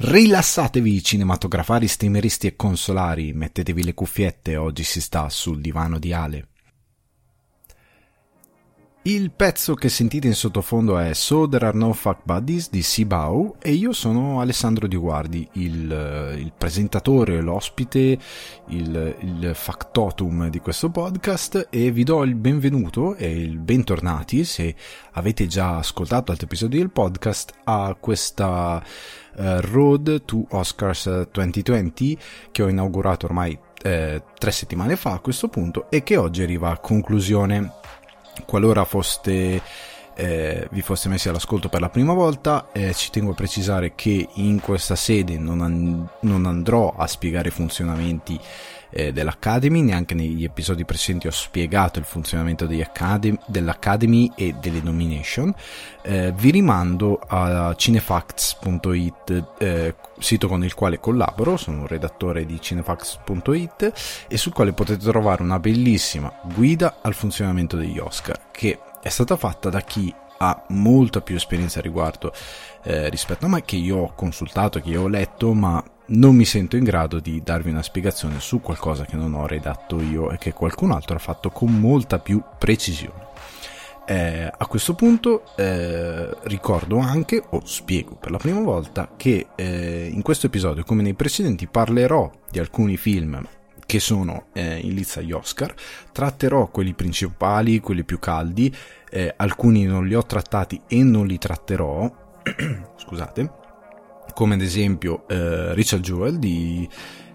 Rilassatevi 0.00 1.02
cinematografari, 1.02 1.88
streameristi 1.88 2.46
e 2.46 2.54
consolari, 2.54 3.32
mettetevi 3.32 3.82
le 3.82 3.94
cuffiette, 3.94 4.56
oggi 4.56 4.84
si 4.84 5.00
sta 5.00 5.28
sul 5.28 5.60
divano 5.60 5.98
di 5.98 6.12
Ale. 6.12 6.46
Il 9.02 9.32
pezzo 9.32 9.74
che 9.74 9.88
sentite 9.88 10.28
in 10.28 10.34
sottofondo 10.34 10.98
è 10.98 11.14
So 11.14 11.48
There 11.48 11.66
Are 11.66 11.76
No 11.76 11.92
Fuck 11.94 12.20
Buddies 12.22 12.68
di 12.70 12.82
Sibau 12.82 13.56
e 13.58 13.72
io 13.72 13.92
sono 13.92 14.40
Alessandro 14.40 14.86
Di 14.86 14.96
Guardi, 14.96 15.48
il, 15.52 16.36
il 16.38 16.52
presentatore, 16.56 17.40
l'ospite, 17.40 18.18
il, 18.66 19.16
il, 19.20 19.50
factotum 19.54 20.48
di 20.48 20.60
questo 20.60 20.90
podcast 20.90 21.68
e 21.70 21.90
vi 21.90 22.04
do 22.04 22.22
il 22.22 22.34
benvenuto 22.34 23.16
e 23.16 23.40
il 23.40 23.58
bentornati 23.58 24.44
se 24.44 24.74
avete 25.12 25.46
già 25.46 25.78
ascoltato 25.78 26.30
altri 26.30 26.46
episodi 26.46 26.76
del 26.76 26.90
podcast 26.90 27.52
a 27.64 27.96
questa 27.98 28.84
Road 29.38 30.24
to 30.24 30.44
Oscars 30.50 31.28
2020 31.30 32.18
che 32.50 32.62
ho 32.62 32.68
inaugurato 32.68 33.26
ormai 33.26 33.58
eh, 33.82 34.22
tre 34.38 34.50
settimane 34.50 34.96
fa 34.96 35.12
a 35.12 35.20
questo 35.20 35.48
punto 35.48 35.88
e 35.90 36.02
che 36.02 36.16
oggi 36.16 36.42
arriva 36.42 36.70
a 36.70 36.78
conclusione. 36.78 37.72
Qualora 38.44 38.84
foste, 38.84 39.60
eh, 40.14 40.68
vi 40.70 40.82
foste 40.82 41.08
messi 41.08 41.28
all'ascolto 41.28 41.68
per 41.68 41.80
la 41.80 41.88
prima 41.88 42.12
volta, 42.12 42.68
eh, 42.72 42.94
ci 42.94 43.10
tengo 43.10 43.32
a 43.32 43.34
precisare 43.34 43.94
che 43.94 44.28
in 44.34 44.60
questa 44.60 44.96
sede 44.96 45.38
non, 45.38 45.60
an- 45.60 46.08
non 46.20 46.46
andrò 46.46 46.94
a 46.96 47.06
spiegare 47.06 47.50
funzionamenti 47.50 48.38
eh, 48.90 49.12
dell'Academy, 49.12 49.80
neanche 49.80 50.14
negli 50.14 50.44
episodi 50.44 50.84
precedenti 50.84 51.26
ho 51.26 51.32
spiegato 51.32 51.98
il 51.98 52.04
funzionamento 52.04 52.64
Academy, 52.64 53.38
dell'Academy 53.46 54.32
e 54.34 54.54
delle 54.60 54.80
nomination. 54.82 55.54
Eh, 56.02 56.32
vi 56.32 56.50
rimando 56.50 57.18
a 57.18 57.74
cinefacts.it, 57.74 59.44
eh, 59.58 59.94
sito 60.18 60.48
con 60.48 60.64
il 60.64 60.74
quale 60.74 61.00
collaboro, 61.00 61.56
sono 61.56 61.80
un 61.80 61.86
redattore 61.86 62.46
di 62.46 62.60
cinefacts.it 62.60 64.26
e 64.28 64.36
sul 64.36 64.52
quale 64.52 64.72
potete 64.72 65.04
trovare 65.04 65.42
una 65.42 65.58
bellissima 65.58 66.32
guida 66.54 66.98
al 67.02 67.14
funzionamento 67.14 67.76
degli 67.76 67.98
Oscar 67.98 68.50
che 68.50 68.78
è 69.00 69.08
stata 69.08 69.36
fatta 69.36 69.68
da 69.70 69.80
chi 69.80 70.12
ha 70.38 70.64
molta 70.68 71.20
più 71.20 71.36
esperienza 71.36 71.78
a 71.78 71.82
riguardo 71.82 72.32
eh, 72.84 73.08
rispetto 73.08 73.46
a 73.46 73.48
me, 73.48 73.62
che 73.62 73.76
io 73.76 73.98
ho 73.98 74.12
consultato, 74.14 74.80
che 74.80 74.90
io 74.90 75.02
ho 75.02 75.08
letto, 75.08 75.52
ma 75.52 75.82
non 76.08 76.34
mi 76.34 76.44
sento 76.44 76.76
in 76.76 76.84
grado 76.84 77.20
di 77.20 77.42
darvi 77.42 77.70
una 77.70 77.82
spiegazione 77.82 78.40
su 78.40 78.60
qualcosa 78.60 79.04
che 79.04 79.16
non 79.16 79.34
ho 79.34 79.46
redatto 79.46 80.00
io 80.00 80.30
e 80.30 80.38
che 80.38 80.52
qualcun 80.52 80.92
altro 80.92 81.16
ha 81.16 81.20
fatto 81.20 81.50
con 81.50 81.72
molta 81.78 82.18
più 82.18 82.42
precisione. 82.58 83.26
Eh, 84.06 84.50
a 84.50 84.66
questo 84.66 84.94
punto 84.94 85.54
eh, 85.54 86.34
ricordo 86.44 86.96
anche, 86.96 87.42
o 87.50 87.60
spiego 87.64 88.14
per 88.14 88.30
la 88.30 88.38
prima 88.38 88.60
volta, 88.60 89.10
che 89.16 89.48
eh, 89.54 90.08
in 90.10 90.22
questo 90.22 90.46
episodio, 90.46 90.82
come 90.82 91.02
nei 91.02 91.12
precedenti, 91.12 91.66
parlerò 91.66 92.30
di 92.50 92.58
alcuni 92.58 92.96
film 92.96 93.46
che 93.84 94.00
sono 94.00 94.46
eh, 94.54 94.78
in 94.78 94.94
lizza 94.94 95.20
agli 95.20 95.32
Oscar, 95.32 95.74
tratterò 96.10 96.68
quelli 96.68 96.94
principali, 96.94 97.80
quelli 97.80 98.04
più 98.04 98.18
caldi, 98.18 98.74
eh, 99.10 99.34
alcuni 99.36 99.84
non 99.84 100.06
li 100.06 100.14
ho 100.14 100.24
trattati 100.24 100.80
e 100.86 101.02
non 101.02 101.26
li 101.26 101.36
tratterò, 101.36 102.10
scusate, 102.96 103.57
come 104.38 104.54
ad 104.54 104.60
esempio 104.60 105.26
eh, 105.26 105.74
Richard 105.74 106.00
Jewell 106.00 106.36
di 106.36 106.88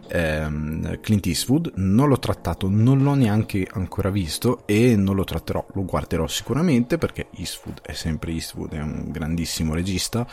ehm, 0.07 1.01
Clint 1.01 1.25
Eastwood, 1.25 1.73
non 1.75 2.07
l'ho 2.07 2.17
trattato, 2.17 2.69
non 2.69 3.03
l'ho 3.03 3.13
neanche 3.13 3.67
ancora 3.69 4.09
visto 4.09 4.65
e 4.65 4.95
non 4.95 5.17
lo 5.17 5.25
tratterò, 5.25 5.65
lo 5.73 5.83
guarderò 5.83 6.25
sicuramente 6.27 6.97
perché 6.97 7.27
Eastwood 7.35 7.81
è 7.81 7.91
sempre 7.91 8.31
Eastwood, 8.31 8.71
è 8.71 8.79
un 8.79 9.11
grandissimo 9.11 9.73
regista, 9.73 10.25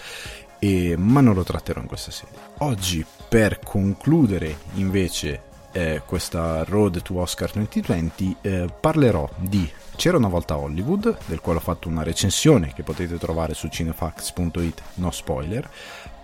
e, 0.61 0.95
ma 0.97 1.21
non 1.21 1.35
lo 1.35 1.43
tratterò 1.43 1.81
in 1.81 1.89
questa 1.89 2.13
sede. 2.13 2.39
Oggi 2.59 3.05
per 3.29 3.59
concludere 3.59 4.59
invece 4.75 5.43
eh, 5.73 6.03
questa 6.07 6.63
Road 6.63 7.03
to 7.03 7.19
Oscar 7.19 7.51
2020 7.51 8.37
eh, 8.43 8.67
parlerò 8.79 9.29
di 9.39 9.69
C'era 9.97 10.17
una 10.17 10.29
volta 10.29 10.57
Hollywood, 10.57 11.19
del 11.27 11.41
quale 11.41 11.59
ho 11.59 11.63
fatto 11.63 11.89
una 11.89 12.03
recensione 12.03 12.73
che 12.73 12.83
potete 12.83 13.19
trovare 13.19 13.53
su 13.53 13.69
cinefax.it, 13.69 14.83
no 14.95 15.11
spoiler, 15.11 15.69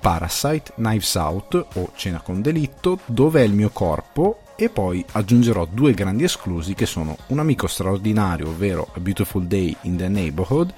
Parasite, 0.06 0.74
Knives 0.76 1.16
Out 1.16 1.66
o 1.74 1.90
Cena 1.96 2.20
con 2.20 2.40
delitto, 2.40 3.00
Dove 3.06 3.40
è 3.40 3.44
il 3.44 3.52
mio 3.52 3.70
corpo? 3.70 4.42
E 4.54 4.68
poi 4.68 5.04
aggiungerò 5.10 5.66
due 5.68 5.94
grandi 5.94 6.22
esclusi 6.22 6.74
che 6.74 6.86
sono 6.86 7.16
Un 7.26 7.40
amico 7.40 7.66
straordinario, 7.66 8.50
ovvero 8.50 8.86
A 8.94 9.00
Beautiful 9.00 9.46
Day 9.46 9.76
in 9.80 9.96
the 9.96 10.06
Neighborhood 10.06 10.72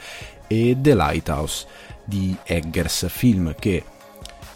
e 0.46 0.78
The 0.80 0.94
Lighthouse 0.94 1.66
di 2.04 2.34
Eggers, 2.42 3.06
film 3.10 3.54
che 3.54 3.84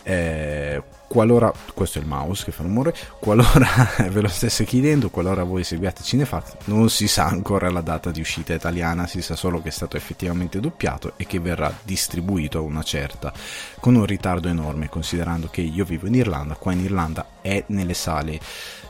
eh, 0.04 0.82
qualora, 1.12 1.52
questo 1.74 1.98
è 1.98 2.00
il 2.00 2.08
mouse 2.08 2.42
che 2.42 2.52
fa 2.52 2.62
rumore, 2.62 2.94
qualora 3.20 3.68
ve 4.08 4.22
lo 4.22 4.28
stesse 4.28 4.64
chiedendo, 4.64 5.10
qualora 5.10 5.44
voi 5.44 5.62
seguiate 5.62 6.02
Cinefax, 6.02 6.54
non 6.64 6.88
si 6.88 7.06
sa 7.06 7.26
ancora 7.26 7.68
la 7.68 7.82
data 7.82 8.10
di 8.10 8.20
uscita 8.20 8.54
italiana, 8.54 9.06
si 9.06 9.20
sa 9.20 9.36
solo 9.36 9.60
che 9.60 9.68
è 9.68 9.72
stato 9.72 9.98
effettivamente 9.98 10.58
doppiato 10.58 11.12
e 11.18 11.26
che 11.26 11.38
verrà 11.38 11.70
distribuito 11.82 12.56
a 12.56 12.60
una 12.62 12.82
certa, 12.82 13.30
con 13.78 13.94
un 13.94 14.06
ritardo 14.06 14.48
enorme, 14.48 14.88
considerando 14.88 15.48
che 15.48 15.60
io 15.60 15.84
vivo 15.84 16.06
in 16.06 16.14
Irlanda, 16.14 16.54
qua 16.54 16.72
in 16.72 16.80
Irlanda 16.80 17.26
è 17.42 17.62
nelle 17.66 17.92
sale 17.92 18.40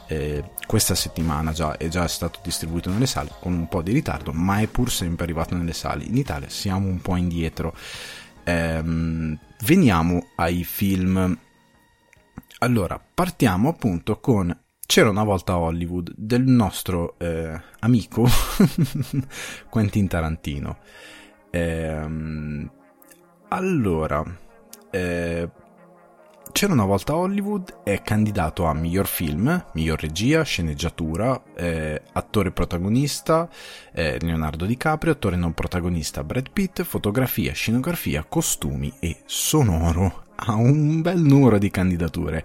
eh, 0.07 0.45
questa 0.65 0.95
settimana 0.95 1.51
già 1.51 1.77
è 1.77 1.89
già 1.89 2.07
stato 2.07 2.39
distribuito 2.41 2.89
nelle 2.89 3.07
sale 3.07 3.31
con 3.41 3.53
un 3.53 3.67
po' 3.67 3.83
di 3.83 3.91
ritardo, 3.91 4.31
ma 4.33 4.61
è 4.61 4.69
pur 4.69 4.93
sempre 4.93 5.25
arrivato 5.25 5.57
nelle 5.57 5.73
sale. 5.73 6.05
In 6.05 6.17
Italia 6.17 6.49
siamo 6.49 6.87
un 6.87 7.01
po' 7.01 7.17
indietro. 7.17 7.75
Ehm, 8.45 9.37
veniamo 9.63 10.29
ai 10.37 10.63
film 10.63 11.37
allora, 12.63 13.01
partiamo 13.13 13.71
appunto 13.71 14.21
con 14.21 14.57
C'era 14.87 15.11
una 15.11 15.25
volta 15.25 15.59
Hollywood 15.59 16.13
del 16.17 16.43
nostro 16.43 17.17
eh, 17.19 17.61
amico 17.81 18.27
Quentin 19.69 20.07
Tarantino. 20.07 20.79
Eh, 21.51 22.69
allora, 23.49 24.39
eh, 24.91 25.49
c'era 26.53 26.73
una 26.73 26.85
volta 26.85 27.17
Hollywood 27.17 27.81
è 27.83 28.01
candidato 28.03 28.65
a 28.67 28.75
miglior 28.75 29.07
film, 29.07 29.67
miglior 29.73 30.01
regia, 30.01 30.43
sceneggiatura, 30.43 31.43
eh, 31.55 32.01
attore 32.13 32.53
protagonista 32.53 33.49
eh, 33.93 34.19
Leonardo 34.21 34.67
DiCaprio, 34.67 35.13
attore 35.13 35.37
non 35.37 35.53
protagonista 35.53 36.23
Brad 36.23 36.51
Pitt, 36.51 36.83
fotografia, 36.83 37.53
scenografia, 37.53 38.25
costumi 38.25 38.93
e 39.01 39.23
sonoro 39.25 40.22
ha 40.35 40.55
un 40.55 41.03
bel 41.03 41.21
numero 41.21 41.59
di 41.59 41.71
candidature. 41.71 42.45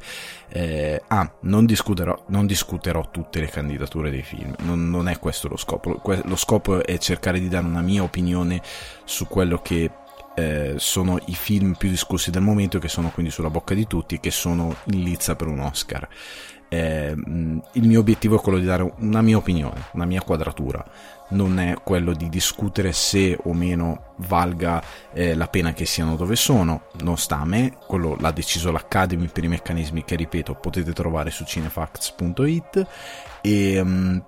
Eh, 0.49 1.01
ah, 1.07 1.31
non 1.41 1.65
discuterò, 1.65 2.25
non 2.27 2.45
discuterò, 2.45 3.09
tutte 3.11 3.39
le 3.39 3.47
candidature 3.47 4.09
dei 4.09 4.23
film, 4.23 4.53
non, 4.59 4.89
non, 4.89 5.07
è 5.07 5.19
questo 5.19 5.47
lo 5.47 5.57
scopo. 5.57 6.01
Lo 6.23 6.35
scopo 6.35 6.83
è 6.83 6.97
cercare 6.97 7.39
di 7.39 7.49
dare 7.49 7.65
una 7.65 7.81
mia 7.81 8.03
opinione 8.03 8.61
su 9.03 9.27
quello 9.27 9.61
che 9.61 9.91
eh, 10.35 10.75
sono 10.77 11.17
i 11.25 11.35
film 11.35 11.73
più 11.73 11.89
discussi 11.89 12.29
del 12.29 12.43
momento, 12.43 12.79
che 12.79 12.89
sono 12.89 13.09
quindi 13.09 13.31
sulla 13.31 13.49
bocca 13.49 13.73
di 13.73 13.87
tutti, 13.87 14.19
che 14.19 14.31
sono 14.31 14.75
in 14.85 15.01
lizza 15.01 15.35
per 15.35 15.47
un 15.47 15.59
Oscar. 15.59 16.07
Eh, 16.69 17.11
il 17.11 17.87
mio 17.87 17.99
obiettivo 17.99 18.37
è 18.37 18.41
quello 18.41 18.59
di 18.59 18.65
dare 18.65 18.91
una 18.99 19.21
mia 19.21 19.37
opinione, 19.37 19.87
una 19.93 20.05
mia 20.05 20.21
quadratura. 20.21 20.83
Non 21.29 21.59
è 21.59 21.75
quello 21.83 22.13
di 22.13 22.29
discutere 22.29 22.93
se 22.93 23.37
o 23.43 23.53
meno 23.53 24.13
valga 24.17 24.81
eh, 25.13 25.35
la 25.35 25.47
pena 25.47 25.73
che 25.73 25.85
siano 25.85 26.15
dove 26.15 26.35
sono, 26.35 26.83
non 27.01 27.17
sta 27.17 27.39
a 27.39 27.45
me, 27.45 27.73
quello 27.85 28.15
l'ha 28.19 28.31
deciso 28.31 28.71
l'Academy 28.71 29.27
per 29.27 29.43
i 29.43 29.49
meccanismi 29.49 30.03
che 30.03 30.15
ripeto 30.15 30.55
potete 30.55 30.93
trovare 30.93 31.29
su 31.29 31.43
cinefacts.it 31.43 32.87
e 33.41 33.79
um, 33.79 34.23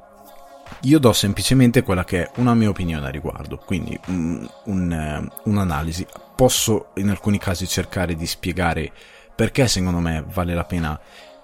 io 0.82 1.00
do 1.00 1.12
semplicemente 1.14 1.84
quella 1.84 2.04
che 2.04 2.24
è 2.24 2.32
una 2.36 2.54
mia 2.54 2.70
opinione 2.70 3.08
a 3.08 3.10
riguardo, 3.10 3.58
quindi 3.58 4.00
um, 4.08 4.50
un, 4.66 5.30
uh, 5.44 5.50
un'analisi. 5.50 6.06
Posso 6.36 6.92
in 6.96 7.10
alcuni 7.10 7.38
casi 7.38 7.68
cercare 7.68 8.16
di 8.16 8.26
spiegare 8.26 8.92
perché 9.36 9.68
secondo 9.68 10.00
me 10.00 10.24
vale 10.28 10.54
la 10.54 10.66
pena 10.66 11.00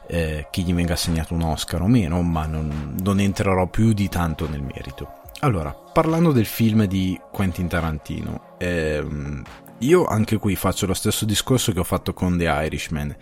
eh, 0.07 0.47
che 0.49 0.61
gli 0.61 0.73
venga 0.73 0.93
assegnato 0.93 1.33
un 1.33 1.43
Oscar 1.43 1.81
o 1.81 1.87
meno, 1.87 2.21
ma 2.21 2.45
non, 2.45 2.95
non 3.01 3.19
entrerò 3.19 3.67
più 3.67 3.93
di 3.93 4.07
tanto 4.09 4.47
nel 4.49 4.61
merito. 4.61 5.21
Allora, 5.39 5.71
parlando 5.71 6.31
del 6.31 6.45
film 6.45 6.85
di 6.85 7.19
Quentin 7.31 7.67
Tarantino, 7.67 8.55
ehm, 8.57 9.43
io 9.79 10.05
anche 10.05 10.37
qui 10.37 10.55
faccio 10.55 10.85
lo 10.85 10.93
stesso 10.93 11.25
discorso 11.25 11.71
che 11.71 11.79
ho 11.79 11.83
fatto 11.83 12.13
con 12.13 12.37
The 12.37 12.45
Irishman 12.45 13.15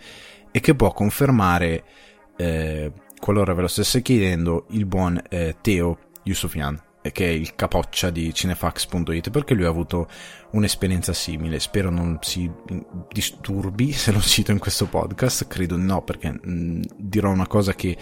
e 0.50 0.60
che 0.60 0.74
può 0.74 0.92
confermare, 0.92 1.84
eh, 2.36 2.92
qualora 3.18 3.52
ve 3.54 3.62
lo 3.62 3.68
stesse 3.68 4.02
chiedendo, 4.02 4.66
il 4.70 4.86
buon 4.86 5.20
eh, 5.28 5.56
Teo 5.60 5.98
Yusufian, 6.22 6.80
che 7.12 7.26
è 7.26 7.30
il 7.30 7.54
capoccia 7.54 8.10
di 8.10 8.32
cinefax.it, 8.32 9.30
perché 9.30 9.54
lui 9.54 9.64
ha 9.64 9.68
avuto 9.68 10.08
un'esperienza 10.52 11.12
simile. 11.12 11.60
Spero 11.60 11.90
non 11.90 12.18
si 12.22 12.50
disturbi 13.12 13.92
se 13.92 14.12
lo 14.12 14.20
cito 14.20 14.52
in 14.52 14.58
questo 14.58 14.86
podcast, 14.86 15.46
credo 15.46 15.76
no, 15.76 16.02
perché 16.02 16.32
mm, 16.32 16.82
dirò 16.96 17.30
una 17.30 17.46
cosa 17.46 17.74
che 17.74 17.96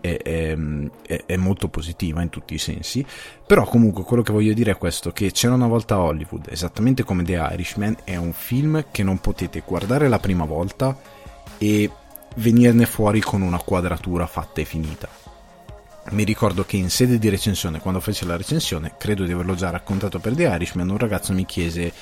è, 0.00 0.16
è, 0.18 1.24
è, 1.26 1.36
molto 1.36 1.68
positiva 1.68 2.20
in 2.20 2.28
tutti 2.28 2.54
i 2.54 2.58
sensi, 2.58 3.04
però 3.46 3.64
comunque 3.64 4.04
quello 4.04 4.22
che 4.22 4.32
voglio 4.32 4.52
dire 4.52 4.72
è 4.72 4.76
questo, 4.76 5.12
che 5.12 5.32
c'era 5.32 5.54
una 5.54 5.66
volta 5.66 5.98
Hollywood, 5.98 6.48
esattamente 6.50 7.04
come 7.04 7.22
The 7.22 7.48
Irishman, 7.52 7.96
è 8.04 8.16
un 8.16 8.32
film 8.32 8.84
che 8.90 9.02
non 9.02 9.18
potete 9.18 9.62
guardare 9.64 10.08
la 10.08 10.18
prima 10.18 10.44
volta 10.44 10.96
e 11.56 11.90
venirne 12.36 12.84
fuori 12.84 13.20
con 13.20 13.40
una 13.40 13.58
quadratura 13.58 14.26
fatta 14.26 14.60
e 14.60 14.64
finita. 14.64 15.23
Mi 16.14 16.22
ricordo 16.22 16.64
che 16.64 16.76
in 16.76 16.90
sede 16.90 17.18
di 17.18 17.28
recensione, 17.28 17.80
quando 17.80 17.98
fece 17.98 18.24
la 18.24 18.36
recensione, 18.36 18.94
credo 18.96 19.24
di 19.24 19.32
averlo 19.32 19.56
già 19.56 19.70
raccontato 19.70 20.20
per 20.20 20.34
The 20.34 20.44
Irishman, 20.44 20.88
un 20.88 20.96
ragazzo 20.96 21.32
mi 21.32 21.44
chiese 21.44 21.92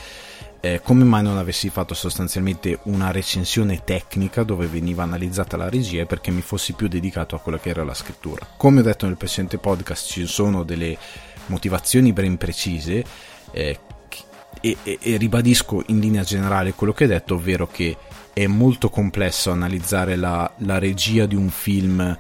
eh, 0.61 0.83
come 0.83 1.05
mai 1.05 1.23
non 1.23 1.39
avessi 1.39 1.71
fatto 1.71 1.95
sostanzialmente 1.95 2.81
una 2.85 3.11
recensione 3.11 3.83
tecnica 3.85 4.43
dove 4.43 4.67
veniva 4.67 5.03
analizzata 5.03 5.57
la 5.57 5.71
regia 5.71 6.03
e 6.03 6.07
perché 6.07 6.31
mi 6.31 6.43
fossi 6.43 6.75
più 6.75 6.89
dedicato 6.89 7.35
a 7.35 7.41
quella 7.41 7.59
che 7.59 7.71
era 7.71 7.85
la 7.85 7.95
scrittura. 7.95 8.47
Come 8.59 8.81
ho 8.81 8.83
detto 8.83 9.07
nel 9.07 9.17
precedente 9.17 9.57
podcast 9.57 10.07
ci 10.07 10.27
sono 10.27 10.63
delle 10.63 10.99
motivazioni 11.47 12.13
ben 12.13 12.37
precise 12.37 13.03
eh, 13.51 13.79
e, 14.61 14.77
e, 14.83 14.99
e 15.01 15.17
ribadisco 15.17 15.85
in 15.87 16.01
linea 16.01 16.23
generale 16.23 16.75
quello 16.75 16.93
che 16.93 17.05
ho 17.05 17.09
detto, 17.09 17.37
ovvero 17.37 17.67
che 17.67 17.97
è 18.35 18.47
molto 18.47 18.91
complesso 18.91 19.51
analizzare 19.51 20.17
la, 20.17 20.53
la 20.59 20.79
regia 20.79 21.25
di 21.25 21.35
un 21.35 21.49
film 21.49 22.19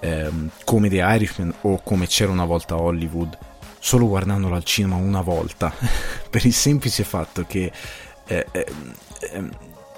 ehm, 0.00 0.50
come 0.64 0.88
The 0.88 0.96
Irishman 0.96 1.54
o 1.62 1.80
come 1.82 2.06
c'era 2.06 2.32
una 2.32 2.44
volta 2.44 2.80
Hollywood 2.80 3.38
solo 3.78 4.08
guardandolo 4.08 4.54
al 4.54 4.64
cinema 4.64 4.96
una 4.96 5.22
volta 5.22 5.72
per 6.28 6.44
il 6.44 6.52
semplice 6.52 7.04
fatto 7.04 7.44
che 7.46 7.72
eh, 8.26 8.46
eh, 8.52 8.66
eh, 9.32 9.48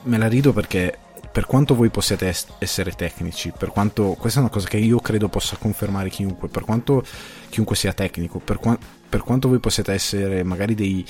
me 0.03 0.19
la 0.19 0.29
rido 0.29 0.53
perché 0.53 0.99
per 1.33 1.47
quanto 1.47 1.75
voi 1.75 1.89
possiate 1.89 2.29
es- 2.29 2.47
essere 2.59 2.93
tecnici, 2.93 3.53
per 3.57 3.71
quanto 3.71 4.15
questa 4.19 4.39
è 4.39 4.43
una 4.43 4.53
cosa 4.53 4.69
che 4.69 4.77
io 4.77 5.01
credo 5.01 5.29
possa 5.29 5.57
confermare 5.57 6.11
chiunque, 6.11 6.49
per 6.49 6.63
quanto 6.63 7.03
chiunque 7.49 7.75
sia 7.75 7.95
tecnico, 7.95 8.39
per, 8.39 8.59
qua- 8.59 8.79
per 9.09 9.23
quanto 9.23 9.49
voi 9.49 9.59
possiate 9.59 9.93
essere 9.93 10.43
magari 10.43 10.75
dei 10.75 11.05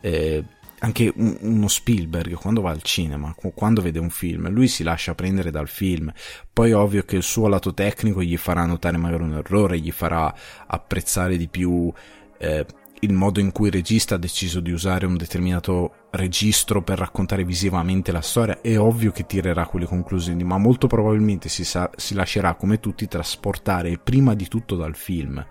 eh, 0.00 0.42
anche 0.80 1.12
un, 1.16 1.36
uno 1.40 1.68
Spielberg 1.68 2.34
quando 2.34 2.60
va 2.60 2.70
al 2.70 2.82
cinema, 2.82 3.34
quando 3.54 3.82
vede 3.82 3.98
un 3.98 4.10
film, 4.10 4.50
lui 4.50 4.68
si 4.68 4.82
lascia 4.82 5.14
prendere 5.14 5.50
dal 5.50 5.68
film. 5.68 6.12
Poi 6.52 6.72
ovvio 6.72 7.04
che 7.04 7.16
il 7.16 7.22
suo 7.22 7.48
lato 7.48 7.72
tecnico 7.72 8.22
gli 8.22 8.36
farà 8.36 8.64
notare 8.64 8.96
magari 8.96 9.22
un 9.22 9.34
errore, 9.34 9.78
gli 9.78 9.90
farà 9.90 10.34
apprezzare 10.66 11.36
di 11.36 11.48
più 11.48 11.92
eh, 12.38 12.66
il 13.00 13.12
modo 13.12 13.40
in 13.40 13.52
cui 13.52 13.66
il 13.66 13.74
regista 13.74 14.14
ha 14.14 14.18
deciso 14.18 14.60
di 14.60 14.72
usare 14.72 15.06
un 15.06 15.16
determinato 15.16 16.06
registro 16.10 16.82
per 16.82 16.98
raccontare 16.98 17.44
visivamente 17.44 18.10
la 18.10 18.22
storia, 18.22 18.60
è 18.60 18.78
ovvio 18.78 19.12
che 19.12 19.26
tirerà 19.26 19.66
quelle 19.66 19.86
conclusioni, 19.86 20.42
ma 20.44 20.56
molto 20.56 20.86
probabilmente 20.86 21.48
si, 21.48 21.64
sa- 21.64 21.90
si 21.96 22.14
lascerà 22.14 22.54
come 22.54 22.80
tutti 22.80 23.06
trasportare 23.06 23.98
prima 23.98 24.34
di 24.34 24.48
tutto 24.48 24.76
dal 24.76 24.96
film. 24.96 25.44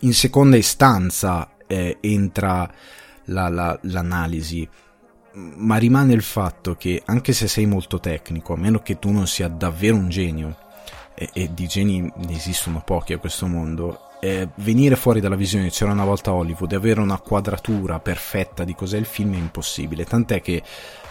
In 0.00 0.14
seconda 0.14 0.56
istanza 0.56 1.56
eh, 1.66 1.98
entra 2.00 2.70
la, 3.26 3.48
la, 3.48 3.78
l'analisi, 3.82 4.68
ma 5.34 5.76
rimane 5.76 6.12
il 6.12 6.22
fatto 6.22 6.76
che 6.76 7.02
anche 7.04 7.32
se 7.32 7.48
sei 7.48 7.66
molto 7.66 8.00
tecnico, 8.00 8.54
a 8.54 8.56
meno 8.56 8.80
che 8.80 8.98
tu 8.98 9.10
non 9.10 9.26
sia 9.26 9.48
davvero 9.48 9.96
un 9.96 10.08
genio, 10.08 10.56
e, 11.14 11.28
e 11.32 11.54
di 11.54 11.66
geni 11.66 12.00
ne 12.00 12.32
esistono 12.32 12.82
pochi 12.84 13.12
a 13.12 13.18
questo 13.18 13.46
mondo, 13.46 14.10
eh, 14.20 14.48
venire 14.56 14.96
fuori 14.96 15.20
dalla 15.20 15.36
visione 15.36 15.68
c'era 15.68 15.92
una 15.92 16.04
volta 16.04 16.32
Hollywood 16.32 16.72
e 16.72 16.76
avere 16.76 17.00
una 17.00 17.18
quadratura 17.18 18.00
perfetta 18.00 18.64
di 18.64 18.74
cos'è 18.74 18.96
il 18.96 19.04
film 19.04 19.34
è 19.34 19.38
impossibile. 19.38 20.04
Tant'è 20.04 20.40
che 20.40 20.62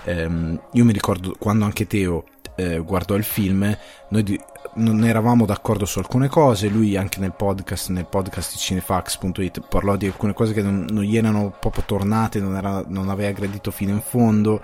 ehm, 0.05 0.61
io 0.71 0.83
mi 0.83 0.93
ricordo 0.93 1.35
quando 1.37 1.65
anche 1.65 1.85
Teo 1.85 2.25
eh, 2.55 2.79
guardò 2.79 3.15
il 3.15 3.23
film, 3.23 3.77
noi 4.09 4.23
di, 4.23 4.39
non 4.75 5.03
eravamo 5.03 5.45
d'accordo 5.45 5.85
su 5.85 5.99
alcune 5.99 6.27
cose, 6.27 6.67
lui 6.67 6.95
anche 6.95 7.19
nel 7.19 7.33
podcast, 7.33 7.89
nel 7.89 8.05
podcast 8.05 8.53
di 8.53 8.57
cinefax.it 8.57 9.61
parlò 9.67 9.95
di 9.95 10.07
alcune 10.07 10.33
cose 10.33 10.53
che 10.53 10.61
non, 10.61 10.85
non 10.89 11.03
gli 11.03 11.17
erano 11.17 11.53
proprio 11.59 11.83
tornate, 11.85 12.39
non, 12.39 12.55
era, 12.55 12.83
non 12.87 13.09
aveva 13.09 13.29
aggredito 13.29 13.71
fino 13.71 13.91
in 13.91 14.01
fondo. 14.01 14.61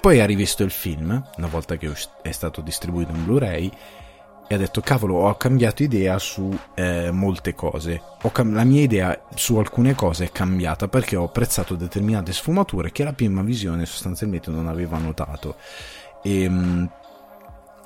Poi 0.00 0.20
ha 0.20 0.26
rivisto 0.26 0.62
il 0.62 0.70
film, 0.70 1.22
una 1.36 1.46
volta 1.46 1.76
che 1.76 1.92
è 2.22 2.30
stato 2.30 2.60
distribuito 2.60 3.12
in 3.12 3.24
Blu-ray, 3.24 3.70
e 4.48 4.54
ha 4.54 4.58
detto 4.58 4.80
cavolo 4.80 5.18
ho 5.18 5.36
cambiato 5.36 5.84
idea 5.84 6.18
su 6.18 6.52
eh, 6.74 7.12
molte 7.12 7.54
cose 7.54 8.02
cam- 8.32 8.52
la 8.52 8.64
mia 8.64 8.82
idea 8.82 9.26
su 9.32 9.56
alcune 9.58 9.94
cose 9.94 10.24
è 10.24 10.32
cambiata 10.32 10.88
perché 10.88 11.14
ho 11.14 11.26
apprezzato 11.26 11.76
determinate 11.76 12.32
sfumature 12.32 12.90
che 12.90 13.04
la 13.04 13.12
prima 13.12 13.42
visione 13.42 13.86
sostanzialmente 13.86 14.50
non 14.50 14.66
aveva 14.66 14.98
notato 14.98 15.54
e, 16.22 16.42
ehm, 16.42 16.90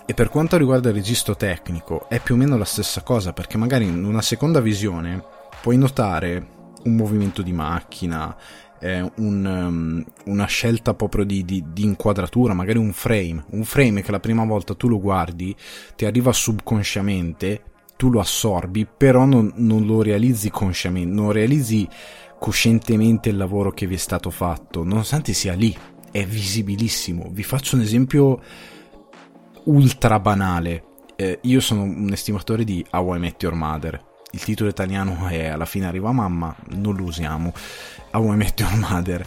e 0.07 0.15
per 0.15 0.29
quanto 0.29 0.57
riguarda 0.57 0.91
il 0.91 0.95
registro 0.95 1.35
tecnico 1.35 2.09
è 2.09 2.21
più 2.21 2.35
o 2.35 2.39
meno 2.39 2.57
la 2.57 2.65
stessa 2.65 3.03
cosa 3.03 3.33
perché 3.33 3.57
magari 3.57 3.87
in 3.87 4.05
una 4.05 4.23
seconda 4.23 4.61
visione 4.61 5.23
puoi 5.63 5.79
notare 5.79 6.47
un 6.85 6.95
movimento 6.95 7.41
di 7.41 7.53
macchina 7.53 8.37
eh, 8.85 9.01
un, 9.17 9.45
um, 9.47 10.05
una 10.27 10.45
scelta 10.45 10.93
proprio 10.93 11.25
di, 11.25 11.43
di, 11.45 11.65
di, 11.73 11.85
inquadratura, 11.85 12.53
magari 12.53 12.77
un 12.77 12.93
frame, 12.93 13.43
un 13.51 13.65
frame 13.65 14.03
che 14.03 14.11
la 14.11 14.21
prima 14.21 14.45
volta 14.45 14.75
tu 14.75 14.89
lo 14.89 15.01
guardi, 15.01 15.57
ti 15.97 16.05
arriva 16.05 16.35
subconsciamente, 16.35 17.63
tu 17.97 18.11
lo 18.11 18.21
assorbi, 18.21 18.87
però 18.87 19.25
non, 19.25 19.53
non 19.57 19.87
lo 19.87 20.03
realizzi 20.03 20.51
consciamente, 20.51 21.15
non 21.15 21.33
realizzi 21.33 21.89
coscientemente 22.39 23.31
il 23.31 23.39
lavoro 23.39 23.71
che 23.71 23.87
vi 23.87 23.95
è 23.95 23.99
stato 23.99 24.29
fatto, 24.29 24.85
nonostante 24.85 25.33
sia 25.33 25.55
lì, 25.55 25.75
è 26.11 26.27
visibilissimo. 26.27 27.31
Vi 27.31 27.43
faccio 27.43 27.77
un 27.77 27.83
esempio 27.83 28.43
ultra 29.65 30.19
banale. 30.19 30.85
Eh, 31.17 31.39
io 31.43 31.61
sono 31.61 31.83
un 31.83 32.11
estimatore 32.13 32.65
di 32.65 32.85
How 32.91 33.17
I 33.17 33.19
Met 33.19 33.43
Your 33.43 33.55
Mother. 33.55 34.03
Il 34.33 34.43
titolo 34.43 34.69
italiano 34.69 35.29
è 35.29 35.47
Alla 35.47 35.65
fine 35.65 35.87
arriva 35.87 36.11
mamma, 36.13 36.55
non 36.71 36.97
lo 36.97 37.05
usiamo. 37.05 37.53
How 38.13 38.33
I 38.33 38.37
Met 38.37 38.61
Your 38.61 38.77
Mother 38.77 39.27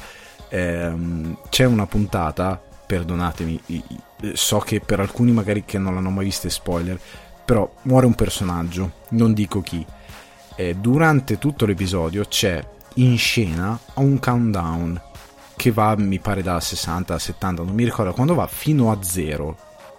ehm, 0.49 1.37
c'è 1.49 1.65
una 1.65 1.85
puntata, 1.85 2.61
perdonatemi, 2.85 3.61
so 4.33 4.59
che 4.59 4.79
per 4.79 4.99
alcuni 4.99 5.31
magari 5.31 5.63
che 5.65 5.77
non 5.77 5.93
l'hanno 5.93 6.09
mai 6.09 6.25
vista 6.25 6.47
è 6.47 6.51
spoiler, 6.51 6.99
però 7.45 7.69
muore 7.83 8.05
un 8.05 8.15
personaggio, 8.15 8.91
non 9.09 9.33
dico 9.33 9.61
chi. 9.61 9.85
E 10.55 10.75
durante 10.75 11.37
tutto 11.37 11.65
l'episodio 11.65 12.25
c'è 12.25 12.65
in 12.95 13.17
scena 13.17 13.77
un 13.95 14.19
countdown 14.19 15.01
che 15.55 15.71
va, 15.71 15.95
mi 15.97 16.19
pare, 16.19 16.43
da 16.43 16.59
60 16.59 17.13
a 17.13 17.19
70, 17.19 17.63
non 17.63 17.73
mi 17.73 17.83
ricordo 17.83 18.13
quando 18.13 18.35
va, 18.35 18.47
fino 18.47 18.91
a 18.91 18.97
zero. 19.01 19.57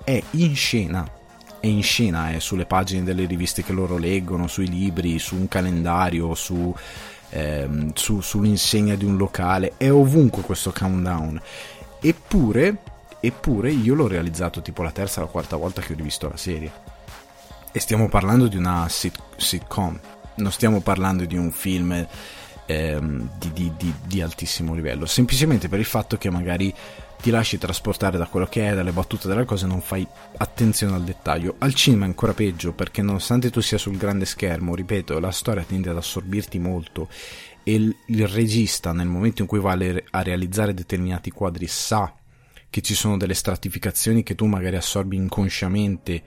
È 0.08 0.22
in 0.30 0.56
scena, 0.56 1.06
è 1.60 1.66
in 1.66 1.82
scena, 1.82 2.30
è 2.30 2.38
sulle 2.38 2.64
pagine 2.64 3.02
delle 3.02 3.26
riviste 3.26 3.62
che 3.62 3.74
loro 3.74 3.98
leggono, 3.98 4.46
sui 4.46 4.66
libri, 4.66 5.18
su 5.18 5.34
un 5.34 5.48
calendario, 5.48 6.34
su 6.34 6.74
ehm, 7.28 7.92
su, 7.92 8.22
sull'insegna 8.22 8.94
di 8.94 9.04
un 9.04 9.18
locale, 9.18 9.74
è 9.76 9.92
ovunque 9.92 10.40
questo 10.40 10.72
countdown. 10.72 11.38
Eppure, 12.00 12.78
eppure 13.20 13.70
io 13.70 13.94
l'ho 13.94 14.06
realizzato 14.06 14.62
tipo 14.62 14.82
la 14.82 14.92
terza 14.92 15.20
o 15.20 15.24
la 15.24 15.30
quarta 15.30 15.56
volta 15.56 15.82
che 15.82 15.92
ho 15.92 15.96
rivisto 15.96 16.26
la 16.26 16.38
serie. 16.38 16.72
E 17.70 17.78
stiamo 17.78 18.08
parlando 18.08 18.46
di 18.46 18.56
una 18.56 18.88
sit- 18.88 19.20
sitcom, 19.36 20.00
non 20.36 20.52
stiamo 20.52 20.80
parlando 20.80 21.26
di 21.26 21.36
un 21.36 21.50
film 21.50 22.06
ehm, 22.64 23.30
di, 23.36 23.52
di, 23.52 23.72
di, 23.76 23.94
di 24.06 24.22
altissimo 24.22 24.72
livello, 24.74 25.04
semplicemente 25.04 25.68
per 25.68 25.80
il 25.80 25.84
fatto 25.84 26.16
che 26.16 26.30
magari 26.30 26.74
ti 27.20 27.30
lasci 27.30 27.58
trasportare 27.58 28.16
da 28.16 28.26
quello 28.26 28.46
che 28.46 28.68
è, 28.68 28.74
dalle 28.74 28.92
battute 28.92 29.28
delle 29.28 29.44
cose, 29.44 29.66
non 29.66 29.80
fai 29.80 30.06
attenzione 30.36 30.94
al 30.94 31.04
dettaglio. 31.04 31.56
Al 31.58 31.74
cinema 31.74 32.04
è 32.04 32.08
ancora 32.08 32.32
peggio 32.32 32.72
perché 32.72 33.02
nonostante 33.02 33.50
tu 33.50 33.60
sia 33.60 33.78
sul 33.78 33.96
grande 33.96 34.24
schermo, 34.24 34.74
ripeto, 34.74 35.18
la 35.18 35.32
storia 35.32 35.64
tende 35.64 35.90
ad 35.90 35.96
assorbirti 35.96 36.58
molto 36.58 37.08
e 37.64 37.74
il, 37.74 37.94
il 38.06 38.26
regista 38.28 38.92
nel 38.92 39.08
momento 39.08 39.42
in 39.42 39.48
cui 39.48 39.58
va 39.58 39.72
a 39.72 40.22
realizzare 40.22 40.72
determinati 40.74 41.30
quadri 41.30 41.66
sa 41.66 42.14
che 42.70 42.80
ci 42.82 42.94
sono 42.94 43.16
delle 43.16 43.34
stratificazioni 43.34 44.22
che 44.22 44.34
tu 44.34 44.46
magari 44.46 44.76
assorbi 44.76 45.16
inconsciamente, 45.16 46.22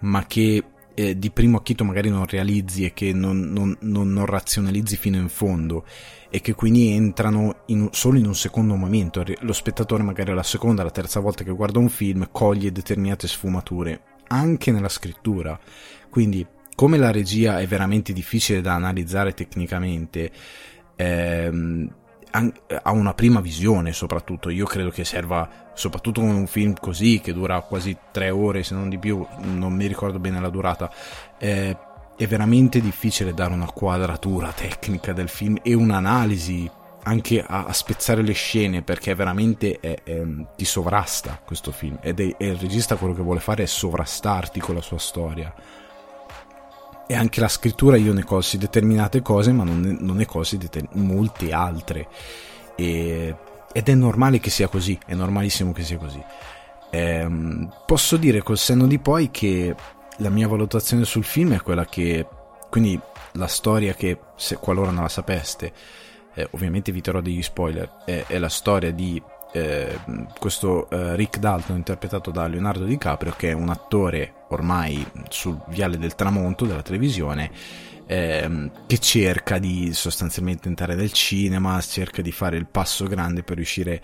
ma 0.00 0.26
che 0.26 0.64
eh, 0.94 1.18
di 1.18 1.30
primo 1.30 1.58
acchito 1.58 1.84
magari 1.84 2.10
non 2.10 2.26
realizzi 2.26 2.84
e 2.84 2.92
che 2.92 3.12
non, 3.12 3.38
non, 3.52 3.76
non, 3.80 4.12
non 4.12 4.26
razionalizzi 4.26 4.96
fino 4.96 5.16
in 5.16 5.28
fondo 5.28 5.86
e 6.30 6.40
che 6.40 6.54
quindi 6.54 6.92
entrano 6.92 7.62
in, 7.66 7.88
solo 7.90 8.18
in 8.18 8.26
un 8.26 8.34
secondo 8.34 8.76
momento. 8.76 9.24
Lo 9.40 9.52
spettatore 9.52 10.02
magari 10.02 10.32
la 10.32 10.42
seconda, 10.42 10.84
la 10.84 10.90
terza 10.90 11.20
volta 11.20 11.44
che 11.44 11.50
guarda 11.50 11.78
un 11.78 11.88
film 11.88 12.28
coglie 12.30 12.72
determinate 12.72 13.26
sfumature, 13.26 14.00
anche 14.28 14.70
nella 14.70 14.88
scrittura. 14.88 15.58
Quindi, 16.08 16.46
come 16.74 16.96
la 16.96 17.10
regia 17.10 17.58
è 17.58 17.66
veramente 17.66 18.12
difficile 18.12 18.60
da 18.60 18.74
analizzare 18.74 19.34
tecnicamente, 19.34 20.30
ehm, 20.96 21.94
ha 22.30 22.92
una 22.92 23.12
prima 23.12 23.40
visione 23.40 23.92
soprattutto 23.92 24.50
io 24.50 24.64
credo 24.64 24.90
che 24.90 25.04
serva 25.04 25.70
soprattutto 25.74 26.20
con 26.20 26.30
un 26.30 26.46
film 26.46 26.74
così 26.78 27.20
che 27.20 27.32
dura 27.32 27.60
quasi 27.62 27.96
tre 28.12 28.30
ore 28.30 28.62
se 28.62 28.74
non 28.74 28.88
di 28.88 28.98
più 28.98 29.26
non 29.40 29.72
mi 29.72 29.86
ricordo 29.86 30.20
bene 30.20 30.40
la 30.40 30.48
durata 30.48 30.92
eh, 31.38 31.76
è 32.20 32.26
veramente 32.26 32.82
difficile 32.82 33.32
dare 33.32 33.54
una 33.54 33.70
quadratura 33.70 34.52
tecnica 34.52 35.14
del 35.14 35.30
film 35.30 35.56
e 35.62 35.72
un'analisi 35.72 36.70
anche 37.04 37.42
a, 37.42 37.64
a 37.64 37.72
spezzare 37.72 38.20
le 38.20 38.34
scene 38.34 38.82
perché 38.82 39.14
veramente 39.14 39.80
è, 39.80 40.02
è, 40.02 40.20
ti 40.54 40.66
sovrasta 40.66 41.40
questo 41.42 41.72
film 41.72 41.96
ed 42.02 42.20
è, 42.20 42.36
è 42.36 42.44
il 42.44 42.56
regista 42.56 42.96
quello 42.96 43.14
che 43.14 43.22
vuole 43.22 43.40
fare 43.40 43.62
è 43.62 43.66
sovrastarti 43.66 44.60
con 44.60 44.74
la 44.74 44.82
sua 44.82 44.98
storia. 44.98 45.50
E 47.06 47.14
anche 47.14 47.40
la 47.40 47.48
scrittura 47.48 47.96
io 47.96 48.12
ne 48.12 48.22
cosi 48.22 48.58
determinate 48.58 49.22
cose 49.22 49.52
ma 49.52 49.64
non 49.64 49.80
ne, 49.80 49.96
non 49.98 50.16
ne 50.16 50.26
cosi 50.26 50.58
deter- 50.58 50.92
molte 50.92 51.54
altre. 51.54 52.06
E, 52.76 53.34
ed 53.72 53.88
è 53.88 53.94
normale 53.94 54.40
che 54.40 54.50
sia 54.50 54.68
così 54.68 54.98
è 55.06 55.14
normalissimo 55.14 55.72
che 55.72 55.84
sia 55.84 55.96
così. 55.96 56.22
Ehm, 56.90 57.72
posso 57.86 58.18
dire 58.18 58.42
col 58.42 58.58
senno 58.58 58.86
di 58.86 58.98
poi 58.98 59.30
che 59.30 59.74
la 60.20 60.30
mia 60.30 60.48
valutazione 60.48 61.04
sul 61.04 61.24
film 61.24 61.54
è 61.54 61.60
quella 61.60 61.84
che, 61.84 62.26
quindi 62.68 62.98
la 63.32 63.46
storia 63.46 63.94
che, 63.94 64.18
se 64.36 64.56
qualora 64.56 64.90
non 64.90 65.02
la 65.02 65.08
sapeste, 65.08 65.72
eh, 66.34 66.48
ovviamente 66.52 66.90
eviterò 66.90 67.20
degli 67.20 67.42
spoiler, 67.42 68.02
è, 68.04 68.24
è 68.26 68.38
la 68.38 68.48
storia 68.48 68.92
di 68.92 69.20
eh, 69.52 69.98
questo 70.38 70.88
eh, 70.90 71.16
Rick 71.16 71.38
Dalton 71.38 71.76
interpretato 71.76 72.30
da 72.30 72.46
Leonardo 72.46 72.84
DiCaprio 72.84 73.34
che 73.36 73.50
è 73.50 73.52
un 73.52 73.68
attore 73.68 74.44
ormai 74.50 75.04
sul 75.28 75.60
viale 75.68 75.98
del 75.98 76.14
tramonto 76.14 76.66
della 76.66 76.82
televisione 76.82 77.50
ehm, 78.06 78.70
che 78.86 78.98
cerca 78.98 79.58
di 79.58 79.92
sostanzialmente 79.92 80.68
entrare 80.68 80.94
nel 80.94 81.10
cinema 81.10 81.80
cerca 81.80 82.22
di 82.22 82.30
fare 82.30 82.58
il 82.58 82.66
passo 82.66 83.06
grande 83.06 83.42
per 83.42 83.56
riuscire 83.56 84.00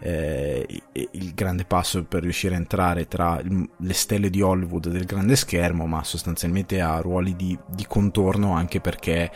eh, 0.00 0.66
il 0.92 1.34
grande 1.34 1.64
passo 1.64 2.04
per 2.04 2.22
riuscire 2.22 2.54
a 2.54 2.58
entrare 2.58 3.08
tra 3.08 3.40
le 3.42 3.92
stelle 3.94 4.30
di 4.30 4.40
Hollywood 4.40 4.88
del 4.88 5.04
grande 5.04 5.36
schermo 5.36 5.86
ma 5.86 6.04
sostanzialmente 6.04 6.80
ha 6.80 6.98
ruoli 7.00 7.34
di, 7.34 7.58
di 7.66 7.84
contorno 7.86 8.52
anche 8.52 8.80
perché 8.80 9.30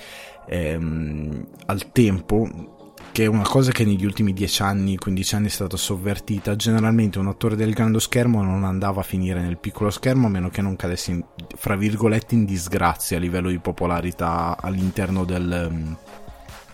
ehm, 0.47 1.47
al 1.67 1.91
tempo 1.93 2.81
che 3.13 3.25
è 3.25 3.27
una 3.27 3.43
cosa 3.43 3.73
che 3.73 3.85
negli 3.85 4.07
ultimi 4.07 4.33
10 4.33 4.63
anni, 4.63 4.97
15 4.97 5.35
anni 5.35 5.47
è 5.49 5.51
stata 5.51 5.77
sovvertita. 5.77 6.57
Generalmente 6.57 7.19
un 7.19 7.27
attore 7.27 7.57
del 7.57 7.75
grande 7.75 8.01
schermo 8.01 8.43
non 8.43 8.65
andava 8.65 9.01
a 9.01 9.05
finire 9.05 9.43
nel 9.43 9.59
piccolo 9.59 9.91
schermo 9.91 10.29
a 10.29 10.31
meno 10.31 10.49
che 10.49 10.63
non 10.63 10.77
cadesse, 10.77 11.11
in, 11.11 11.25
fra 11.55 11.77
virgolette, 11.77 12.35
in 12.35 12.47
disgrazia 12.47 13.19
a 13.19 13.21
livello 13.21 13.51
di 13.51 13.59
popolarità 13.59 14.57
all'interno 14.59 15.25
del, 15.25 15.69
mm, 15.71 15.93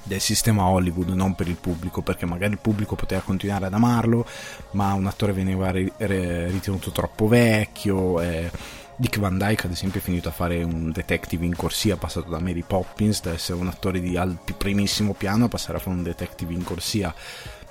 del 0.09 0.21
sistema 0.21 0.65
Hollywood, 0.65 1.11
non 1.11 1.37
per 1.37 1.47
il 1.47 1.55
pubblico, 1.55 2.03
perché 2.03 2.27
magari 2.27 2.55
il 2.55 2.59
pubblico 2.59 2.97
poteva 2.97 3.21
continuare 3.21 3.67
ad 3.67 3.75
amarlo, 3.75 4.27
ma 4.73 4.93
un 4.95 5.07
attore 5.07 5.33
veniva 5.33 5.71
ritenuto 5.71 6.91
troppo 6.91 7.29
vecchio. 7.29 8.21
Eh, 8.21 8.50
Dick 8.97 9.21
Van 9.21 9.38
Dyke 9.38 9.67
ad 9.67 9.73
esempio 9.73 10.00
è 10.00 10.03
finito 10.03 10.29
a 10.29 10.33
fare 10.33 10.61
un 10.65 10.91
detective 10.91 11.45
in 11.45 11.55
corsia 11.55 11.97
passato 11.97 12.31
da 12.31 12.41
Mary 12.41 12.65
Poppins 12.67 13.21
da 13.23 13.33
essere 13.33 13.57
un 13.57 13.69
attore 13.69 14.00
di 14.00 14.17
alto, 14.17 14.55
primissimo 14.55 15.15
piano 15.15 15.45
a 15.45 15.49
passare 15.49 15.79
a 15.79 15.81
fare 15.81 15.95
un 15.95 16.03
detective 16.03 16.53
in 16.53 16.65
corsia 16.65 17.15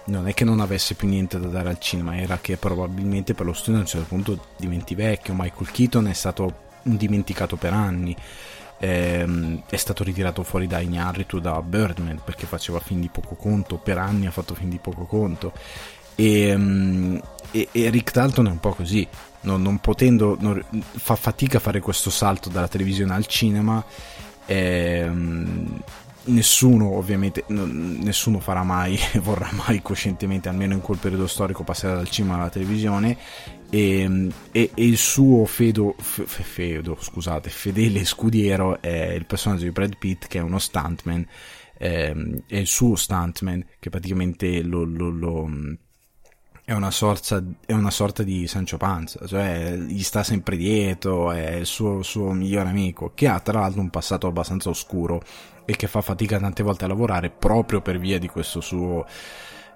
non 0.06 0.26
è 0.30 0.34
che 0.34 0.46
non 0.46 0.62
avesse 0.62 0.94
più 0.94 1.10
niente 1.10 1.38
da 1.38 1.48
dare 1.48 1.68
al 1.68 1.80
cinema 1.80 2.18
era 2.18 2.40
che 2.40 2.56
probabilmente 2.56 3.34
per 3.34 3.46
lo 3.46 3.52
studio 3.52 3.80
a 3.80 3.82
un 3.82 3.88
certo 3.88 4.08
punto 4.08 4.40
diventi 4.56 4.96
vecchio 4.96 5.34
Michael 5.36 5.70
Keaton 5.70 6.08
è 6.08 6.14
stato 6.14 6.66
dimenticato 6.82 7.58
per 7.58 7.74
anni 7.74 8.16
ehm, 8.80 9.64
è 9.70 9.76
stato 9.76 10.04
ritirato 10.04 10.44
fuori 10.44 10.68
da 10.68 10.80
Ignarritu 10.80 11.40
da 11.40 11.62
Birdman 11.62 12.22
perché 12.24 12.46
faceva 12.46 12.80
film 12.80 13.02
di 13.02 13.10
poco 13.10 13.36
conto 13.36 13.78
per 13.78 13.98
anni 13.98 14.28
ha 14.28 14.32
fatto 14.32 14.56
film 14.56 14.70
di 14.70 14.80
poco 14.80 15.06
conto 15.06 15.54
e, 16.16 16.48
ehm, 16.48 17.22
e, 17.52 17.68
e 17.72 17.90
Rick 17.90 18.12
Dalton 18.12 18.48
è 18.48 18.52
un 18.52 18.60
po' 18.60 18.74
così 18.74 19.08
non, 19.42 19.62
non 19.62 19.80
potendo, 19.80 20.36
non, 20.40 20.64
fa 20.72 21.16
fatica 21.16 21.58
a 21.58 21.62
fare 21.62 21.80
questo 21.80 22.10
salto 22.10 22.50
dalla 22.50 22.68
televisione 22.68 23.14
al 23.14 23.26
cinema. 23.26 23.84
Ehm, 24.46 25.82
nessuno 26.28 26.98
ovviamente 26.98 27.46
nessuno 27.48 28.42
farà 28.42 28.62
mai 28.64 29.00
vorrà 29.24 29.50
mai 29.54 29.82
coscientemente 29.82 30.50
almeno 30.50 30.74
in 30.74 30.82
quel 30.82 30.98
periodo 30.98 31.26
storico 31.26 31.64
passare 31.64 31.96
dal 31.96 32.10
cinema 32.10 32.36
alla 32.36 32.50
televisione 32.50 33.18
e, 33.70 34.30
e, 34.52 34.72
e 34.74 34.86
il 34.86 34.98
suo 34.98 35.46
fedo, 35.46 35.96
f- 36.00 36.26
fedo 36.26 36.98
scusate 37.00 37.50
fedele 37.50 38.06
scudiero 38.06 38.82
è 38.82 39.12
il 39.12 39.26
personaggio 39.26 39.64
di 39.64 39.72
Brad 39.72 39.98
Pitt 39.98 40.28
che 40.28 40.40
è 40.40 40.42
uno 40.42 40.60
stuntman 40.60 41.26
ehm, 41.78 42.44
è 42.48 42.58
il 42.58 42.68
suo 42.68 42.96
stuntman 42.96 43.66
che 43.80 43.90
praticamente 43.90 44.62
lo, 44.62 44.84
lo, 44.84 45.10
lo 45.10 45.50
è 46.68 46.74
una, 46.74 46.92
sorta, 46.92 47.42
è 47.66 47.72
una 47.72 47.92
sorta 47.92 48.24
di 48.24 48.46
Sancho 48.46 48.76
Panza, 48.76 49.26
cioè 49.26 49.78
gli 49.78 50.04
sta 50.04 50.22
sempre 50.22 50.58
dietro, 50.58 51.32
è 51.32 51.52
il 51.52 51.66
suo, 51.66 52.04
suo 52.04 52.34
migliore 52.34 52.68
amico, 52.68 53.14
che 53.16 53.30
ha 53.30 53.40
tra 53.40 53.62
l'altro 53.62 53.80
un 53.80 53.90
passato 53.90 54.28
abbastanza 54.28 54.68
oscuro 54.68 55.22
e 55.64 55.78
che 55.78 55.88
fa 55.88 56.02
fatica 56.02 56.38
tante 56.40 56.64
volte 56.64 56.84
a 56.84 56.90
lavorare 56.90 57.30
proprio 57.30 57.80
per 57.80 58.00
via 58.00 58.20
di 58.20 58.28
questo 58.28 58.60
suo 58.60 59.06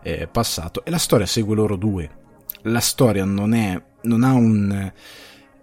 eh, 0.03 0.27
passato. 0.27 0.83
E 0.83 0.89
la 0.91 0.97
storia 0.97 1.25
segue 1.25 1.55
loro 1.55 1.77
due. 1.77 2.20
La 2.63 2.79
storia 2.79 3.25
non 3.25 3.53
è, 3.53 3.81
non 4.01 4.23
ha 4.23 4.33
un, 4.33 4.91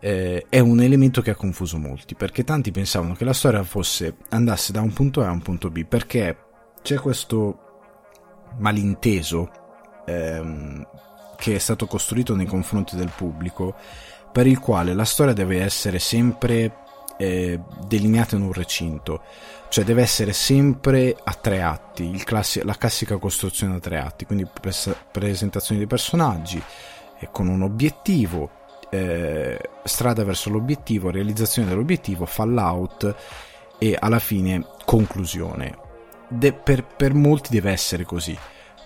eh, 0.00 0.47
è 0.49 0.59
un 0.59 0.81
elemento 0.81 1.21
che 1.21 1.31
ha 1.31 1.37
confuso 1.37 1.78
molti, 1.78 2.14
perché 2.14 2.45
tanti 2.45 2.71
pensavano 2.71 3.14
che 3.14 3.25
la 3.25 3.33
storia 3.33 3.62
fosse 3.62 4.17
andasse 4.31 4.73
da 4.73 4.81
un 4.81 4.93
punto 4.93 5.23
A 5.23 5.28
a 5.28 5.33
un 5.33 5.43
punto 5.43 5.71
B, 5.71 5.85
perché 5.85 6.37
c'è 6.83 6.97
questo 6.97 7.67
malinteso 8.59 9.50
ehm, 10.07 10.87
che 11.37 11.55
è 11.55 11.59
stato 11.59 11.87
costruito 11.87 12.35
nei 12.35 12.47
confronti 12.47 12.97
del 12.97 13.12
pubblico, 13.14 13.75
per 14.33 14.47
il 14.47 14.59
quale 14.59 14.95
la 14.95 15.05
storia 15.05 15.33
deve 15.33 15.62
essere 15.62 15.99
sempre 15.99 16.87
eh, 17.19 17.61
delineata 17.87 18.37
in 18.37 18.43
un 18.43 18.53
recinto, 18.53 19.23
cioè 19.69 19.85
deve 19.85 20.03
essere 20.03 20.33
sempre 20.33 21.15
a 21.23 21.35
tre 21.35 21.61
atti, 21.61 22.11
classi- 22.25 22.65
la 22.65 22.75
classica 22.75 23.19
costruzione 23.19 23.77
a 23.77 23.81
tre 23.81 23.99
atti, 23.99 24.25
quindi 24.25 24.47
pres- 24.47 24.95
presentazione 25.11 25.79
dei 25.79 25.89
personaggi 25.89 26.63
eh, 27.19 27.29
con 27.31 27.49
un 27.49 27.63
obiettivo, 27.63 28.51
eh, 28.91 29.59
strada 29.85 30.25
verso 30.25 30.49
l'obiettivo, 30.49 31.11
realizzazione 31.11 31.69
dell'obiettivo, 31.69 32.25
fallout 32.25 33.15
e 33.79 33.97
alla 33.99 34.21
fine 34.21 34.65
conclusione. 34.87 35.77
De- 36.29 36.53
per, 36.53 36.85
per 36.85 37.15
molti 37.15 37.51
deve 37.51 37.71
essere 37.71 38.05
così 38.05 38.39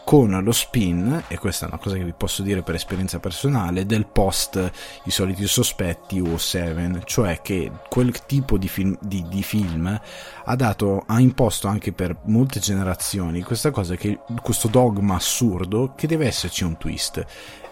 con 0.05 0.41
lo 0.43 0.53
spin, 0.53 1.25
e 1.29 1.39
questa 1.39 1.65
è 1.65 1.69
una 1.69 1.79
cosa 1.79 1.97
che 1.97 2.05
vi 2.05 2.13
posso 2.13 2.43
dire 2.43 2.63
per 2.63 2.75
esperienza 2.75 3.19
personale, 3.19 3.87
del 3.87 4.07
post 4.07 4.71
I 5.05 5.11
soliti 5.11 5.47
sospetti 5.47 6.21
o 6.21 6.37
Seven, 6.37 7.03
cioè 7.05 7.41
che 7.41 7.71
quel 7.89 8.25
tipo 8.27 8.59
di 8.59 8.69
film, 8.69 8.97
di, 9.01 9.25
di 9.29 9.43
film 9.43 10.01
ha, 10.45 10.57
dato, 10.57 11.05
ha 11.07 11.21
imposto 11.21 11.69
anche 11.69 11.93
per 11.93 12.17
molte 12.25 12.61
generazioni 12.61 13.43
questa 13.43 13.71
cosa 13.71 13.95
che, 13.95 14.19
questo 14.43 14.69
dogma 14.69 15.15
assurdo 15.15 15.93
che 15.97 16.07
deve 16.07 16.27
esserci 16.27 16.65
un 16.65 16.77
twist. 16.77 17.25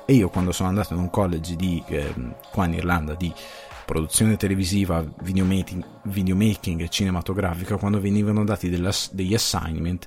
E 0.06 0.14
io 0.14 0.28
quando 0.28 0.52
sono 0.52 0.68
andato 0.68 0.94
in 0.94 1.00
un 1.00 1.10
college 1.10 1.56
di, 1.56 1.82
eh, 1.86 2.14
qua 2.50 2.66
in 2.66 2.74
Irlanda 2.74 3.14
di 3.14 3.32
produzione 3.84 4.36
televisiva, 4.36 5.04
videomaking, 5.22 5.84
videomaking 6.02 6.88
cinematografica, 6.88 7.76
quando 7.76 8.00
venivano 8.00 8.44
dati 8.44 8.68
degli 8.68 9.34
assignment, 9.34 10.06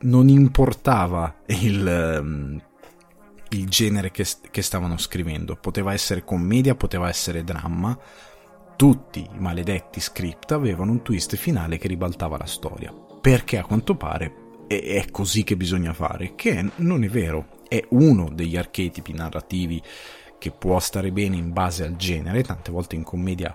non 0.00 0.28
importava 0.28 1.42
il, 1.46 2.18
um, 2.20 2.60
il 3.50 3.68
genere 3.68 4.10
che, 4.10 4.26
che, 4.50 4.62
stavano 4.62 4.98
scrivendo, 4.98 5.56
poteva 5.56 5.92
essere 5.92 6.24
commedia, 6.24 6.74
poteva 6.74 7.08
essere 7.08 7.44
dramma, 7.44 7.98
tutti 8.76 9.20
i 9.20 9.38
maledetti 9.38 10.00
script 10.00 10.52
avevano 10.52 10.92
un 10.92 11.02
twist 11.02 11.34
finale 11.36 11.78
che 11.78 11.88
ribaltava 11.88 12.36
la 12.36 12.46
storia, 12.46 12.92
perché 13.20 13.58
a 13.58 13.64
quanto 13.64 13.96
pare 13.96 14.44
è 14.66 15.06
così 15.10 15.44
che 15.44 15.56
bisogna 15.56 15.92
fare, 15.92 16.34
che 16.34 16.70
non 16.76 17.04
è 17.04 17.08
vero, 17.08 17.62
è 17.68 17.82
uno 17.90 18.28
degli 18.30 18.56
archetipi 18.56 19.12
narrativi 19.12 19.82
che 20.38 20.50
può 20.50 20.78
stare 20.78 21.10
bene 21.12 21.36
in 21.36 21.52
base 21.52 21.84
al 21.84 21.96
genere, 21.96 22.42
tante 22.42 22.70
volte 22.70 22.96
in 22.96 23.02
commedia 23.02 23.54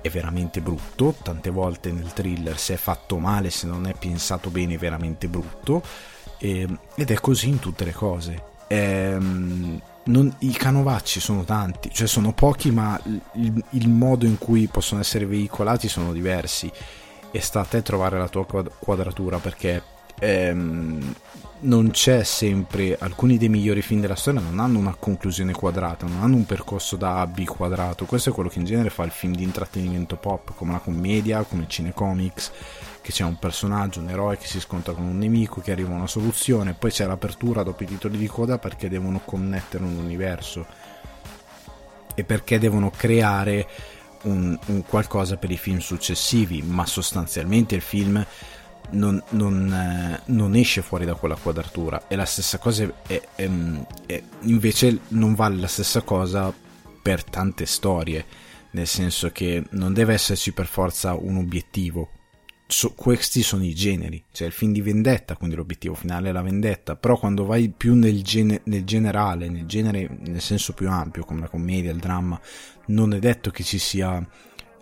è 0.00 0.08
veramente 0.08 0.60
brutto, 0.60 1.14
tante 1.22 1.50
volte 1.50 1.90
nel 1.90 2.12
thriller 2.12 2.58
se 2.58 2.74
è 2.74 2.76
fatto 2.76 3.18
male, 3.18 3.50
se 3.50 3.66
non 3.66 3.86
è 3.86 3.94
pensato 3.98 4.50
bene 4.50 4.74
è 4.74 4.78
veramente 4.78 5.28
brutto. 5.28 5.82
E, 6.38 6.68
ed 6.94 7.10
è 7.10 7.14
così 7.14 7.48
in 7.48 7.58
tutte 7.58 7.84
le 7.84 7.92
cose. 7.92 8.42
Ehm, 8.68 9.80
non, 10.04 10.34
I 10.40 10.50
canovacci 10.52 11.20
sono 11.20 11.44
tanti, 11.44 11.90
cioè 11.92 12.06
sono 12.06 12.32
pochi 12.32 12.70
ma 12.70 13.00
il, 13.04 13.64
il, 13.70 13.88
modo 13.88 14.26
in 14.26 14.36
cui 14.36 14.66
possono 14.66 15.00
essere 15.00 15.26
veicolati 15.26 15.88
sono 15.88 16.12
diversi. 16.12 16.70
E 17.30 17.40
sta 17.40 17.60
a 17.60 17.64
te 17.64 17.82
trovare 17.82 18.18
la 18.18 18.28
tua 18.28 18.44
quadratura 18.44 19.38
perché 19.38 19.82
ehm, 20.18 21.14
non 21.64 21.90
c'è 21.90 22.24
sempre 22.24 22.96
alcuni 22.98 23.38
dei 23.38 23.48
migliori 23.48 23.80
film 23.80 24.00
della 24.00 24.16
storia 24.16 24.40
non 24.40 24.58
hanno 24.58 24.78
una 24.78 24.94
conclusione 24.98 25.52
quadrata 25.52 26.06
non 26.06 26.22
hanno 26.22 26.36
un 26.36 26.46
percorso 26.46 26.96
da 26.96 27.20
A 27.20 27.26
B 27.26 27.44
quadrato. 27.44 28.04
Questo 28.04 28.30
è 28.30 28.32
quello 28.32 28.48
che 28.48 28.58
in 28.58 28.66
genere 28.66 28.90
fa 28.90 29.04
il 29.04 29.10
film 29.10 29.34
di 29.34 29.42
intrattenimento 29.42 30.16
pop 30.16 30.54
come 30.54 30.72
la 30.72 30.78
commedia 30.78 31.42
come 31.42 31.62
il 31.62 31.68
cinecomics 31.68 32.52
che 33.00 33.12
c'è 33.12 33.24
un 33.24 33.38
personaggio 33.38 34.00
un 34.00 34.10
eroe 34.10 34.36
che 34.36 34.46
si 34.46 34.60
scontra 34.60 34.92
con 34.92 35.04
un 35.04 35.18
nemico 35.18 35.60
che 35.60 35.72
arriva 35.72 35.92
a 35.92 35.96
una 35.96 36.06
soluzione 36.06 36.74
poi 36.74 36.90
c'è 36.90 37.06
l'apertura 37.06 37.62
dopo 37.62 37.82
i 37.82 37.86
titoli 37.86 38.18
di 38.18 38.26
coda 38.26 38.58
perché 38.58 38.88
devono 38.88 39.20
connettere 39.24 39.84
un 39.84 39.96
universo 39.96 40.66
e 42.14 42.24
perché 42.24 42.58
devono 42.58 42.90
creare 42.90 43.66
un, 44.22 44.58
un 44.66 44.82
qualcosa 44.86 45.36
per 45.36 45.50
i 45.50 45.56
film 45.56 45.78
successivi 45.78 46.62
ma 46.62 46.86
sostanzialmente 46.86 47.74
il 47.74 47.82
film 47.82 48.24
non, 48.94 49.22
non, 49.30 49.72
eh, 49.72 50.20
non, 50.26 50.54
esce 50.54 50.82
fuori 50.82 51.04
da 51.04 51.14
quella 51.14 51.36
quadratura. 51.36 52.08
E 52.08 52.16
la 52.16 52.24
stessa 52.24 52.58
cosa 52.58 52.84
è, 53.06 53.22
è, 53.34 53.50
è, 54.06 54.22
invece 54.42 55.00
non 55.08 55.34
vale 55.34 55.56
la 55.56 55.66
stessa 55.66 56.02
cosa 56.02 56.52
per 57.02 57.24
tante 57.24 57.66
storie. 57.66 58.24
Nel 58.70 58.86
senso 58.86 59.30
che 59.30 59.64
non 59.70 59.92
deve 59.92 60.14
esserci 60.14 60.52
per 60.52 60.66
forza 60.66 61.14
un 61.14 61.36
obiettivo. 61.36 62.10
So, 62.66 62.92
questi 62.94 63.42
sono 63.42 63.62
i 63.62 63.74
generi, 63.74 64.24
cioè 64.32 64.46
il 64.46 64.52
film 64.52 64.72
di 64.72 64.80
vendetta, 64.80 65.36
quindi 65.36 65.54
l'obiettivo 65.54 65.94
finale 65.94 66.30
è 66.30 66.32
la 66.32 66.42
vendetta, 66.42 66.96
però 66.96 67.16
quando 67.18 67.44
vai 67.44 67.68
più 67.68 67.94
nel, 67.94 68.22
gene, 68.22 68.62
nel 68.64 68.84
generale, 68.84 69.48
nel 69.48 69.66
genere 69.66 70.08
nel 70.20 70.40
senso 70.40 70.72
più 70.72 70.88
ampio, 70.88 71.24
come 71.24 71.40
la 71.40 71.48
commedia, 71.48 71.92
il 71.92 71.98
dramma, 71.98 72.40
non 72.86 73.12
è 73.12 73.18
detto 73.18 73.50
che 73.50 73.62
ci 73.62 73.78
sia 73.78 74.26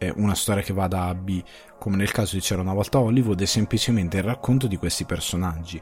una 0.09 0.35
storia 0.35 0.63
che 0.63 0.73
vada 0.73 1.05
a 1.05 1.15
B, 1.15 1.43
come 1.79 1.97
nel 1.97 2.11
caso 2.11 2.35
di 2.35 2.41
C'era 2.41 2.63
una 2.63 2.73
volta 2.73 2.99
Hollywood, 2.99 3.41
è 3.41 3.47
semplicemente 3.47 4.17
il 4.17 4.23
racconto 4.23 4.67
di 4.67 4.77
questi 4.77 5.05
personaggi. 5.05 5.81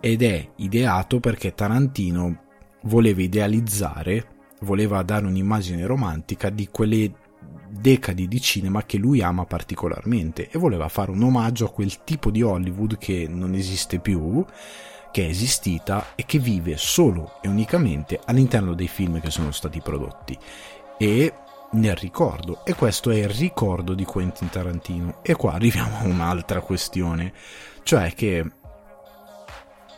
Ed 0.00 0.22
è 0.22 0.48
ideato 0.56 1.20
perché 1.20 1.54
Tarantino 1.54 2.44
voleva 2.82 3.22
idealizzare, 3.22 4.26
voleva 4.60 5.02
dare 5.02 5.26
un'immagine 5.26 5.86
romantica 5.86 6.50
di 6.50 6.68
quelle 6.68 7.12
decadi 7.68 8.28
di 8.28 8.40
cinema 8.40 8.84
che 8.84 8.98
lui 8.98 9.22
ama 9.22 9.46
particolarmente 9.46 10.48
e 10.50 10.58
voleva 10.58 10.88
fare 10.88 11.10
un 11.10 11.22
omaggio 11.22 11.66
a 11.66 11.70
quel 11.70 12.04
tipo 12.04 12.30
di 12.30 12.42
Hollywood 12.42 12.98
che 12.98 13.26
non 13.28 13.54
esiste 13.54 13.98
più, 13.98 14.44
che 15.10 15.26
è 15.26 15.28
esistita 15.28 16.14
e 16.14 16.24
che 16.26 16.38
vive 16.38 16.76
solo 16.76 17.38
e 17.40 17.48
unicamente 17.48 18.20
all'interno 18.24 18.74
dei 18.74 18.88
film 18.88 19.20
che 19.20 19.30
sono 19.30 19.52
stati 19.52 19.80
prodotti. 19.80 20.36
E 20.98 21.32
nel 21.72 21.96
ricordo 21.96 22.64
e 22.64 22.74
questo 22.74 23.10
è 23.10 23.16
il 23.16 23.28
ricordo 23.28 23.94
di 23.94 24.04
Quentin 24.04 24.48
Tarantino. 24.48 25.18
E 25.22 25.34
qua 25.34 25.52
arriviamo 25.52 25.98
a 25.98 26.04
un'altra 26.04 26.60
questione 26.60 27.32
cioè 27.82 28.14
che 28.14 28.44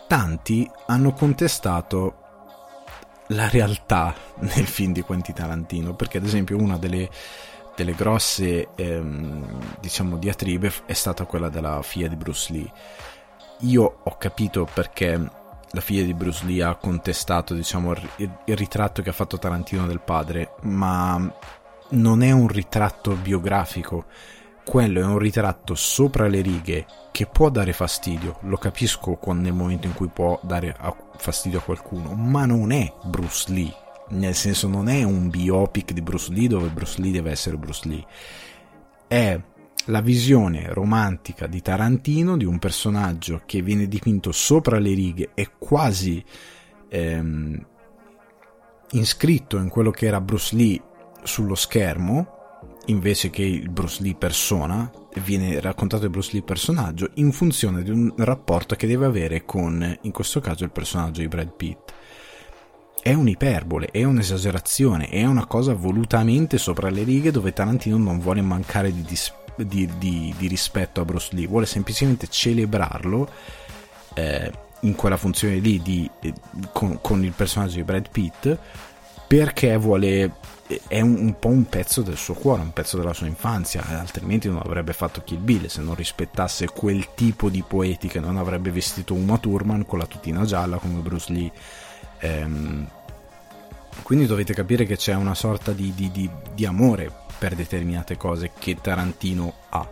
tanti 0.07 0.69
hanno 0.87 1.12
contestato 1.12 2.19
la 3.28 3.49
realtà 3.49 4.14
nel 4.40 4.66
film 4.66 4.93
di 4.93 5.02
Quentin 5.02 5.35
Tarantino 5.35 5.95
perché 5.95 6.19
ad 6.19 6.25
esempio 6.25 6.59
una 6.59 6.76
delle 6.76 7.09
delle 7.75 7.95
grosse 7.95 8.69
ehm, 8.76 9.78
diciamo 9.81 10.16
diatribe 10.16 10.73
è 10.87 10.93
stata 10.93 11.25
quella 11.25 11.49
della 11.49 11.83
figlia 11.83 12.09
di 12.09 12.16
Bruce 12.16 12.52
Lee. 12.52 12.73
Io 13.61 14.00
ho 14.02 14.16
capito 14.16 14.69
perché 14.73 15.19
la 15.71 15.81
figlia 15.81 16.04
di 16.04 16.14
Bruce 16.14 16.45
Lee 16.47 16.62
ha 16.62 16.76
contestato 16.76 17.54
diciamo 17.54 17.93
il, 17.93 18.38
il 18.45 18.57
ritratto 18.57 19.02
che 19.02 19.11
ha 19.11 19.14
fatto 19.14 19.38
Tarantino 19.38 19.87
del 19.87 20.00
padre 20.00 20.54
ma 20.62 21.33
non 21.91 22.23
è 22.23 22.31
un 22.31 22.49
ritratto 22.49 23.14
biografico 23.14 24.07
quello 24.64 25.00
è 25.00 25.05
un 25.05 25.19
ritratto 25.19 25.75
sopra 25.75 26.26
le 26.26 26.41
righe 26.41 26.87
che 27.12 27.26
può 27.26 27.50
dare 27.50 27.75
fastidio, 27.75 28.38
lo 28.43 28.57
capisco 28.57 29.19
nel 29.35 29.53
momento 29.53 29.87
in 29.87 29.93
cui 29.93 30.09
può 30.09 30.41
dare 30.43 30.75
fastidio 31.17 31.59
a 31.59 31.62
qualcuno, 31.62 32.14
ma 32.14 32.47
non 32.47 32.73
è 32.73 32.91
Bruce 33.05 33.53
Lee 33.53 33.83
nel 34.07 34.35
senso 34.35 34.69
non 34.69 34.88
è 34.88 35.03
un 35.03 35.31
biopic 35.31 35.93
di 35.93 36.03
Bruce 36.03 36.33
Lee 36.33 36.49
dove 36.49 36.69
Bruce 36.69 37.00
Lee 37.00 37.12
deve 37.12 37.31
essere 37.31 37.57
Bruce 37.57 37.88
Lee, 37.88 38.05
è 39.07 39.41
la 39.87 40.00
visione 40.00 40.73
romantica 40.73 41.47
di 41.47 41.61
Tarantino 41.61 42.37
di 42.37 42.45
un 42.45 42.59
personaggio 42.59 43.43
che 43.45 43.62
viene 43.62 43.87
dipinto 43.87 44.33
sopra 44.33 44.79
le 44.79 44.95
righe 44.95 45.31
e 45.35 45.50
quasi 45.59 46.25
ehm, 46.88 47.67
iscritto 48.93 49.59
in 49.59 49.69
quello 49.69 49.91
che 49.91 50.07
era 50.07 50.21
Bruce 50.21 50.57
Lee 50.57 50.83
sullo 51.25 51.54
schermo 51.54 52.35
invece 52.87 53.31
che 53.31 53.43
il 53.43 53.71
Bruce 53.71 54.02
Lee 54.02 54.14
persona 54.14 54.90
viene 55.23 55.61
raccontato 55.61 56.04
il 56.04 56.11
Bruce 56.11 56.31
Lee 56.33 56.43
personaggio 56.43 57.11
in 57.14 57.33
funzione 57.33 57.83
di 57.83 57.90
un 57.90 58.12
rapporto 58.16 58.75
che 58.75 58.87
deve 58.87 59.07
avere 59.07 59.45
con 59.45 59.99
in 60.02 60.12
questo 60.12 60.40
caso 60.40 60.64
il 60.64 60.71
personaggio 60.71 61.21
di 61.21 61.28
Brad 61.28 61.52
Pitt. 61.52 61.93
È 63.00 63.12
un'iperbole, 63.12 63.88
è 63.90 64.02
un'esagerazione, 64.04 65.09
è 65.09 65.25
una 65.25 65.47
cosa 65.47 65.75
volutamente 65.75 66.57
sopra 66.57 66.88
le 66.88 67.02
righe 67.02 67.31
dove 67.31 67.52
Tarantino 67.52 67.99
non 67.99 68.19
vuole 68.19 68.40
mancare 68.40 68.93
di, 68.93 69.02
dis- 69.02 69.33
di, 69.57 69.88
di, 69.99 70.35
di 70.37 70.47
rispetto 70.47 71.00
a 71.00 71.04
Bruce 71.04 71.31
Lee, 71.33 71.47
vuole 71.47 71.66
semplicemente 71.66 72.28
celebrarlo 72.28 73.28
eh, 74.14 74.50
in 74.81 74.95
quella 74.95 75.16
funzione 75.16 75.57
lì 75.57 76.11
eh, 76.21 76.33
con, 76.73 76.99
con, 77.02 77.23
il 77.25 77.33
personaggio 77.33 77.76
di 77.76 77.85
Brad 77.85 78.09
Pitt 78.11 78.59
perché 79.26 79.76
vuole 79.76 80.33
è 80.88 81.00
un, 81.00 81.16
un, 81.16 81.38
po' 81.38 81.49
un 81.49 81.64
pezzo 81.66 82.02
del 82.02 82.16
suo 82.16 82.35
cuore, 82.35 82.62
un 82.62 82.73
pezzo 82.73 82.97
della 82.97 83.12
sua 83.12 83.26
infanzia, 83.26 83.85
altrimenti 83.99 84.49
non 84.49 84.62
avrebbe 84.64 84.92
fatto 84.92 85.23
Kill 85.23 85.43
Bill 85.43 85.67
se 85.67 85.82
non 85.82 85.95
rispettasse 85.95 86.69
quel 86.69 87.15
tipo 87.15 87.49
di 87.49 87.62
poetica, 87.67 88.21
non 88.21 88.36
avrebbe 88.36 88.71
vestito 88.71 89.15
Uma 89.15 89.39
Thurman 89.39 89.84
con 89.84 89.99
la 89.99 90.06
tutina 90.06 90.45
gialla 90.45 90.78
come 90.78 91.00
Bruce 91.00 91.32
Lee 91.32 91.52
Ehm, 92.25 92.89
quindi 94.02 94.26
dovete 94.26 94.54
capire 94.54 94.86
che 94.86 94.97
c'è 94.97 95.15
una 95.15 95.34
sorta 95.34 95.73
di, 95.73 95.93
di, 95.95 96.10
di, 96.10 96.28
di, 96.54 96.65
amore 96.65 97.12
per 97.39 97.54
determinate 97.54 98.17
cose 98.17 98.52
che 98.58 98.76
Tarantino 98.80 99.52
ha. 99.69 99.89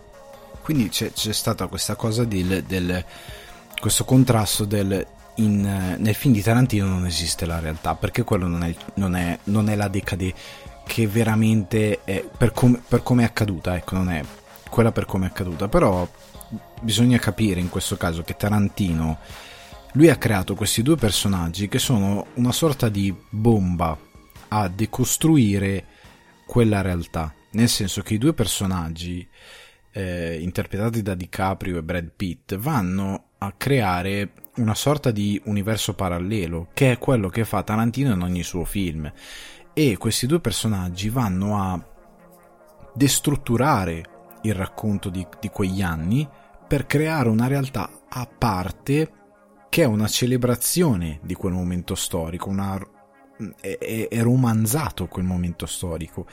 Quindi 0.62 0.88
c'è, 0.88 1.12
c'è 1.12 1.32
stata 1.32 1.66
questa 1.66 1.94
cosa 1.94 2.24
del, 2.24 2.64
del 2.64 3.04
questo 3.78 4.04
contrasto 4.04 4.64
del 4.64 5.06
in, 5.36 5.62
nel 5.98 6.14
film 6.14 6.34
di 6.34 6.42
Tarantino 6.42 6.86
non 6.86 7.06
esiste 7.06 7.46
la 7.46 7.58
realtà 7.58 7.94
perché 7.94 8.22
quello 8.22 8.46
non 8.46 8.62
è, 8.64 8.74
non 8.94 9.16
è, 9.16 9.38
non 9.44 9.70
è 9.70 9.76
la 9.76 9.88
decade 9.88 10.32
che 10.86 11.06
veramente 11.06 12.02
è 12.04 12.24
per 12.36 12.52
come, 12.52 12.82
per 12.86 13.02
come 13.02 13.22
è 13.22 13.26
accaduta 13.26 13.76
ecco 13.76 13.94
non 13.96 14.10
è 14.10 14.22
quella 14.68 14.92
per 14.92 15.06
come 15.06 15.26
è 15.26 15.28
accaduta 15.28 15.68
però 15.68 16.08
bisogna 16.80 17.18
capire 17.18 17.60
in 17.60 17.68
questo 17.68 17.96
caso 17.96 18.22
che 18.22 18.36
Tarantino 18.36 19.18
lui 19.92 20.08
ha 20.08 20.16
creato 20.16 20.54
questi 20.54 20.82
due 20.82 20.96
personaggi 20.96 21.68
che 21.68 21.78
sono 21.78 22.26
una 22.34 22.52
sorta 22.52 22.88
di 22.88 23.14
bomba 23.28 23.98
a 24.48 24.68
decostruire 24.68 25.84
quella 26.46 26.80
realtà. 26.80 27.32
Nel 27.52 27.68
senso 27.68 28.02
che 28.02 28.14
i 28.14 28.18
due 28.18 28.32
personaggi, 28.32 29.26
eh, 29.92 30.38
interpretati 30.40 31.02
da 31.02 31.14
DiCaprio 31.14 31.78
e 31.78 31.82
Brad 31.82 32.10
Pitt, 32.14 32.56
vanno 32.56 33.24
a 33.38 33.52
creare 33.56 34.32
una 34.56 34.74
sorta 34.74 35.10
di 35.10 35.40
universo 35.44 35.94
parallelo, 35.94 36.68
che 36.72 36.92
è 36.92 36.98
quello 36.98 37.28
che 37.28 37.44
fa 37.44 37.62
Tarantino 37.62 38.12
in 38.12 38.20
ogni 38.22 38.42
suo 38.42 38.64
film. 38.64 39.10
E 39.74 39.96
questi 39.96 40.26
due 40.26 40.40
personaggi 40.40 41.08
vanno 41.08 41.58
a 41.58 41.82
destrutturare 42.94 44.04
il 44.42 44.54
racconto 44.54 45.08
di, 45.08 45.26
di 45.40 45.48
quegli 45.48 45.82
anni 45.82 46.28
per 46.66 46.86
creare 46.86 47.28
una 47.28 47.46
realtà 47.46 47.88
a 48.08 48.26
parte 48.26 49.12
che 49.68 49.82
è 49.82 49.86
una 49.86 50.08
celebrazione 50.08 51.20
di 51.22 51.34
quel 51.34 51.52
momento 51.52 51.94
storico, 51.94 52.50
una, 52.50 52.78
è, 53.58 54.08
è 54.10 54.20
romanzato 54.20 55.08
quel 55.08 55.24
momento 55.24 55.64
storico 55.64 56.26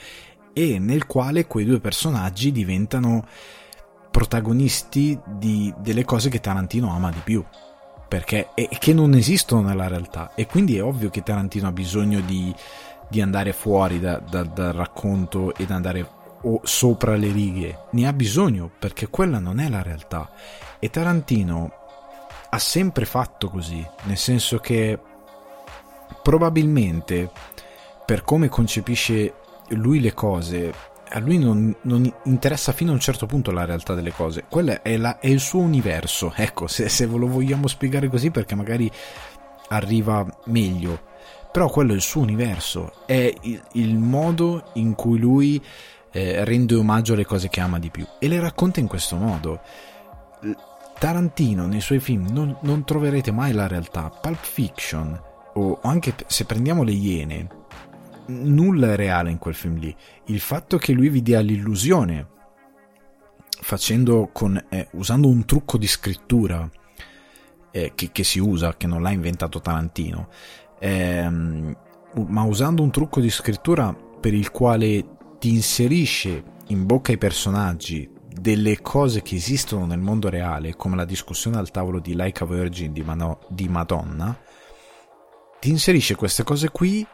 e 0.51 0.77
nel 0.79 1.05
quale 1.05 1.47
quei 1.47 1.63
due 1.63 1.79
personaggi 1.79 2.51
diventano 2.51 3.25
protagonisti 4.11 5.17
di, 5.25 5.73
delle 5.79 6.03
cose 6.03 6.29
che 6.29 6.41
Tarantino 6.41 6.93
ama 6.93 7.11
di 7.11 7.21
più 7.23 7.45
perché 8.09 8.49
e, 8.55 8.67
che 8.79 8.91
non 8.91 9.13
esistono 9.13 9.61
nella 9.61 9.87
realtà. 9.87 10.33
E 10.35 10.47
quindi 10.47 10.75
è 10.75 10.83
ovvio 10.83 11.09
che 11.09 11.23
Tarantino 11.23 11.67
ha 11.67 11.71
bisogno 11.71 12.19
di, 12.19 12.53
di 13.09 13.21
andare 13.21 13.53
fuori 13.53 13.99
da, 13.99 14.19
da, 14.19 14.43
dal 14.43 14.73
racconto 14.73 15.53
ed 15.55 15.71
andare 15.71 16.17
o 16.41 16.61
sopra 16.63 17.15
le 17.15 17.31
righe. 17.31 17.85
Ne 17.91 18.07
ha 18.07 18.13
bisogno 18.13 18.69
perché 18.77 19.09
quella 19.09 19.39
non 19.39 19.59
è 19.59 19.69
la 19.69 19.81
realtà. 19.81 20.29
E 20.79 20.89
Tarantino 20.89 21.71
ha 22.49 22.59
sempre 22.59 23.05
fatto 23.05 23.49
così, 23.49 23.85
nel 24.03 24.17
senso 24.17 24.57
che 24.59 24.97
probabilmente 26.21 27.29
per 28.05 28.23
come 28.23 28.49
concepisce 28.49 29.33
lui 29.69 29.99
le 29.99 30.13
cose, 30.13 30.73
a 31.09 31.19
lui 31.19 31.37
non, 31.37 31.75
non, 31.81 32.11
interessa 32.23 32.71
fino 32.71 32.91
a 32.91 32.93
un 32.93 32.99
certo 32.99 33.25
punto 33.25 33.51
la 33.51 33.65
realtà 33.65 33.93
delle 33.93 34.11
cose, 34.11 34.45
quello 34.49 34.81
è, 34.81 34.97
la, 34.97 35.19
è 35.19 35.27
il 35.27 35.39
suo 35.39 35.59
universo, 35.59 36.33
ecco, 36.35 36.67
se, 36.67 36.89
se, 36.89 37.05
lo 37.05 37.27
vogliamo 37.27 37.67
spiegare 37.67 38.07
così 38.09 38.31
perché 38.31 38.55
magari 38.55 38.91
arriva 39.69 40.25
meglio, 40.45 41.01
però 41.51 41.69
quello 41.69 41.93
è 41.93 41.95
il 41.95 42.01
suo 42.01 42.21
universo, 42.21 42.93
è 43.05 43.33
il, 43.41 43.61
il 43.73 43.97
modo 43.97 44.69
in 44.73 44.95
cui 44.95 45.17
lui 45.19 45.63
eh, 46.11 46.43
rende 46.43 46.75
omaggio 46.75 47.13
alle 47.13 47.25
cose 47.25 47.49
che 47.49 47.59
ama 47.59 47.79
di 47.79 47.89
più 47.89 48.05
e 48.19 48.27
le 48.27 48.39
racconta 48.39 48.79
in 48.79 48.87
questo 48.87 49.15
modo 49.15 49.61
Tarantino 50.99 51.65
nei 51.65 51.79
suoi 51.79 51.99
film 52.01 52.27
non, 52.29 52.57
non 52.63 52.83
troverete 52.83 53.31
mai 53.31 53.53
la 53.53 53.67
realtà. 53.67 54.09
Pulp 54.09 54.43
Fiction, 54.43 55.19
o 55.53 55.79
anche 55.81 56.13
se 56.27 56.43
prendiamo 56.43 56.83
le 56.83 56.91
Iene, 56.91 57.47
nulla 58.27 58.91
è 58.91 58.95
reale 58.97 59.31
in 59.31 59.37
quel 59.37 59.55
film 59.55 59.77
lì. 59.77 59.95
Il 60.25 60.41
fatto 60.41 60.77
che 60.77 60.91
lui 60.91 61.07
vi 61.07 61.21
dia 61.21 61.39
l'illusione, 61.39 62.27
facendo 63.61 64.29
con, 64.33 64.61
eh, 64.67 64.89
usando 64.91 65.29
un 65.29 65.45
trucco 65.45 65.77
di 65.77 65.87
scrittura 65.87 66.69
eh, 67.71 67.93
che, 67.95 68.11
che, 68.11 68.23
si 68.25 68.39
usa, 68.39 68.75
che 68.75 68.85
non 68.85 69.01
l'ha 69.01 69.11
inventato 69.11 69.61
Tarantino, 69.61 70.27
ehm, 70.79 71.75
ma 72.27 72.43
usando 72.43 72.81
un 72.81 72.91
trucco 72.91 73.19
di 73.19 73.29
scrittura 73.29 73.93
per 73.93 74.33
il 74.33 74.51
quale 74.51 75.05
ti 75.39 75.49
inserisce 75.49 76.43
in 76.67 76.85
bocca 76.85 77.11
ai 77.11 77.17
personaggi 77.17 78.09
delle 78.27 78.81
cose 78.81 79.21
che 79.21 79.35
esistono 79.35 79.85
nel 79.85 79.99
mondo 79.99 80.29
reale, 80.29 80.75
come 80.75 80.95
la 80.95 81.05
discussione 81.05 81.57
al 81.57 81.71
tavolo 81.71 81.99
di 81.99 82.15
Like 82.15 82.43
a 82.43 82.47
Virgin 82.47 82.93
di, 82.93 83.01
Mano- 83.01 83.39
di 83.49 83.67
Madonna, 83.67 84.37
ti 85.59 85.69
inserisce 85.69 86.15
queste 86.15 86.43
cose 86.43 86.69
qui 86.69 87.05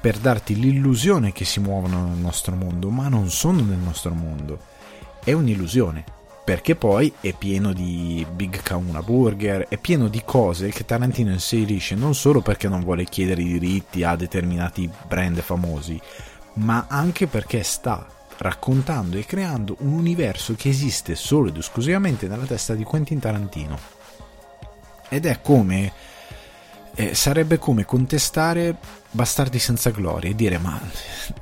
per 0.00 0.18
darti 0.18 0.58
l'illusione 0.58 1.32
che 1.32 1.44
si 1.44 1.60
muovono 1.60 2.06
nel 2.06 2.18
nostro 2.18 2.56
mondo, 2.56 2.90
ma 2.90 3.08
non 3.08 3.30
sono 3.30 3.62
nel 3.62 3.78
nostro 3.78 4.14
mondo. 4.14 4.58
È 5.22 5.32
un'illusione. 5.32 6.04
Perché 6.44 6.74
poi 6.74 7.12
è 7.20 7.32
pieno 7.32 7.72
di 7.72 8.26
Big 8.32 8.62
Kauna 8.62 9.02
Burger, 9.02 9.68
è 9.68 9.76
pieno 9.76 10.08
di 10.08 10.22
cose 10.24 10.70
che 10.70 10.84
Tarantino 10.84 11.30
inserisce 11.30 11.94
non 11.94 12.14
solo 12.14 12.40
perché 12.40 12.68
non 12.68 12.82
vuole 12.82 13.04
chiedere 13.04 13.42
i 13.42 13.58
diritti 13.58 14.02
a 14.02 14.16
determinati 14.16 14.90
brand 15.06 15.40
famosi, 15.40 16.00
ma 16.54 16.86
anche 16.88 17.26
perché 17.26 17.62
sta 17.62 18.06
raccontando 18.38 19.18
e 19.18 19.26
creando 19.26 19.76
un 19.80 19.92
universo 19.92 20.54
che 20.54 20.70
esiste 20.70 21.14
solo 21.14 21.48
ed 21.48 21.56
esclusivamente 21.56 22.26
nella 22.26 22.46
testa 22.46 22.74
di 22.74 22.84
Quentin 22.84 23.18
Tarantino. 23.18 23.78
Ed 25.08 25.26
è 25.26 25.40
come 25.42 25.92
eh, 27.00 27.14
sarebbe 27.14 27.58
come 27.58 27.86
contestare 27.86 28.76
Bastardi 29.10 29.58
senza 29.58 29.88
gloria 29.88 30.28
e 30.28 30.34
dire 30.34 30.58
ma 30.58 30.78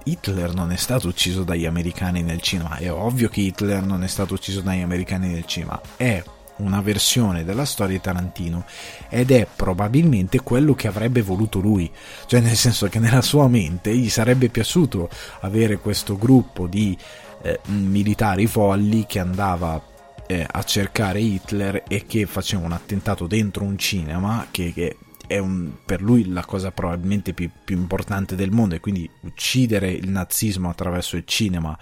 Hitler 0.04 0.54
non 0.54 0.70
è 0.70 0.76
stato 0.76 1.08
ucciso 1.08 1.42
dagli 1.42 1.66
americani 1.66 2.22
nel 2.22 2.40
cinema, 2.40 2.76
è 2.76 2.92
ovvio 2.92 3.28
che 3.28 3.40
Hitler 3.40 3.82
non 3.82 4.04
è 4.04 4.06
stato 4.06 4.34
ucciso 4.34 4.60
dagli 4.60 4.82
americani 4.82 5.28
nel 5.28 5.44
cinema, 5.46 5.80
è 5.96 6.22
una 6.58 6.80
versione 6.80 7.44
della 7.44 7.64
storia 7.64 7.96
di 7.96 8.00
Tarantino 8.00 8.64
ed 9.08 9.32
è 9.32 9.46
probabilmente 9.54 10.40
quello 10.42 10.74
che 10.74 10.86
avrebbe 10.86 11.22
voluto 11.22 11.58
lui, 11.58 11.90
cioè 12.26 12.40
nel 12.40 12.56
senso 12.56 12.88
che 12.88 13.00
nella 13.00 13.22
sua 13.22 13.48
mente 13.48 13.94
gli 13.96 14.08
sarebbe 14.08 14.48
piaciuto 14.48 15.10
avere 15.40 15.78
questo 15.78 16.16
gruppo 16.16 16.68
di 16.68 16.96
eh, 17.42 17.58
militari 17.66 18.46
folli 18.46 19.06
che 19.06 19.18
andava 19.18 19.80
eh, 20.26 20.46
a 20.48 20.62
cercare 20.62 21.20
Hitler 21.20 21.82
e 21.88 22.06
che 22.06 22.26
faceva 22.26 22.64
un 22.64 22.72
attentato 22.72 23.26
dentro 23.26 23.64
un 23.64 23.76
cinema 23.76 24.46
che, 24.50 24.72
che 24.72 24.96
è 25.28 25.38
un, 25.38 25.70
per 25.84 26.00
lui 26.00 26.26
la 26.32 26.44
cosa 26.44 26.72
probabilmente 26.72 27.34
più, 27.34 27.48
più, 27.64 27.76
importante 27.76 28.34
del 28.34 28.50
mondo 28.50 28.74
e 28.74 28.80
quindi 28.80 29.08
uccidere 29.20 29.90
il 29.90 30.08
nazismo 30.08 30.70
attraverso 30.70 31.16
il 31.16 31.24
cinema 31.24 31.78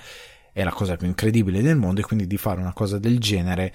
è 0.52 0.64
la 0.64 0.72
cosa 0.72 0.96
più 0.96 1.06
incredibile 1.06 1.62
del 1.62 1.76
mondo 1.76 2.00
e 2.00 2.04
quindi 2.04 2.26
di 2.26 2.36
fare 2.36 2.60
una 2.60 2.72
cosa 2.72 2.98
del 2.98 3.18
genere, 3.20 3.72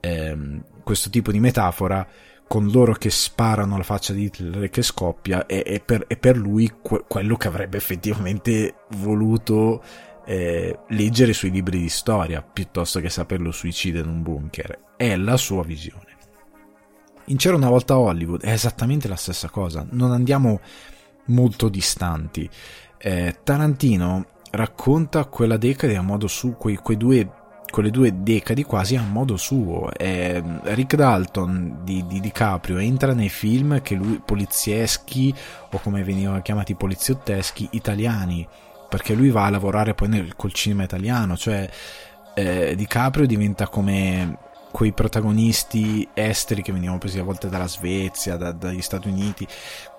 ehm, 0.00 0.62
questo 0.84 1.10
tipo 1.10 1.32
di 1.32 1.40
metafora 1.40 2.06
con 2.46 2.68
loro 2.70 2.92
che 2.94 3.10
sparano 3.10 3.74
alla 3.74 3.84
faccia 3.84 4.12
di 4.12 4.24
Hitler 4.24 4.68
che 4.68 4.82
scoppia 4.82 5.46
è, 5.46 5.62
è, 5.62 5.80
per, 5.80 6.06
è 6.06 6.16
per, 6.16 6.36
lui 6.36 6.72
que- 6.82 7.04
quello 7.08 7.36
che 7.36 7.48
avrebbe 7.48 7.76
effettivamente 7.76 8.74
voluto 8.96 9.82
eh, 10.26 10.78
leggere 10.88 11.32
sui 11.32 11.50
libri 11.50 11.78
di 11.78 11.88
storia 11.88 12.42
piuttosto 12.42 13.00
che 13.00 13.08
saperlo 13.08 13.52
suicida 13.52 14.00
in 14.00 14.08
un 14.08 14.22
bunker. 14.22 14.80
È 14.96 15.16
la 15.16 15.36
sua 15.36 15.62
visione 15.62 16.07
in 17.28 17.36
C'era 17.36 17.56
una 17.56 17.68
volta 17.68 17.98
Hollywood 17.98 18.42
è 18.42 18.50
esattamente 18.50 19.08
la 19.08 19.16
stessa 19.16 19.48
cosa, 19.48 19.86
non 19.90 20.12
andiamo 20.12 20.60
molto 21.26 21.68
distanti. 21.68 22.48
Eh, 22.98 23.36
Tarantino 23.42 24.26
racconta 24.50 25.24
quella 25.26 25.56
decade 25.56 25.96
a 25.96 26.02
modo 26.02 26.26
suo, 26.26 26.52
quei, 26.52 26.76
quei 26.76 26.96
due, 26.96 27.30
quelle 27.70 27.90
due 27.90 28.22
decadi 28.22 28.64
quasi 28.64 28.96
a 28.96 29.02
modo 29.02 29.36
suo. 29.36 29.90
Eh, 29.92 30.42
Rick 30.62 30.96
Dalton 30.96 31.80
di, 31.82 32.04
di 32.06 32.20
DiCaprio 32.20 32.78
entra 32.78 33.12
nei 33.12 33.28
film 33.28 33.82
che 33.82 33.94
lui, 33.94 34.20
polizieschi 34.24 35.34
o 35.70 35.78
come 35.80 36.02
venivano 36.02 36.40
chiamati 36.42 36.74
poliziotteschi 36.74 37.68
italiani, 37.72 38.46
perché 38.88 39.14
lui 39.14 39.30
va 39.30 39.44
a 39.44 39.50
lavorare 39.50 39.94
poi 39.94 40.08
nel, 40.08 40.34
col 40.34 40.52
cinema 40.52 40.84
italiano, 40.84 41.36
cioè 41.36 41.68
eh, 42.34 42.74
DiCaprio 42.74 43.26
diventa 43.26 43.68
come 43.68 44.38
quei 44.70 44.92
protagonisti 44.92 46.08
esteri 46.14 46.62
che 46.62 46.72
venivano 46.72 46.98
presi 46.98 47.18
a 47.18 47.24
volte 47.24 47.48
dalla 47.48 47.66
Svezia, 47.66 48.36
da, 48.36 48.52
dagli 48.52 48.80
Stati 48.80 49.08
Uniti, 49.08 49.46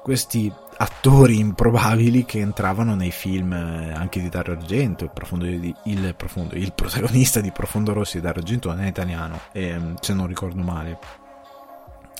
questi 0.02 0.52
attori 0.78 1.40
improbabili 1.40 2.26
che 2.26 2.40
entravano 2.40 2.96
nei 2.96 3.12
film 3.12 3.52
eh, 3.54 3.92
anche 3.94 4.22
di 4.22 4.30
Dario 4.30 4.54
Argento, 4.54 5.04
il, 5.04 5.12
profondo, 5.14 5.46
il, 5.46 6.14
profondo, 6.16 6.56
il 6.56 6.74
protagonista 6.74 7.42
di 7.42 7.52
Profondo 7.52 7.94
Rossi 7.94 8.18
di 8.18 8.24
Dario 8.24 8.42
Argento 8.42 8.70
non 8.70 8.82
è 8.82 8.88
italiano, 8.88 9.40
eh, 9.52 9.80
se 10.00 10.14
non 10.14 10.28
ricordo 10.28 10.62
male, 10.62 10.98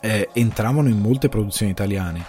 eh, 0.02 0.30
entravano 0.34 0.90
in 0.90 1.00
molte 1.00 1.30
produzioni 1.30 1.72
italiane 1.72 2.24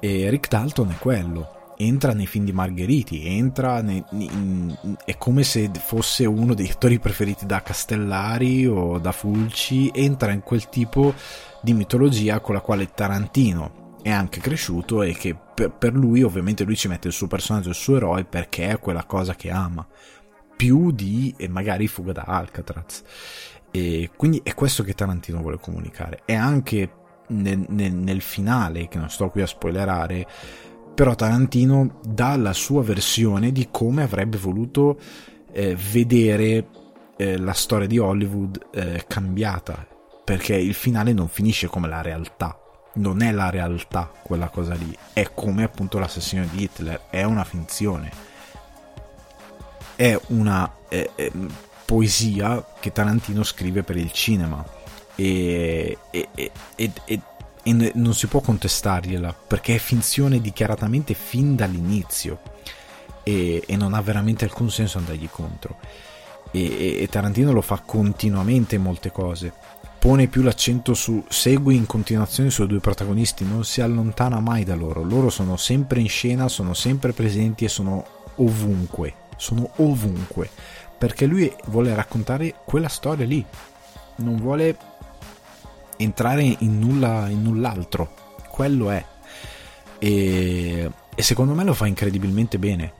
e 0.00 0.28
Rick 0.30 0.48
Dalton 0.48 0.90
è 0.90 0.98
quello 0.98 1.61
entra 1.76 2.12
nei 2.12 2.26
film 2.26 2.44
di 2.44 2.52
Margheriti, 2.52 3.26
entra 3.26 3.80
nei, 3.82 4.04
in, 4.10 4.96
è 5.04 5.16
come 5.16 5.42
se 5.42 5.70
fosse 5.74 6.26
uno 6.26 6.54
dei 6.54 6.70
attori 6.70 6.98
preferiti 6.98 7.46
da 7.46 7.62
Castellari 7.62 8.66
o 8.66 8.98
da 8.98 9.12
Fulci, 9.12 9.90
entra 9.94 10.32
in 10.32 10.40
quel 10.40 10.68
tipo 10.68 11.14
di 11.60 11.72
mitologia 11.74 12.40
con 12.40 12.54
la 12.54 12.60
quale 12.60 12.90
Tarantino 12.92 13.80
è 14.02 14.10
anche 14.10 14.40
cresciuto 14.40 15.02
e 15.02 15.12
che 15.12 15.36
per, 15.54 15.70
per 15.70 15.94
lui 15.94 16.22
ovviamente 16.22 16.64
lui 16.64 16.76
ci 16.76 16.88
mette 16.88 17.08
il 17.08 17.14
suo 17.14 17.28
personaggio, 17.28 17.68
il 17.68 17.74
suo 17.74 17.96
eroe 17.96 18.24
perché 18.24 18.68
è 18.68 18.78
quella 18.78 19.04
cosa 19.04 19.34
che 19.34 19.50
ama, 19.50 19.86
più 20.56 20.90
di 20.90 21.34
e 21.36 21.48
magari 21.48 21.86
Fuga 21.86 22.12
da 22.12 22.22
Alcatraz. 22.22 23.02
E 23.70 24.10
quindi 24.16 24.40
è 24.44 24.54
questo 24.54 24.82
che 24.82 24.92
Tarantino 24.92 25.40
vuole 25.40 25.58
comunicare. 25.58 26.22
E 26.24 26.34
anche 26.34 26.90
nel, 27.28 27.64
nel, 27.68 27.94
nel 27.94 28.20
finale, 28.20 28.88
che 28.88 28.98
non 28.98 29.08
sto 29.08 29.30
qui 29.30 29.42
a 29.42 29.46
spoilerare, 29.46 30.26
però 30.94 31.14
Tarantino 31.14 32.00
dà 32.04 32.36
la 32.36 32.52
sua 32.52 32.82
versione 32.82 33.52
di 33.52 33.68
come 33.70 34.02
avrebbe 34.02 34.36
voluto 34.36 34.98
eh, 35.52 35.76
vedere 35.90 36.66
eh, 37.16 37.38
la 37.38 37.52
storia 37.52 37.86
di 37.86 37.98
Hollywood 37.98 38.66
eh, 38.72 39.04
cambiata, 39.06 39.86
perché 40.24 40.54
il 40.54 40.74
finale 40.74 41.12
non 41.12 41.28
finisce 41.28 41.66
come 41.66 41.88
la 41.88 42.02
realtà, 42.02 42.58
non 42.94 43.22
è 43.22 43.32
la 43.32 43.50
realtà 43.50 44.10
quella 44.22 44.48
cosa 44.48 44.74
lì, 44.74 44.94
è 45.12 45.30
come 45.34 45.64
appunto 45.64 45.98
l'assassino 45.98 46.44
di 46.50 46.62
Hitler, 46.62 47.02
è 47.10 47.22
una 47.22 47.44
finzione, 47.44 48.10
è 49.96 50.18
una 50.28 50.70
poesia 51.84 52.64
che 52.80 52.92
Tarantino 52.92 53.42
scrive 53.42 53.82
per 53.82 53.96
il 53.96 54.12
cinema. 54.12 54.64
E, 55.14 55.98
e, 56.10 56.28
e, 56.74 57.20
e 57.62 57.92
non 57.94 58.14
si 58.14 58.26
può 58.26 58.40
contestargliela 58.40 59.34
perché 59.46 59.76
è 59.76 59.78
finzione 59.78 60.40
dichiaratamente 60.40 61.14
fin 61.14 61.56
dall'inizio. 61.56 62.40
E, 63.24 63.62
e 63.66 63.76
non 63.76 63.94
ha 63.94 64.00
veramente 64.00 64.44
alcun 64.44 64.70
senso 64.70 64.98
andargli 64.98 65.28
contro. 65.30 65.76
E, 66.50 67.00
e, 67.00 67.08
Tarantino 67.08 67.52
lo 67.52 67.62
fa 67.62 67.80
continuamente 67.84 68.74
in 68.74 68.82
molte 68.82 69.12
cose. 69.12 69.52
Pone 69.98 70.26
più 70.26 70.42
l'accento 70.42 70.94
su 70.94 71.24
segui 71.28 71.76
in 71.76 71.86
continuazione 71.86 72.48
i 72.48 72.52
suoi 72.52 72.66
due 72.66 72.80
protagonisti 72.80 73.44
non 73.44 73.64
si 73.64 73.80
allontana 73.80 74.40
mai 74.40 74.64
da 74.64 74.74
loro. 74.74 75.04
Loro 75.04 75.30
sono 75.30 75.56
sempre 75.56 76.00
in 76.00 76.08
scena 76.08 76.48
sono 76.48 76.74
sempre 76.74 77.12
presenti 77.12 77.64
e 77.64 77.68
sono 77.68 78.04
ovunque 78.36 79.20
sono 79.42 79.70
ovunque. 79.76 80.48
Perché 80.96 81.26
lui 81.26 81.52
vuole 81.66 81.94
raccontare 81.94 82.54
quella 82.64 82.88
storia 82.88 83.26
lì. 83.26 83.44
Non 84.16 84.36
vuole 84.36 84.76
entrare 86.02 86.42
in 86.42 86.78
nulla 86.78 87.28
in 87.28 87.42
null'altro. 87.42 88.14
Quello 88.48 88.90
è. 88.90 89.04
E, 89.98 90.90
e 91.14 91.22
secondo 91.22 91.54
me 91.54 91.64
lo 91.64 91.74
fa 91.74 91.86
incredibilmente 91.86 92.58
bene. 92.58 92.92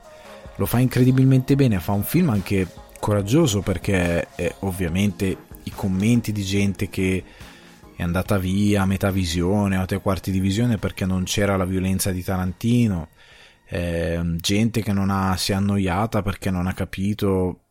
Lo 0.57 0.65
fa 0.65 0.79
incredibilmente 0.79 1.55
bene 1.55 1.79
fa 1.79 1.93
un 1.93 2.03
film 2.03 2.29
anche 2.29 2.67
coraggioso 2.99 3.61
perché 3.61 4.27
eh, 4.35 4.55
ovviamente 4.59 5.37
i 5.63 5.71
commenti 5.71 6.31
di 6.31 6.43
gente 6.43 6.89
che 6.89 7.23
è 7.95 8.03
andata 8.03 8.37
via 8.37 8.83
a 8.83 8.85
metà 8.85 9.11
visione 9.11 9.77
a 9.77 9.85
tre 9.85 9.99
quarti 9.99 10.31
di 10.31 10.39
visione 10.39 10.77
perché 10.77 11.05
non 11.05 11.23
c'era 11.23 11.57
la 11.57 11.65
violenza 11.65 12.11
di 12.11 12.23
Tarantino. 12.23 13.09
Eh, 13.67 14.21
gente 14.37 14.81
che 14.81 14.93
non 14.93 15.09
ha, 15.09 15.35
si 15.37 15.51
è 15.51 15.55
annoiata 15.55 16.21
perché 16.21 16.51
non 16.51 16.67
ha 16.67 16.73
capito 16.73 17.62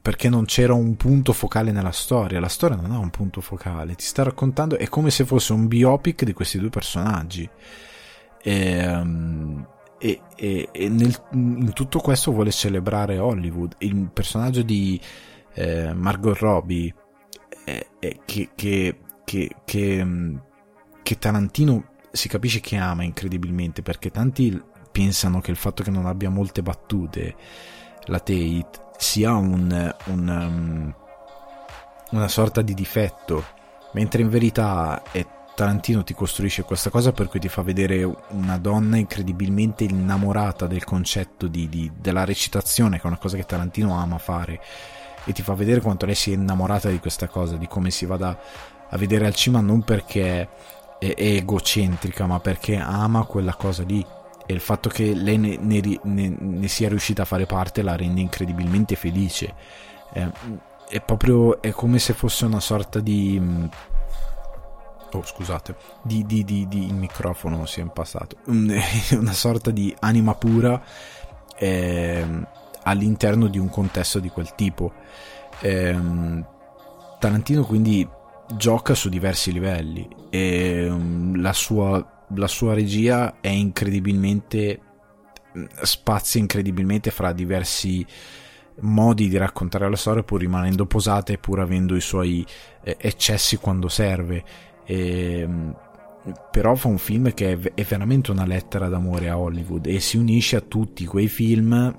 perché 0.00 0.28
non 0.28 0.44
c'era 0.44 0.74
un 0.74 0.96
punto 0.96 1.32
focale 1.32 1.72
nella 1.72 1.92
storia. 1.92 2.40
La 2.40 2.48
storia 2.48 2.76
non 2.76 2.92
ha 2.92 2.98
un 2.98 3.10
punto 3.10 3.40
focale, 3.40 3.94
ti 3.94 4.04
sta 4.04 4.22
raccontando, 4.22 4.76
è 4.76 4.88
come 4.88 5.10
se 5.10 5.24
fosse 5.24 5.52
un 5.52 5.66
biopic 5.66 6.24
di 6.24 6.32
questi 6.32 6.58
due 6.58 6.70
personaggi. 6.70 7.48
Ehm, 8.42 9.66
e, 9.98 10.20
e, 10.36 10.68
e 10.70 10.88
nel, 10.88 11.14
in 11.32 11.72
tutto 11.72 12.00
questo 12.00 12.32
vuole 12.32 12.50
celebrare 12.50 13.18
Hollywood. 13.18 13.76
Il 13.78 14.10
personaggio 14.12 14.62
di 14.62 15.00
eh, 15.54 15.92
Margot 15.94 16.36
Robbie, 16.38 16.94
eh, 17.64 17.88
eh, 17.98 18.20
che, 18.24 18.50
che, 18.54 18.98
che, 19.24 19.50
che, 19.64 20.04
mm, 20.04 20.36
Tarantino 21.18 21.92
si 22.10 22.28
capisce 22.28 22.60
che 22.60 22.76
ama 22.76 23.02
incredibilmente 23.02 23.82
perché 23.82 24.10
tanti 24.10 24.60
pensano 24.92 25.40
che 25.40 25.50
il 25.50 25.56
fatto 25.56 25.82
che 25.82 25.90
non 25.90 26.06
abbia 26.06 26.30
molte 26.30 26.62
battute 26.62 27.34
la 28.06 28.18
Tate 28.18 28.82
sia 28.96 29.32
un, 29.32 29.94
un, 30.04 30.28
um, 30.28 30.94
una 32.10 32.28
sorta 32.28 32.62
di 32.62 32.74
difetto, 32.74 33.44
mentre 33.92 34.22
in 34.22 34.28
verità 34.28 35.02
è 35.10 35.26
Tarantino 35.54 36.02
ti 36.02 36.14
costruisce 36.14 36.64
questa 36.64 36.90
cosa 36.90 37.12
per 37.12 37.28
cui 37.28 37.38
ti 37.38 37.48
fa 37.48 37.62
vedere 37.62 38.02
una 38.30 38.58
donna 38.58 38.96
incredibilmente 38.96 39.84
innamorata 39.84 40.66
del 40.66 40.82
concetto 40.82 41.46
di, 41.46 41.68
di, 41.68 41.92
della 41.96 42.24
recitazione, 42.24 42.96
che 42.96 43.04
è 43.04 43.06
una 43.06 43.18
cosa 43.18 43.36
che 43.36 43.44
Tarantino 43.44 43.96
ama 43.96 44.18
fare, 44.18 44.60
e 45.24 45.32
ti 45.32 45.42
fa 45.42 45.54
vedere 45.54 45.80
quanto 45.80 46.06
lei 46.06 46.16
sia 46.16 46.34
innamorata 46.34 46.88
di 46.88 46.98
questa 46.98 47.28
cosa, 47.28 47.56
di 47.56 47.68
come 47.68 47.90
si 47.90 48.04
vada 48.04 48.36
a 48.90 48.98
vedere 48.98 49.26
al 49.26 49.34
cima 49.34 49.60
non 49.60 49.82
perché 49.82 50.40
è, 50.40 50.48
è 50.98 51.14
egocentrica, 51.16 52.26
ma 52.26 52.40
perché 52.40 52.76
ama 52.76 53.24
quella 53.24 53.54
cosa 53.54 53.84
lì 53.84 54.04
e 54.46 54.52
il 54.52 54.60
fatto 54.60 54.88
che 54.88 55.14
lei 55.14 55.38
ne, 55.38 55.56
ne, 55.56 55.80
ne, 56.02 56.36
ne, 56.38 56.68
sia 56.68 56.88
riuscita 56.88 57.22
a 57.22 57.24
fare 57.24 57.46
parte 57.46 57.82
la 57.82 57.96
rende 57.96 58.20
incredibilmente 58.20 58.96
felice. 58.96 59.54
Eh, 60.12 60.30
è 60.88 61.00
proprio 61.00 61.62
è 61.62 61.70
come 61.70 61.98
se 61.98 62.12
fosse 62.12 62.44
una 62.44 62.60
sorta 62.60 63.00
di 63.00 63.38
mm, 63.40 63.64
oh 65.12 65.24
scusate 65.24 65.74
di, 66.02 66.26
di, 66.26 66.44
di, 66.44 66.68
di 66.68 66.86
il 66.86 66.94
microfono 66.94 67.64
si 67.64 67.80
è 67.80 67.82
impassato 67.82 68.36
una 68.46 69.32
sorta 69.32 69.70
di 69.70 69.94
anima 70.00 70.34
pura 70.34 70.80
eh, 71.56 72.26
all'interno 72.82 73.46
di 73.46 73.58
un 73.58 73.70
contesto 73.70 74.20
di 74.20 74.28
quel 74.28 74.54
tipo 74.54 74.92
eh, 75.60 75.98
Tarantino 77.18 77.64
quindi 77.64 78.06
gioca 78.56 78.94
su 78.94 79.08
diversi 79.08 79.52
livelli 79.52 80.06
e 80.30 80.88
um, 80.88 81.40
la 81.40 81.52
sua, 81.52 82.23
la 82.34 82.48
sua 82.48 82.74
regia 82.74 83.40
è 83.40 83.48
incredibilmente 83.48 84.80
spazia 85.82 86.40
incredibilmente 86.40 87.10
fra 87.10 87.32
diversi 87.32 88.04
modi 88.80 89.28
di 89.28 89.36
raccontare 89.36 89.88
la 89.88 89.96
storia 89.96 90.22
pur 90.22 90.40
rimanendo 90.40 90.86
posata 90.86 91.32
e 91.32 91.38
pur 91.38 91.60
avendo 91.60 91.94
i 91.94 92.00
suoi 92.00 92.44
eh, 92.82 92.96
eccessi 92.98 93.56
quando 93.56 93.88
serve. 93.88 94.44
E, 94.84 95.48
però 96.50 96.74
fa 96.74 96.88
un 96.88 96.98
film 96.98 97.34
che 97.34 97.58
è, 97.74 97.84
veramente 97.84 98.30
una 98.30 98.46
lettera 98.46 98.88
d'amore 98.88 99.28
a 99.28 99.38
Hollywood 99.38 99.86
e 99.86 100.00
si 100.00 100.16
unisce 100.16 100.56
a 100.56 100.60
tutti 100.62 101.04
quei 101.04 101.28
film 101.28 101.96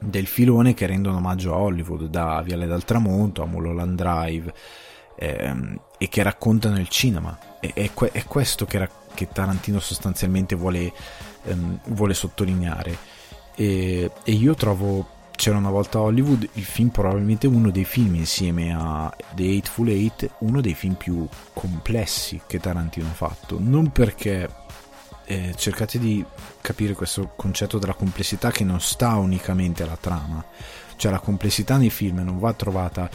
del 0.00 0.26
filone 0.26 0.74
che 0.74 0.86
rendono 0.86 1.18
omaggio 1.18 1.54
a 1.54 1.58
Hollywood 1.58 2.08
da 2.08 2.42
Viale 2.42 2.66
dal 2.66 2.84
Tramonto 2.84 3.42
a 3.42 3.46
Mulholland 3.46 3.96
Drive 3.96 4.52
ehm, 5.16 5.80
e 5.96 6.08
che 6.08 6.22
raccontano 6.22 6.78
il 6.78 6.88
cinema. 6.88 7.38
È, 7.60 7.72
è, 7.72 7.90
è 7.94 8.24
questo 8.24 8.66
che, 8.66 8.88
che, 9.14 9.28
Tarantino 9.28 9.80
sostanzialmente 9.80 10.54
vuole, 10.54 10.92
ehm, 11.44 11.80
vuole 11.86 12.14
sottolineare 12.14 12.96
e, 13.54 14.10
e 14.22 14.32
io 14.32 14.54
trovo 14.54 15.12
c'era 15.36 15.56
una 15.56 15.70
volta 15.70 16.00
Hollywood, 16.00 16.48
il 16.52 16.64
film 16.64 16.90
probabilmente 16.90 17.48
uno 17.48 17.70
dei 17.70 17.84
film 17.84 18.14
insieme 18.14 18.72
a 18.72 19.14
The 19.34 19.42
Eightful 19.42 19.88
Eight, 19.88 20.30
uno 20.38 20.60
dei 20.60 20.74
film 20.74 20.94
più 20.94 21.26
complessi 21.52 22.40
che 22.46 22.60
Tarantino 22.60 23.08
ha 23.08 23.14
fatto. 23.14 23.58
Non 23.58 23.90
perché 23.90 24.48
eh, 25.24 25.52
cercate 25.56 25.98
di 25.98 26.24
capire 26.60 26.94
questo 26.94 27.32
concetto 27.34 27.78
della 27.78 27.94
complessità 27.94 28.50
che 28.50 28.64
non 28.64 28.80
sta 28.80 29.16
unicamente 29.16 29.82
alla 29.82 29.98
trama, 30.00 30.44
cioè 30.96 31.10
la 31.10 31.20
complessità 31.20 31.76
nei 31.76 31.90
film 31.90 32.20
non 32.20 32.38
va 32.38 32.52
trovata 32.52 33.10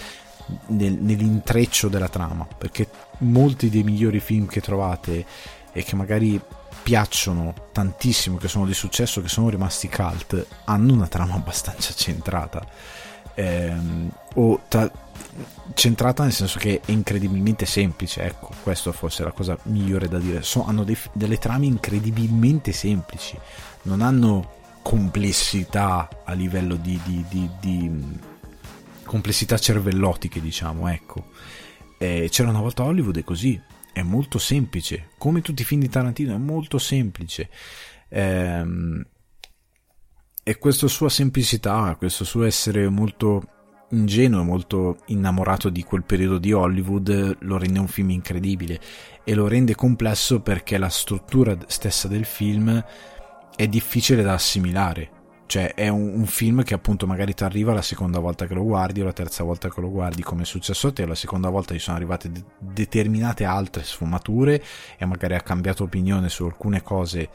nel, 0.68 0.94
nell'intreccio 0.94 1.88
della 1.88 2.10
trama, 2.10 2.46
perché 2.46 2.90
molti 3.20 3.70
dei 3.70 3.84
migliori 3.84 4.20
film 4.20 4.46
che 4.46 4.62
trovate 4.62 5.26
e 5.72 5.84
che 5.84 5.96
magari 5.96 6.40
piacciono 6.82 7.54
tantissimo, 7.72 8.38
che 8.38 8.48
sono 8.48 8.66
di 8.66 8.74
successo, 8.74 9.22
che 9.22 9.28
sono 9.28 9.50
rimasti 9.50 9.90
cult, 9.90 10.46
hanno 10.66 10.94
una 10.94 11.08
trama 11.08 11.36
abbastanza 11.36 11.94
centrata. 11.94 12.66
Ehm, 13.36 14.12
o 14.36 14.62
ta- 14.68 14.92
centrata 15.74 16.24
nel 16.24 16.34
senso 16.34 16.60
che 16.60 16.82
è 16.84 16.92
incredibilmente 16.92 17.66
semplice, 17.66 18.24
ecco, 18.24 18.50
questa 18.64 18.92
forse 18.92 19.22
è 19.22 19.26
la 19.26 19.32
cosa 19.32 19.58
migliore 19.64 20.08
da 20.08 20.20
dire. 20.20 20.42
So, 20.42 20.66
hanno 20.66 20.84
dei, 20.84 20.98
delle 21.14 21.38
trame 21.38 21.66
incredibilmente 21.66 22.72
semplici, 22.72 23.38
non 23.84 24.02
hanno 24.02 24.58
complessità 24.82 26.10
a 26.24 26.34
livello 26.34 26.76
di, 26.76 27.00
di, 27.04 27.24
di, 27.30 27.50
di 27.60 28.20
complessità 29.06 29.58
cervellotiche, 29.58 30.42
diciamo, 30.42 30.88
ecco. 30.88 31.26
Eh, 31.98 32.30
c'era 32.32 32.50
una 32.50 32.62
volta 32.62 32.84
Hollywood 32.84 33.18
è 33.18 33.24
così, 33.24 33.60
è 34.00 34.04
molto 34.04 34.38
semplice, 34.38 35.10
come 35.18 35.42
tutti 35.42 35.62
i 35.62 35.66
film 35.66 35.82
di 35.82 35.90
Tarantino, 35.90 36.34
è 36.34 36.38
molto 36.38 36.78
semplice. 36.78 37.50
Ehm, 38.10 39.06
e 40.44 40.58
questa 40.58 40.88
sua 40.88 41.10
semplicità, 41.10 41.96
questo 41.98 42.24
suo 42.24 42.44
essere 42.44 42.90
molto 42.90 43.44
ingenuo, 43.92 44.44
molto 44.44 44.98
innamorato 45.08 45.70
di 45.70 45.84
quel 45.84 46.04
periodo 46.04 46.38
di 46.38 46.52
Hollywood, 46.52 47.38
lo 47.42 47.58
rende 47.58 47.80
un 47.80 47.88
film 47.88 48.10
incredibile. 48.10 48.80
E 49.24 49.34
lo 49.36 49.48
rende 49.48 49.76
complesso 49.76 50.42
perché 50.42 50.78
la 50.78 50.90
struttura 50.90 51.56
stessa 51.68 52.08
del 52.08 52.26
film 52.26 52.84
è 53.56 53.68
difficile 53.68 54.24
da 54.24 54.34
assimilare 54.34 55.18
cioè 55.50 55.74
è 55.74 55.88
un, 55.88 56.14
un 56.14 56.26
film 56.28 56.62
che 56.62 56.76
appunto 56.76 57.08
magari 57.08 57.34
ti 57.34 57.44
arriva 57.44 57.74
la 57.74 57.82
seconda 57.82 58.20
volta 58.20 58.46
che 58.46 58.54
lo 58.54 58.62
guardi 58.62 59.02
o 59.02 59.06
la 59.06 59.14
terza 59.14 59.44
volta 59.44 59.68
che 59.68 59.82
lo 59.82 59.90
guardi 59.90 60.22
come 60.22 60.44
è 60.44 60.46
successo 60.46 60.90
a 60.90 60.92
te, 60.94 61.08
la 61.08 61.16
seconda 61.16 61.50
volta 61.50 61.74
gli 61.74 61.80
sono 61.80 61.98
arrivate 61.98 62.32
de- 62.32 62.44
determinate 62.60 63.46
altre 63.46 63.82
sfumature 63.84 64.64
e 64.96 65.06
magari 65.06 65.34
ha 65.34 65.42
cambiato 65.42 65.86
opinione 65.86 66.30
su 66.30 66.46
alcune 66.46 66.84
cose 66.84 67.30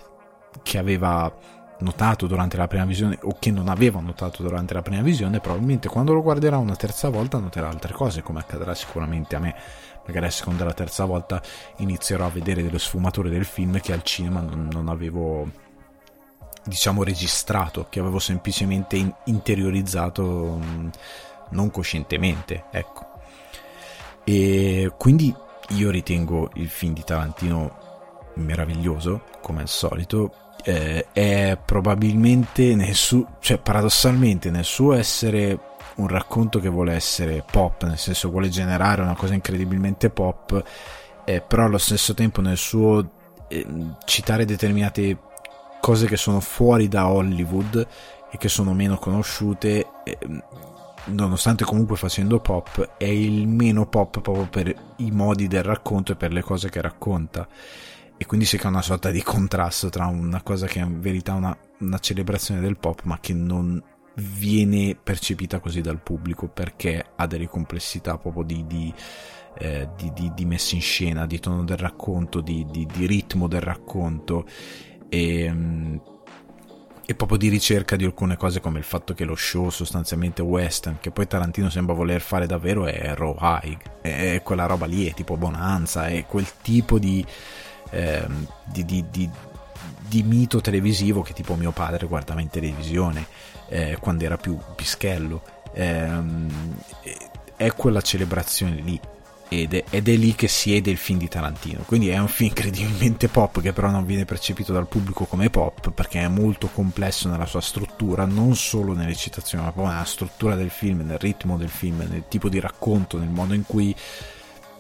che 0.63 0.79
aveva 0.79 1.37
notato 1.81 2.29
durante 2.29 2.57
la 2.57 2.69
prima 2.69 2.85
visione 2.85 3.19
o 3.23 3.37
che 3.41 3.51
non 3.51 3.69
aveva 3.69 3.99
notato 3.99 4.45
durante 4.45 4.75
la 4.75 4.83
prima 4.83 5.03
visione, 5.03 5.41
probabilmente 5.41 5.89
quando 5.89 6.13
lo 6.13 6.23
guarderà 6.23 6.57
una 6.57 6.77
terza 6.77 7.09
volta 7.09 7.39
noterà 7.39 7.69
altre 7.69 7.93
cose, 7.95 8.23
come 8.23 8.39
accadrà 8.39 8.77
sicuramente 8.77 9.35
a 9.35 9.41
me. 9.41 9.57
Magari 10.07 10.27
la 10.27 10.31
seconda 10.31 10.63
o 10.63 10.67
la 10.67 10.73
terza 10.73 11.05
volta 11.05 11.43
inizierò 11.79 12.27
a 12.27 12.31
vedere 12.31 12.63
delle 12.63 12.79
sfumature 12.79 13.29
del 13.29 13.45
film 13.45 13.81
che 13.81 13.93
al 13.93 14.05
cinema 14.05 14.41
non, 14.41 14.69
non 14.71 14.89
avevo 14.89 15.63
diciamo 16.65 17.03
registrato, 17.05 17.87
che 17.89 18.01
avevo 18.01 18.19
semplicemente 18.19 18.97
in- 18.97 19.15
interiorizzato 19.25 20.59
non 21.51 21.71
coscientemente, 21.71 22.65
ecco. 22.71 23.07
E 24.25 24.91
quindi 24.97 25.35
io 25.71 25.91
ritengo 25.91 26.51
il 26.55 26.69
film 26.69 26.95
di 26.95 27.05
Tarantino 27.05 27.83
meraviglioso, 28.35 29.25
come 29.41 29.63
al 29.63 29.69
solito. 29.69 30.35
Eh, 30.67 31.09
è 31.13 31.59
probabilmente 31.63 32.75
nel 32.75 32.95
suo, 32.95 33.37
cioè 33.41 33.59
paradossalmente 33.59 34.51
nel 34.51 34.65
suo 34.65 34.95
essere 34.95 35.59
un 35.97 36.09
racconto 36.09 36.59
che 36.59 36.69
vuole 36.71 36.95
essere 36.95 37.45
pop, 37.49 37.85
nel 37.85 37.99
senso 37.99 38.31
vuole 38.31 38.49
generare 38.49 39.03
una 39.03 39.15
cosa 39.15 39.35
incredibilmente 39.35 40.09
pop, 40.09 40.63
eh, 41.25 41.41
però 41.41 41.65
allo 41.65 41.79
stesso 41.79 42.15
tempo 42.15 42.41
nel 42.41 42.57
suo 42.57 43.11
eh, 43.49 43.67
citare 44.05 44.45
determinate 44.45 45.19
cose 45.85 46.07
che 46.07 46.17
sono 46.17 46.41
fuori 46.41 46.89
da 46.89 47.09
Hollywood 47.09 47.87
e 48.31 48.39
che 48.39 48.49
sono 48.49 48.73
meno 48.73 48.97
conosciute, 48.97 49.87
nonostante 51.09 51.67
comunque 51.67 51.97
facendo 51.97 52.41
pop, 52.41 52.97
è 52.97 53.05
il 53.05 53.47
meno 53.47 53.87
pop 53.87 54.23
proprio 54.23 54.47
per 54.49 54.75
i 54.97 55.11
modi 55.11 55.47
del 55.47 55.63
racconto 55.63 56.13
e 56.13 56.17
per 56.17 56.33
le 56.33 56.41
cose 56.41 56.71
che 56.71 56.81
racconta. 56.81 57.47
E 58.17 58.25
quindi 58.25 58.47
si 58.47 58.57
crea 58.57 58.71
una 58.71 58.81
sorta 58.81 59.11
di 59.11 59.23
contrasto 59.23 59.91
tra 59.91 60.07
una 60.07 60.41
cosa 60.41 60.67
che 60.67 60.81
è 60.81 60.85
in 60.85 61.03
verità 61.03 61.35
una, 61.35 61.55
una 61.81 61.99
celebrazione 61.99 62.63
del 62.63 62.79
pop, 62.79 63.03
ma 63.03 63.19
che 63.21 63.35
non 63.35 63.83
viene 64.15 64.97
percepita 64.97 65.59
così 65.61 65.83
dal 65.83 66.01
pubblico 66.01 66.49
perché 66.49 67.05
ha 67.15 67.27
delle 67.27 67.47
complessità 67.47 68.17
proprio 68.17 68.43
di, 68.43 68.65
di, 68.67 68.95
eh, 69.59 69.91
di, 69.99 70.33
di 70.35 70.45
messa 70.47 70.77
in 70.77 70.81
scena, 70.81 71.27
di 71.27 71.39
tono 71.41 71.63
del 71.63 71.77
racconto, 71.77 72.41
di, 72.41 72.65
ritmo 72.97 73.49
del 73.49 73.61
racconto 73.61 74.47
e, 75.15 75.53
mm, 75.53 75.97
e 77.07 77.15
proprio 77.15 77.39
di 77.39 77.49
ricerca 77.49 77.97
di 77.97 78.05
alcune 78.05 78.37
cose 78.37 78.61
come 78.61 78.79
il 78.79 78.85
fatto 78.85 79.15
che 79.15 79.25
lo 79.25 79.37
show 79.37 79.69
sostanzialmente 79.69 80.41
western 80.43 80.97
che 81.01 81.11
poi 81.11 81.27
Tarantino 81.27 81.69
sembra 81.69 81.95
voler 81.95 82.21
fare 82.21 82.47
davvero 82.47 82.87
è 82.87 83.15
raw 83.15 83.37
high. 83.39 83.77
È 84.01 84.41
quella 84.43 84.67
roba 84.67 84.87
lì 84.87 85.07
è 85.07 85.15
tipo 85.15 85.37
bonanza 85.37 86.07
è 86.09 86.25
quel 86.27 86.47
tipo 86.63 86.99
di, 86.99 87.25
eh, 87.91 88.27
di, 88.65 88.85
di, 88.85 89.05
di, 89.11 89.31
di 90.09 90.23
mito 90.23 90.61
televisivo 90.61 91.23
che 91.23 91.35
tipo 91.35 91.55
mio 91.55 91.73
padre 91.73 92.07
guardava 92.07 92.41
in 92.41 92.49
televisione 92.49 93.27
eh, 93.69 93.99
quando 94.01 94.25
era 94.25 94.37
più 94.37 94.59
pischello. 94.75 95.43
Eh, 95.73 96.09
è 97.57 97.73
quella 97.73 98.01
celebrazione 98.01 98.81
lì 98.81 99.01
ed 99.63 99.75
è, 99.75 99.85
ed 99.91 100.09
è, 100.09 100.17
lì 100.17 100.35
che 100.35 100.49
siede 100.49 100.91
il 100.91 100.97
film 100.97 101.19
di 101.19 101.29
Tarantino. 101.29 101.83
Quindi 101.87 102.09
è 102.09 102.19
un 102.19 102.29
film 102.29 102.51
incredibilmente 102.51 103.29
pop 103.29 103.61
che 103.61 103.73
però 103.73 103.91
non 103.91 104.05
viene 104.05 104.25
percepito 104.25 104.73
dal 104.73 104.89
pubblico 104.89 105.25
come 105.25 105.51
pop 105.51 105.91
perché 105.91 106.21
è 106.21 106.29
molto 106.29 106.69
complesso 106.69 107.29
nella 107.29 107.47
sua 107.47 107.61
struttura, 107.61 108.25
non 108.25 108.55
solo 108.57 108.95
nelle 108.95 109.15
citazioni, 109.15 109.65
ma 109.65 109.73
proprio 109.73 109.95
nella 109.95 110.07
struttura 110.07 110.55
del 110.55 110.71
film, 110.71 111.01
nel 111.01 111.19
ritmo 111.19 111.57
del 111.57 111.69
film, 111.69 112.07
nel 112.09 112.25
tipo 112.29 112.49
di 112.49 112.61
racconto, 112.61 113.19
nel 113.19 113.29
modo 113.29 113.55
in 113.55 113.65
cui 113.65 113.95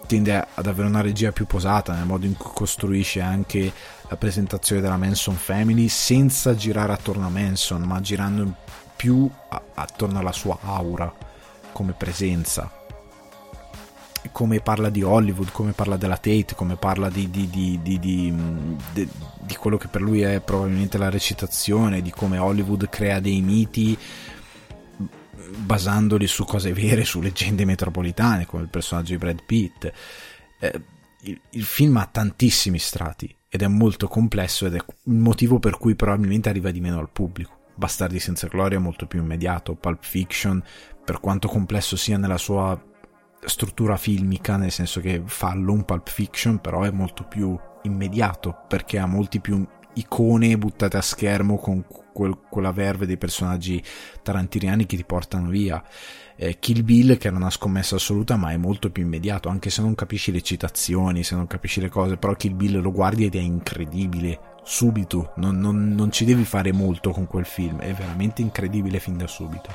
tende 0.06 0.46
ad 0.54 0.66
avere 0.66 0.88
una 0.88 1.00
regia 1.00 1.32
più 1.32 1.46
posata, 1.46 1.94
nel 1.94 2.06
modo 2.06 2.26
in 2.26 2.37
cui 2.37 2.50
costruisce 2.52 3.20
anche 3.20 3.72
la 4.08 4.16
presentazione 4.16 4.82
della 4.82 4.96
Manson 4.96 5.37
Family 5.37 5.88
senza 5.88 6.54
girare 6.54 6.92
attorno 6.92 7.26
a 7.26 7.30
Manson, 7.30 7.82
ma 7.82 8.00
girando 8.00 8.54
più 8.96 9.28
attorno 9.74 10.18
alla 10.18 10.32
sua 10.32 10.58
aura 10.62 11.12
come 11.72 11.92
presenza 11.92 12.73
come 14.34 14.58
parla 14.58 14.90
di 14.90 15.00
Hollywood, 15.00 15.52
come 15.52 15.70
parla 15.70 15.96
della 15.96 16.16
Tate, 16.16 16.56
come 16.56 16.74
parla 16.74 17.08
di, 17.08 17.30
di, 17.30 17.48
di, 17.48 17.80
di, 17.80 18.34
quello 19.56 19.76
che 19.76 19.86
per 19.86 20.02
lui 20.02 20.22
è 20.22 20.40
probabilmente 20.40 20.98
la 20.98 21.08
recitazione, 21.08 22.02
di 22.02 22.10
come 22.10 22.38
Hollywood 22.38 22.88
crea 22.88 23.20
dei 23.20 23.40
miti 23.40 23.96
basandoli 25.58 26.26
su 26.26 26.44
cose 26.44 26.72
vere, 26.72 27.04
su 27.04 27.20
leggende 27.20 27.64
metropolitane, 27.64 28.44
come 28.44 28.64
il 28.64 28.68
personaggio 28.70 29.12
di 29.12 29.18
Brad 29.18 29.44
Pitt. 29.44 29.92
Eh, 30.58 30.80
il, 31.20 31.40
il 31.50 31.64
film 31.64 31.96
ha 31.98 32.08
tantissimi 32.10 32.80
strati 32.80 33.32
ed 33.48 33.62
è 33.62 33.68
molto 33.68 34.08
complesso 34.08 34.66
ed 34.66 34.74
è 34.74 34.78
il 35.04 35.14
motivo 35.14 35.60
per 35.60 35.78
cui 35.78 35.94
probabilmente 35.94 36.48
arriva 36.48 36.72
di 36.72 36.80
meno 36.80 36.98
al 36.98 37.10
pubblico 37.10 37.62
Bastardi 37.76 38.18
senza 38.18 38.46
gloria 38.46 38.78
è 38.78 38.80
molto 38.80 39.06
più 39.06 39.20
immediato, 39.20 39.74
Pulp 39.74 40.04
Fiction, 40.04 40.62
per 41.04 41.20
quanto 41.20 41.48
complesso 41.48 41.96
sia 41.96 42.16
nella 42.16 42.38
sua 42.38 42.80
struttura 43.46 43.96
filmica, 43.96 44.57
nel 44.57 44.70
senso 44.70 45.00
che 45.00 45.22
fallo 45.24 45.72
un 45.72 45.85
Pulp 45.85 46.09
Fiction, 46.09 46.61
però 46.61 46.83
è 46.83 46.90
molto 46.90 47.24
più 47.24 47.59
immediato 47.83 48.64
perché 48.66 48.98
ha 48.98 49.07
molti 49.07 49.40
più 49.40 49.66
icone 49.94 50.59
buttate 50.59 50.96
a 50.96 51.02
schermo 51.02 51.57
con 51.57 51.85
quel, 52.12 52.38
quella 52.48 52.72
verve 52.72 53.07
dei 53.07 53.18
personaggi 53.18 53.83
tarantiniani 54.22 54.87
che 54.87 54.96
ti 54.96 55.04
portano 55.04 55.48
via. 55.48 55.83
Eh, 56.37 56.59
Kill 56.59 56.83
Bill 56.83 57.16
che 57.16 57.28
era 57.28 57.37
una 57.37 57.50
scommessa 57.50 57.94
assoluta 57.94 58.37
ma 58.37 58.50
è 58.50 58.57
molto 58.57 58.90
più 58.90 59.04
immediato 59.04 59.48
anche 59.48 59.70
se 59.70 59.83
non 59.83 59.94
capisci 59.94 60.33
le 60.33 60.42
citazioni 60.42 61.22
se 61.22 61.37
non 61.37 61.46
capisci 61.46 61.80
le 61.80 61.88
cose 61.88 62.16
però 62.16 62.35
Kill 62.35 62.57
Bill 62.57 62.80
lo 62.80 62.90
guardi 62.90 63.24
ed 63.24 63.37
è 63.37 63.38
incredibile 63.38 64.40
subito 64.64 65.33
non, 65.37 65.61
non, 65.61 65.94
non 65.94 66.11
ci 66.11 66.24
devi 66.24 66.42
fare 66.42 66.72
molto 66.72 67.12
con 67.12 67.28
quel 67.28 67.44
film 67.44 67.78
è 67.78 67.92
veramente 67.92 68.42
incredibile 68.42 68.98
fin 68.98 69.16
da 69.16 69.28
subito 69.28 69.70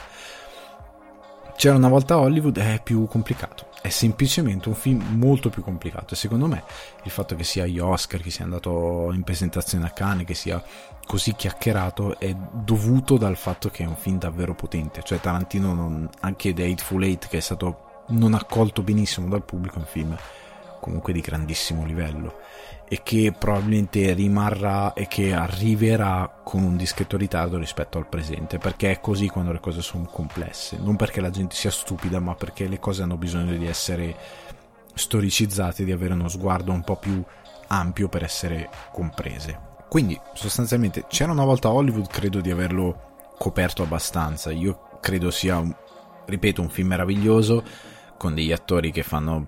c'era 1.60 1.76
una 1.76 1.90
volta 1.90 2.18
Hollywood 2.18 2.58
è 2.58 2.80
più 2.82 3.06
complicato. 3.08 3.66
È 3.82 3.90
semplicemente 3.90 4.70
un 4.70 4.76
film 4.76 5.18
molto 5.18 5.50
più 5.50 5.62
complicato. 5.62 6.14
E 6.14 6.18
secondo 6.18 6.48
me 6.48 6.64
il 7.04 7.12
fatto 7.12 7.36
che 7.36 7.44
sia 7.44 7.66
gli 7.66 7.80
Oscar, 7.80 8.22
che 8.22 8.30
sia 8.30 8.46
andato 8.46 9.12
in 9.12 9.24
presentazione 9.24 9.86
a 9.86 9.90
Cannes, 9.90 10.26
che 10.26 10.36
sia 10.36 10.64
così 11.06 11.36
chiacchierato 11.36 12.18
è 12.18 12.34
dovuto 12.34 13.18
dal 13.18 13.36
fatto 13.36 13.68
che 13.70 13.84
è 13.84 13.88
un 13.88 13.98
film 13.98 14.20
davvero 14.20 14.56
potente, 14.56 15.04
cioè 15.04 15.20
Tarantino 15.20 15.74
non, 15.74 16.10
anche 16.22 16.54
The 16.54 16.64
Hateful 16.64 17.04
Eight 17.04 17.28
che 17.28 17.38
è 17.38 17.42
stato 17.42 18.04
non 18.10 18.36
accolto 18.36 18.82
benissimo 18.82 19.28
dal 19.28 19.44
pubblico 19.44 19.76
è 19.76 19.80
un 19.80 19.86
film 19.86 20.18
comunque 20.80 21.12
di 21.12 21.20
grandissimo 21.20 21.84
livello 21.84 22.40
e 22.92 23.02
che 23.04 23.32
probabilmente 23.38 24.14
rimarrà 24.14 24.94
e 24.94 25.08
che 25.08 25.32
arriverà 25.32 26.42
con 26.44 26.64
un 26.64 26.76
dischetto 26.76 27.18
ritardo 27.18 27.60
rispetto 27.60 28.00
al 28.00 28.08
presente, 28.08 28.58
perché 28.58 28.92
è 28.92 29.00
così 29.00 29.28
quando 29.28 29.52
le 29.52 29.60
cose 29.60 29.84
sono 29.84 30.06
complesse, 30.06 30.78
non 30.82 30.96
perché 30.96 31.22
la 31.22 31.30
gente 31.30 31.56
sia 31.56 31.70
stupida, 31.70 32.20
ma 32.20 32.34
perché 32.34 32.68
le 32.68 32.80
cose 32.80 33.04
hanno 33.04 33.16
bisogno 33.16 33.56
di 33.56 33.68
essere 33.68 34.18
storicizzate, 34.96 35.86
di 35.86 35.92
avere 35.92 36.16
uno 36.16 36.28
sguardo 36.28 36.72
un 36.72 36.82
po' 36.82 36.96
più 36.96 37.24
ampio 37.68 38.10
per 38.10 38.24
essere 38.24 38.70
comprese. 38.92 39.68
Quindi 39.88 40.20
sostanzialmente 40.34 41.06
c'era 41.08 41.32
una 41.32 41.46
volta 41.46 41.70
Hollywood, 41.70 42.08
credo 42.08 42.42
di 42.42 42.50
averlo 42.50 43.34
coperto 43.38 43.84
abbastanza, 43.84 44.52
io 44.52 44.98
credo 45.00 45.30
sia, 45.30 45.64
ripeto, 46.26 46.60
un 46.60 46.70
film 46.70 46.88
meraviglioso 46.88 47.64
con 48.18 48.34
degli 48.34 48.52
attori 48.52 48.92
che 48.92 49.04
fanno 49.04 49.48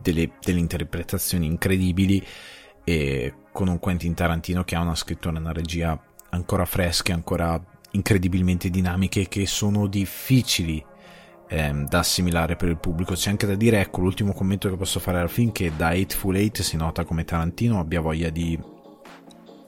delle, 0.00 0.30
delle 0.40 0.60
interpretazioni 0.60 1.46
incredibili 1.46 2.24
e 2.88 3.34
con 3.50 3.66
un 3.66 3.80
Quentin 3.80 4.14
Tarantino 4.14 4.62
che 4.62 4.76
ha 4.76 4.80
una 4.80 4.94
scrittura 4.94 5.36
e 5.36 5.40
una 5.40 5.52
regia 5.52 6.00
ancora 6.30 6.64
fresche, 6.64 7.10
ancora 7.10 7.60
incredibilmente 7.90 8.70
dinamiche 8.70 9.26
che 9.26 9.44
sono 9.44 9.88
difficili 9.88 10.84
ehm, 11.48 11.88
da 11.88 11.98
assimilare 11.98 12.54
per 12.54 12.68
il 12.68 12.76
pubblico. 12.76 13.14
C'è 13.14 13.30
anche 13.30 13.46
da 13.46 13.56
dire, 13.56 13.80
ecco, 13.80 14.02
l'ultimo 14.02 14.32
commento 14.32 14.70
che 14.70 14.76
posso 14.76 15.00
fare 15.00 15.18
al 15.18 15.28
film 15.28 15.50
che 15.50 15.72
da 15.76 15.92
Eightful 15.92 16.36
Eight 16.36 16.60
si 16.60 16.76
nota 16.76 17.04
come 17.04 17.24
Tarantino 17.24 17.80
abbia 17.80 18.00
voglia 18.00 18.30
di 18.30 18.56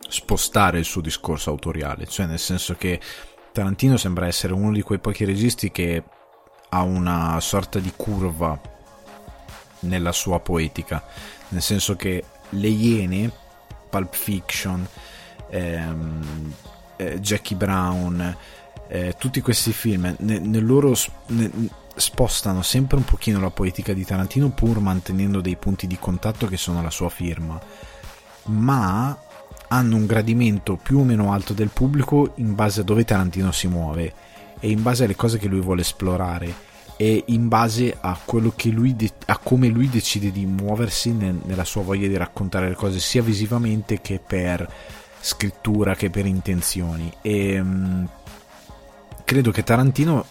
spostare 0.08 0.78
il 0.78 0.84
suo 0.84 1.00
discorso 1.00 1.50
autoriale, 1.50 2.06
cioè 2.06 2.26
nel 2.26 2.38
senso 2.38 2.76
che 2.76 3.00
Tarantino 3.50 3.96
sembra 3.96 4.28
essere 4.28 4.52
uno 4.52 4.70
di 4.70 4.82
quei 4.82 5.00
pochi 5.00 5.24
registi 5.24 5.72
che 5.72 6.04
ha 6.68 6.82
una 6.82 7.40
sorta 7.40 7.80
di 7.80 7.92
curva 7.96 8.60
nella 9.80 10.12
sua 10.12 10.38
poetica, 10.38 11.04
nel 11.48 11.62
senso 11.62 11.96
che 11.96 12.22
le 12.50 12.68
Iene, 12.68 13.30
Pulp 13.88 14.14
Fiction, 14.14 14.86
ehm, 15.50 16.54
eh, 16.96 17.20
Jackie 17.20 17.56
Brown, 17.56 18.36
eh, 18.88 19.14
tutti 19.18 19.40
questi 19.40 19.72
film 19.72 20.14
ne, 20.18 20.38
nel 20.38 20.64
loro 20.64 20.94
ne, 21.26 21.50
spostano 21.94 22.62
sempre 22.62 22.96
un 22.96 23.04
pochino 23.04 23.40
la 23.40 23.50
poetica 23.50 23.92
di 23.92 24.04
Tarantino 24.04 24.50
pur 24.50 24.80
mantenendo 24.80 25.40
dei 25.40 25.56
punti 25.56 25.86
di 25.86 25.98
contatto 25.98 26.46
che 26.46 26.56
sono 26.56 26.82
la 26.82 26.90
sua 26.90 27.08
firma, 27.08 27.60
ma 28.44 29.16
hanno 29.68 29.96
un 29.96 30.06
gradimento 30.06 30.76
più 30.76 31.00
o 31.00 31.04
meno 31.04 31.32
alto 31.32 31.52
del 31.52 31.68
pubblico 31.68 32.32
in 32.36 32.54
base 32.54 32.80
a 32.80 32.84
dove 32.84 33.04
Tarantino 33.04 33.52
si 33.52 33.68
muove 33.68 34.14
e 34.60 34.70
in 34.70 34.82
base 34.82 35.04
alle 35.04 35.16
cose 35.16 35.38
che 35.38 35.48
lui 35.48 35.60
vuole 35.60 35.82
esplorare 35.82 36.66
e 37.00 37.22
in 37.28 37.46
base 37.46 37.96
a 38.00 38.18
lui 38.26 38.96
de- 38.96 39.12
a 39.26 39.38
come 39.38 39.68
lui 39.68 39.88
decide 39.88 40.32
di 40.32 40.44
muoversi 40.44 41.12
nel- 41.12 41.40
nella 41.44 41.64
sua 41.64 41.82
voglia 41.82 42.08
di 42.08 42.16
raccontare 42.16 42.68
le 42.68 42.74
cose 42.74 42.98
sia 42.98 43.22
visivamente 43.22 44.00
che 44.00 44.18
per 44.18 44.68
scrittura 45.20 45.94
che 45.94 46.10
per 46.10 46.26
intenzioni. 46.26 47.10
E 47.22 47.62
mh, 47.62 48.08
credo 49.24 49.52
che 49.52 49.62
Tarantino 49.62 50.26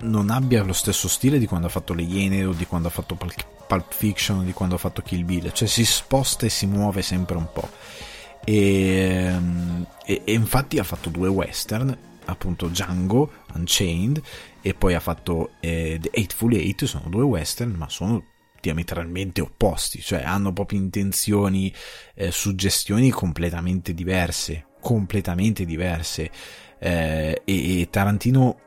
non 0.00 0.30
abbia 0.30 0.64
lo 0.64 0.72
stesso 0.72 1.06
stile 1.06 1.38
di 1.38 1.46
quando 1.46 1.68
ha 1.68 1.70
fatto 1.70 1.94
Le 1.94 2.02
Iene 2.02 2.44
o 2.44 2.52
di 2.52 2.66
quando 2.66 2.88
ha 2.88 2.90
fatto 2.90 3.14
Pulp 3.14 3.92
Fiction 3.92 4.38
o 4.38 4.42
di 4.42 4.52
quando 4.52 4.74
ha 4.74 4.78
fatto 4.78 5.02
Kill 5.02 5.24
Bill 5.24 5.50
cioè 5.52 5.66
si 5.66 5.84
sposta 5.84 6.46
e 6.46 6.48
si 6.48 6.66
muove 6.66 7.02
sempre 7.02 7.36
un 7.36 7.48
po' 7.52 7.68
e, 8.44 9.36
e, 10.04 10.22
e 10.24 10.32
infatti 10.32 10.78
ha 10.78 10.84
fatto 10.84 11.10
due 11.10 11.28
western 11.28 11.96
appunto 12.26 12.68
Django 12.68 13.30
Unchained 13.54 14.22
e 14.60 14.74
poi 14.74 14.94
ha 14.94 15.00
fatto 15.00 15.52
eh, 15.60 15.98
The 16.00 16.10
Eightful 16.12 16.54
Eight, 16.54 16.84
sono 16.84 17.08
due 17.08 17.22
western 17.22 17.72
ma 17.72 17.88
sono 17.88 18.24
diametralmente 18.60 19.40
opposti, 19.40 20.00
cioè 20.00 20.22
hanno 20.22 20.52
proprio 20.52 20.78
intenzioni, 20.78 21.72
eh, 22.14 22.30
suggestioni 22.30 23.10
completamente 23.10 23.94
diverse, 23.94 24.66
completamente 24.80 25.64
diverse. 25.64 26.30
Eh, 26.80 27.42
e, 27.44 27.80
e 27.80 27.90
Tarantino 27.90 28.58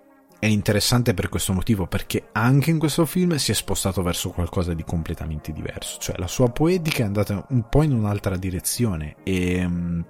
è 0.42 0.48
interessante 0.48 1.14
per 1.14 1.30
questo 1.30 1.54
motivo 1.54 1.86
perché 1.86 2.30
anche 2.32 2.72
in 2.72 2.80
questo 2.80 3.06
film 3.06 3.36
si 3.36 3.52
è 3.52 3.54
spostato 3.54 4.02
verso 4.02 4.32
qualcosa 4.32 4.74
di 4.74 4.84
completamente 4.84 5.52
diverso, 5.52 6.00
cioè 6.00 6.18
la 6.18 6.28
sua 6.28 6.50
poetica 6.50 7.04
è 7.04 7.06
andata 7.06 7.46
un 7.50 7.70
po' 7.70 7.84
in 7.84 7.94
un'altra 7.94 8.38
direzione 8.38 9.18
e 9.24 9.68
mm, 9.68 10.02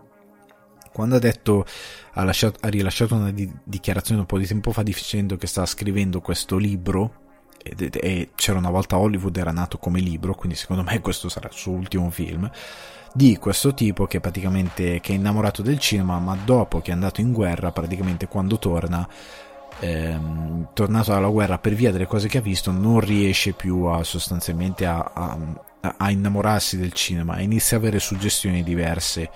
quando 0.92 1.16
ha 1.16 1.20
detto 1.20 1.66
ha, 2.14 2.24
lasciato, 2.24 2.60
ha 2.62 2.70
rilasciato 2.70 3.16
una 3.16 3.32
di, 3.32 3.52
dichiarazione 3.64 4.22
un 4.22 4.28
po' 4.28 4.38
di 4.38 4.48
tempo 4.48 4.72
fa 4.72 4.84
dicendo 4.84 5.38
che 5.38 5.48
stava 5.48 5.66
scrivendo 5.68 6.22
questo 6.22 6.58
libro 6.58 7.20
e, 7.64 7.90
e 7.92 8.30
c'era 8.36 8.58
una 8.58 8.70
volta 8.70 8.98
Hollywood 8.98 9.38
era 9.38 9.52
nato 9.52 9.78
come 9.78 10.00
libro 10.00 10.36
quindi 10.36 10.58
secondo 10.58 10.84
me 10.84 11.00
questo 11.02 11.30
sarà 11.30 11.48
il 11.48 11.56
suo 11.56 11.74
ultimo 11.74 12.10
film 12.10 12.50
di 13.14 13.38
questo 13.38 13.74
tipo 13.74 14.08
che 14.08 14.20
praticamente 14.20 15.00
che 15.02 15.12
è 15.12 15.16
innamorato 15.16 15.62
del 15.62 15.80
cinema 15.80 16.20
ma 16.20 16.38
dopo 16.44 16.82
che 16.82 16.92
è 16.92 16.94
andato 16.94 17.22
in 17.22 17.34
guerra 17.34 17.72
praticamente 17.72 18.28
quando 18.28 18.58
torna 18.58 19.08
ehm, 19.80 20.70
tornato 20.74 21.12
dalla 21.12 21.28
guerra 21.28 21.58
per 21.58 21.74
via 21.74 21.92
delle 21.92 22.08
cose 22.08 22.28
che 22.28 22.38
ha 22.38 22.42
visto 22.42 22.72
non 22.72 23.00
riesce 23.00 23.52
più 23.54 23.84
a 23.84 24.04
sostanzialmente 24.04 24.86
a, 24.86 25.12
a, 25.14 25.38
a 25.98 26.12
innamorarsi 26.12 26.78
del 26.78 26.94
cinema 26.94 27.38
e 27.38 27.44
inizia 27.44 27.78
a 27.78 27.80
avere 27.80 28.00
suggestioni 28.00 28.64
diverse 28.64 29.30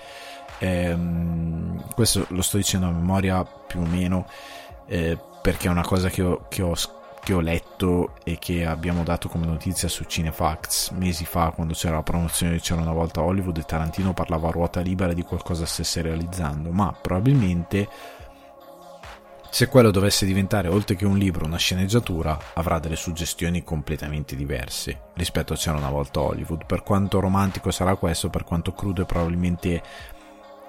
Ehm, 0.58 1.84
questo 1.94 2.26
lo 2.28 2.42
sto 2.42 2.56
dicendo 2.56 2.86
a 2.86 2.90
memoria 2.90 3.44
più 3.44 3.80
o 3.80 3.84
meno 3.84 4.26
eh, 4.86 5.18
perché 5.42 5.68
è 5.68 5.70
una 5.70 5.84
cosa 5.84 6.08
che 6.08 6.22
ho, 6.22 6.46
che, 6.48 6.62
ho, 6.62 6.74
che 7.22 7.32
ho, 7.32 7.40
letto 7.40 8.14
e 8.24 8.38
che 8.38 8.64
abbiamo 8.64 9.02
dato 9.02 9.28
come 9.28 9.46
notizia 9.46 9.88
su 9.88 10.04
Cinefacts 10.04 10.90
mesi 10.90 11.24
fa 11.24 11.50
quando 11.50 11.74
c'era 11.74 11.96
la 11.96 12.02
promozione 12.02 12.52
di 12.52 12.60
C'era 12.60 12.80
una 12.80 12.92
volta 12.92 13.22
Hollywood 13.22 13.58
e 13.58 13.64
Tarantino 13.64 14.12
parlava 14.12 14.48
a 14.48 14.52
ruota 14.52 14.80
libera 14.80 15.12
di 15.12 15.22
qualcosa 15.22 15.66
stesse 15.66 16.02
realizzando. 16.02 16.70
Ma 16.70 16.92
probabilmente 16.92 17.88
se 19.48 19.68
quello 19.68 19.90
dovesse 19.90 20.26
diventare 20.26 20.68
oltre 20.68 20.96
che 20.96 21.06
un 21.06 21.16
libro 21.16 21.46
una 21.46 21.56
sceneggiatura 21.56 22.38
avrà 22.54 22.78
delle 22.78 22.96
suggestioni 22.96 23.64
completamente 23.64 24.36
diverse 24.36 25.10
rispetto 25.14 25.52
a 25.52 25.56
C'era 25.56 25.76
una 25.76 25.90
volta 25.90 26.20
Hollywood. 26.20 26.66
Per 26.66 26.82
quanto 26.82 27.20
romantico 27.20 27.70
sarà 27.70 27.94
questo 27.96 28.30
per 28.30 28.44
quanto 28.44 28.72
crudo 28.72 29.02
e 29.02 29.06
probabilmente 29.06 29.82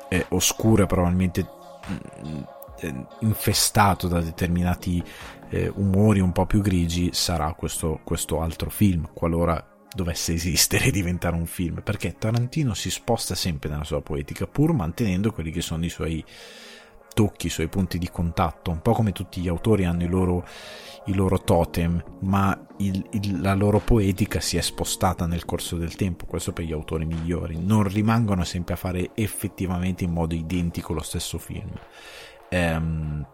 eh, 0.10 0.26
e 0.30 0.86
probabilmente 0.86 1.48
mm, 1.90 2.42
eh, 2.80 3.06
infestato 3.22 4.08
da 4.08 4.22
determinati 4.22 5.04
eh, 5.50 5.72
umori 5.76 6.20
un 6.20 6.32
po' 6.32 6.46
più 6.46 6.62
grigi 6.62 7.10
sarà 7.14 7.54
questo, 7.54 8.00
questo 8.04 8.42
altro 8.42 8.70
film 8.70 9.10
qualora 9.14 9.76
dovesse 9.94 10.34
esistere 10.34 10.86
e 10.86 10.92
diventare 10.92 11.36
un 11.36 11.46
film. 11.46 11.82
Perché 11.82 12.16
Tarantino 12.18 12.74
si 12.74 12.90
sposta 12.90 13.36
sempre 13.36 13.70
nella 13.70 13.84
sua 13.84 14.02
poetica 14.02 14.46
pur 14.48 14.74
mantenendo 14.74 15.32
quelli 15.32 15.52
che 15.52 15.62
sono 15.62 15.86
i 15.86 15.90
suoi 15.90 16.24
tocchi, 17.18 17.48
i 17.48 17.50
suoi 17.50 17.68
punti 17.68 17.98
di 17.98 18.12
contatto 18.12 18.70
un 18.70 18.80
po' 18.80 18.92
come 18.92 19.12
tutti 19.12 19.42
gli 19.42 19.48
autori 19.48 19.86
hanno 19.86 20.04
i 20.04 20.08
loro 20.08 20.46
i 21.06 21.14
loro 21.14 21.42
totem, 21.42 22.04
ma 22.20 22.58
il, 22.78 23.04
il, 23.12 23.42
la 23.42 23.56
loro 23.56 23.80
poetica 23.80 24.40
si 24.40 24.58
è 24.58 24.62
spostata 24.62 25.26
nel 25.26 25.46
corso 25.46 25.78
del 25.78 25.96
tempo, 25.96 26.26
questo 26.26 26.54
per 26.54 26.66
gli 26.66 26.74
autori 26.74 27.06
migliori, 27.06 27.58
non 27.60 27.84
rimangono 27.84 28.44
sempre 28.44 28.74
a 28.74 28.78
fare 28.78 29.12
effettivamente 29.16 30.04
in 30.04 30.12
modo 30.12 30.36
identico 30.36 30.94
lo 30.94 31.02
stesso 31.02 31.38
film. 31.38 31.72
Ehm, 32.50 33.26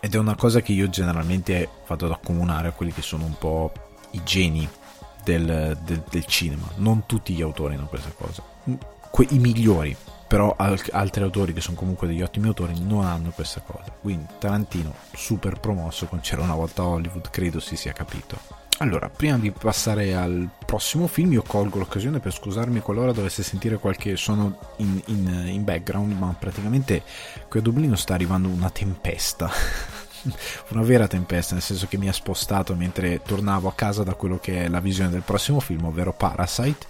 ed 0.00 0.14
è 0.14 0.18
una 0.18 0.34
cosa 0.34 0.60
che 0.60 0.72
io 0.72 0.90
generalmente 0.90 1.68
vado 1.86 2.06
ad 2.06 2.12
accomunare 2.12 2.68
a 2.68 2.72
quelli 2.72 2.92
che 2.92 3.02
sono 3.02 3.24
un 3.24 3.38
po' 3.38 3.72
i 4.10 4.20
geni 4.24 4.68
del, 5.22 5.78
del, 5.84 6.02
del 6.10 6.26
cinema. 6.26 6.68
Non 6.76 7.06
tutti 7.06 7.32
gli 7.32 7.42
autori 7.42 7.74
hanno 7.74 7.86
questa 7.86 8.10
cosa. 8.10 8.42
Que- 9.10 9.28
I 9.30 9.38
migliori, 9.38 9.96
però 10.26 10.54
al- 10.56 10.80
altri 10.92 11.22
autori 11.22 11.52
che 11.52 11.60
sono 11.60 11.76
comunque 11.76 12.06
degli 12.06 12.22
ottimi 12.22 12.46
autori 12.46 12.78
non 12.80 13.04
hanno 13.04 13.30
questa 13.30 13.60
cosa. 13.60 13.92
Quindi 14.00 14.26
Tarantino 14.38 14.94
super 15.12 15.58
promosso 15.60 16.06
con 16.06 16.20
C'era 16.20 16.42
una 16.42 16.54
volta 16.54 16.84
Hollywood 16.84 17.30
credo 17.30 17.60
si 17.60 17.76
sia 17.76 17.92
capito. 17.92 18.62
Allora 18.78 19.08
prima 19.08 19.38
di 19.38 19.52
passare 19.52 20.14
al 20.16 20.48
prossimo 20.66 21.06
film 21.06 21.32
io 21.32 21.42
colgo 21.42 21.78
l'occasione 21.78 22.18
per 22.18 22.32
scusarmi 22.32 22.80
qualora 22.80 23.12
dovesse 23.12 23.44
sentire 23.44 23.78
qualche 23.78 24.16
suono 24.16 24.58
in, 24.78 25.00
in, 25.06 25.44
in 25.46 25.62
background 25.62 26.12
ma 26.18 26.34
praticamente 26.36 27.02
qui 27.48 27.60
a 27.60 27.62
Dublino 27.62 27.94
sta 27.94 28.14
arrivando 28.14 28.48
una 28.48 28.70
tempesta. 28.70 29.50
Una 30.70 30.80
vera 30.80 31.06
tempesta, 31.06 31.52
nel 31.52 31.62
senso 31.62 31.86
che 31.86 31.98
mi 31.98 32.08
ha 32.08 32.12
spostato 32.12 32.74
mentre 32.74 33.20
tornavo 33.20 33.68
a 33.68 33.74
casa 33.74 34.02
da 34.02 34.14
quello 34.14 34.38
che 34.38 34.64
è 34.64 34.68
la 34.68 34.80
visione 34.80 35.10
del 35.10 35.20
prossimo 35.20 35.60
film, 35.60 35.84
ovvero 35.84 36.14
Parasite 36.14 36.86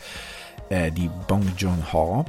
eh, 0.68 0.92
di 0.92 1.10
Bong 1.26 1.52
Joon-ho. 1.52 2.24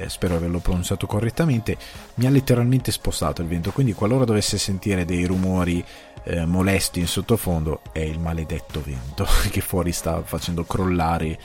Eh, 0.00 0.08
spero 0.08 0.32
di 0.32 0.38
averlo 0.38 0.60
pronunciato 0.60 1.06
correttamente, 1.06 1.76
mi 2.14 2.26
ha 2.26 2.30
letteralmente 2.30 2.90
spostato 2.90 3.42
il 3.42 3.48
vento, 3.48 3.70
quindi 3.70 3.92
qualora 3.92 4.24
dovesse 4.24 4.56
sentire 4.56 5.04
dei 5.04 5.26
rumori 5.26 5.84
eh, 6.24 6.46
molesti 6.46 7.00
in 7.00 7.06
sottofondo 7.06 7.82
è 7.92 8.00
il 8.00 8.18
maledetto 8.18 8.82
vento 8.82 9.26
che 9.50 9.60
fuori 9.60 9.92
sta 9.92 10.22
facendo 10.22 10.64
crollare 10.64 11.38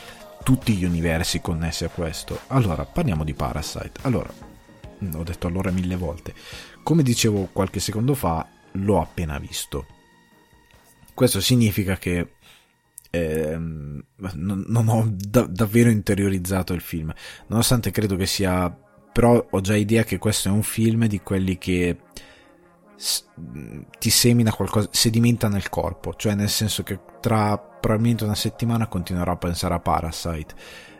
tutti 0.43 0.73
gli 0.73 0.85
universi 0.85 1.41
connessi 1.41 1.83
a 1.83 1.89
questo. 1.89 2.39
Allora, 2.47 2.85
parliamo 2.85 3.23
di 3.23 3.33
Parasite. 3.33 3.99
Allora, 4.03 4.31
ho 4.31 5.23
detto 5.23 5.47
allora 5.47 5.71
mille 5.71 5.95
volte. 5.97 6.33
Come 6.83 7.03
dicevo 7.03 7.49
qualche 7.51 7.79
secondo 7.79 8.13
fa, 8.13 8.47
l'ho 8.71 9.01
appena 9.01 9.37
visto. 9.39 9.85
Questo 11.13 11.41
significa 11.41 11.97
che 11.97 12.35
eh, 13.15 13.57
non, 13.57 14.63
non, 14.67 14.87
ho 14.87 15.07
da, 15.15 15.41
davvero 15.41 15.89
interiorizzato 15.89 16.73
il 16.73 16.81
film, 16.81 17.13
nonostante 17.47 17.91
credo 17.91 18.15
che 18.15 18.25
sia... 18.25 18.69
però 19.11 19.45
ho 19.49 19.61
già 19.61 19.75
idea 19.75 20.03
che 20.03 20.17
questo 20.17 20.49
è 20.49 20.51
un 20.51 20.63
film 20.63 21.07
di 21.07 21.19
quelli 21.21 21.57
che 21.57 21.97
ti 23.99 24.09
semina 24.09 24.53
qualcosa, 24.53 24.87
sedimenta 24.91 25.49
nel 25.49 25.69
corpo, 25.69 26.13
cioè 26.15 26.33
nel 26.33 26.49
senso 26.49 26.83
che 26.83 26.99
tra 27.19 27.57
probabilmente 27.57 28.23
una 28.23 28.35
settimana 28.35 28.87
continuerò 28.87 29.33
a 29.33 29.37
pensare 29.37 29.73
a 29.73 29.79
Parasite 29.79 30.55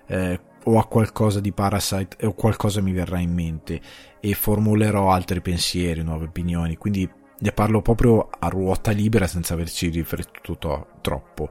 eh, 0.07 0.39
o 0.65 0.77
a 0.77 0.85
qualcosa 0.87 1.39
di 1.39 1.53
Parasite 1.53 2.25
o 2.25 2.33
qualcosa 2.33 2.81
mi 2.81 2.91
verrà 2.91 3.19
in 3.19 3.33
mente 3.33 3.79
e 4.19 4.33
formulerò 4.33 5.09
altri 5.09 5.41
pensieri, 5.41 6.03
nuove 6.03 6.25
opinioni, 6.25 6.75
quindi 6.75 7.09
ne 7.37 7.51
parlo 7.51 7.81
proprio 7.81 8.29
a 8.39 8.47
ruota 8.47 8.91
libera 8.91 9.27
senza 9.27 9.53
averci 9.53 9.89
riflettuto 9.89 10.57
to- 10.57 10.87
troppo. 11.01 11.49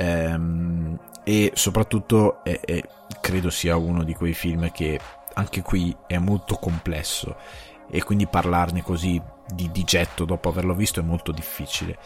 Ehm, 0.00 0.98
e 1.22 1.52
soprattutto 1.54 2.42
è, 2.42 2.58
è, 2.60 2.82
credo 3.20 3.50
sia 3.50 3.76
uno 3.76 4.02
di 4.02 4.14
quei 4.14 4.32
film 4.32 4.70
che 4.72 4.98
anche 5.34 5.60
qui 5.60 5.94
è 6.06 6.16
molto 6.16 6.56
complesso 6.56 7.36
e 7.90 8.02
quindi 8.02 8.26
parlarne 8.26 8.82
così 8.82 9.20
di, 9.52 9.70
di 9.70 9.84
getto 9.84 10.24
dopo 10.24 10.48
averlo 10.48 10.74
visto 10.74 11.00
è 11.00 11.02
molto 11.02 11.32
difficile. 11.32 11.98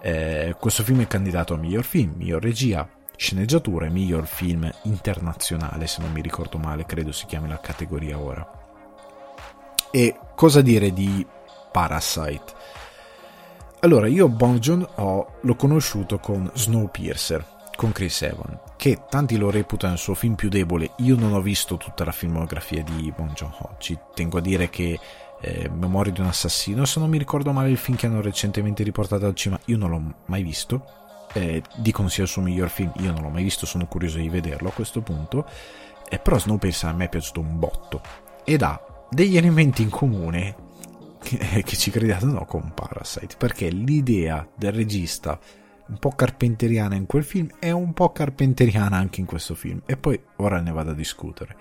Eh, 0.00 0.56
questo 0.58 0.82
film 0.82 1.02
è 1.02 1.06
candidato 1.06 1.52
a 1.52 1.58
miglior 1.58 1.84
film, 1.84 2.14
miglior 2.16 2.42
regia, 2.42 2.88
sceneggiatura 3.14 3.84
e 3.84 3.90
miglior 3.90 4.26
film 4.26 4.70
internazionale, 4.84 5.86
se 5.86 6.00
non 6.00 6.10
mi 6.10 6.22
ricordo 6.22 6.56
male, 6.56 6.86
credo 6.86 7.12
si 7.12 7.26
chiami 7.26 7.48
la 7.48 7.60
categoria 7.60 8.18
ora. 8.18 8.50
E 9.90 10.18
cosa 10.34 10.62
dire 10.62 10.90
di 10.92 11.24
Parasite? 11.70 12.61
Allora, 13.84 14.06
io 14.06 14.28
Bong 14.28 14.60
Joon 14.60 14.86
ho, 14.94 15.38
l'ho 15.40 15.56
conosciuto 15.56 16.20
con 16.20 16.48
Snowpiercer, 16.54 17.44
con 17.74 17.90
Chris 17.90 18.22
Evans, 18.22 18.60
che 18.76 19.00
tanti 19.10 19.36
lo 19.36 19.50
reputano 19.50 19.94
il 19.94 19.98
suo 19.98 20.14
film 20.14 20.36
più 20.36 20.48
debole. 20.48 20.92
Io 20.98 21.16
non 21.16 21.32
ho 21.32 21.40
visto 21.40 21.76
tutta 21.78 22.04
la 22.04 22.12
filmografia 22.12 22.84
di 22.84 23.12
Bong 23.16 23.32
Joon-ho, 23.32 23.74
ci 23.78 23.98
tengo 24.14 24.38
a 24.38 24.40
dire 24.40 24.70
che 24.70 25.00
eh, 25.40 25.68
Memoria 25.68 26.12
di 26.12 26.20
un 26.20 26.28
assassino, 26.28 26.84
se 26.84 27.00
non 27.00 27.10
mi 27.10 27.18
ricordo 27.18 27.50
male 27.50 27.70
il 27.70 27.76
film 27.76 27.96
che 27.96 28.06
hanno 28.06 28.20
recentemente 28.20 28.84
riportato 28.84 29.26
al 29.26 29.34
cinema, 29.34 29.60
io 29.64 29.76
non 29.76 29.90
l'ho 29.90 30.14
mai 30.26 30.44
visto. 30.44 30.84
Eh, 31.32 31.60
dicono 31.74 32.06
sia 32.06 32.22
il 32.22 32.28
suo 32.28 32.42
miglior 32.42 32.68
film, 32.68 32.92
io 32.98 33.10
non 33.10 33.22
l'ho 33.22 33.30
mai 33.30 33.42
visto, 33.42 33.66
sono 33.66 33.86
curioso 33.86 34.18
di 34.18 34.28
vederlo 34.28 34.68
a 34.68 34.72
questo 34.72 35.00
punto. 35.00 35.44
Eh, 36.08 36.20
però 36.20 36.38
Snowpiercer 36.38 36.88
a 36.88 36.92
me 36.92 37.06
è 37.06 37.08
piaciuto 37.08 37.40
un 37.40 37.58
botto 37.58 38.00
ed 38.44 38.62
ha 38.62 38.80
degli 39.10 39.36
elementi 39.36 39.82
in 39.82 39.90
comune 39.90 40.70
che 41.22 41.76
ci 41.76 41.90
crediate 41.90 42.24
o 42.24 42.28
no 42.28 42.44
con 42.44 42.72
Parasite 42.74 43.36
perché 43.38 43.70
l'idea 43.70 44.46
del 44.56 44.72
regista 44.72 45.38
un 45.92 45.98
po' 45.98 46.10
carpenteriana 46.10 46.94
in 46.94 47.06
quel 47.06 47.24
film 47.24 47.48
è 47.58 47.70
un 47.70 47.92
po' 47.92 48.12
carpenteriana 48.12 48.96
anche 48.96 49.20
in 49.20 49.26
questo 49.26 49.54
film. 49.54 49.82
E 49.86 49.96
poi 49.96 50.20
ora 50.36 50.60
ne 50.60 50.72
vado 50.72 50.90
a 50.90 50.94
discutere. 50.94 51.56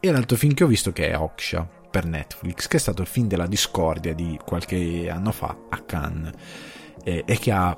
E 0.00 0.10
l'altro 0.10 0.36
film 0.36 0.54
che 0.54 0.64
ho 0.64 0.68
visto 0.68 0.92
che 0.92 1.10
è 1.10 1.16
Oksha 1.16 1.68
per 1.90 2.06
Netflix 2.06 2.68
che 2.68 2.76
è 2.76 2.80
stato 2.80 3.02
il 3.02 3.08
film 3.08 3.26
della 3.26 3.46
discordia 3.46 4.14
di 4.14 4.38
qualche 4.44 5.08
anno 5.10 5.32
fa 5.32 5.56
a 5.68 5.78
Cannes. 5.80 6.32
E, 7.04 7.22
e 7.26 7.38
che 7.38 7.52
ha 7.52 7.76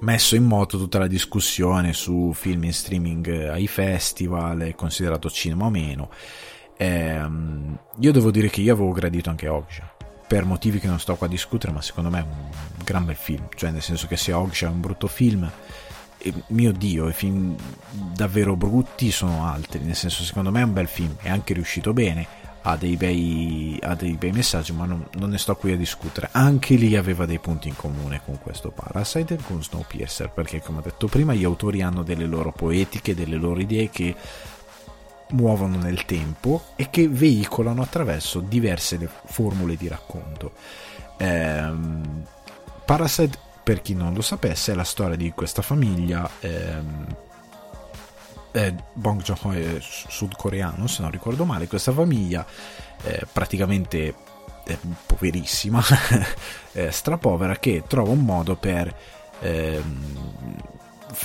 messo 0.00 0.34
in 0.34 0.44
moto 0.44 0.78
tutta 0.78 0.98
la 0.98 1.06
discussione 1.06 1.92
su 1.92 2.32
film 2.34 2.64
in 2.64 2.72
streaming 2.72 3.48
ai 3.48 3.66
festival, 3.66 4.74
considerato 4.76 5.30
cinema 5.30 5.64
o 5.66 5.70
meno. 5.70 6.10
Ehm, 6.76 7.78
io 7.98 8.12
devo 8.12 8.30
dire 8.30 8.48
che 8.48 8.60
io 8.60 8.72
avevo 8.72 8.92
gradito 8.92 9.30
anche 9.30 9.48
Oksha 9.48 9.98
per 10.30 10.44
motivi 10.44 10.78
che 10.78 10.86
non 10.86 11.00
sto 11.00 11.16
qua 11.16 11.26
a 11.26 11.30
discutere, 11.30 11.72
ma 11.72 11.82
secondo 11.82 12.08
me 12.08 12.20
è 12.20 12.22
un 12.22 12.84
gran 12.84 13.04
bel 13.04 13.16
film, 13.16 13.48
cioè 13.56 13.72
nel 13.72 13.82
senso 13.82 14.06
che 14.06 14.16
se 14.16 14.32
Oggi 14.32 14.64
è 14.64 14.68
un 14.68 14.80
brutto 14.80 15.08
film, 15.08 15.50
e, 16.18 16.32
mio 16.50 16.70
dio, 16.70 17.08
i 17.08 17.12
film 17.12 17.56
davvero 17.90 18.54
brutti 18.54 19.10
sono 19.10 19.44
altri, 19.44 19.80
nel 19.80 19.96
senso 19.96 20.22
secondo 20.22 20.52
me 20.52 20.60
è 20.60 20.62
un 20.62 20.72
bel 20.72 20.86
film, 20.86 21.16
è 21.20 21.30
anche 21.30 21.52
riuscito 21.52 21.92
bene, 21.92 22.24
ha 22.62 22.76
dei 22.76 22.94
bei, 22.96 23.76
ha 23.82 23.96
dei 23.96 24.12
bei 24.12 24.30
messaggi, 24.30 24.72
ma 24.72 24.84
non, 24.84 25.04
non, 25.14 25.30
ne 25.30 25.38
sto 25.38 25.56
qui 25.56 25.72
a 25.72 25.76
discutere. 25.76 26.28
Anche 26.30 26.76
lì 26.76 26.94
aveva 26.94 27.26
dei 27.26 27.40
punti 27.40 27.66
in 27.66 27.74
comune 27.74 28.22
con 28.24 28.38
questo 28.38 28.70
Parasite 28.70 29.34
e 29.34 29.38
con 29.44 29.60
Snowpiercer, 29.60 30.30
perché 30.30 30.60
come 30.60 30.78
ho 30.78 30.82
detto 30.82 31.08
prima 31.08 31.34
gli 31.34 31.42
autori 31.42 31.82
hanno 31.82 32.04
delle 32.04 32.26
loro 32.26 32.52
poetiche, 32.52 33.16
delle 33.16 33.36
loro 33.36 33.58
idee 33.58 33.90
che 33.90 34.14
muovono 35.32 35.76
nel 35.76 36.04
tempo 36.04 36.62
e 36.76 36.90
che 36.90 37.08
veicolano 37.08 37.82
attraverso 37.82 38.40
diverse 38.40 39.08
formule 39.26 39.76
di 39.76 39.88
racconto. 39.88 40.52
Ehm, 41.18 42.24
Parasite, 42.84 43.38
per 43.62 43.82
chi 43.82 43.94
non 43.94 44.14
lo 44.14 44.20
sapesse, 44.22 44.72
è 44.72 44.74
la 44.74 44.84
storia 44.84 45.16
di 45.16 45.30
questa 45.32 45.62
famiglia. 45.62 46.28
Ehm, 46.40 47.06
eh, 48.52 48.74
Bong 48.94 49.22
Joon-ho 49.22 49.52
è 49.52 49.78
sudcoreano, 49.80 50.86
se 50.86 51.02
non 51.02 51.10
ricordo 51.10 51.44
male. 51.44 51.68
Questa 51.68 51.92
famiglia 51.92 52.44
eh, 53.02 53.26
praticamente 53.30 54.14
eh, 54.64 54.78
poverissima, 55.06 55.80
strapovera, 56.90 57.56
che 57.58 57.84
trova 57.86 58.10
un 58.10 58.24
modo 58.24 58.56
per 58.56 58.92
ehm, 59.40 60.56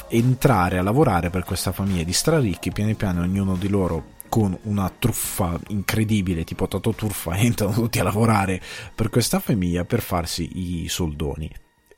entrare 0.10 0.78
a 0.78 0.84
lavorare 0.84 1.30
per 1.30 1.44
questa 1.44 1.72
famiglia 1.72 2.04
di 2.04 2.14
straricchi, 2.14 2.72
piano 2.72 2.94
piano 2.96 3.22
ognuno 3.22 3.56
di 3.56 3.68
loro 3.68 4.14
con 4.30 4.58
una 4.64 4.90
truffa 4.90 5.58
incredibile, 5.68 6.44
tipo 6.44 6.68
Toto 6.68 6.94
Turfa, 6.94 7.36
entrano 7.38 7.74
tutti 7.74 8.00
a 8.00 8.04
lavorare 8.04 8.62
per 8.94 9.10
questa 9.10 9.40
famiglia 9.40 9.86
per 9.86 10.02
farsi 10.02 10.84
i 10.84 10.88
soldoni. 10.90 11.50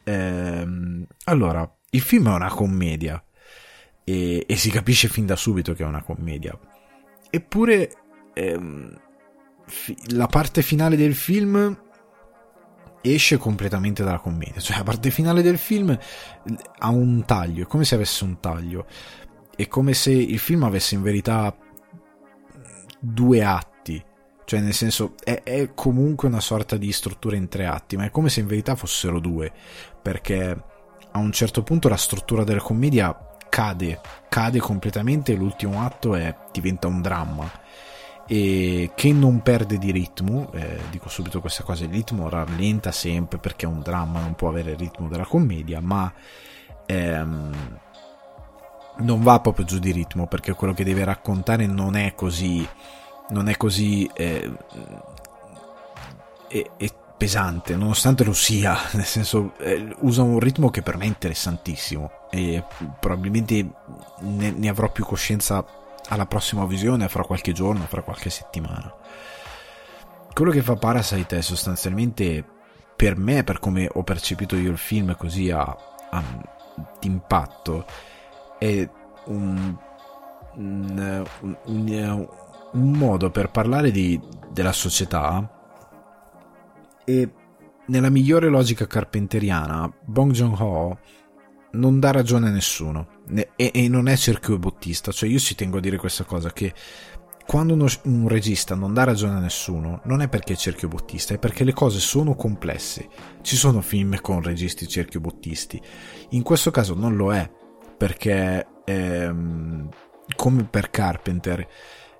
Ehm, 0.04 1.06
allora, 1.26 1.70
il 1.90 2.02
film 2.02 2.30
è 2.30 2.34
una 2.34 2.50
commedia 2.50 3.22
e, 4.04 4.46
e, 4.48 4.56
si 4.56 4.70
capisce 4.70 5.08
fin 5.08 5.26
da 5.26 5.36
subito 5.36 5.74
che 5.74 5.84
è 5.84 5.88
una 5.88 6.04
commedia. 6.04 6.58
Eppure 7.30 7.92
ehm, 8.34 9.00
la 10.10 10.28
parte 10.28 10.62
finale 10.62 10.96
del 10.96 11.16
film 11.16 11.86
esce 13.14 13.38
completamente 13.38 14.04
dalla 14.04 14.20
commedia. 14.20 14.62
Cioè, 14.62 14.78
la 14.78 14.84
parte 14.84 15.10
finale 15.12 15.42
del 15.42 15.58
film 15.58 15.98
ha 16.80 16.90
un 16.90 17.24
taglio, 17.26 17.64
è 17.64 17.68
come 17.68 17.86
se 17.86 17.96
avesse 17.96 18.24
un 18.24 18.40
taglio. 18.40 18.86
È 19.56 19.68
come 19.68 19.94
se 19.94 20.12
il 20.12 20.40
film 20.40 20.64
avesse 20.64 20.96
in 20.96 21.02
verità 21.02 21.56
due 23.00 23.44
atti. 23.44 24.04
Cioè, 24.46 24.60
nel 24.62 24.74
senso, 24.74 25.16
è, 25.24 25.42
è 25.44 25.74
comunque 25.74 26.28
una 26.28 26.40
sorta 26.40 26.78
di 26.78 26.92
struttura 26.92 27.36
in 27.36 27.48
tre 27.48 27.66
atti, 27.66 27.98
ma 27.98 28.06
è 28.06 28.12
come 28.12 28.30
se 28.30 28.40
in 28.40 28.48
verità 28.48 28.76
fossero 28.76 29.20
due. 29.20 29.52
Perché 30.02 30.64
a 31.12 31.18
un 31.20 31.32
certo 31.32 31.64
punto 31.64 31.90
la 31.90 31.98
struttura 31.98 32.44
della 32.44 32.62
commedia 32.62 33.16
cade, 33.50 34.00
cade 34.30 34.60
completamente 34.60 35.34
e 35.34 35.36
l'ultimo 35.36 35.82
atto 35.84 36.16
è, 36.16 36.36
diventa 36.52 36.88
un 36.88 37.02
dramma 37.02 37.66
e 38.28 38.92
che 38.94 39.14
non 39.14 39.42
perde 39.42 39.78
di 39.78 39.92
ritmo, 39.92 40.52
eh, 40.52 40.80
dico 40.92 41.08
subito 41.08 41.40
questa 41.40 41.64
cosa, 41.64 41.86
il 41.86 41.92
ritmo 41.92 42.28
rallenta 42.28 42.92
sempre 42.92 43.38
perché 43.38 43.66
un 43.66 43.82
dramma 43.82 44.20
non 44.20 44.36
può 44.36 44.50
avere 44.50 44.72
il 44.72 44.78
ritmo 44.78 45.08
della 45.08 45.26
commedia, 45.26 45.80
ma 45.80 46.12
ehm, 46.86 47.80
non 48.98 49.22
va 49.22 49.40
proprio 49.40 49.66
giù 49.66 49.80
di 49.80 49.92
ritmo 49.92 50.28
perché 50.28 50.54
quello 50.54 50.74
che 50.74 50.84
deve 50.84 51.06
raccontare 51.06 51.66
non 51.68 51.96
è 51.96 52.16
così, 52.16 52.68
non 53.30 53.48
è 53.48 53.56
così 53.56 54.10
eh, 54.14 54.52
è, 56.50 56.72
è 56.76 56.92
pesante, 57.16 57.76
nonostante 57.76 58.24
lo 58.26 58.34
sia, 58.34 58.78
nel 58.94 59.06
senso 59.06 59.54
eh, 59.60 59.96
usa 60.00 60.22
un 60.22 60.40
ritmo 60.40 60.70
che 60.70 60.82
per 60.82 60.98
me 60.98 61.06
è 61.06 61.08
interessantissimo 61.08 62.12
e 62.30 62.64
probabilmente 63.00 63.68
ne, 64.20 64.52
ne 64.52 64.70
avrò 64.70 64.92
più 64.92 65.06
coscienza 65.06 65.66
alla 66.10 66.26
prossima 66.26 66.66
visione 66.66 67.08
fra 67.08 67.24
qualche 67.24 67.52
giorno, 67.52 67.86
fra 67.86 68.02
qualche 68.02 68.30
settimana. 68.30 68.94
Quello 70.34 70.52
che 70.52 70.62
fa 70.62 70.76
Parasite 70.76 71.38
è 71.38 71.42
sostanzialmente 71.42 72.46
per 72.96 73.18
me, 73.18 73.44
per 73.44 73.60
come 73.60 73.90
ho 73.92 74.04
percepito 74.04 74.56
io 74.56 74.72
il 74.72 74.78
film 74.78 75.16
così 75.16 75.50
a, 75.50 75.64
a 75.64 76.24
d'impatto, 77.00 77.86
è 78.58 78.88
un, 79.26 79.78
un, 80.56 81.26
un, 81.66 82.28
un 82.72 82.92
modo 82.92 83.30
per 83.30 83.50
parlare 83.50 83.92
di, 83.92 84.20
della 84.52 84.72
società 84.72 85.52
e 87.04 87.32
nella 87.86 88.10
migliore 88.10 88.50
logica 88.50 88.86
carpenteriana 88.86 89.92
Bong 90.04 90.32
Joon-ho 90.32 90.98
non 91.72 92.00
dà 92.00 92.12
ragione 92.12 92.48
a 92.48 92.52
nessuno 92.52 93.08
e, 93.56 93.72
e 93.74 93.88
non 93.90 94.08
è 94.08 94.16
cerchio 94.16 94.58
bottista, 94.58 95.12
cioè 95.12 95.30
io 95.30 95.40
ci 95.40 95.56
tengo 95.56 95.78
a 95.78 95.82
dire 95.82 95.98
questa 95.98 96.24
cosa 96.24 96.52
che 96.52 96.74
quando 97.46 97.74
uno, 97.74 97.88
un 98.04 98.28
regista 98.28 98.76
non 98.76 98.94
dà 98.94 99.06
ragione 99.06 99.38
a 99.38 99.40
nessuno, 99.40 100.02
non 100.04 100.22
è 100.22 100.28
perché 100.28 100.54
è 100.54 100.58
cerchio 100.58 100.90
bottista, 100.90 101.34
è 101.34 101.38
perché 101.38 101.64
le 101.64 101.72
cose 101.72 102.00
sono 102.00 102.36
complesse. 102.36 103.08
Ci 103.42 103.56
sono 103.56 103.80
film 103.80 104.20
con 104.20 104.42
registi 104.42 104.86
cerchio 104.86 105.22
bottisti. 105.22 105.82
In 106.32 106.44
questo 106.44 106.72
caso 106.72 106.94
non 106.94 107.16
lo 107.16 107.34
è, 107.34 107.50
perché 107.98 108.68
ehm, 108.84 109.90
come 110.36 110.64
per 110.66 110.90
Carpenter, 110.90 111.68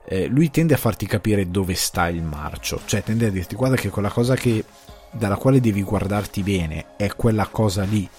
eh, 0.08 0.28
lui 0.28 0.50
tende 0.50 0.74
a 0.74 0.78
farti 0.78 1.06
capire 1.06 1.50
dove 1.50 1.74
sta 1.74 2.08
il 2.08 2.24
marcio, 2.24 2.80
cioè 2.86 3.04
tende 3.04 3.28
a 3.28 3.30
dirti 3.30 3.56
guarda 3.56 3.76
che 3.76 3.90
quella 3.90 4.10
cosa 4.10 4.36
che, 4.36 4.64
dalla 5.12 5.36
quale 5.36 5.60
devi 5.60 5.84
guardarti 5.84 6.42
bene 6.42 6.96
è 6.96 7.14
quella 7.16 7.48
cosa 7.48 7.84
lì. 7.84 8.10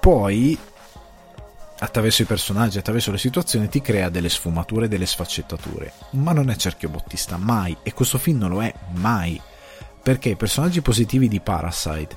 Poi 0.00 0.58
attraverso 1.80 2.22
i 2.22 2.26
personaggi, 2.26 2.78
attraverso 2.78 3.10
le 3.10 3.18
situazioni, 3.18 3.68
ti 3.68 3.80
crea 3.80 4.08
delle 4.08 4.28
sfumature, 4.28 4.88
delle 4.88 5.06
sfaccettature. 5.06 5.92
Ma 6.10 6.32
non 6.32 6.50
è 6.50 6.56
cerchio 6.56 6.88
bottista, 6.88 7.36
mai. 7.36 7.76
E 7.82 7.92
questo 7.92 8.18
film 8.18 8.38
non 8.38 8.50
lo 8.50 8.62
è 8.62 8.72
mai. 8.94 9.40
Perché 10.02 10.30
i 10.30 10.36
personaggi 10.36 10.80
positivi 10.80 11.28
di 11.28 11.40
Parasite 11.40 12.16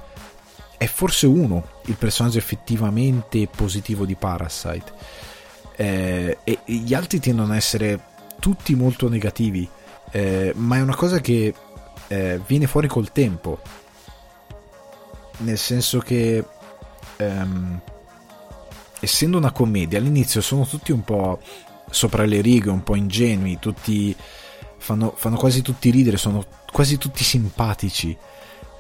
è 0.77 0.87
forse 0.87 1.27
uno 1.27 1.79
il 1.85 1.95
personaggio 1.95 2.39
effettivamente 2.39 3.47
positivo 3.47 4.05
di 4.05 4.15
Parasite. 4.15 4.91
Eh, 5.75 6.37
e 6.43 6.59
gli 6.65 6.93
altri 6.93 7.19
tendono 7.19 7.51
ad 7.51 7.57
essere 7.57 7.99
tutti 8.39 8.73
molto 8.75 9.09
negativi. 9.09 9.69
Eh, 10.09 10.53
ma 10.55 10.77
è 10.77 10.81
una 10.81 10.95
cosa 10.95 11.19
che 11.19 11.53
eh, 12.07 12.41
viene 12.47 12.67
fuori 12.67 12.87
col 12.87 13.11
tempo. 13.11 13.59
Nel 15.37 15.57
senso 15.57 15.99
che. 15.99 16.43
Um, 17.21 17.81
essendo 18.99 19.37
una 19.37 19.51
commedia, 19.51 19.99
all'inizio 19.99 20.41
sono 20.41 20.65
tutti 20.65 20.91
un 20.91 21.03
po' 21.03 21.39
sopra 21.89 22.25
le 22.25 22.41
righe, 22.41 22.69
un 22.69 22.83
po' 22.83 22.95
ingenui, 22.95 23.59
tutti 23.59 24.15
fanno, 24.77 25.13
fanno 25.15 25.37
quasi 25.37 25.61
tutti 25.61 25.89
ridere, 25.89 26.17
sono 26.17 26.45
quasi 26.71 26.97
tutti 26.97 27.23
simpatici. 27.23 28.15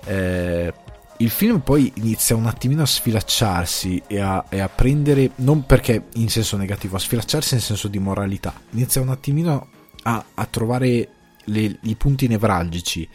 Eh, 0.05 0.73
il 1.17 1.29
film 1.29 1.59
poi 1.59 1.91
inizia 1.97 2.35
un 2.35 2.47
attimino 2.47 2.81
a 2.81 2.87
sfilacciarsi 2.87 4.01
e 4.07 4.19
a, 4.19 4.43
e 4.49 4.59
a, 4.59 4.69
prendere, 4.69 5.31
non 5.35 5.65
perché 5.65 6.05
in 6.15 6.29
senso 6.29 6.57
negativo, 6.57 6.95
a 6.95 6.99
sfilacciarsi 6.99 7.53
in 7.53 7.61
senso 7.61 7.87
di 7.87 7.99
moralità, 7.99 8.53
inizia 8.71 9.01
un 9.01 9.09
attimino 9.09 9.67
a, 10.03 10.23
a 10.33 10.45
trovare 10.45 11.09
le, 11.45 11.77
i 11.81 11.95
punti 11.95 12.27
nevralgici 12.27 13.07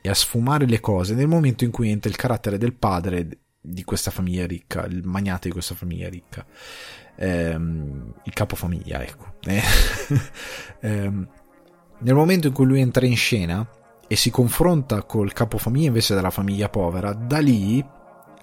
e 0.00 0.08
a 0.08 0.14
sfumare 0.14 0.66
le 0.66 0.80
cose 0.80 1.14
nel 1.14 1.26
momento 1.26 1.64
in 1.64 1.70
cui 1.70 1.90
entra 1.90 2.08
il 2.08 2.16
carattere 2.16 2.56
del 2.56 2.72
padre 2.72 3.26
di 3.60 3.84
questa 3.84 4.10
famiglia 4.10 4.46
ricca, 4.46 4.86
il 4.86 5.02
magnate 5.04 5.48
di 5.48 5.52
questa 5.52 5.74
famiglia 5.74 6.08
ricca, 6.08 6.44
ehm, 7.16 8.14
il 8.24 8.32
capofamiglia, 8.32 9.02
ecco. 9.02 9.34
Eh, 9.48 9.62
ehm, 10.80 11.28
nel 11.98 12.14
momento 12.14 12.46
in 12.46 12.52
cui 12.54 12.64
lui 12.64 12.80
entra 12.80 13.04
in 13.04 13.16
scena 13.16 13.68
e 14.06 14.16
si 14.16 14.30
confronta 14.30 15.02
col 15.02 15.32
capofamiglia 15.32 15.88
invece 15.88 16.14
della 16.14 16.30
famiglia 16.30 16.68
povera, 16.68 17.12
da 17.12 17.38
lì 17.38 17.84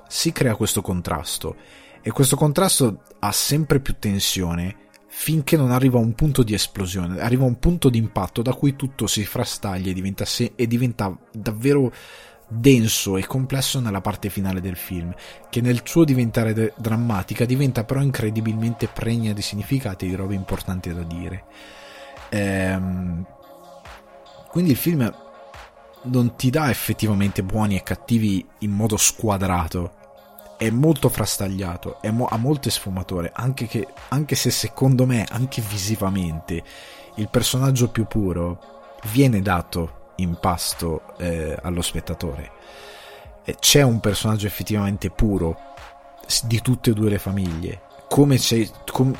si 0.07 0.31
crea 0.31 0.55
questo 0.55 0.81
contrasto. 0.81 1.55
E 2.01 2.11
questo 2.11 2.35
contrasto 2.35 3.01
ha 3.19 3.31
sempre 3.31 3.79
più 3.79 3.95
tensione 3.99 4.85
finché 5.07 5.57
non 5.57 5.71
arriva 5.71 5.97
a 5.97 6.01
un 6.01 6.13
punto 6.13 6.43
di 6.43 6.53
esplosione, 6.53 7.19
arriva 7.19 7.43
a 7.43 7.47
un 7.47 7.57
punto 7.57 7.89
di 7.89 7.97
impatto 7.97 8.43
da 8.43 8.53
cui 8.53 8.75
tutto 8.75 9.07
si 9.07 9.25
frastaglia 9.25 9.89
e 9.89 9.93
diventa, 9.93 10.25
se- 10.25 10.53
e 10.55 10.67
diventa 10.67 11.17
davvero 11.31 11.91
denso 12.47 13.17
e 13.17 13.25
complesso 13.25 13.79
nella 13.79 14.01
parte 14.01 14.29
finale 14.29 14.61
del 14.61 14.77
film, 14.77 15.13
che 15.49 15.61
nel 15.61 15.81
suo 15.83 16.05
diventare 16.05 16.53
de- 16.53 16.73
drammatica 16.77 17.45
diventa 17.45 17.83
però 17.83 18.01
incredibilmente 18.01 18.87
pregna 18.87 19.33
di 19.33 19.41
significati 19.41 20.05
e 20.05 20.09
di 20.09 20.15
robe 20.15 20.35
importanti 20.35 20.93
da 20.93 21.03
dire. 21.03 21.43
Ehm, 22.29 23.25
quindi 24.49 24.71
il 24.71 24.77
film 24.77 25.13
non 26.03 26.35
ti 26.35 26.49
dà 26.49 26.69
effettivamente 26.69 27.43
buoni 27.43 27.75
e 27.75 27.83
cattivi 27.83 28.45
in 28.59 28.71
modo 28.71 28.95
squadrato, 28.95 29.93
è 30.57 30.69
molto 30.69 31.09
frastagliato, 31.09 31.99
mo- 32.11 32.27
ha 32.27 32.37
molte 32.37 32.69
sfumature, 32.69 33.31
anche, 33.33 33.67
che, 33.67 33.87
anche 34.09 34.35
se 34.35 34.49
secondo 34.49 35.05
me, 35.05 35.25
anche 35.29 35.61
visivamente, 35.61 36.63
il 37.15 37.29
personaggio 37.29 37.89
più 37.89 38.05
puro 38.05 38.95
viene 39.11 39.41
dato 39.41 39.96
in 40.17 40.37
pasto 40.39 41.15
eh, 41.17 41.57
allo 41.61 41.81
spettatore. 41.81 42.51
E 43.43 43.55
c'è 43.59 43.81
un 43.81 43.99
personaggio 43.99 44.47
effettivamente 44.47 45.09
puro 45.09 45.57
di 46.43 46.61
tutte 46.61 46.89
e 46.89 46.93
due 46.93 47.09
le 47.09 47.19
famiglie, 47.19 47.81
come 48.09 48.37
c'è, 48.37 48.67
com, 48.91 49.15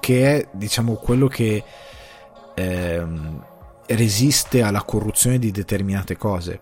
che 0.00 0.36
è 0.36 0.48
diciamo 0.52 0.94
quello 0.94 1.26
che 1.26 1.62
ehm, 2.54 3.44
resiste 3.86 4.62
alla 4.62 4.82
corruzione 4.82 5.38
di 5.38 5.50
determinate 5.50 6.16
cose, 6.16 6.60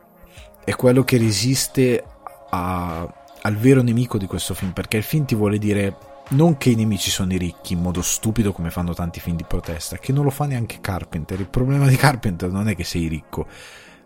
è 0.64 0.74
quello 0.76 1.02
che 1.02 1.18
resiste 1.18 2.04
a, 2.50 3.12
al 3.42 3.56
vero 3.56 3.82
nemico 3.82 4.18
di 4.18 4.26
questo 4.26 4.54
film, 4.54 4.72
perché 4.72 4.96
il 4.96 5.02
film 5.02 5.24
ti 5.24 5.34
vuole 5.34 5.58
dire 5.58 5.96
non 6.30 6.56
che 6.56 6.70
i 6.70 6.74
nemici 6.74 7.10
sono 7.10 7.32
i 7.32 7.38
ricchi 7.38 7.72
in 7.72 7.80
modo 7.80 8.02
stupido 8.02 8.52
come 8.52 8.70
fanno 8.70 8.94
tanti 8.94 9.20
film 9.20 9.36
di 9.36 9.44
protesta, 9.44 9.98
che 9.98 10.12
non 10.12 10.24
lo 10.24 10.30
fa 10.30 10.46
neanche 10.46 10.78
Carpenter. 10.80 11.40
Il 11.40 11.48
problema 11.48 11.88
di 11.88 11.96
Carpenter 11.96 12.50
non 12.50 12.68
è 12.68 12.76
che 12.76 12.84
sei 12.84 13.08
ricco, 13.08 13.46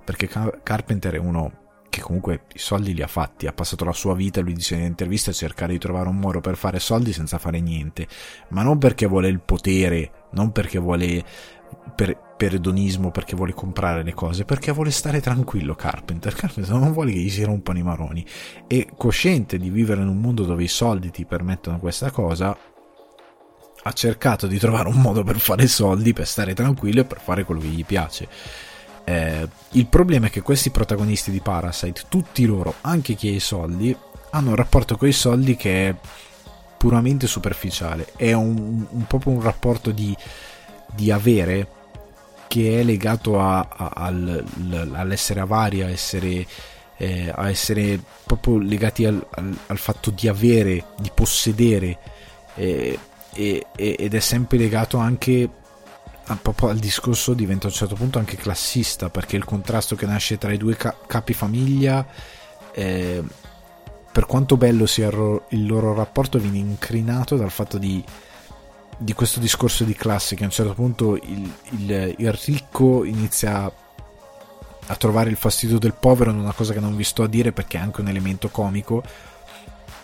perché 0.05 0.29
Carpenter 0.63 1.15
è 1.15 1.19
uno 1.19 1.64
che 1.95 2.01
comunque 2.01 2.43
i 2.55 2.59
soldi 2.59 2.93
li 2.93 3.03
ha 3.03 3.07
fatti, 3.07 3.47
ha 3.47 3.53
passato 3.53 3.85
la 3.85 3.93
sua 3.93 4.15
vita, 4.15 4.41
lui 4.41 4.53
dice 4.53 4.75
in 4.75 4.83
interviste, 4.83 5.31
a 5.31 5.33
cercare 5.33 5.73
di 5.73 5.79
trovare 5.79 6.09
un 6.09 6.17
modo 6.17 6.41
per 6.41 6.57
fare 6.57 6.81
soldi 6.81 7.13
senza 7.13 7.39
fare 7.39 7.61
niente, 7.61 8.09
ma 8.49 8.63
non 8.63 8.79
perché 8.79 9.07
vuole 9.07 9.29
il 9.29 9.41
potere, 9.41 10.29
non 10.33 10.51
perché 10.51 10.79
vuole 10.79 11.25
per, 11.95 12.19
per 12.37 12.55
edonismo, 12.55 13.13
perché 13.13 13.37
vuole 13.37 13.53
comprare 13.53 14.03
le 14.03 14.13
cose, 14.13 14.45
perché 14.45 14.73
vuole 14.73 14.91
stare 14.91 15.21
tranquillo 15.21 15.77
Carpenter. 15.77 16.35
Carpenter 16.35 16.75
non 16.75 16.93
vuole 16.93 17.13
che 17.13 17.19
gli 17.19 17.31
si 17.31 17.45
rompano 17.45 17.79
i 17.79 17.83
maroni. 17.83 18.27
E 18.67 18.89
cosciente 18.97 19.57
di 19.57 19.71
vivere 19.71 20.03
in 20.03 20.09
un 20.09 20.19
mondo 20.19 20.45
dove 20.45 20.65
i 20.65 20.69
soldi 20.69 21.11
ti 21.11 21.25
permettono 21.25 21.79
questa 21.79 22.11
cosa, 22.11 22.57
ha 23.87 23.93
cercato 23.93 24.49
di 24.49 24.59
trovare 24.59 24.89
un 24.89 25.01
modo 25.01 25.23
per 25.23 25.39
fare 25.39 25.69
soldi, 25.69 26.13
per 26.13 26.27
stare 26.27 26.55
tranquillo 26.55 27.03
e 27.03 27.05
per 27.05 27.21
fare 27.21 27.45
quello 27.45 27.61
che 27.61 27.69
gli 27.69 27.85
piace. 27.85 28.29
Eh, 29.05 29.49
il 29.73 29.87
problema 29.87 30.27
è 30.27 30.31
che 30.31 30.43
questi 30.43 30.71
protagonisti 30.71 31.31
di 31.31 31.41
Parasite, 31.41 32.03
tutti 32.09 32.45
loro, 32.47 32.75
anche 32.83 33.15
chi 33.15 33.29
ha 33.29 33.33
i 33.33 33.41
soldi, 33.41 33.97
hanno 34.31 34.51
un 34.51 34.57
rapporto 34.57 34.97
con 34.97 35.09
i 35.09 35.13
soldi 35.13 35.57
che 35.57 35.89
è 35.89 35.95
puramente 36.77 37.27
superficiale. 37.27 38.13
È 38.17 38.33
un, 38.33 38.87
un 38.89 39.07
proprio 39.07 39.33
un 39.33 39.43
rapporto 39.43 39.91
di 39.91 40.17
di 40.95 41.11
avere 41.11 41.67
che 42.47 42.81
è 42.81 42.83
legato 42.85 43.41
a, 43.41 43.67
a, 43.69 43.91
al, 43.95 44.45
all'essere 44.93 45.41
avari, 45.41 45.83
a 45.83 45.89
essere, 45.89 46.47
eh, 46.97 47.33
a 47.35 47.51
essere 47.51 47.99
proprio 48.25 48.59
legati 48.59 49.05
al, 49.05 49.27
al, 49.31 49.57
al, 49.67 49.79
fatto 49.79 50.11
di 50.11 50.29
avere, 50.29 50.85
di 50.99 51.11
possedere 51.13 51.99
eh, 52.55 52.99
ed 53.33 54.15
è 54.15 54.21
sempre 54.21 54.59
legato 54.59 54.99
anche 54.99 55.49
proprio 56.41 56.71
al 56.71 56.79
discorso 56.79 57.35
diventa 57.35 57.67
a 57.67 57.71
un 57.71 57.77
certo 57.77 57.95
punto 57.95 58.19
anche 58.19 58.37
classista 58.37 59.11
perché 59.11 59.37
il 59.37 59.45
contrasto 59.45 59.95
che 59.95 60.07
nasce 60.07 60.39
tra 60.39 60.53
i 60.53 60.57
due 60.57 60.77
ca- 60.77 60.97
capi 61.07 61.35
famiglia 61.35 62.07
eh, 62.73 63.23
per 64.11 64.27
quanto 64.27 64.57
bello 64.57 64.87
sia 64.87 65.09
il 65.09 65.67
loro 65.67 65.93
rapporto 65.93 66.39
viene 66.39 66.59
incrinato 66.59 67.37
dal 67.37 67.51
fatto 67.51 67.79
di 67.79 68.03
di 68.97 69.13
questo 69.13 69.41
discorso 69.41 69.85
di 69.85 69.95
classe 69.95 70.37
che 70.37 70.45
a 70.45 70.47
un 70.47 70.53
certo 70.53 70.73
punto 70.75 71.17
il, 71.17 71.53
il, 71.71 72.15
il, 72.17 72.33
ricco 72.33 73.05
inizia 73.05 73.65
a 74.87 74.97
trovare 74.97 75.31
il 75.31 75.37
fastidio 75.37 75.79
del 75.79 75.95
povero 75.95 76.31
è 76.31 76.35
una 76.35 76.53
cosa 76.53 76.73
che 76.73 76.81
non 76.81 76.95
vi 76.95 77.05
sto 77.05 77.25
a 77.25 77.29
dire 77.29 77.53
perché 77.53 77.77
è 77.77 77.81
anche 77.81 78.03
un 78.03 78.09
elemento 78.09 78.49
comico 78.51 79.03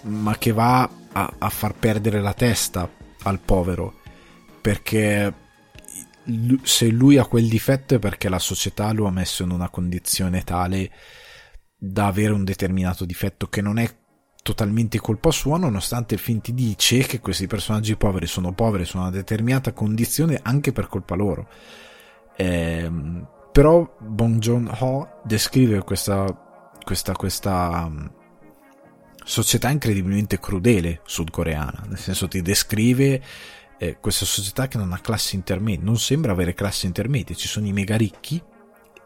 ma 0.03 0.37
che 0.39 0.53
va 0.53 0.89
a, 1.13 1.35
a 1.39 1.49
far 1.51 1.75
perdere 1.75 2.21
la 2.21 2.35
testa 2.35 2.89
al 3.23 3.39
povero 3.39 3.95
perché 4.61 5.33
se 6.63 6.89
lui 6.89 7.17
ha 7.19 7.25
quel 7.25 7.49
difetto 7.49 7.95
è 7.95 7.99
perché 7.99 8.29
la 8.29 8.39
società 8.39 8.93
lo 8.93 9.07
ha 9.07 9.11
messo 9.11 9.43
in 9.43 9.51
una 9.51 9.69
condizione 9.69 10.43
tale 10.43 10.91
da 11.77 12.07
avere 12.07 12.33
un 12.33 12.45
determinato 12.45 13.05
difetto 13.05 13.49
che 13.49 13.63
non 13.63 13.79
è 13.79 13.91
totalmente 14.43 14.99
colpa 14.99 15.31
sua, 15.31 15.59
nonostante 15.59 16.15
il 16.15 16.21
film 16.21 16.41
ti 16.41 16.55
dice 16.55 16.99
che 17.01 17.21
questi 17.21 17.47
personaggi 17.47 17.97
poveri 17.97 18.27
sono 18.27 18.53
poveri 18.53 18.85
su 18.85 18.99
una 18.99 19.11
determinata 19.11 19.73
condizione 19.73 20.41
anche 20.43 20.73
per 20.73 20.89
colpa 20.89 21.15
loro. 21.15 21.49
Eh, 22.37 22.91
però 23.53 23.97
Bong 23.99 24.39
Joon-ho 24.39 25.21
descrive 25.25 25.83
questa, 25.83 26.25
questa, 26.85 27.13
questa 27.13 27.89
mm, 27.89 28.07
società 29.25 29.71
incredibilmente 29.71 30.39
crudele 30.39 31.01
sudcoreana, 31.05 31.85
nel 31.89 31.99
senso 31.99 32.29
ti 32.29 32.41
descrive 32.43 33.23
eh, 33.83 33.97
questa 33.99 34.27
società 34.27 34.69
che 34.69 34.77
non 34.77 34.93
ha 34.93 35.01
classi 35.01 35.37
intermedie, 35.37 35.83
non 35.83 35.99
sembra 35.99 36.33
avere 36.33 36.53
classi 36.53 36.85
intermedie, 36.85 37.35
ci 37.35 37.49
sono 37.49 37.67
i 37.67 37.73
mega 37.73 37.97
ricchi 37.97 38.41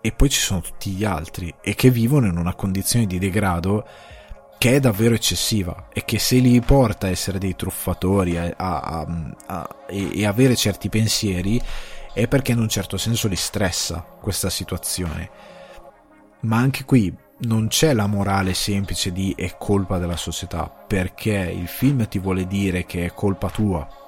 e 0.00 0.10
poi 0.10 0.28
ci 0.28 0.40
sono 0.40 0.60
tutti 0.60 0.90
gli 0.90 1.04
altri 1.04 1.54
e 1.62 1.76
che 1.76 1.90
vivono 1.90 2.26
in 2.26 2.36
una 2.36 2.56
condizione 2.56 3.06
di 3.06 3.20
degrado 3.20 3.86
che 4.58 4.74
è 4.74 4.80
davvero 4.80 5.14
eccessiva 5.14 5.90
e 5.92 6.04
che 6.04 6.18
se 6.18 6.38
li 6.38 6.60
porta 6.60 7.06
a 7.06 7.10
essere 7.10 7.38
dei 7.38 7.54
truffatori 7.54 8.36
a, 8.36 8.52
a, 8.56 9.06
a, 9.46 9.68
e 9.86 10.26
avere 10.26 10.56
certi 10.56 10.88
pensieri 10.88 11.62
è 12.12 12.26
perché 12.26 12.50
in 12.50 12.58
un 12.58 12.68
certo 12.68 12.96
senso 12.96 13.28
li 13.28 13.36
stressa 13.36 14.00
questa 14.20 14.50
situazione. 14.50 15.30
Ma 16.40 16.56
anche 16.56 16.84
qui 16.84 17.14
non 17.42 17.68
c'è 17.68 17.92
la 17.92 18.06
morale 18.06 18.54
semplice 18.54 19.12
di 19.12 19.34
è 19.36 19.56
colpa 19.56 19.98
della 19.98 20.16
società, 20.16 20.68
perché 20.68 21.32
il 21.32 21.68
film 21.68 22.08
ti 22.08 22.18
vuole 22.18 22.46
dire 22.46 22.84
che 22.84 23.04
è 23.04 23.14
colpa 23.14 23.50
tua, 23.50 24.03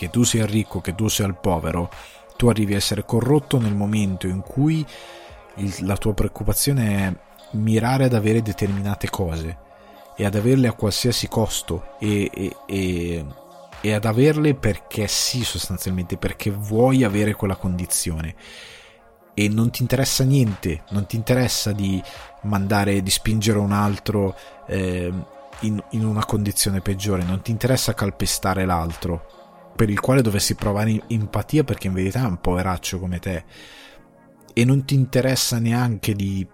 che 0.00 0.08
tu 0.08 0.22
sia 0.22 0.46
ricco, 0.46 0.80
che 0.80 0.94
tu 0.94 1.08
sia 1.08 1.26
il 1.26 1.34
povero, 1.34 1.90
tu 2.38 2.48
arrivi 2.48 2.72
a 2.72 2.78
essere 2.78 3.04
corrotto 3.04 3.58
nel 3.58 3.74
momento 3.74 4.26
in 4.26 4.40
cui 4.40 4.82
il, 5.56 5.74
la 5.80 5.98
tua 5.98 6.14
preoccupazione 6.14 6.96
è 6.96 7.14
mirare 7.56 8.04
ad 8.04 8.14
avere 8.14 8.40
determinate 8.40 9.10
cose 9.10 9.58
e 10.16 10.24
ad 10.24 10.34
averle 10.34 10.68
a 10.68 10.72
qualsiasi 10.72 11.28
costo 11.28 11.96
e, 11.98 12.30
e, 12.32 12.56
e, 12.64 13.26
e 13.82 13.92
ad 13.92 14.06
averle 14.06 14.54
perché 14.54 15.06
sì 15.06 15.44
sostanzialmente 15.44 16.16
perché 16.16 16.50
vuoi 16.50 17.04
avere 17.04 17.34
quella 17.34 17.56
condizione. 17.56 18.34
E 19.34 19.48
non 19.50 19.70
ti 19.70 19.82
interessa 19.82 20.24
niente, 20.24 20.84
non 20.92 21.04
ti 21.04 21.16
interessa 21.16 21.72
di 21.72 22.02
mandare, 22.44 23.02
di 23.02 23.10
spingere 23.10 23.58
un 23.58 23.72
altro 23.72 24.34
eh, 24.66 25.12
in, 25.60 25.82
in, 25.90 26.06
una 26.06 26.24
condizione 26.24 26.80
peggiore, 26.80 27.22
non 27.22 27.42
ti 27.42 27.50
interessa 27.50 27.92
calpestare 27.92 28.64
l'altro, 28.64 29.39
per 29.80 29.88
il 29.88 29.98
quale 29.98 30.20
dovessi 30.20 30.56
provare 30.56 31.04
empatia 31.06 31.64
perché 31.64 31.86
in 31.86 31.94
verità 31.94 32.24
è 32.24 32.26
un 32.26 32.38
poveraccio 32.38 32.98
come 32.98 33.18
te, 33.18 33.44
e 34.52 34.64
non 34.66 34.84
ti 34.84 34.92
interessa 34.94 35.58
neanche 35.58 36.12
di 36.12 36.46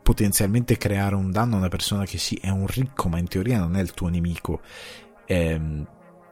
potenzialmente 0.00 0.76
creare 0.76 1.16
un 1.16 1.32
danno 1.32 1.56
a 1.56 1.58
una 1.58 1.68
persona 1.68 2.04
che 2.04 2.18
sì 2.18 2.38
è 2.40 2.50
un 2.50 2.68
ricco 2.68 3.08
ma 3.08 3.18
in 3.18 3.26
teoria 3.26 3.58
non 3.58 3.74
è 3.74 3.80
il 3.80 3.94
tuo 3.94 4.06
nemico 4.06 4.60
è, 5.26 5.60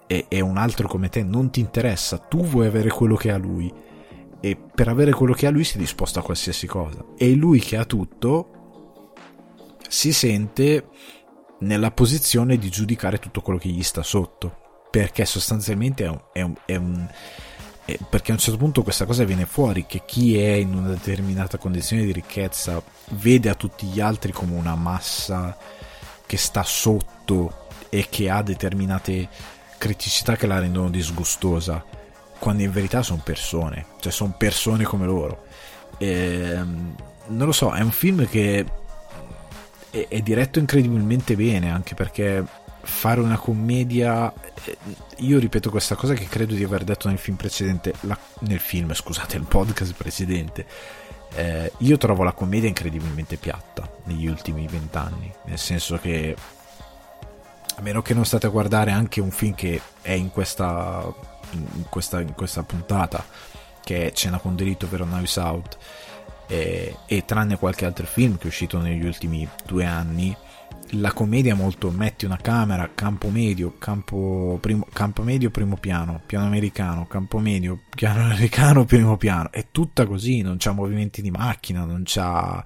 è, 0.06 0.26
è 0.28 0.38
un 0.38 0.56
altro 0.56 0.86
come 0.86 1.08
te 1.08 1.24
non 1.24 1.50
ti 1.50 1.58
interessa 1.58 2.18
tu 2.18 2.44
vuoi 2.44 2.66
avere 2.66 2.90
quello 2.90 3.16
che 3.16 3.32
ha 3.32 3.36
lui 3.36 3.72
e 4.38 4.56
per 4.72 4.86
avere 4.86 5.10
quello 5.10 5.32
che 5.32 5.48
ha 5.48 5.50
lui 5.50 5.64
si 5.64 5.74
è 5.74 5.80
disposto 5.80 6.20
a 6.20 6.22
qualsiasi 6.22 6.68
cosa. 6.68 7.04
E 7.16 7.34
lui 7.34 7.58
che 7.58 7.76
ha 7.76 7.84
tutto 7.84 9.14
si 9.88 10.12
sente 10.12 10.90
nella 11.60 11.90
posizione 11.90 12.56
di 12.56 12.68
giudicare 12.68 13.18
tutto 13.18 13.40
quello 13.40 13.58
che 13.58 13.68
gli 13.68 13.82
sta 13.82 14.04
sotto 14.04 14.60
perché 14.96 15.26
sostanzialmente 15.26 16.04
è 16.04 16.08
un, 16.08 16.18
è 16.32 16.40
un, 16.40 16.54
è 16.64 16.76
un 16.76 17.08
perché 18.08 18.30
a 18.30 18.34
un 18.34 18.40
certo 18.40 18.58
punto 18.58 18.82
questa 18.82 19.04
cosa 19.04 19.24
viene 19.24 19.44
fuori 19.44 19.84
che 19.84 20.04
chi 20.06 20.38
è 20.38 20.52
in 20.52 20.74
una 20.74 20.88
determinata 20.88 21.58
condizione 21.58 22.02
di 22.02 22.12
ricchezza 22.12 22.82
vede 23.10 23.50
a 23.50 23.54
tutti 23.54 23.84
gli 23.88 24.00
altri 24.00 24.32
come 24.32 24.56
una 24.56 24.74
massa 24.74 25.54
che 26.24 26.38
sta 26.38 26.62
sotto 26.62 27.66
e 27.90 28.06
che 28.08 28.30
ha 28.30 28.40
determinate 28.40 29.28
criticità 29.76 30.34
che 30.34 30.46
la 30.46 30.60
rendono 30.60 30.88
disgustosa 30.88 31.84
quando 32.38 32.62
in 32.62 32.72
verità 32.72 33.02
sono 33.02 33.20
persone 33.22 33.84
cioè 34.00 34.10
sono 34.10 34.34
persone 34.38 34.84
come 34.84 35.04
loro. 35.04 35.44
E, 35.98 36.08
ehm, 36.08 36.94
non 37.26 37.46
lo 37.46 37.52
so 37.52 37.70
è 37.74 37.82
un 37.82 37.90
film 37.90 38.26
che 38.26 38.64
è, 39.90 40.08
è 40.08 40.20
diretto 40.22 40.58
incredibilmente 40.58 41.36
bene 41.36 41.70
anche 41.70 41.94
perché 41.94 42.64
fare 42.86 43.20
una 43.20 43.36
commedia 43.36 44.32
eh, 44.64 44.76
io 45.18 45.38
ripeto 45.38 45.70
questa 45.70 45.96
cosa 45.96 46.14
che 46.14 46.26
credo 46.26 46.54
di 46.54 46.62
aver 46.62 46.84
detto 46.84 47.08
nel 47.08 47.18
film 47.18 47.36
precedente 47.36 47.92
la, 48.02 48.16
nel 48.40 48.60
film 48.60 48.92
scusate 48.92 49.36
il 49.36 49.44
podcast 49.44 49.94
precedente. 49.94 50.66
Eh, 51.34 51.72
io 51.78 51.96
trovo 51.98 52.22
la 52.22 52.32
commedia 52.32 52.68
incredibilmente 52.68 53.36
piatta 53.36 53.90
negli 54.04 54.26
ultimi 54.26 54.66
vent'anni 54.68 55.30
nel 55.46 55.58
senso 55.58 55.98
che 55.98 56.34
a 57.76 57.82
meno 57.82 58.00
che 58.00 58.14
non 58.14 58.24
state 58.24 58.46
a 58.46 58.50
guardare 58.50 58.92
anche 58.92 59.20
un 59.20 59.32
film 59.32 59.54
che 59.54 59.80
è 60.00 60.12
in 60.12 60.30
questa 60.30 61.12
in 61.50 61.84
questa, 61.90 62.20
in 62.20 62.32
questa 62.32 62.62
puntata 62.62 63.24
che 63.82 64.06
è 64.06 64.12
Cena 64.12 64.38
con 64.38 64.54
delitto 64.54 64.86
ovvero 64.86 65.04
Knives 65.04 65.36
Out 65.36 65.78
e, 66.46 66.96
e 67.06 67.24
tranne 67.24 67.58
qualche 67.58 67.84
altro 67.84 68.06
film 68.06 68.38
che 68.38 68.44
è 68.44 68.46
uscito 68.46 68.78
negli 68.78 69.04
ultimi 69.04 69.46
due 69.64 69.84
anni 69.84 70.34
la 70.90 71.12
commedia 71.12 71.52
è 71.52 71.56
molto 71.56 71.90
metti 71.90 72.24
una 72.24 72.36
camera, 72.36 72.90
campo 72.94 73.28
medio, 73.28 73.74
campo, 73.78 74.58
primo, 74.60 74.86
campo 74.92 75.22
medio, 75.22 75.50
primo 75.50 75.76
piano, 75.76 76.20
piano 76.24 76.46
americano, 76.46 77.06
campo 77.06 77.38
medio, 77.38 77.80
piano 77.94 78.22
americano, 78.30 78.84
primo 78.84 79.16
piano. 79.16 79.50
È 79.50 79.66
tutta 79.70 80.06
così, 80.06 80.42
non 80.42 80.56
c'ha 80.58 80.72
movimenti 80.72 81.22
di 81.22 81.30
macchina, 81.30 81.84
non 81.84 82.02
c'ha 82.04 82.64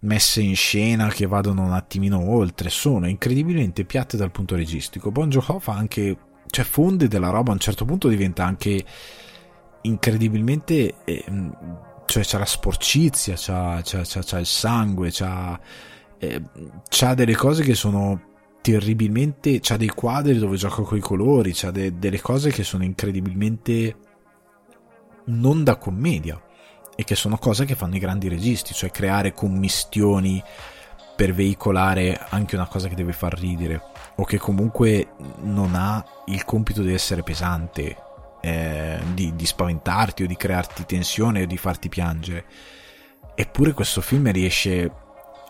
messe 0.00 0.40
in 0.40 0.56
scena 0.56 1.08
che 1.08 1.26
vadano 1.26 1.64
un 1.64 1.72
attimino 1.72 2.18
oltre, 2.18 2.70
sono 2.70 3.08
incredibilmente 3.08 3.84
piatte 3.84 4.16
dal 4.16 4.30
punto 4.30 4.54
registico. 4.54 5.10
Bon 5.10 5.28
Jovi 5.28 5.60
fa 5.60 5.72
anche, 5.72 6.16
cioè 6.48 6.64
fonde 6.64 7.08
della 7.08 7.30
roba, 7.30 7.50
a 7.50 7.54
un 7.54 7.60
certo 7.60 7.84
punto 7.84 8.08
diventa 8.08 8.44
anche 8.44 8.84
incredibilmente, 9.82 10.94
eh, 11.04 11.24
cioè 12.06 12.24
c'ha 12.24 12.38
la 12.38 12.44
sporcizia, 12.44 13.34
c'ha 13.36 13.80
il 14.38 14.46
sangue, 14.46 15.10
c'ha 15.10 15.60
eh, 16.22 16.40
c'ha 16.88 17.14
delle 17.14 17.34
cose 17.34 17.64
che 17.64 17.74
sono 17.74 18.30
terribilmente 18.60 19.58
c'ha 19.60 19.76
dei 19.76 19.88
quadri 19.88 20.38
dove 20.38 20.56
gioca 20.56 20.82
con 20.82 20.96
i 20.96 21.00
colori 21.00 21.50
c'ha 21.52 21.72
de- 21.72 21.98
delle 21.98 22.20
cose 22.20 22.50
che 22.52 22.62
sono 22.62 22.84
incredibilmente 22.84 23.96
non 25.24 25.64
da 25.64 25.76
commedia 25.76 26.40
e 26.94 27.02
che 27.02 27.16
sono 27.16 27.38
cose 27.38 27.64
che 27.64 27.74
fanno 27.74 27.96
i 27.96 27.98
grandi 27.98 28.28
registi 28.28 28.72
cioè 28.72 28.92
creare 28.92 29.32
commistioni 29.32 30.40
per 31.16 31.34
veicolare 31.34 32.16
anche 32.28 32.54
una 32.54 32.68
cosa 32.68 32.86
che 32.86 32.94
deve 32.94 33.12
far 33.12 33.36
ridere 33.36 33.82
o 34.16 34.24
che 34.24 34.38
comunque 34.38 35.14
non 35.40 35.74
ha 35.74 36.04
il 36.26 36.44
compito 36.44 36.82
di 36.82 36.94
essere 36.94 37.24
pesante 37.24 37.96
eh, 38.40 39.00
di, 39.12 39.34
di 39.34 39.46
spaventarti 39.46 40.22
o 40.22 40.26
di 40.26 40.36
crearti 40.36 40.86
tensione 40.86 41.42
o 41.42 41.46
di 41.46 41.56
farti 41.56 41.88
piangere. 41.88 42.44
Eppure 43.34 43.72
questo 43.72 44.00
film 44.00 44.30
riesce 44.30 45.01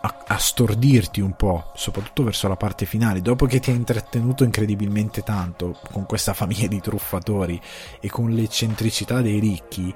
a, 0.05 0.37
stordirti 0.37 1.21
un 1.21 1.33
po', 1.33 1.71
soprattutto 1.75 2.23
verso 2.23 2.49
la 2.49 2.57
parte 2.57 2.85
finale, 2.85 3.21
dopo 3.21 3.45
che 3.45 3.59
ti 3.59 3.71
ha 3.71 3.73
intrattenuto 3.73 4.43
incredibilmente 4.43 5.23
tanto 5.23 5.79
con 5.91 6.05
questa 6.05 6.33
famiglia 6.35 6.67
di 6.67 6.81
truffatori 6.81 7.59
e 8.01 8.09
con 8.09 8.29
l'eccentricità 8.29 9.21
dei 9.21 9.39
ricchi 9.39 9.93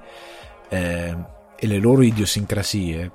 eh, 0.70 1.18
e 1.60 1.68
le 1.68 1.78
loro 1.80 2.04
idiosincrasie, 2.04 3.12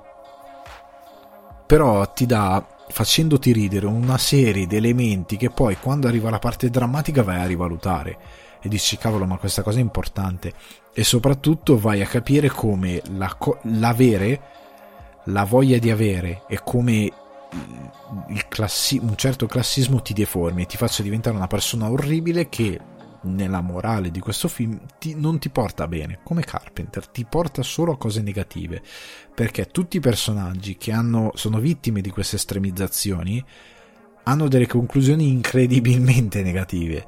però 1.65 2.11
ti 2.13 2.27
dà, 2.27 2.63
facendoti 2.89 3.51
ridere, 3.51 3.87
una 3.87 4.19
serie 4.19 4.67
di 4.67 4.75
elementi 4.75 5.37
che 5.37 5.49
poi 5.49 5.77
quando 5.77 6.07
arriva 6.07 6.29
la 6.29 6.39
parte 6.39 6.69
drammatica 6.69 7.23
vai 7.23 7.39
a 7.39 7.47
rivalutare 7.47 8.17
e 8.61 8.69
dici 8.69 8.97
cavolo 8.97 9.25
ma 9.25 9.37
questa 9.37 9.63
cosa 9.63 9.79
è 9.79 9.81
importante. 9.81 10.53
E 10.93 11.03
soprattutto 11.03 11.79
vai 11.79 12.01
a 12.03 12.07
capire 12.07 12.49
come 12.49 13.01
la, 13.15 13.35
l'avere 13.63 14.61
la 15.25 15.43
voglia 15.43 15.77
di 15.77 15.89
avere 15.89 16.43
e 16.47 16.59
come 16.63 17.11
classi- 18.47 18.99
un 18.99 19.15
certo 19.15 19.45
classismo 19.45 20.01
ti 20.01 20.13
deformi 20.13 20.63
e 20.63 20.65
ti 20.65 20.77
faccia 20.77 21.03
diventare 21.03 21.35
una 21.35 21.47
persona 21.47 21.89
orribile 21.89 22.49
che 22.49 22.79
nella 23.23 23.61
morale 23.61 24.11
di 24.11 24.19
questo 24.19 24.47
film 24.47 24.79
ti, 24.99 25.15
non 25.15 25.39
ti 25.39 25.49
porta 25.49 25.87
bene 25.87 26.19
come 26.23 26.43
Carpenter 26.43 27.07
ti 27.07 27.25
porta 27.25 27.61
solo 27.61 27.93
a 27.93 27.97
cose 27.97 28.21
negative. 28.21 28.81
Perché 29.33 29.67
tutti 29.67 29.97
i 29.97 30.01
personaggi 30.01 30.77
che 30.77 30.91
hanno, 30.91 31.31
sono 31.35 31.59
vittime 31.59 32.01
di 32.01 32.09
queste 32.09 32.35
estremizzazioni 32.35 33.43
hanno 34.23 34.47
delle 34.47 34.67
conclusioni 34.67 35.27
incredibilmente 35.27 36.41
negative 36.41 37.07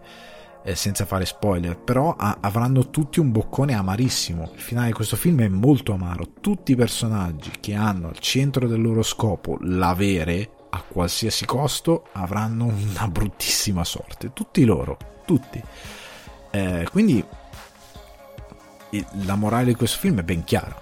eh, 0.65 0.73
senza 0.73 1.05
fare 1.05 1.25
spoiler, 1.25 1.77
però 1.77 2.15
a- 2.17 2.39
avranno 2.41 2.89
tutti 2.89 3.19
un 3.19 3.31
boccone 3.31 3.75
amarissimo. 3.75 4.49
Il 4.55 4.59
finale 4.59 4.87
di 4.87 4.93
questo 4.93 5.15
film 5.15 5.41
è 5.41 5.47
molto 5.47 5.93
amaro. 5.93 6.27
Tutti 6.41 6.71
i 6.71 6.75
personaggi 6.75 7.51
che 7.59 7.75
hanno 7.75 8.07
al 8.07 8.17
centro 8.17 8.67
del 8.67 8.81
loro 8.81 9.03
scopo 9.03 9.57
l'avere 9.61 10.49
a 10.71 10.81
qualsiasi 10.81 11.45
costo 11.45 12.07
avranno 12.13 12.65
una 12.65 13.07
bruttissima 13.07 13.83
sorte. 13.83 14.33
Tutti 14.33 14.65
loro, 14.65 14.97
tutti. 15.25 15.61
Eh, 16.49 16.87
quindi 16.91 17.23
la 19.23 19.35
morale 19.35 19.65
di 19.65 19.75
questo 19.75 19.99
film 19.99 20.19
è 20.19 20.23
ben 20.23 20.43
chiara. 20.43 20.81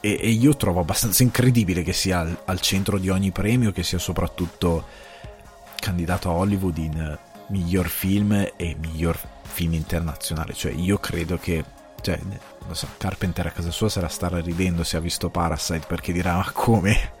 E, 0.00 0.18
e 0.20 0.28
io 0.28 0.54
trovo 0.54 0.80
abbastanza 0.80 1.22
incredibile 1.22 1.82
che 1.82 1.94
sia 1.94 2.18
al, 2.18 2.42
al 2.44 2.60
centro 2.60 2.98
di 2.98 3.08
ogni 3.08 3.32
premio, 3.32 3.72
che 3.72 3.82
sia 3.82 3.98
soprattutto 3.98 4.84
candidato 5.80 6.28
a 6.28 6.34
Hollywood 6.34 6.76
in 6.76 7.18
miglior 7.48 7.88
film 7.88 8.32
e 8.56 8.76
miglior 8.78 9.18
film 9.42 9.74
internazionale. 9.74 10.54
Cioè, 10.54 10.72
io 10.72 10.98
credo 10.98 11.38
che. 11.38 11.64
Cioè, 12.00 12.18
lo 12.66 12.74
so, 12.74 12.86
Carpenter 12.96 13.46
a 13.46 13.50
casa 13.50 13.70
sua 13.70 13.88
sarà 13.88 14.08
stare 14.08 14.40
ridendo 14.40 14.84
se 14.84 14.96
ha 14.96 15.00
visto 15.00 15.30
Parasite 15.30 15.86
perché 15.86 16.12
dirà: 16.12 16.36
Ma 16.36 16.50
come? 16.52 17.12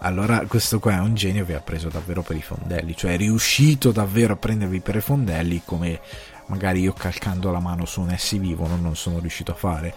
Allora, 0.00 0.44
questo 0.46 0.80
qua 0.80 0.94
è 0.94 0.98
un 0.98 1.14
genio 1.14 1.44
che 1.44 1.54
ha 1.54 1.60
preso 1.60 1.88
davvero 1.88 2.22
per 2.22 2.36
i 2.36 2.42
fondelli. 2.42 2.96
Cioè, 2.96 3.12
è 3.12 3.16
riuscito 3.16 3.92
davvero 3.92 4.32
a 4.32 4.36
prendervi 4.36 4.80
per 4.80 4.96
i 4.96 5.00
fondelli 5.00 5.62
come 5.64 6.00
magari 6.46 6.80
io 6.80 6.92
calcando 6.92 7.50
la 7.50 7.60
mano 7.60 7.86
su 7.86 8.00
un 8.00 8.14
S 8.16 8.36
vivo 8.38 8.66
non 8.66 8.96
sono 8.96 9.20
riuscito 9.20 9.52
a 9.52 9.54
fare, 9.54 9.94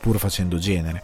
pur 0.00 0.18
facendo 0.18 0.58
genere. 0.58 1.02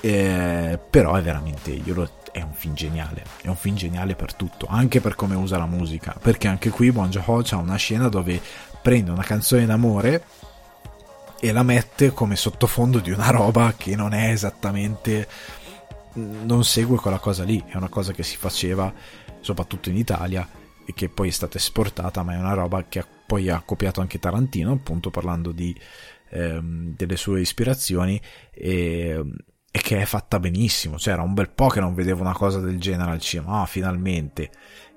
Eh, 0.00 0.78
però 0.90 1.14
è 1.14 1.22
veramente. 1.22 1.70
Io 1.70 1.94
lo 1.94 2.08
è 2.32 2.42
un 2.42 2.52
film 2.52 2.74
geniale, 2.74 3.24
è 3.42 3.48
un 3.48 3.56
film 3.56 3.76
geniale 3.76 4.14
per 4.14 4.34
tutto, 4.34 4.66
anche 4.68 5.00
per 5.00 5.14
come 5.14 5.34
usa 5.34 5.58
la 5.58 5.66
musica, 5.66 6.16
perché 6.20 6.46
anche 6.48 6.70
qui 6.70 6.92
Bon 6.92 7.10
Joon-ho 7.10 7.42
ha 7.50 7.56
una 7.56 7.76
scena 7.76 8.08
dove 8.08 8.40
prende 8.80 9.10
una 9.10 9.24
canzone 9.24 9.66
d'amore 9.66 10.24
e 11.40 11.52
la 11.52 11.62
mette 11.62 12.12
come 12.12 12.36
sottofondo 12.36 12.98
di 12.98 13.10
una 13.10 13.30
roba 13.30 13.74
che 13.76 13.94
non 13.96 14.12
è 14.12 14.30
esattamente 14.30 15.28
non 16.14 16.64
segue 16.64 16.96
quella 16.96 17.18
cosa 17.18 17.44
lì, 17.44 17.62
è 17.66 17.76
una 17.76 17.88
cosa 17.88 18.12
che 18.12 18.22
si 18.22 18.36
faceva 18.36 18.92
soprattutto 19.40 19.88
in 19.88 19.96
Italia 19.96 20.48
e 20.84 20.92
che 20.94 21.08
poi 21.08 21.28
è 21.28 21.32
stata 21.32 21.58
esportata, 21.58 22.22
ma 22.22 22.34
è 22.34 22.38
una 22.38 22.54
roba 22.54 22.84
che 22.88 23.04
poi 23.26 23.48
ha 23.50 23.62
copiato 23.64 24.00
anche 24.00 24.18
Tarantino, 24.18 24.72
appunto 24.72 25.10
parlando 25.10 25.52
di, 25.52 25.78
ehm, 26.30 26.94
delle 26.96 27.16
sue 27.16 27.40
ispirazioni 27.40 28.20
e 28.50 29.22
e 29.78 29.80
che 29.80 30.00
è 30.00 30.04
fatta 30.04 30.40
benissimo. 30.40 30.98
Cioè, 30.98 31.14
era 31.14 31.22
un 31.22 31.34
bel 31.34 31.50
po' 31.50 31.68
che 31.68 31.80
non 31.80 31.94
vedevo 31.94 32.20
una 32.20 32.32
cosa 32.32 32.60
del 32.60 32.78
genere 32.80 33.12
al 33.12 33.20
cinema. 33.20 33.62
Ah, 33.62 33.66
finalmente. 33.66 34.50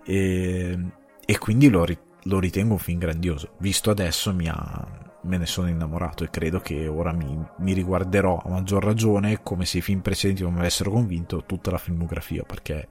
E, 0.03 0.77
e 1.23 1.37
quindi 1.37 1.69
lo, 1.69 1.85
lo, 2.23 2.39
ritengo 2.39 2.73
un 2.73 2.79
film 2.79 2.99
grandioso. 2.99 3.53
Visto 3.59 3.91
adesso 3.91 4.35
ha, 4.47 4.87
me 5.21 5.37
ne 5.37 5.45
sono 5.45 5.69
innamorato 5.69 6.23
e 6.23 6.29
credo 6.29 6.59
che 6.59 6.87
ora 6.87 7.11
mi, 7.11 7.37
mi, 7.59 7.73
riguarderò 7.73 8.41
a 8.43 8.49
maggior 8.49 8.83
ragione 8.83 9.41
come 9.43 9.65
se 9.65 9.77
i 9.77 9.81
film 9.81 10.01
precedenti 10.01 10.41
non 10.41 10.53
mi 10.53 10.59
avessero 10.59 10.89
convinto 10.89 11.43
tutta 11.45 11.69
la 11.69 11.77
filmografia 11.77 12.43
perché 12.43 12.87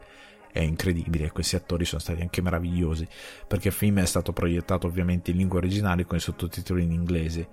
è 0.52 0.60
incredibile 0.60 1.30
questi 1.30 1.54
attori 1.56 1.84
sono 1.84 2.00
stati 2.00 2.20
anche 2.22 2.40
meravigliosi 2.40 3.06
perché 3.46 3.68
il 3.68 3.74
film 3.74 4.00
è 4.00 4.06
stato 4.06 4.32
proiettato 4.32 4.86
ovviamente 4.86 5.30
in 5.30 5.36
lingua 5.38 5.58
originale 5.58 6.04
con 6.04 6.18
i 6.18 6.20
sottotitoli 6.20 6.82
in 6.82 6.92
inglese 6.92 7.48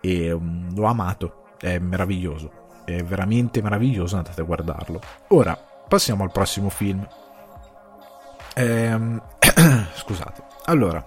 e 0.00 0.32
um, 0.32 0.72
l'ho 0.74 0.86
amato 0.86 1.44
è 1.58 1.78
meraviglioso 1.78 2.69
è 2.84 3.02
veramente 3.02 3.62
meraviglioso, 3.62 4.16
andate 4.16 4.40
a 4.40 4.44
guardarlo. 4.44 5.00
Ora, 5.28 5.58
passiamo 5.88 6.24
al 6.24 6.32
prossimo 6.32 6.68
film. 6.68 7.06
Ehm, 8.54 9.22
scusate. 9.94 10.42
Allora, 10.66 11.04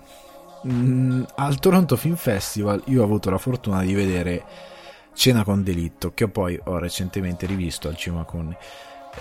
mh, 0.63 0.71
mm, 0.71 1.24
al 1.36 1.59
Toronto 1.59 1.95
Film 1.95 2.15
Festival 2.15 2.82
io 2.86 3.01
ho 3.01 3.05
avuto 3.05 3.30
la 3.30 3.38
fortuna 3.38 3.82
di 3.82 3.93
vedere 3.93 4.43
Cena 5.13 5.43
con 5.43 5.63
delitto, 5.63 6.11
che 6.13 6.28
poi 6.28 6.59
ho 6.63 6.80
recentemente 6.80 7.45
rivisto 7.45 7.88
al 7.88 7.95
cinema 7.95 8.24
con 8.24 8.55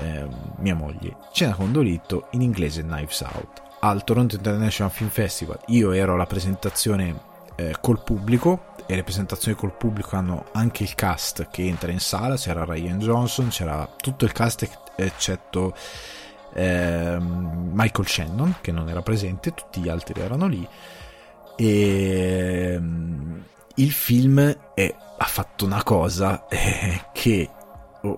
eh, 0.00 0.26
mia 0.56 0.74
moglie. 0.74 1.16
Cena 1.32 1.54
con 1.54 1.70
delitto 1.70 2.28
in 2.30 2.40
inglese 2.40 2.82
Knives 2.82 3.20
Out. 3.20 3.62
Al 3.80 4.04
Toronto 4.04 4.36
International 4.36 4.92
Film 4.92 5.10
Festival 5.10 5.58
io 5.66 5.92
ero 5.92 6.14
alla 6.14 6.26
presentazione 6.26 7.30
eh, 7.56 7.76
col 7.80 8.02
pubblico 8.02 8.71
e 8.86 8.94
le 8.94 9.02
presentazioni 9.02 9.56
col 9.56 9.76
pubblico 9.76 10.16
hanno 10.16 10.46
anche 10.52 10.82
il 10.82 10.94
cast 10.94 11.48
che 11.50 11.64
entra 11.66 11.90
in 11.90 12.00
sala, 12.00 12.36
c'era 12.36 12.64
Ryan 12.64 12.98
Johnson, 12.98 13.48
c'era 13.48 13.88
tutto 13.96 14.24
il 14.24 14.32
cast 14.32 14.68
eccetto 14.96 15.74
eh, 16.54 17.16
Michael 17.20 18.06
Shannon 18.06 18.56
che 18.60 18.72
non 18.72 18.88
era 18.88 19.02
presente, 19.02 19.54
tutti 19.54 19.80
gli 19.80 19.88
altri 19.88 20.20
erano 20.20 20.46
lì. 20.46 20.66
E 21.56 22.72
ehm, 22.74 23.44
il 23.76 23.90
film 23.92 24.56
è, 24.74 24.94
ha 25.18 25.24
fatto 25.24 25.64
una 25.64 25.82
cosa 25.82 26.46
eh, 26.48 27.06
che 27.12 27.50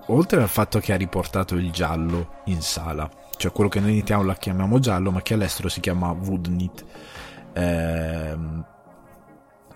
oltre 0.06 0.40
al 0.40 0.48
fatto 0.48 0.78
che 0.78 0.92
ha 0.92 0.96
riportato 0.96 1.56
il 1.56 1.70
giallo 1.70 2.40
in 2.44 2.62
sala, 2.62 3.08
cioè 3.36 3.52
quello 3.52 3.68
che 3.68 3.80
noi 3.80 3.90
in 3.90 3.98
Italia 3.98 4.34
chiamiamo 4.34 4.78
giallo 4.78 5.10
ma 5.10 5.20
che 5.20 5.34
all'estero 5.34 5.68
si 5.68 5.80
chiama 5.80 6.10
woodnit 6.10 6.84
eh, 7.52 8.36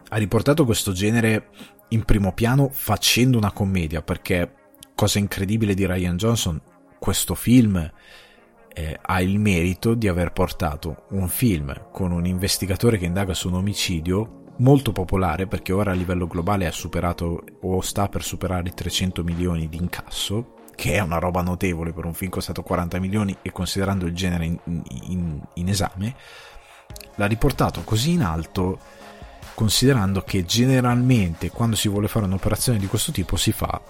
ha 0.08 0.16
riportato 0.16 0.64
questo 0.64 0.92
genere 0.92 1.48
in 1.88 2.04
primo 2.04 2.32
piano 2.32 2.68
facendo 2.70 3.38
una 3.38 3.52
commedia, 3.52 4.02
perché 4.02 4.54
cosa 4.94 5.18
incredibile 5.18 5.74
di 5.74 5.86
Ryan 5.86 6.16
Johnson, 6.16 6.60
questo 6.98 7.34
film 7.34 7.92
eh, 8.74 8.98
ha 9.00 9.20
il 9.20 9.38
merito 9.38 9.94
di 9.94 10.08
aver 10.08 10.32
portato 10.32 11.04
un 11.10 11.28
film 11.28 11.88
con 11.90 12.12
un 12.12 12.26
investigatore 12.26 12.98
che 12.98 13.06
indaga 13.06 13.34
su 13.34 13.48
un 13.48 13.54
omicidio 13.54 14.44
molto 14.58 14.92
popolare 14.92 15.46
perché 15.46 15.72
ora 15.72 15.92
a 15.92 15.94
livello 15.94 16.26
globale 16.26 16.66
ha 16.66 16.72
superato 16.72 17.44
o 17.60 17.80
sta 17.80 18.08
per 18.08 18.22
superare 18.22 18.68
i 18.68 18.74
300 18.74 19.22
milioni 19.22 19.68
di 19.68 19.76
incasso 19.76 20.54
che 20.74 20.94
è 20.94 21.00
una 21.00 21.18
roba 21.18 21.42
notevole 21.42 21.92
per 21.92 22.04
un 22.04 22.14
film 22.14 22.30
costato 22.30 22.62
40 22.62 22.98
milioni 22.98 23.36
e 23.42 23.52
considerando 23.52 24.06
il 24.06 24.14
genere 24.14 24.44
in, 24.46 24.58
in, 25.08 25.40
in 25.54 25.68
esame 25.68 26.14
l'ha 27.16 27.26
riportato 27.26 27.82
così 27.82 28.12
in 28.12 28.22
alto 28.22 28.78
considerando 29.58 30.22
che 30.22 30.44
generalmente 30.44 31.50
quando 31.50 31.74
si 31.74 31.88
vuole 31.88 32.06
fare 32.06 32.26
un'operazione 32.26 32.78
di 32.78 32.86
questo 32.86 33.10
tipo 33.10 33.34
si 33.34 33.50
fa 33.50 33.82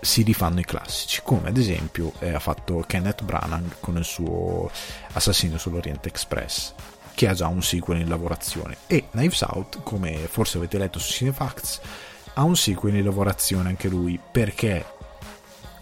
si 0.00 0.22
rifanno 0.22 0.58
i 0.58 0.64
classici, 0.64 1.20
come 1.22 1.50
ad 1.50 1.56
esempio 1.56 2.14
eh, 2.18 2.34
ha 2.34 2.40
fatto 2.40 2.82
Kenneth 2.84 3.22
Branagh 3.22 3.76
con 3.78 3.96
il 3.96 4.02
suo 4.02 4.68
Assassino 5.12 5.56
sull'Oriente 5.56 6.08
Express, 6.08 6.74
che 7.14 7.28
ha 7.28 7.32
già 7.32 7.46
un 7.46 7.62
sequel 7.62 8.00
in 8.00 8.08
lavorazione, 8.08 8.76
e 8.88 9.04
Knives 9.10 9.42
Out, 9.42 9.84
come 9.84 10.16
forse 10.28 10.56
avete 10.56 10.78
letto 10.78 10.98
su 10.98 11.12
Cinefacts, 11.12 11.80
ha 12.34 12.42
un 12.42 12.56
sequel 12.56 12.96
in 12.96 13.04
lavorazione 13.04 13.68
anche 13.68 13.86
lui, 13.86 14.18
perché 14.18 14.84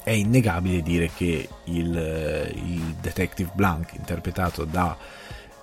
è 0.02 0.10
innegabile 0.10 0.82
dire 0.82 1.10
che 1.16 1.48
il, 1.64 1.96
eh, 1.96 2.52
il 2.54 2.96
Detective 3.00 3.50
Blank, 3.54 3.94
interpretato 3.94 4.64
da 4.64 4.94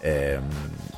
ehm, 0.02 0.44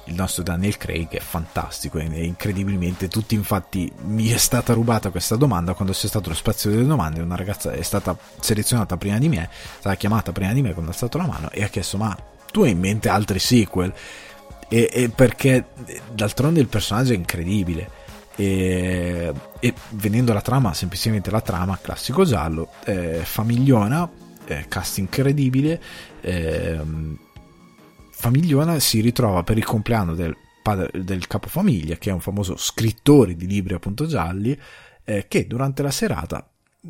il 0.05 0.13
nostro 0.15 0.43
Daniel 0.43 0.77
Craig 0.77 1.09
è 1.09 1.19
fantastico 1.19 1.97
e 1.97 2.25
incredibilmente 2.25 3.07
tutti 3.07 3.35
infatti 3.35 3.91
mi 4.05 4.29
è 4.29 4.37
stata 4.37 4.73
rubata 4.73 5.09
questa 5.09 5.35
domanda 5.35 5.73
quando 5.73 5.93
c'è 5.93 6.07
stato 6.07 6.29
lo 6.29 6.35
spazio 6.35 6.69
delle 6.69 6.85
domande 6.85 7.21
una 7.21 7.35
ragazza 7.35 7.71
è 7.71 7.81
stata 7.81 8.17
selezionata 8.39 8.97
prima 8.97 9.17
di 9.19 9.29
me 9.29 9.43
è 9.43 9.49
stata 9.79 9.95
chiamata 9.95 10.31
prima 10.31 10.51
di 10.53 10.61
me 10.61 10.73
quando 10.73 10.91
ha 10.91 10.95
stato 10.95 11.17
la 11.17 11.27
mano 11.27 11.49
e 11.51 11.63
ha 11.63 11.67
chiesto 11.67 11.97
ma 11.97 12.17
tu 12.51 12.63
hai 12.63 12.71
in 12.71 12.79
mente 12.79 13.09
altri 13.09 13.39
sequel? 13.39 13.91
E, 14.67 14.89
e 14.91 15.09
perché 15.09 15.65
d'altronde 16.13 16.59
il 16.59 16.67
personaggio 16.67 17.13
è 17.13 17.15
incredibile. 17.15 17.99
E, 18.35 19.33
e, 19.59 19.73
venendo 19.89 20.31
alla 20.31 20.41
trama 20.41 20.73
semplicemente 20.73 21.29
la 21.29 21.41
trama 21.41 21.77
classico 21.81 22.23
giallo 22.23 22.69
eh, 22.85 23.19
famigliona 23.23 24.09
eh, 24.45 24.65
cast 24.69 24.99
incredibile 24.99 25.81
eh, 26.21 26.79
Famigliona 28.21 28.77
si 28.77 29.01
ritrova 29.01 29.41
per 29.41 29.57
il 29.57 29.65
compleanno 29.65 30.13
del, 30.13 30.37
padre, 30.61 31.03
del 31.03 31.25
capofamiglia, 31.25 31.95
che 31.95 32.11
è 32.11 32.13
un 32.13 32.19
famoso 32.19 32.55
scrittore 32.55 33.35
di 33.35 33.47
libri 33.47 33.73
appunto 33.73 34.05
gialli, 34.05 34.55
eh, 35.03 35.25
che 35.27 35.47
durante 35.47 35.81
la 35.81 35.89
serata 35.89 36.47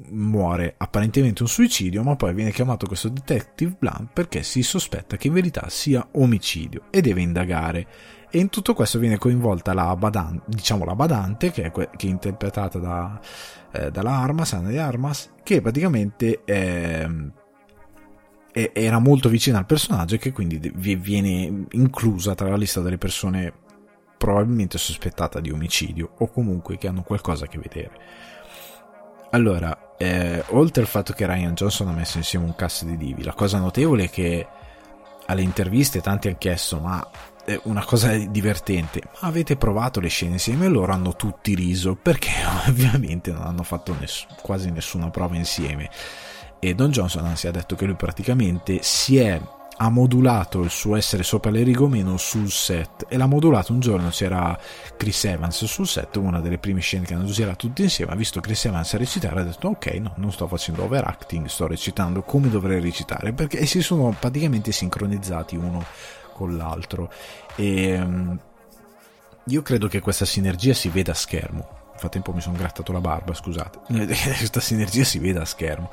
muore 0.09 0.75
apparentemente 0.77 1.41
un 1.41 1.47
suicidio, 1.47 2.03
ma 2.03 2.17
poi 2.17 2.33
viene 2.33 2.51
chiamato 2.51 2.85
questo 2.85 3.07
detective 3.07 3.77
Blunt 3.79 4.09
perché 4.11 4.43
si 4.43 4.61
sospetta 4.61 5.15
che 5.15 5.27
in 5.27 5.33
verità 5.33 5.69
sia 5.69 6.05
omicidio 6.11 6.87
e 6.89 6.99
deve 6.99 7.21
indagare. 7.21 7.87
E 8.29 8.37
in 8.37 8.49
tutto 8.49 8.73
questo 8.73 8.99
viene 8.99 9.17
coinvolta 9.17 9.73
la, 9.73 9.95
badan- 9.95 10.41
diciamo 10.45 10.83
la 10.83 10.95
badante, 10.95 11.51
che 11.51 11.63
è, 11.63 11.71
que- 11.71 11.91
che 11.95 12.07
è 12.07 12.09
interpretata 12.09 12.77
da, 12.77 13.21
eh, 13.71 13.89
dalla 13.89 14.17
Armas, 14.17 14.51
Anna 14.51 14.67
di 14.67 14.77
Armas, 14.77 15.31
che 15.43 15.61
praticamente 15.61 16.41
è 16.43 17.07
era 18.51 18.99
molto 18.99 19.29
vicina 19.29 19.57
al 19.57 19.65
personaggio 19.65 20.15
e 20.15 20.17
che 20.17 20.31
quindi 20.31 20.71
viene 20.75 21.65
inclusa 21.71 22.35
tra 22.35 22.49
la 22.49 22.57
lista 22.57 22.81
delle 22.81 22.97
persone 22.97 23.53
probabilmente 24.17 24.77
sospettate 24.77 25.41
di 25.41 25.49
omicidio 25.49 26.11
o 26.19 26.29
comunque 26.29 26.77
che 26.77 26.87
hanno 26.87 27.01
qualcosa 27.01 27.45
a 27.45 27.47
che 27.47 27.57
vedere. 27.57 27.91
Allora, 29.31 29.95
eh, 29.97 30.43
oltre 30.49 30.81
al 30.81 30.87
fatto 30.87 31.13
che 31.13 31.25
Ryan 31.25 31.53
Johnson 31.53 31.87
ha 31.87 31.93
messo 31.93 32.17
insieme 32.17 32.45
un 32.45 32.55
cast 32.55 32.83
di 32.83 32.97
divi, 32.97 33.23
la 33.23 33.33
cosa 33.33 33.59
notevole 33.59 34.03
è 34.03 34.09
che 34.09 34.47
alle 35.25 35.41
interviste 35.41 36.01
tanti 36.01 36.27
hanno 36.27 36.37
chiesto 36.37 36.79
ma 36.79 37.09
è 37.45 37.59
una 37.63 37.83
cosa 37.83 38.15
divertente, 38.15 39.01
ma 39.21 39.27
avete 39.29 39.55
provato 39.55 39.99
le 39.99 40.09
scene 40.09 40.33
insieme? 40.33 40.65
E 40.65 40.69
loro 40.69 40.91
hanno 40.91 41.15
tutti 41.15 41.55
riso 41.55 41.95
perché 41.95 42.29
ovviamente 42.67 43.31
non 43.31 43.43
hanno 43.43 43.63
fatto 43.63 43.95
ness- 43.99 44.27
quasi 44.41 44.69
nessuna 44.69 45.09
prova 45.09 45.35
insieme 45.35 45.89
e 46.61 46.73
Don 46.73 46.91
Johnson 46.91 47.25
anzi 47.25 47.47
ha 47.47 47.51
detto 47.51 47.75
che 47.75 47.85
lui 47.85 47.95
praticamente 47.95 48.79
si 48.81 49.17
è 49.17 49.41
ha 49.77 49.89
modulato 49.89 50.61
il 50.61 50.69
suo 50.69 50.95
essere 50.95 51.23
sopra 51.23 51.49
le 51.49 51.63
righe 51.63 51.87
meno 51.87 52.15
sul 52.17 52.51
set 52.51 53.05
e 53.09 53.17
l'ha 53.17 53.25
modulato 53.25 53.73
un 53.73 53.79
giorno 53.79 54.09
c'era 54.09 54.57
Chris 54.95 55.25
Evans 55.25 55.65
sul 55.65 55.87
set 55.87 56.17
una 56.17 56.39
delle 56.39 56.59
prime 56.59 56.81
scene 56.81 57.05
che 57.05 57.15
hanno 57.15 57.25
girato 57.25 57.67
tutti 57.67 57.81
insieme 57.81 58.11
ha 58.11 58.15
visto 58.15 58.39
Chris 58.41 58.63
Evans 58.65 58.93
recitare 58.93 59.37
e 59.37 59.41
ha 59.41 59.45
detto 59.45 59.69
ok 59.69 59.85
no 59.95 60.13
non 60.17 60.31
sto 60.31 60.47
facendo 60.47 60.83
overacting 60.83 61.47
sto 61.47 61.65
recitando 61.65 62.21
come 62.21 62.49
dovrei 62.49 62.79
recitare 62.79 63.33
perché 63.33 63.65
si 63.65 63.81
sono 63.81 64.15
praticamente 64.17 64.71
sincronizzati 64.71 65.55
uno 65.55 65.83
con 66.41 66.57
l'altro. 66.57 67.11
E 67.55 67.99
um, 68.01 68.39
io 69.45 69.61
credo 69.61 69.87
che 69.87 69.99
questa 69.99 70.25
sinergia 70.25 70.73
si 70.73 70.89
veda 70.89 71.11
a 71.11 71.15
schermo. 71.15 71.79
Nel 71.91 71.99
frattempo 71.99 72.33
mi 72.33 72.41
sono 72.41 72.57
grattato 72.57 72.91
la 72.91 72.99
barba, 73.01 73.35
scusate. 73.35 73.79
questa 74.37 74.59
sinergia 74.59 75.03
si 75.03 75.19
veda 75.19 75.41
a 75.41 75.45
schermo. 75.45 75.91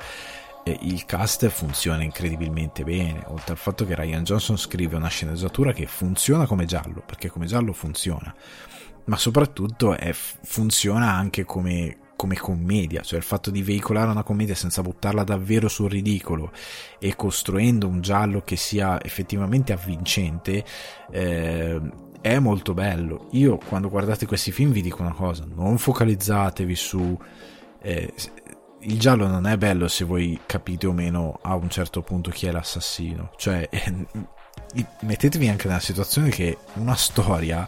Il 0.63 1.05
cast 1.05 1.47
funziona 1.47 2.03
incredibilmente 2.03 2.83
bene, 2.83 3.23
oltre 3.27 3.53
al 3.53 3.57
fatto 3.57 3.85
che 3.85 3.95
Ryan 3.95 4.23
Johnson 4.23 4.57
scrive 4.57 4.97
una 4.97 5.07
sceneggiatura 5.07 5.71
che 5.71 5.87
funziona 5.87 6.45
come 6.45 6.65
giallo, 6.65 7.01
perché 7.05 7.29
come 7.29 7.45
giallo 7.47 7.73
funziona, 7.73 8.33
ma 9.05 9.17
soprattutto 9.17 9.97
è, 9.97 10.11
funziona 10.13 11.11
anche 11.11 11.43
come, 11.43 11.97
come 12.15 12.35
commedia, 12.35 13.01
cioè 13.01 13.17
il 13.17 13.25
fatto 13.25 13.49
di 13.49 13.63
veicolare 13.63 14.11
una 14.11 14.23
commedia 14.23 14.53
senza 14.53 14.81
buttarla 14.81 15.23
davvero 15.23 15.67
sul 15.67 15.89
ridicolo 15.89 16.51
e 16.99 17.15
costruendo 17.15 17.87
un 17.87 18.01
giallo 18.01 18.41
che 18.43 18.55
sia 18.55 19.01
effettivamente 19.01 19.73
avvincente 19.73 20.63
eh, 21.09 21.81
è 22.21 22.37
molto 22.37 22.73
bello. 22.73 23.29
Io 23.31 23.57
quando 23.57 23.89
guardate 23.89 24.25
questi 24.25 24.51
film 24.51 24.71
vi 24.71 24.81
dico 24.81 25.01
una 25.01 25.13
cosa, 25.13 25.47
non 25.51 25.77
focalizzatevi 25.77 26.75
su... 26.75 27.17
Eh, 27.81 28.13
il 28.81 28.99
giallo 28.99 29.27
non 29.27 29.45
è 29.45 29.57
bello 29.57 29.87
se 29.87 30.05
voi 30.05 30.39
capite 30.45 30.87
o 30.87 30.93
meno 30.93 31.39
a 31.41 31.55
un 31.55 31.69
certo 31.69 32.01
punto 32.01 32.29
chi 32.29 32.47
è 32.47 32.51
l'assassino, 32.51 33.31
cioè 33.37 33.67
mettetevi 35.01 35.49
anche 35.49 35.67
nella 35.67 35.79
situazione 35.79 36.29
che 36.29 36.57
una 36.75 36.95
storia 36.95 37.67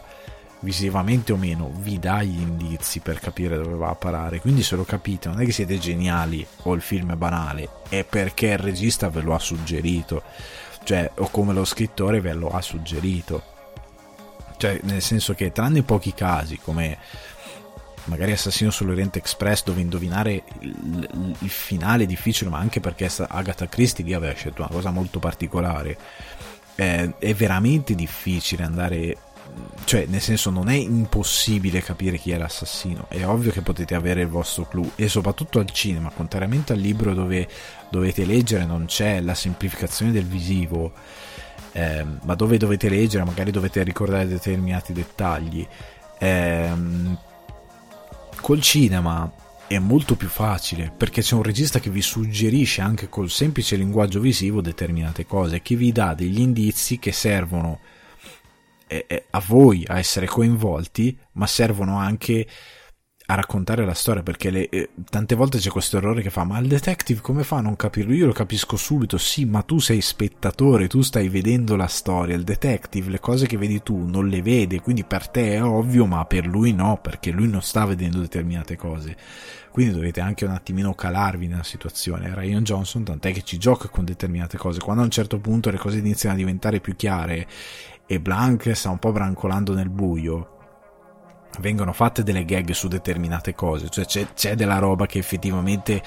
visivamente 0.62 1.32
o 1.32 1.36
meno 1.36 1.70
vi 1.78 1.98
dà 1.98 2.22
gli 2.22 2.40
indizi 2.40 3.00
per 3.00 3.18
capire 3.18 3.56
dove 3.56 3.74
va 3.74 3.90
a 3.90 3.94
parare. 3.94 4.40
Quindi 4.40 4.62
se 4.62 4.76
lo 4.76 4.84
capite 4.84 5.28
non 5.28 5.40
è 5.40 5.44
che 5.44 5.52
siete 5.52 5.78
geniali 5.78 6.46
o 6.62 6.74
il 6.74 6.80
film 6.80 7.12
è 7.12 7.16
banale 7.16 7.68
è 7.88 8.04
perché 8.04 8.48
il 8.48 8.58
regista 8.58 9.08
ve 9.08 9.20
lo 9.20 9.34
ha 9.34 9.38
suggerito. 9.38 10.22
Cioè 10.84 11.10
o 11.16 11.28
come 11.30 11.52
lo 11.52 11.64
scrittore 11.64 12.20
ve 12.20 12.32
lo 12.32 12.48
ha 12.48 12.60
suggerito. 12.60 13.42
Cioè 14.56 14.80
nel 14.84 15.02
senso 15.02 15.34
che 15.34 15.52
tranne 15.52 15.82
pochi 15.82 16.14
casi 16.14 16.58
come 16.58 16.98
magari 18.04 18.32
Assassino 18.32 18.70
sull'Oriente 18.70 19.18
Express 19.18 19.64
dove 19.64 19.80
indovinare 19.80 20.42
il, 20.60 21.34
il, 21.38 21.50
finale 21.50 22.04
è 22.04 22.06
difficile 22.06 22.50
ma 22.50 22.58
anche 22.58 22.80
perché 22.80 23.10
Agatha 23.28 23.68
Christie 23.68 24.04
lì 24.04 24.14
aveva 24.14 24.34
scelto 24.34 24.62
una 24.62 24.70
cosa 24.70 24.90
molto 24.90 25.18
particolare. 25.18 25.96
Eh, 26.74 27.14
è 27.18 27.34
veramente 27.34 27.94
difficile 27.94 28.64
andare 28.64 29.16
cioè 29.84 30.06
nel 30.06 30.20
senso 30.20 30.48
non 30.48 30.68
è 30.70 30.74
impossibile 30.74 31.82
capire 31.82 32.16
chi 32.16 32.30
è 32.30 32.38
l'assassino. 32.38 33.06
È 33.08 33.24
ovvio 33.24 33.50
che 33.50 33.60
potete 33.60 33.94
avere 33.94 34.22
il 34.22 34.28
vostro 34.28 34.66
clou 34.66 34.92
e 34.96 35.08
soprattutto 35.08 35.58
al 35.58 35.70
cinema 35.70 36.10
contrariamente 36.10 36.72
al 36.72 36.78
libro 36.78 37.14
dove 37.14 37.48
dovete 37.90 38.24
leggere 38.24 38.64
non 38.64 38.86
c'è 38.86 39.20
la 39.20 39.34
semplificazione 39.34 40.12
del 40.12 40.24
visivo 40.24 40.92
eh, 41.72 42.04
ma 42.22 42.34
dove 42.34 42.56
dovete 42.56 42.88
leggere 42.88 43.24
magari 43.24 43.50
dovete 43.50 43.82
ricordare 43.82 44.26
determinati 44.26 44.92
dettagli. 44.92 45.66
Ehm, 46.18 47.18
Col 48.42 48.60
cinema 48.60 49.32
è 49.68 49.78
molto 49.78 50.16
più 50.16 50.26
facile 50.26 50.92
perché 50.94 51.22
c'è 51.22 51.36
un 51.36 51.44
regista 51.44 51.78
che 51.78 51.90
vi 51.90 52.02
suggerisce 52.02 52.80
anche 52.80 53.08
col 53.08 53.30
semplice 53.30 53.76
linguaggio 53.76 54.18
visivo 54.18 54.60
determinate 54.60 55.24
cose, 55.24 55.62
che 55.62 55.76
vi 55.76 55.92
dà 55.92 56.12
degli 56.12 56.40
indizi 56.40 56.98
che 56.98 57.12
servono 57.12 57.78
eh, 58.88 59.04
eh, 59.06 59.26
a 59.30 59.40
voi 59.46 59.84
a 59.86 59.96
essere 59.96 60.26
coinvolti, 60.26 61.16
ma 61.34 61.46
servono 61.46 61.98
anche 61.98 62.44
a 63.32 63.36
raccontare 63.36 63.84
la 63.84 63.94
storia 63.94 64.22
perché 64.22 64.50
le, 64.50 64.68
eh, 64.68 64.90
tante 65.08 65.34
volte 65.34 65.58
c'è 65.58 65.70
questo 65.70 65.96
errore 65.96 66.22
che 66.22 66.30
fa 66.30 66.44
ma 66.44 66.58
il 66.58 66.68
detective 66.68 67.20
come 67.20 67.44
fa 67.44 67.56
a 67.56 67.60
non 67.62 67.76
capirlo? 67.76 68.12
Io 68.12 68.26
lo 68.26 68.32
capisco 68.32 68.76
subito 68.76 69.16
sì 69.16 69.44
ma 69.46 69.62
tu 69.62 69.78
sei 69.78 70.00
spettatore 70.00 70.86
tu 70.86 71.00
stai 71.00 71.28
vedendo 71.28 71.74
la 71.76 71.86
storia 71.86 72.36
il 72.36 72.44
detective 72.44 73.10
le 73.10 73.20
cose 73.20 73.46
che 73.46 73.56
vedi 73.56 73.82
tu 73.82 74.06
non 74.06 74.28
le 74.28 74.42
vede 74.42 74.80
quindi 74.80 75.04
per 75.04 75.28
te 75.28 75.54
è 75.54 75.62
ovvio 75.62 76.06
ma 76.06 76.24
per 76.26 76.46
lui 76.46 76.72
no 76.72 76.98
perché 77.00 77.30
lui 77.30 77.48
non 77.48 77.62
sta 77.62 77.84
vedendo 77.84 78.20
determinate 78.20 78.76
cose. 78.76 79.16
Quindi 79.70 79.94
dovete 79.94 80.20
anche 80.20 80.44
un 80.44 80.50
attimino 80.50 80.92
calarvi 80.92 81.46
nella 81.46 81.62
situazione. 81.62 82.34
Ryan 82.34 82.62
Johnson 82.62 83.04
tant'è 83.04 83.32
che 83.32 83.42
ci 83.42 83.56
gioca 83.56 83.88
con 83.88 84.04
determinate 84.04 84.58
cose. 84.58 84.80
Quando 84.80 85.00
a 85.00 85.06
un 85.06 85.10
certo 85.10 85.38
punto 85.38 85.70
le 85.70 85.78
cose 85.78 85.96
iniziano 85.96 86.34
a 86.34 86.38
diventare 86.38 86.80
più 86.80 86.94
chiare 86.94 87.46
e 88.06 88.20
Blanc 88.20 88.70
sta 88.76 88.90
un 88.90 88.98
po' 88.98 89.12
brancolando 89.12 89.72
nel 89.72 89.88
buio 89.88 90.60
vengono 91.60 91.92
fatte 91.92 92.22
delle 92.22 92.44
gag 92.44 92.70
su 92.70 92.88
determinate 92.88 93.54
cose, 93.54 93.88
cioè 93.88 94.04
c'è, 94.04 94.32
c'è 94.34 94.54
della 94.54 94.78
roba 94.78 95.06
che 95.06 95.18
effettivamente 95.18 96.02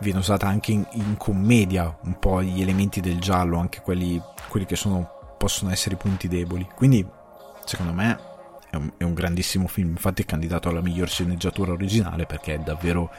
viene 0.00 0.18
usata 0.18 0.46
anche 0.46 0.72
in, 0.72 0.86
in, 0.92 1.16
commedia, 1.16 1.96
un 2.02 2.18
po' 2.18 2.42
gli 2.42 2.60
elementi 2.60 3.00
del 3.00 3.18
giallo, 3.18 3.58
anche 3.58 3.80
quelli, 3.80 4.20
quelli 4.48 4.66
che 4.66 4.76
sono, 4.76 5.36
possono 5.36 5.70
essere 5.70 5.94
i 5.94 5.98
punti 5.98 6.28
deboli. 6.28 6.66
Quindi, 6.74 7.06
secondo 7.64 7.92
me, 7.92 8.18
è 8.70 8.76
un, 8.76 8.92
è 8.96 9.04
un, 9.04 9.14
grandissimo 9.14 9.66
film. 9.66 9.90
Infatti, 9.90 10.22
è 10.22 10.24
candidato 10.24 10.68
alla 10.68 10.80
miglior 10.80 11.08
sceneggiatura 11.08 11.72
originale 11.72 12.26
perché 12.26 12.54
è 12.54 12.58
davvero, 12.58 13.10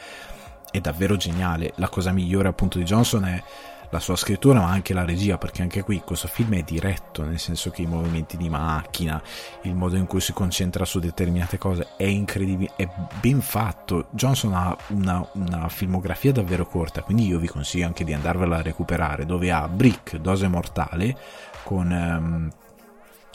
è 0.71 0.79
davvero 0.79 1.17
geniale. 1.17 1.73
La 1.75 1.89
cosa 1.89 2.11
migliore, 2.11 2.47
appunto, 2.47 2.77
di 2.77 2.85
Johnson 2.85 3.25
è 3.25 3.43
la 3.91 3.99
sua 3.99 4.15
scrittura 4.15 4.59
ma 4.59 4.69
anche 4.69 4.93
la 4.93 5.05
regia 5.05 5.37
perché 5.37 5.61
anche 5.61 5.83
qui 5.83 6.01
questo 6.03 6.27
film 6.27 6.55
è 6.55 6.61
diretto 6.61 7.23
nel 7.23 7.39
senso 7.39 7.69
che 7.71 7.81
i 7.81 7.87
movimenti 7.87 8.37
di 8.37 8.49
macchina 8.49 9.21
il 9.63 9.75
modo 9.75 9.95
in 9.95 10.05
cui 10.05 10.21
si 10.21 10.33
concentra 10.33 10.85
su 10.85 10.99
determinate 10.99 11.57
cose 11.57 11.89
è 11.97 12.03
incredibile 12.03 12.71
è 12.75 12.87
ben 13.19 13.41
fatto. 13.41 14.07
Johnson 14.11 14.53
ha 14.53 14.77
una, 14.89 15.27
una 15.33 15.69
filmografia 15.69 16.31
davvero 16.31 16.67
corta 16.67 17.01
quindi 17.01 17.27
io 17.27 17.39
vi 17.39 17.47
consiglio 17.47 17.85
anche 17.85 18.03
di 18.03 18.13
andarvela 18.13 18.57
a 18.57 18.61
recuperare 18.61 19.25
dove 19.25 19.51
ha 19.51 19.67
Brick 19.67 20.17
Dose 20.17 20.47
Mortale 20.47 21.17
con 21.63 21.91
um, 21.91 22.49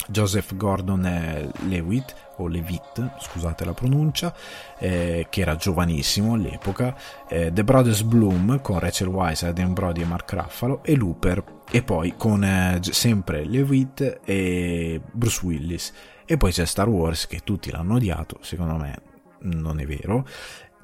Joseph 0.09 0.55
Gordon 0.57 1.53
Lewitt 1.69 2.15
o 2.37 2.49
Levitt, 2.49 3.21
scusate 3.21 3.65
la 3.65 3.75
pronuncia, 3.75 4.35
eh, 4.79 5.27
che 5.31 5.41
era 5.41 5.57
giovanissimo 5.57 6.35
all'epoca, 6.35 6.97
eh, 7.29 7.53
The 7.53 7.65
Brothers 7.65 8.03
Bloom 8.03 8.61
con 8.61 8.79
Rachel 8.79 9.09
Weisz, 9.09 9.43
Adam 9.43 9.73
Brody 9.73 10.03
e 10.03 10.07
Mark 10.07 10.33
Ruffalo 10.33 10.83
e 10.83 10.97
Looper 10.97 11.43
e 11.71 11.83
poi 11.83 12.15
con 12.17 12.45
eh, 12.45 12.79
sempre 12.83 13.45
Levitt 13.45 14.21
e 14.25 15.01
Bruce 15.13 15.41
Willis. 15.45 15.93
E 16.25 16.37
poi 16.37 16.53
c'è 16.53 16.65
Star 16.65 16.89
Wars 16.89 17.27
che 17.27 17.41
tutti 17.45 17.71
l'hanno 17.71 17.95
odiato, 17.95 18.39
secondo 18.41 18.77
me 18.77 19.13
non 19.45 19.79
è 19.79 19.87
vero, 19.87 20.27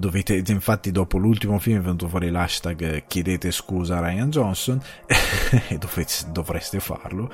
dovete 0.00 0.42
infatti 0.48 0.90
dopo 0.90 1.18
l'ultimo 1.18 1.60
film 1.60 1.78
è 1.78 1.82
venuto 1.82 2.08
fuori 2.08 2.30
l'hashtag 2.30 3.04
chiedete 3.06 3.52
scusa 3.52 3.98
a 3.98 4.00
Ryan 4.00 4.30
Johnson 4.30 4.80
e 5.68 5.78
dovete, 5.78 6.14
dovreste 6.32 6.80
farlo. 6.80 7.30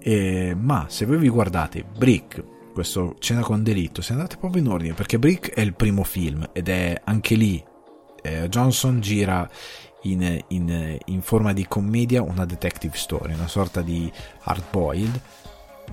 E, 0.00 0.56
ma 0.58 0.86
se 0.88 1.04
voi 1.04 1.18
vi 1.18 1.28
guardate 1.28 1.84
Brick 1.84 2.42
questo 2.72 3.16
Cena 3.20 3.40
con 3.40 3.62
delitto 3.62 4.02
se 4.02 4.12
andate 4.12 4.36
proprio 4.36 4.60
in 4.60 4.68
ordine 4.68 4.94
perché 4.94 5.18
Brick 5.18 5.52
è 5.52 5.60
il 5.60 5.74
primo 5.74 6.02
film 6.02 6.46
ed 6.52 6.68
è 6.68 7.00
anche 7.04 7.34
lì 7.34 7.62
eh, 8.22 8.48
Johnson 8.50 9.00
gira 9.00 9.48
in, 10.02 10.44
in, 10.48 10.98
in 11.06 11.22
forma 11.22 11.54
di 11.54 11.66
commedia 11.66 12.20
una 12.20 12.44
detective 12.44 12.94
story 12.96 13.32
una 13.32 13.48
sorta 13.48 13.80
di 13.80 14.12
hard 14.42 14.64
boiled 14.70 15.20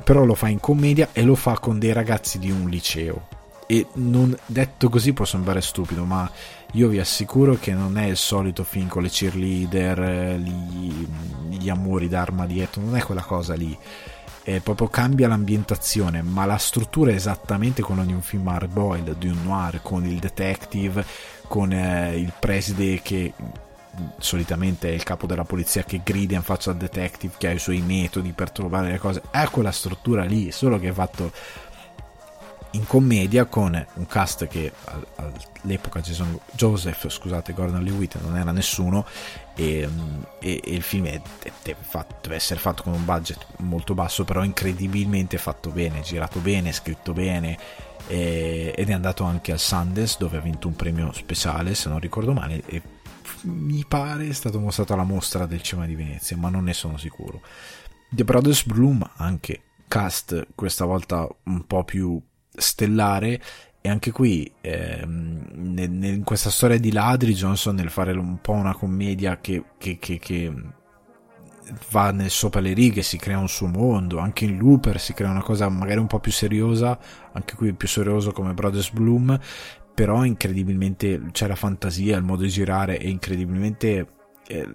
però 0.04 0.26
lo 0.26 0.36
fa 0.36 0.50
in 0.50 0.60
commedia 0.60 1.10
e 1.14 1.24
lo 1.24 1.36
fa 1.36 1.58
con 1.58 1.80
dei 1.80 1.94
ragazzi 1.94 2.38
di 2.38 2.52
un 2.52 2.68
liceo 2.68 3.43
e 3.68 3.88
non, 3.94 4.36
detto 4.46 4.90
così 4.90 5.14
può 5.14 5.26
sembrare 5.26 5.62
stupido, 5.62 6.04
ma 6.06 6.30
io 6.74 6.88
vi 6.88 7.00
assicuro 7.00 7.56
che 7.60 7.74
non 7.74 7.98
è 7.98 8.06
il 8.06 8.18
solito 8.18 8.64
film 8.64 8.88
con 8.88 9.04
le 9.04 9.10
cheerleader, 9.10 10.38
gli, 10.38 11.08
gli 11.50 11.70
amori 11.70 12.08
d'arma 12.08 12.46
dietro, 12.46 12.82
non 12.82 12.96
è 12.96 13.02
quella 13.02 13.24
cosa 13.24 13.54
lì. 13.54 13.78
È 14.42 14.60
proprio 14.60 14.90
cambia 14.90 15.28
l'ambientazione, 15.28 16.22
ma 16.22 16.46
la 16.46 16.58
struttura 16.58 17.12
è 17.12 17.16
esattamente 17.16 17.82
quella 17.82 18.04
di 18.04 18.12
un 18.12 18.22
film 18.22 18.48
hardboiled, 18.48 19.18
di 19.18 19.28
un 19.28 19.38
noir, 19.44 19.82
con 19.82 20.06
il 20.06 20.20
detective, 20.20 21.06
con 21.48 21.72
eh, 21.72 22.18
il 22.18 22.34
preside 22.38 23.02
che 23.02 23.34
solitamente 24.18 24.90
è 24.90 24.92
il 24.92 25.04
capo 25.04 25.28
della 25.28 25.44
polizia 25.44 25.84
che 25.84 26.02
grida 26.04 26.36
in 26.36 26.42
faccia 26.42 26.72
al 26.72 26.78
detective 26.78 27.36
che 27.38 27.48
ha 27.48 27.52
i 27.52 27.60
suoi 27.60 27.82
metodi 27.82 28.32
per 28.32 28.50
trovare 28.52 28.90
le 28.90 28.98
cose 28.98 29.22
è 29.30 29.48
quella 29.52 29.72
struttura 29.72 30.24
lì 30.24 30.52
solo 30.52 30.80
che 30.80 30.90
è 30.90 30.92
fatto 30.92 31.32
in 32.74 32.86
commedia 32.88 33.46
con 33.46 33.86
un 33.94 34.06
cast 34.08 34.48
che 34.48 34.72
all'epoca 35.16 36.02
Jason 36.02 36.40
Joseph, 36.54 37.08
scusate, 37.08 37.54
Gordon 37.54 37.84
Lewitt 37.84 38.20
non 38.22 38.38
era 38.38 38.52
nessuno 38.52 39.06
e, 39.56 39.88
e, 40.40 40.62
e 40.64 40.74
il 40.74 40.82
film 40.82 41.06
è, 41.06 41.22
è 41.42 41.76
fatto, 41.80 42.16
deve 42.22 42.36
essere 42.36 42.60
fatto 42.60 42.84
con 42.84 42.94
un 42.94 43.06
budget 43.06 43.46
molto 43.58 43.94
basso 43.94 44.24
però 44.24 44.44
incredibilmente 44.44 45.38
fatto 45.38 45.70
bene, 45.70 46.02
girato 46.02 46.40
bene, 46.40 46.72
scritto 46.72 47.14
bene 47.14 47.58
e, 48.08 48.74
ed 48.76 48.90
è 48.90 48.94
andato 48.94 49.24
anche 49.24 49.52
al 49.52 49.60
Sundance 49.60 50.18
dove 50.18 50.38
ha 50.38 50.42
vinto 50.42 50.68
un 50.68 50.76
premio 50.76 51.12
speciale 51.14 51.76
se 51.76 51.90
non 51.90 52.00
ricordo 52.00 52.34
male 52.34 52.64
e 52.66 52.82
mi 53.44 53.86
pare 53.88 54.28
è 54.28 54.34
stato 54.34 54.60
mostrato 54.60 54.94
alla 54.94 55.04
mostra 55.04 55.46
del 55.46 55.62
cinema 55.62 55.86
di 55.86 55.96
Venezia 55.96 56.38
ma 56.38 56.50
non 56.50 56.64
ne 56.64 56.74
sono 56.74 56.98
sicuro. 56.98 57.42
The 58.10 58.24
Brothers 58.24 58.66
Bloom 58.66 59.08
anche 59.18 59.62
cast 59.88 60.48
questa 60.56 60.86
volta 60.86 61.28
un 61.44 61.68
po' 61.68 61.84
più 61.84 62.20
stellare. 62.56 63.42
E 63.86 63.90
anche 63.90 64.12
qui 64.12 64.50
ehm, 64.62 65.76
in 65.78 66.22
questa 66.24 66.50
storia 66.50 66.80
di 66.80 66.92
ladri 66.94 67.34
Johnson 67.34 67.76
nel 67.76 67.90
fare 67.90 68.14
un 68.14 68.40
po' 68.40 68.54
una 68.54 68.74
commedia 68.74 69.42
che, 69.42 69.64
che, 69.78 69.98
che, 70.00 70.20
che 70.20 70.54
va 71.92 72.12
nel 72.12 72.30
sopra 72.30 72.62
le 72.62 72.74
righe, 72.74 73.02
si 73.02 73.18
crea 73.18 73.40
un 73.40 73.50
suo 73.50 73.68
mondo, 73.68 74.20
anche 74.20 74.46
in 74.46 74.58
Looper 74.58 75.00
si 75.00 75.14
crea 75.14 75.30
una 75.30 75.44
cosa 75.44 75.68
magari 75.70 76.00
un 76.00 76.08
po' 76.08 76.20
più 76.20 76.32
seriosa, 76.32 76.98
anche 77.34 77.56
qui 77.56 77.74
più 77.74 77.88
serioso 77.88 78.32
come 78.32 78.54
Brothers 78.54 78.92
Bloom, 78.92 79.38
però 79.94 80.24
incredibilmente 80.24 81.22
c'è 81.32 81.48
la 81.48 81.56
fantasia, 81.56 82.18
il 82.18 82.24
modo 82.24 82.44
di 82.44 82.50
girare 82.50 82.98
e 83.00 83.10
incredibilmente 83.10 84.08
eh, 84.48 84.68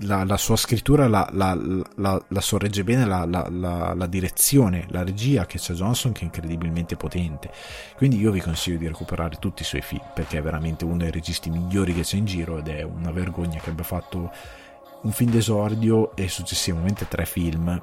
la, 0.00 0.24
la, 0.24 0.36
sua 0.36 0.56
scrittura 0.56 1.06
la, 1.06 1.28
la, 1.32 1.56
la 2.26 2.40
sorregge 2.40 2.82
bene 2.82 3.04
la, 3.04 4.06
direzione, 4.08 4.86
la 4.88 5.02
regia 5.02 5.46
che 5.46 5.58
c'è 5.58 5.74
Johnson 5.74 6.12
che 6.12 6.22
è 6.22 6.24
incredibilmente 6.24 6.96
potente. 6.96 7.50
Quindi 7.96 8.18
io 8.18 8.30
vi 8.30 8.40
consiglio 8.40 8.78
di 8.78 8.88
recuperare 8.88 9.36
tutti 9.38 9.62
i 9.62 9.66
suoi 9.66 9.82
film 9.82 10.02
perché 10.14 10.38
è 10.38 10.42
veramente 10.42 10.84
uno 10.84 10.96
dei 10.96 11.10
registi 11.10 11.50
migliori 11.50 11.94
che 11.94 12.02
c'è 12.02 12.16
in 12.16 12.24
giro 12.24 12.58
ed 12.58 12.68
è 12.68 12.82
una 12.82 13.10
vergogna 13.10 13.60
che 13.60 13.70
abbia 13.70 13.84
fatto 13.84 14.30
un 15.02 15.12
film 15.12 15.30
d'esordio 15.30 16.14
e 16.16 16.28
successivamente 16.28 17.08
tre 17.08 17.26
film 17.26 17.80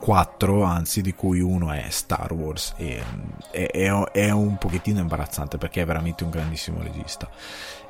quattro, 0.00 0.62
anzi 0.62 1.02
di 1.02 1.12
cui 1.12 1.40
uno 1.40 1.70
è 1.72 1.84
Star 1.90 2.32
Wars 2.32 2.72
e 2.78 3.02
è, 3.50 3.66
è, 3.66 3.90
è, 4.12 4.30
un 4.30 4.56
pochettino 4.56 4.98
imbarazzante 4.98 5.58
perché 5.58 5.82
è 5.82 5.84
veramente 5.84 6.24
un 6.24 6.30
grandissimo 6.30 6.82
regista. 6.82 7.28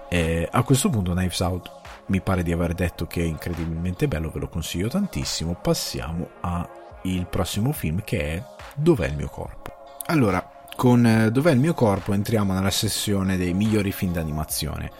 E 0.08 0.48
a 0.50 0.62
questo 0.64 0.90
punto 0.90 1.12
Knives 1.12 1.38
Out 1.38 1.79
mi 2.10 2.20
pare 2.20 2.42
di 2.42 2.52
aver 2.52 2.74
detto 2.74 3.06
che 3.06 3.22
è 3.22 3.24
incredibilmente 3.24 4.08
bello, 4.08 4.30
ve 4.30 4.40
lo 4.40 4.48
consiglio 4.48 4.88
tantissimo. 4.88 5.54
Passiamo 5.54 6.28
al 6.40 7.26
prossimo 7.30 7.72
film 7.72 8.02
che 8.04 8.20
è 8.20 8.44
Dov'è 8.74 9.06
il 9.06 9.16
mio 9.16 9.28
corpo? 9.28 9.72
Allora, 10.06 10.66
con 10.76 11.06
eh, 11.06 11.30
Dov'è 11.30 11.52
il 11.52 11.58
mio 11.58 11.72
corpo 11.72 12.12
entriamo 12.12 12.52
nella 12.52 12.70
sessione 12.70 13.36
dei 13.36 13.54
migliori 13.54 13.92
film 13.92 14.12
d'animazione. 14.12 14.90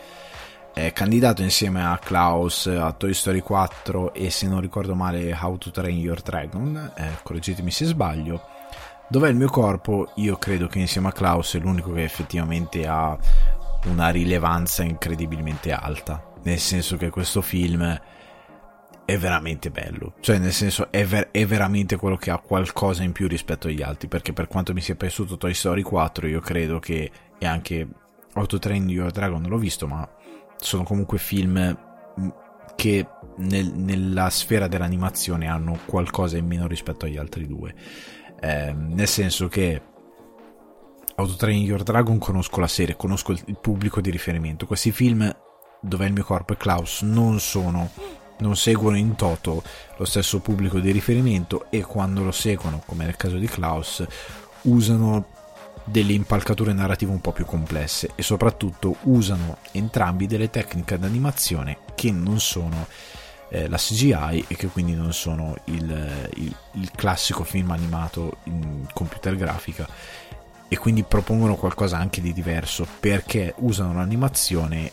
È 0.73 0.93
candidato 0.93 1.43
insieme 1.43 1.85
a 1.85 1.99
Klaus, 1.99 2.67
a 2.67 2.93
Toy 2.93 3.13
Story 3.13 3.41
4 3.41 4.15
e 4.15 4.31
se 4.31 4.47
non 4.47 4.61
ricordo 4.61 4.95
male 4.95 5.37
How 5.39 5.59
to 5.59 5.71
Train 5.73 5.99
Your 5.99 6.23
Dragon, 6.23 6.93
eh, 6.95 7.19
correggetemi 7.25 7.73
se 7.73 7.87
sbaglio. 7.87 8.41
Dov'è 9.09 9.29
il 9.29 9.37
mio 9.37 9.51
corpo? 9.51 10.13
Io 10.17 10.37
credo 10.37 10.69
che 10.69 10.79
insieme 10.79 11.09
a 11.09 11.13
Klaus 11.13 11.57
è 11.57 11.59
l'unico 11.59 11.93
che 11.93 12.05
effettivamente 12.05 12.87
ha 12.87 13.19
una 13.87 14.11
rilevanza 14.11 14.85
incredibilmente 14.85 15.73
alta 15.73 16.30
nel 16.43 16.59
senso 16.59 16.97
che 16.97 17.11
questo 17.11 17.43
film 17.43 18.01
è 19.11 19.19
veramente 19.19 19.71
bello, 19.71 20.15
cioè 20.21 20.39
nel 20.39 20.53
senso 20.53 20.91
è, 20.93 21.05
ver- 21.05 21.31
è, 21.33 21.45
veramente 21.45 21.97
quello 21.97 22.17
che 22.17 22.31
ha 22.31 22.39
qualcosa 22.39 23.03
in 23.03 23.11
più 23.11 23.27
rispetto 23.27 23.67
agli 23.67 23.83
altri, 23.83 24.07
perché 24.07 24.33
per 24.33 24.47
quanto 24.47 24.73
mi 24.73 24.81
sia 24.81 24.95
piaciuto 24.95 25.37
Toy 25.37 25.53
Story 25.53 25.83
4 25.83 26.29
io 26.29 26.39
credo 26.39 26.79
che, 26.79 27.11
e 27.37 27.47
anche 27.47 27.89
Autotrain 28.35 28.89
Your 28.89 29.11
Dragon 29.11 29.43
l'ho 29.43 29.59
visto, 29.59 29.89
ma 29.89 30.09
sono 30.57 30.85
comunque 30.85 31.19
film 31.19 31.77
mm, 32.21 32.29
che 32.77 33.05
nel, 33.39 33.73
nella 33.75 34.31
sfera 34.31 34.69
dell'animazione 34.69 35.49
hanno 35.49 35.81
qualcosa 35.87 36.37
in 36.37 36.47
meno 36.47 36.69
rispetto 36.69 37.07
agli 37.07 37.17
altri 37.17 37.49
due, 37.49 37.75
eh, 38.41 38.73
nel 38.73 39.09
senso 39.09 39.49
che 39.49 39.83
Autotrain 41.17 41.63
Your 41.63 41.83
Dragon 41.83 42.19
conosco 42.19 42.61
la 42.61 42.69
serie, 42.69 42.95
conosco 42.95 43.33
il 43.33 43.59
pubblico 43.61 44.01
di 44.01 44.11
riferimento, 44.11 44.67
questi 44.67 44.93
film 44.93 45.35
Dov'è 45.81 46.07
il 46.07 46.13
mio 46.13 46.25
corpo 46.25 46.53
e 46.53 46.57
Klaus 46.57 47.03
non 47.03 47.41
sono 47.41 47.91
non 48.41 48.57
seguono 48.57 48.97
in 48.97 49.17
toto 49.17 49.63
lo 49.97 50.05
stesso 50.05 50.41
pubblico 50.41 50.79
di 50.79 50.91
riferimento 50.91 51.67
e 51.71 51.83
quando 51.83 52.23
lo 52.23 52.33
seguono, 52.33 52.83
come 52.87 53.05
nel 53.05 53.17
caso 53.17 53.37
di 53.37 53.47
Klaus, 53.47 54.05
usano 54.63 55.27
delle 55.85 56.13
impalcature 56.13 56.73
narrative 56.73 57.11
un 57.11 57.21
po' 57.21 57.33
più 57.33 57.45
complesse 57.45 58.13
e 58.15 58.23
soprattutto 58.23 58.97
usano 59.03 59.59
entrambi 59.73 60.27
delle 60.27 60.51
tecniche 60.51 60.99
d'animazione 60.99 61.79
che 61.95 62.13
non 62.13 62.39
sono 62.39 62.87
eh, 63.49 63.69
la 63.69 63.77
CGI 63.77 64.45
e 64.47 64.57
che 64.57 64.69
quindi 64.69 64.95
non 64.95 65.13
sono 65.13 65.57
il, 65.65 66.29
il, 66.35 66.57
il 66.73 66.91
classico 66.95 67.45
film 67.45 67.71
animato 67.71 68.39
in 68.45 68.87
computer 68.93 69.35
grafica 69.37 69.89
e 70.69 70.79
quindi 70.79 71.03
propongono 71.03 71.57
qualcosa 71.57 71.99
anche 71.99 72.21
di 72.21 72.33
diverso 72.33 72.87
perché 73.01 73.55
usano 73.59 73.95
l'animazione 73.95 74.93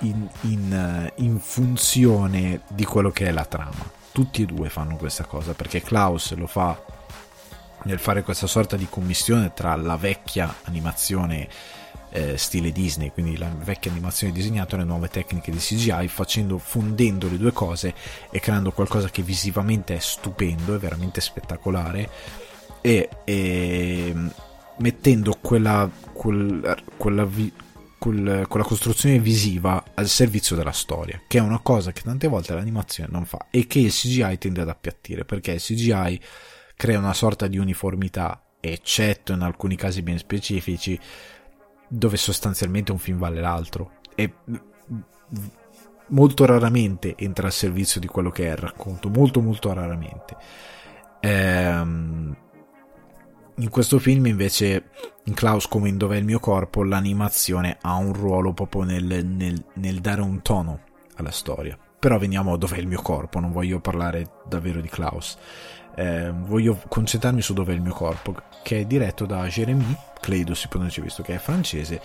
in, 0.00 0.28
in, 0.42 0.72
eh, 0.72 1.12
in 1.22 1.38
funzione 1.38 2.62
di 2.68 2.84
quello 2.84 3.10
che 3.10 3.26
è 3.26 3.30
la 3.30 3.44
trama. 3.44 4.02
Tutti 4.12 4.42
e 4.42 4.46
due 4.46 4.68
fanno 4.68 4.96
questa 4.96 5.24
cosa 5.24 5.54
perché 5.54 5.80
Klaus 5.80 6.34
lo 6.34 6.46
fa 6.46 6.80
nel 7.84 7.98
fare 7.98 8.22
questa 8.22 8.46
sorta 8.46 8.76
di 8.76 8.86
commissione 8.88 9.52
tra 9.52 9.74
la 9.76 9.96
vecchia 9.96 10.54
animazione 10.64 11.48
eh, 12.10 12.38
stile 12.38 12.70
Disney, 12.70 13.10
quindi 13.10 13.36
la 13.36 13.50
vecchia 13.52 13.90
animazione 13.90 14.32
disegnata 14.32 14.76
e 14.76 14.78
le 14.78 14.84
nuove 14.84 15.08
tecniche 15.08 15.50
di 15.50 15.58
CGI, 15.58 16.06
facendo, 16.06 16.58
fondendo 16.58 17.28
le 17.28 17.38
due 17.38 17.52
cose 17.52 17.92
e 18.30 18.38
creando 18.38 18.70
qualcosa 18.70 19.10
che 19.10 19.22
visivamente 19.22 19.96
è 19.96 19.98
stupendo, 19.98 20.76
è 20.76 20.78
veramente 20.78 21.20
spettacolare 21.20 22.08
e, 22.80 23.08
e 23.24 24.14
mettendo 24.76 25.36
quella, 25.40 25.90
quella, 26.12 27.28
quella, 28.04 28.32
quel, 28.34 28.46
quella 28.48 28.64
costruzione 28.64 29.18
visiva 29.18 29.82
al 29.94 30.08
servizio 30.08 30.54
della 30.56 30.72
storia, 30.72 31.22
che 31.26 31.38
è 31.38 31.40
una 31.40 31.60
cosa 31.60 31.92
che 31.92 32.02
tante 32.02 32.28
volte 32.28 32.52
l'animazione 32.52 33.08
non 33.10 33.24
fa 33.24 33.46
e 33.50 33.66
che 33.66 33.78
il 33.78 33.90
CGI 33.90 34.36
tende 34.38 34.60
ad 34.60 34.68
appiattire, 34.68 35.24
perché 35.24 35.52
il 35.52 35.60
CGI 35.60 36.20
crea 36.76 36.98
una 36.98 37.14
sorta 37.14 37.46
di 37.46 37.56
uniformità, 37.56 38.42
eccetto 38.60 39.32
in 39.32 39.40
alcuni 39.40 39.76
casi 39.76 40.02
ben 40.02 40.18
specifici, 40.18 40.98
dove 41.88 42.16
sostanzialmente 42.16 42.92
un 42.92 42.98
film 42.98 43.18
vale 43.18 43.40
l'altro. 43.40 44.00
E 44.14 44.34
molto 46.08 46.44
raramente 46.44 47.14
entra 47.16 47.46
al 47.46 47.52
servizio 47.52 48.00
di 48.00 48.06
quello 48.06 48.30
che 48.30 48.46
è 48.48 48.50
il 48.50 48.56
racconto, 48.56 49.08
molto 49.08 49.40
molto 49.40 49.72
raramente. 49.72 50.36
Ehm, 51.20 52.36
in 53.56 53.68
questo 53.68 53.98
film 53.98 54.26
invece 54.26 54.90
in 55.24 55.34
Klaus 55.34 55.68
come 55.68 55.88
in 55.88 55.96
Dov'è 55.96 56.16
il 56.16 56.24
mio 56.24 56.40
corpo 56.40 56.82
l'animazione 56.82 57.78
ha 57.80 57.94
un 57.94 58.12
ruolo 58.12 58.52
proprio 58.52 58.82
nel, 58.82 59.24
nel, 59.24 59.64
nel 59.74 60.00
dare 60.00 60.20
un 60.20 60.42
tono 60.42 60.80
alla 61.16 61.30
storia. 61.30 61.78
Però 61.98 62.18
veniamo 62.18 62.52
a 62.52 62.56
Dov'è 62.56 62.78
il 62.78 62.86
mio 62.86 63.00
corpo 63.00 63.40
non 63.40 63.52
voglio 63.52 63.80
parlare 63.80 64.28
davvero 64.46 64.80
di 64.80 64.88
Klaus. 64.88 65.36
Eh, 65.96 66.32
voglio 66.32 66.80
concentrarmi 66.88 67.40
su 67.40 67.54
Dov'è 67.54 67.72
il 67.72 67.80
mio 67.80 67.94
corpo 67.94 68.34
che 68.62 68.80
è 68.80 68.84
diretto 68.84 69.26
da 69.26 69.46
Jérémy 69.46 69.96
credo 70.20 70.54
si 70.54 70.68
pronuncia 70.68 71.02
visto 71.02 71.22
che 71.22 71.34
è 71.34 71.38
francese 71.38 72.00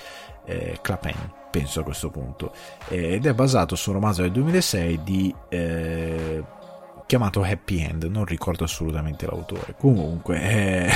eh, 0.46 0.78
Clapin 0.82 1.16
penso 1.50 1.80
a 1.80 1.84
questo 1.84 2.10
punto. 2.10 2.54
Eh, 2.90 3.14
ed 3.14 3.26
è 3.26 3.34
basato 3.34 3.76
su 3.76 3.90
un 3.90 3.96
romanzo 3.96 4.22
del 4.22 4.32
2006 4.32 5.04
di 5.04 5.34
eh, 5.50 6.44
chiamato 7.10 7.42
Happy 7.42 7.80
End, 7.80 8.04
non 8.04 8.24
ricordo 8.24 8.66
assolutamente 8.66 9.26
l'autore. 9.26 9.74
Comunque, 9.76 10.40
eh, 10.44 10.92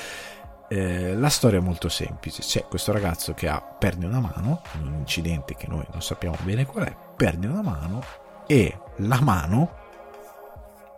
eh, 0.74 1.14
la 1.14 1.28
storia 1.28 1.58
è 1.58 1.62
molto 1.62 1.90
semplice. 1.90 2.40
C'è 2.40 2.64
questo 2.66 2.92
ragazzo 2.92 3.34
che 3.34 3.46
ha, 3.46 3.60
perde 3.60 4.06
una 4.06 4.20
mano 4.20 4.62
in 4.80 4.86
un 4.86 4.94
incidente 4.94 5.54
che 5.54 5.66
noi 5.68 5.84
non 5.92 6.00
sappiamo 6.00 6.38
bene 6.44 6.64
qual 6.64 6.86
è, 6.86 6.96
perde 7.14 7.46
una 7.46 7.60
mano 7.60 8.02
e 8.46 8.74
la 8.96 9.20
mano 9.20 9.82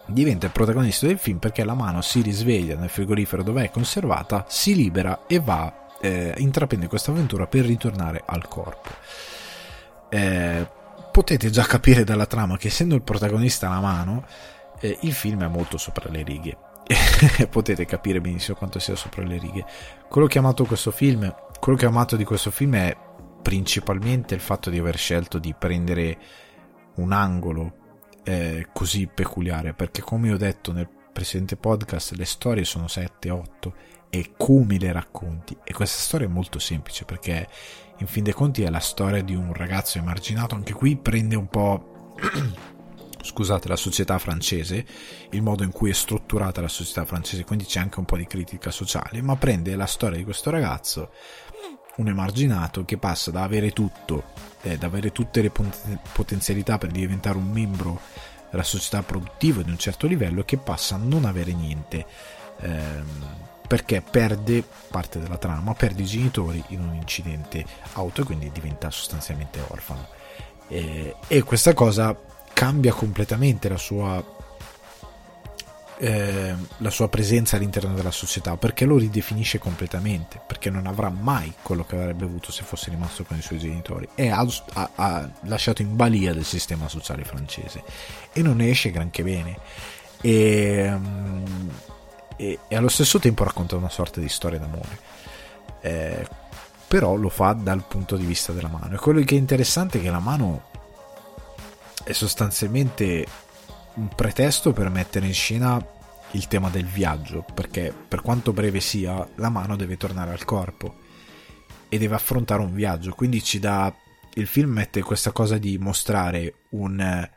diventa 0.07 0.47
il 0.47 0.53
protagonista 0.53 1.09
del 1.09 1.19
film 1.19 1.39
perché 1.39 1.65
la 1.65 1.75
mano 1.75 2.01
si 2.01 2.23
risveglia 2.23 2.77
nel 2.77 2.89
frigorifero 2.89 3.43
dove 3.43 3.65
è 3.65 3.71
conservata, 3.71 4.45
si 4.47 4.77
libera 4.77 5.27
e 5.27 5.41
va, 5.41 5.89
eh, 6.01 6.35
intraprende 6.37 6.87
questa 6.87 7.11
avventura 7.11 7.49
per 7.49 7.65
ritornare 7.65 8.23
al 8.25 8.47
corpo. 8.47 8.91
Eh, 10.09 10.69
potete 11.17 11.49
già 11.49 11.65
capire 11.65 12.05
dalla 12.05 12.27
trama 12.27 12.59
che 12.59 12.67
essendo 12.67 12.95
il 12.95 13.01
protagonista 13.01 13.71
la 13.71 13.81
mano, 13.81 14.27
eh, 14.81 14.99
il 15.01 15.15
film 15.15 15.45
è 15.45 15.49
molto 15.49 15.79
sopra 15.79 16.11
le 16.11 16.23
righe. 16.23 16.59
potete 17.49 17.87
capire 17.87 18.21
benissimo 18.21 18.55
quanto 18.55 18.79
sia 18.79 18.95
sopra 18.97 19.25
le 19.25 19.39
righe. 19.39 19.65
Quello 20.11 20.27
che 20.27 20.39
film, 20.91 21.35
quello 21.59 21.79
che 21.79 21.87
ho 21.87 21.89
amato 21.89 22.17
di 22.17 22.25
questo 22.25 22.51
film 22.51 22.77
è 22.77 22.95
principalmente 23.41 24.35
il 24.35 24.43
fatto 24.43 24.69
di 24.69 24.79
aver 24.79 24.99
scelto 24.99 25.39
di 25.39 25.55
prendere 25.59 26.19
un 26.97 27.13
angolo 27.13 27.77
eh, 28.23 28.67
così 28.75 29.07
peculiare, 29.07 29.73
perché 29.73 30.03
come 30.03 30.31
ho 30.31 30.37
detto 30.37 30.73
nel 30.73 30.91
precedente 31.15 31.57
podcast, 31.57 32.13
le 32.13 32.27
storie 32.27 32.65
sono 32.65 32.85
7-8 32.85 33.73
e 34.11 34.35
come 34.37 34.77
le 34.77 34.93
racconti. 34.93 35.57
E 35.65 35.73
questa 35.73 35.99
storia 35.99 36.27
è 36.27 36.31
molto 36.31 36.59
semplice 36.59 37.07
perché 37.07 37.49
in 37.99 38.07
fin 38.07 38.25
dei 38.25 38.33
conti 38.33 38.63
è 38.63 38.71
la 38.71 38.81
storia 38.81 39.23
di 39.23 39.35
un 39.35 39.53
ragazzo 39.53 39.99
emarginato, 39.99 40.55
anche 40.55 40.73
qui 40.73 40.97
prende 40.97 41.37
un 41.37 41.49
po'... 41.49 42.15
scusate, 43.27 43.67
la 43.67 43.77
società 43.77 44.19
francese, 44.19 44.87
il 45.31 45.43
modo 45.43 45.65
in 45.65 45.73
cui 45.73 45.91
è 45.91 45.93
strutturata 45.93 46.61
la 46.61 46.69
società 46.69 47.05
francese, 47.05 47.45
quindi 47.45 47.65
c'è 47.65 47.81
anche 47.81 47.99
un 47.99 48.05
po' 48.05 48.17
di 48.17 48.27
critica 48.27 48.71
sociale, 48.71 49.21
ma 49.21 49.35
prende 49.37 49.75
la 49.75 49.87
storia 49.87 50.17
di 50.17 50.25
questo 50.25 50.51
ragazzo, 50.51 51.11
un 51.97 52.09
emarginato 52.09 52.85
che 52.85 52.99
passa 52.99 53.31
da 53.31 53.43
avere 53.43 53.73
tutto, 53.73 54.25
eh, 54.63 54.77
da 54.79 54.87
avere 54.87 55.11
tutte 55.13 55.43
le 55.43 55.51
potenzialità 56.13 56.79
per 56.79 56.91
diventare 56.91 57.37
un 57.37 57.51
membro 57.51 58.01
della 58.51 58.63
società 58.63 59.03
produttiva 59.03 59.63
di 59.63 59.71
un 59.71 59.79
certo 59.79 60.07
livello, 60.07 60.45
che 60.45 60.57
passa 60.57 60.95
a 60.95 60.99
non 60.99 61.25
avere 61.25 61.53
niente. 61.53 62.07
Ehm, 62.61 63.46
perché 63.67 64.03
perde 64.03 64.63
parte 64.91 65.19
della 65.19 65.39
trama, 65.39 65.75
perde 65.75 66.03
i 66.03 66.07
genitori 66.07 66.63
in 66.69 66.81
un 66.81 66.95
incidente 66.95 67.65
auto 67.95 68.23
e 68.23 68.25
quindi 68.25 68.51
diventa 68.53 68.91
sostanzialmente 68.91 69.61
orfano. 69.69 70.09
E, 70.69 71.17
e 71.27 71.43
questa 71.43 71.75
cosa 71.75 72.19
cambia 72.53 72.93
completamente 72.93 73.69
la 73.69 73.77
sua 73.77 74.35
eh, 75.99 76.55
la 76.79 76.91
sua 76.91 77.09
presenza 77.09 77.57
all'interno 77.57 77.95
della 77.95 78.11
società 78.11 78.59
perché 78.59 78.85
lo 78.85 78.99
ridefinisce 78.99 79.59
completamente 79.59 80.39
perché 80.47 80.69
non 80.69 80.87
avrà 80.87 81.09
mai 81.09 81.55
quello 81.63 81.87
che 81.87 81.97
avrebbe 81.97 82.25
avuto 82.25 82.53
se 82.53 82.65
fosse 82.65 82.91
rimasto 82.91 83.25
con 83.25 83.39
i 83.39 83.43
suoi 83.43 83.59
genitori 83.59 84.07
e 84.15 84.29
ha, 84.29 84.47
ha, 84.75 84.91
ha 84.95 85.31
lasciato 85.45 85.81
in 85.81 85.97
balia 85.97 86.35
del 86.35 86.45
sistema 86.45 86.87
sociale 86.89 87.25
francese 87.25 87.83
e 88.33 88.43
non 88.43 88.57
ne 88.57 88.69
esce 88.69 88.91
granché 88.91 89.23
bene 89.23 89.59
e, 90.21 90.91
mm, 90.95 91.69
e, 92.37 92.59
e 92.69 92.77
allo 92.77 92.89
stesso 92.89 93.19
tempo 93.19 93.45
racconta 93.45 93.77
una 93.77 93.89
sorta 93.89 94.21
di 94.21 94.29
storia 94.29 94.59
d'amore. 94.59 94.99
Eh, 95.81 96.29
però 96.89 97.17
lo 97.17 97.29
fa 97.29 97.53
dal 97.53 97.85
punto 97.87 98.17
di 98.17 98.25
vista 98.25 98.53
della 98.53 98.69
mano. 98.69 98.95
E 98.95 98.99
quello 98.99 99.21
che 99.23 99.35
è 99.35 99.39
interessante 99.39 99.99
è 99.99 100.03
che 100.03 100.11
la 100.11 100.21
mano 100.21 100.71
è 102.05 102.13
sostanzialmente 102.13 103.27
un 103.95 104.09
pretesto 104.09 104.73
per 104.73 104.89
mettere 104.91 105.27
in 105.27 105.35
scena 105.35 105.85
il 106.33 106.49
tema 106.49 106.69
del 106.69 106.87
viaggio, 106.87 107.45
perché 107.55 107.93
per 108.07 108.21
quanto 108.21 108.53
breve 108.53 108.81
sia, 108.81 109.27
la 109.37 109.49
mano 109.49 109.75
deve 109.75 109.97
tornare 109.97 110.33
al 110.33 110.45
corpo 110.45 110.97
e 111.89 111.99
deve 111.99 112.15
affrontare 112.15 112.63
un 112.63 112.75
viaggio, 112.75 113.15
quindi 113.15 113.43
ci 113.43 113.59
dà 113.59 113.93
il 114.35 114.47
film 114.47 114.71
mette 114.71 115.03
questa 115.03 115.33
cosa 115.33 115.57
di 115.57 115.79
mostrare 115.79 116.67
un 116.71 117.29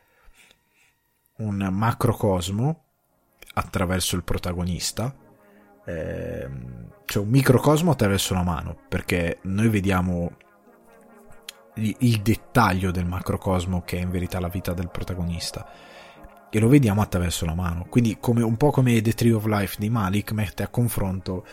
un 1.40 1.70
macrocosmo 1.72 2.89
attraverso 3.60 4.16
il 4.16 4.24
protagonista 4.24 5.14
ehm, 5.86 6.88
cioè 7.06 7.24
un 7.24 7.30
microcosmo 7.30 7.92
attraverso 7.92 8.34
la 8.34 8.44
mano 8.44 8.78
perché 8.88 9.40
noi 9.44 9.70
vediamo 9.70 10.32
il 11.76 12.22
dettaglio 12.22 12.92
del 12.92 13.06
macrocosmo 13.06 13.84
che 13.84 13.98
è 13.98 14.02
in 14.02 14.10
verità 14.10 14.40
la 14.40 14.50
vita 14.50 14.74
del 14.74 14.90
protagonista 14.90 15.68
e 16.50 16.60
lo 16.60 16.68
vediamo 16.68 17.02
attraverso 17.02 17.46
la 17.46 17.54
mano. 17.54 17.86
Quindi 17.90 18.18
come, 18.20 18.42
un 18.42 18.58
po' 18.58 18.72
come 18.72 19.02
The 19.02 19.14
Tree 19.14 19.32
of 19.32 19.46
Life 19.46 19.76
di 19.80 19.90
Malik 19.90 20.32
mette 20.32 20.64
a 20.64 20.68
confronto 20.68 21.46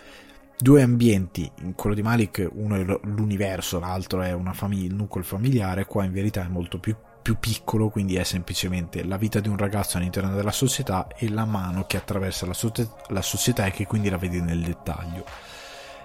due 0.59 0.83
ambienti, 0.83 1.51
in 1.61 1.75
quello 1.75 1.95
di 1.95 2.03
Malik 2.03 2.49
uno 2.53 2.77
è 2.77 2.99
l'universo, 3.03 3.79
l'altro 3.79 4.23
è 4.23 4.37
famiglia, 4.53 4.87
il 4.87 4.95
nucleo 4.95 5.23
familiare, 5.23 5.85
qua 5.85 6.05
in 6.05 6.13
verità 6.13 6.45
è 6.45 6.49
molto 6.49 6.79
più, 6.79 6.97
più 7.27 7.41
piccolo, 7.41 7.89
quindi 7.89 8.15
è 8.15 8.23
semplicemente 8.23 9.03
la 9.03 9.17
vita 9.17 9.41
di 9.41 9.49
un 9.49 9.57
ragazzo 9.57 9.97
all'interno 9.97 10.33
della 10.33 10.53
società 10.53 11.09
e 11.09 11.29
la 11.29 11.45
mano 11.45 11.85
che 11.85 11.97
attraversa 11.97 12.47
la, 12.47 12.55
so- 12.55 12.71
la 13.09 13.21
società 13.21 13.67
e 13.67 13.73
che 13.73 13.85
quindi 13.85 14.09
la 14.09 14.17
vede 14.17 14.41
nel 14.41 14.63
dettaglio. 14.63 15.25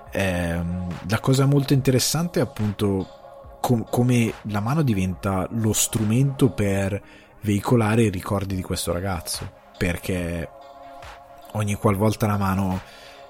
Eh, 0.09 0.59
la 1.07 1.19
cosa 1.19 1.45
molto 1.45 1.73
interessante 1.73 2.39
è 2.39 2.41
appunto 2.41 3.59
com- 3.61 3.85
come 3.87 4.33
la 4.45 4.61
mano 4.61 4.81
diventa 4.81 5.47
lo 5.51 5.73
strumento 5.73 6.49
per 6.49 6.99
veicolare 7.41 8.01
i 8.01 8.09
ricordi 8.09 8.55
di 8.55 8.63
questo 8.63 8.91
ragazzo 8.91 9.47
perché 9.77 10.49
ogni 11.51 11.75
qualvolta 11.75 12.25
la 12.25 12.37
mano 12.37 12.81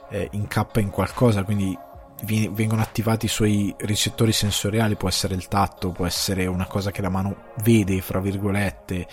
eh, 0.10 0.30
incappa 0.32 0.80
in 0.80 0.92
qualcosa 0.92 1.44
quindi 1.44 1.78
vengono 2.24 2.82
attivati 2.82 3.26
i 3.26 3.30
suoi 3.30 3.74
ricettori 3.80 4.32
sensoriali 4.32 4.96
può 4.96 5.08
essere 5.10 5.34
il 5.34 5.48
tatto 5.48 5.92
può 5.92 6.06
essere 6.06 6.46
una 6.46 6.68
cosa 6.68 6.92
che 6.92 7.02
la 7.02 7.10
mano 7.10 7.36
vede 7.64 8.02
fra 8.02 8.20
virgolette 8.20 9.08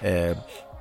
eh, 0.00 0.36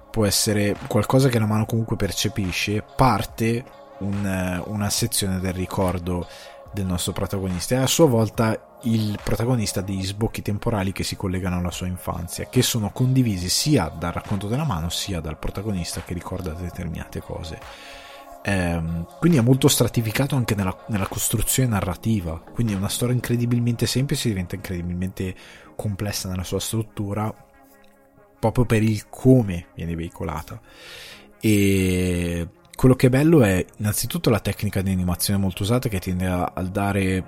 può 0.09 0.25
essere 0.25 0.75
qualcosa 0.87 1.29
che 1.29 1.39
la 1.39 1.45
mano 1.45 1.65
comunque 1.65 1.95
percepisce 1.95 2.83
parte 2.95 3.63
un, 3.99 4.63
una 4.67 4.89
sezione 4.89 5.39
del 5.39 5.53
ricordo 5.53 6.27
del 6.71 6.85
nostro 6.85 7.13
protagonista 7.13 7.75
e 7.75 7.79
a 7.79 7.87
sua 7.87 8.05
volta 8.05 8.77
il 8.83 9.17
protagonista 9.23 9.81
degli 9.81 10.05
sbocchi 10.05 10.41
temporali 10.41 10.91
che 10.91 11.03
si 11.03 11.15
collegano 11.15 11.57
alla 11.57 11.71
sua 11.71 11.87
infanzia, 11.87 12.47
che 12.49 12.61
sono 12.61 12.91
condivisi 12.91 13.49
sia 13.49 13.87
dal 13.87 14.11
racconto 14.11 14.47
della 14.47 14.65
mano 14.65 14.89
sia 14.89 15.19
dal 15.21 15.37
protagonista 15.37 16.01
che 16.03 16.13
ricorda 16.13 16.51
determinate 16.51 17.19
cose. 17.21 17.59
Ehm, 18.47 19.07
quindi 19.17 19.39
è 19.39 19.41
molto 19.41 19.67
stratificato 19.67 20.35
anche 20.35 20.53
nella, 20.53 20.77
nella, 20.89 21.07
costruzione 21.07 21.69
narrativa, 21.69 22.39
quindi 22.39 22.73
è 22.73 22.75
una 22.75 22.89
storia 22.89 23.15
incredibilmente 23.15 23.87
semplice 23.87 24.29
diventa 24.29 24.53
incredibilmente 24.53 25.35
complessa 25.75 26.29
nella 26.29 26.43
sua 26.43 26.59
struttura 26.59 27.33
proprio 28.39 28.65
per 28.65 28.83
il 28.83 29.09
come 29.09 29.67
viene 29.73 29.95
veicolata. 29.95 30.61
E 31.39 32.47
quello 32.75 32.93
che 32.93 33.07
è 33.07 33.09
bello 33.09 33.41
è 33.41 33.65
innanzitutto 33.79 34.29
la 34.29 34.39
tecnica 34.39 34.83
di 34.83 34.91
animazione 34.91 35.39
molto 35.39 35.63
usata 35.63 35.89
che 35.89 35.99
tende 35.99 36.27
a, 36.27 36.51
a 36.53 36.61
dare 36.61 37.23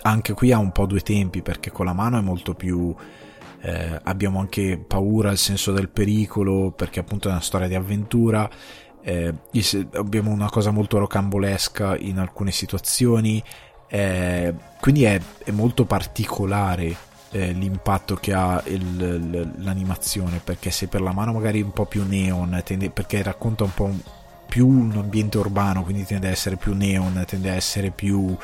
anche 0.00 0.32
qui 0.32 0.50
ha 0.50 0.58
un 0.58 0.72
po' 0.72 0.86
due 0.86 1.00
tempi 1.00 1.42
perché 1.42 1.70
con 1.70 1.84
la 1.84 1.92
mano 1.92 2.18
è 2.18 2.22
molto 2.22 2.54
più 2.54 2.94
eh, 3.60 4.00
abbiamo 4.02 4.40
anche 4.40 4.78
paura 4.78 5.30
al 5.30 5.38
senso 5.38 5.72
del 5.72 5.88
pericolo 5.88 6.70
perché 6.70 7.00
appunto 7.00 7.28
è 7.28 7.32
una 7.32 7.40
storia 7.40 7.68
di 7.68 7.74
avventura 7.74 8.48
eh, 9.04 9.34
abbiamo 9.92 10.30
una 10.30 10.48
cosa 10.48 10.70
molto 10.70 10.98
rocambolesca 10.98 11.96
in 11.98 12.18
alcune 12.18 12.50
situazioni 12.50 13.42
eh, 13.86 14.54
quindi 14.80 15.04
è, 15.04 15.20
è, 15.44 15.50
molto 15.50 15.84
particolare 15.84 16.96
eh, 17.30 17.52
l'impatto 17.52 18.14
che 18.14 18.32
ha 18.32 18.62
il, 18.66 19.52
l'animazione 19.58 20.40
perché 20.42 20.70
se 20.70 20.88
per 20.88 21.02
la 21.02 21.12
mano 21.12 21.32
magari 21.32 21.60
un 21.60 21.72
po' 21.72 21.84
più 21.84 22.04
neon 22.06 22.60
tende, 22.64 22.88
perché 22.90 23.22
racconta 23.22 23.64
un 23.64 23.74
po' 23.74 23.90
più 24.48 24.66
un 24.66 24.92
ambiente 24.96 25.36
urbano 25.36 25.82
quindi 25.82 26.04
tende 26.06 26.28
a 26.28 26.30
essere 26.30 26.56
più 26.56 26.74
neon 26.74 27.22
tende 27.26 27.50
a 27.50 27.54
essere 27.54 27.90
più 27.90 28.34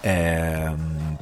è 0.00 0.70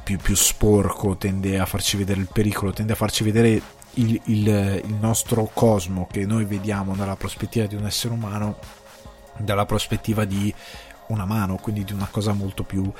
più, 0.03 0.17
più, 0.17 0.35
sporco, 0.35 1.17
tende 1.17 1.57
a 1.59 1.65
farci 1.65 1.97
vedere 1.97 2.19
il 2.19 2.29
pericolo, 2.31 2.71
tende 2.71 2.93
a 2.93 2.95
farci 2.95 3.23
vedere 3.23 3.59
il, 3.95 4.19
il, 4.25 4.47
il 4.85 4.93
nostro 4.99 5.49
cosmo 5.53 6.07
che 6.11 6.25
noi 6.25 6.45
vediamo 6.45 6.95
dalla 6.95 7.15
prospettiva 7.15 7.65
di 7.65 7.75
un 7.75 7.85
essere 7.85 8.13
umano, 8.13 8.57
dalla 9.37 9.65
prospettiva 9.65 10.25
di 10.25 10.53
una 11.07 11.25
mano, 11.25 11.57
quindi 11.57 11.83
di 11.83 11.93
una 11.93 12.07
cosa 12.09 12.33
molto 12.33 12.63
più 12.63 12.91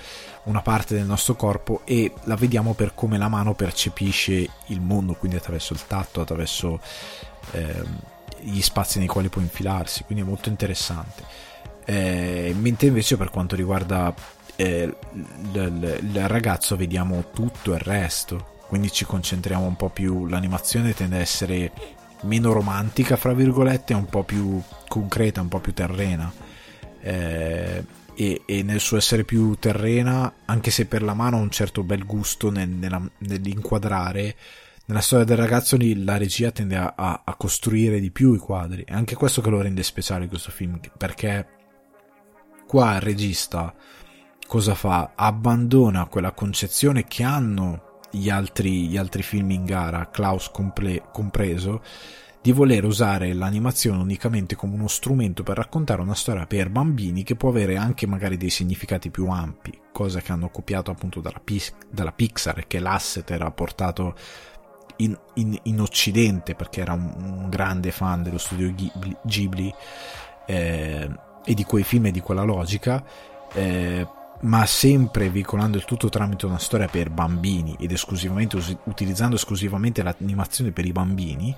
una 0.44 0.62
parte 0.62 0.94
del 0.94 1.06
nostro 1.06 1.36
corpo 1.36 1.82
e 1.86 2.14
la 2.24 2.36
vediamo 2.36 2.74
per 2.74 2.94
come 2.94 3.18
la 3.18 3.30
mano 3.30 3.56
percepisce 3.56 4.50
il 4.68 4.82
mondo, 4.82 5.14
quindi 5.14 5.38
attraverso 5.38 5.74
il 5.74 5.86
tatto, 5.88 6.22
attraverso 6.22 6.80
eh, 7.52 7.84
gli 8.42 8.62
spazi 8.62 9.00
nei 9.00 9.08
quali 9.08 9.30
può 9.30 9.42
infilarsi, 9.42 10.04
quindi 10.04 10.24
è 10.24 10.28
molto 10.28 10.50
interessante. 10.50 11.24
Eh, 11.86 12.54
mentre 12.58 12.88
invece 12.88 13.18
per 13.18 13.30
quanto 13.30 13.56
riguarda 13.56 14.14
eh, 14.56 14.96
il, 15.54 16.00
il 16.02 16.28
ragazzo 16.28 16.76
vediamo 16.76 17.26
tutto 17.32 17.74
il 17.74 17.80
resto 17.80 18.54
quindi 18.68 18.92
ci 18.92 19.06
concentriamo 19.06 19.66
un 19.66 19.76
po' 19.76 19.90
più 19.90 20.26
l'animazione 20.26 20.94
tende 20.94 21.18
a 21.18 21.22
essere 21.22 21.72
meno 22.22 22.52
romantica 22.52 23.16
fra 23.16 23.34
virgolette 23.34 23.94
un 23.94 24.06
po' 24.06 24.24
più 24.24 24.62
concreta 24.88 25.42
un 25.42 25.48
po' 25.48 25.60
più 25.60 25.74
terrena 25.74 26.32
eh, 27.02 27.84
e, 28.16 28.42
e, 28.46 28.64
nel 28.64 28.80
suo 28.80 28.98
essere 28.98 29.24
più 29.24 29.56
terrena 29.56 30.34
anche 30.46 30.72
se 30.72 30.86
per 30.86 31.04
la 31.04 31.14
mano 31.14 31.38
ha 31.38 31.42
un 31.42 31.52
certo 31.52 31.84
bel 31.84 32.06
gusto 32.06 32.50
nel, 32.50 32.70
nella, 32.70 33.02
nell'inquadrare 33.20 34.36
nella 34.86 35.02
storia 35.02 35.26
del 35.26 35.38
ragazzo 35.38 35.78
lì 35.78 36.04
la 36.04 36.18
regia 36.18 36.52
tende 36.52 36.78
a, 36.78 36.94
a, 36.96 37.22
a 37.26 37.36
costruire 37.36 38.00
di 38.00 38.12
più 38.12 38.34
i 38.34 38.40
quadri 38.40 38.84
è 38.86 38.94
anche 38.94 39.16
questo 39.16 39.42
che 39.42 39.50
lo 39.50 39.62
rende 39.62 39.84
speciale 39.84 40.28
questo 40.28 40.52
film 40.52 40.80
perché 40.98 41.48
qua 42.66 42.96
il 42.96 43.02
regista 43.02 43.74
cosa 44.48 44.76
fa? 44.76 45.12
Abbandona 45.16 46.06
quella 46.06 46.32
concezione 46.32 47.06
che 47.06 47.24
hanno 47.24 47.85
gli 48.16 48.30
altri, 48.30 48.88
gli 48.88 48.98
altri 48.98 49.24
film 49.24 49.52
in 49.52 49.66
gara, 49.66 50.10
Klaus 50.10 50.50
comple- 50.50 51.04
compreso, 51.12 51.82
di 52.42 52.52
voler 52.52 52.86
usare 52.86 53.34
l'animazione 53.34 54.02
unicamente 54.02 54.56
come 54.56 54.76
uno 54.76 54.88
strumento 54.88 55.42
per 55.42 55.58
raccontare 55.58 56.02
una 56.02 56.14
storia 56.14 56.46
per 56.46 56.70
bambini 56.70 57.24
che 57.24 57.36
può 57.36 57.50
avere 57.50 57.76
anche 57.76 58.06
magari 58.06 58.38
dei 58.38 58.52
significati 58.52 59.10
più 59.10 59.28
ampi, 59.30 59.76
cosa 59.92 60.22
che 60.22 60.32
hanno 60.32 60.50
copiato 60.50 60.92
appunto 60.92 61.22
dalla, 61.22 61.42
dalla 61.90 62.12
Pixar, 62.12 62.68
che 62.68 62.80
l'asset 62.80 63.32
era 63.32 63.50
portato 63.50 64.16
in, 64.98 65.18
in, 65.36 65.58
in 65.64 65.82
Occidente 65.82 66.54
perché 66.54 66.82
era 66.82 66.94
un, 66.94 67.14
un, 67.18 67.50
grande 67.50 67.92
fan 67.92 68.22
dello 68.22 68.38
studio 68.38 68.72
Ghibli, 68.74 69.16
Ghibli 69.24 69.74
eh, 70.46 71.10
e 71.44 71.54
di 71.54 71.64
quei 71.64 71.84
film 71.84 72.06
e 72.06 72.12
di 72.12 72.20
quella 72.20 72.44
logica. 72.44 73.04
Eh, 73.54 74.08
ma 74.42 74.66
sempre 74.66 75.30
veicolando 75.30 75.78
il 75.78 75.86
tutto 75.86 76.10
tramite 76.10 76.46
una 76.46 76.60
storia 76.60 76.88
per 76.88 77.10
bambini 77.10 77.76
ed 77.80 77.92
esclusivamente 77.92 78.58
utilizzando 78.84 79.36
esclusivamente 79.36 80.04
l'animazione 80.04 80.72
per 80.72 80.86
i 80.86 80.92
bambini, 80.92 81.56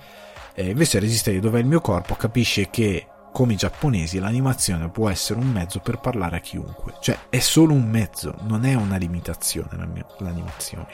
eh, 0.54 0.70
invece 0.70 1.00
Resiste 1.00 1.32
di 1.32 1.40
dov'è 1.40 1.60
il 1.60 1.66
mio 1.66 1.82
corpo 1.82 2.16
capisce 2.16 2.70
che 2.70 3.08
come 3.32 3.54
i 3.54 3.58
giapponesi 3.58 4.20
l'animazione 4.20 4.90
può 4.90 5.10
essere 5.10 5.40
un 5.40 5.52
mezzo 5.52 5.80
per 5.80 6.00
parlare 6.00 6.38
a 6.38 6.40
chiunque, 6.40 6.96
cioè 7.02 7.18
è 7.30 7.40
solo 7.40 7.74
un 7.74 7.88
mezzo, 7.88 8.34
non 8.48 8.66
è 8.66 8.74
una 8.74 8.98
limitazione 8.98 9.78
l'animazione. 10.18 10.88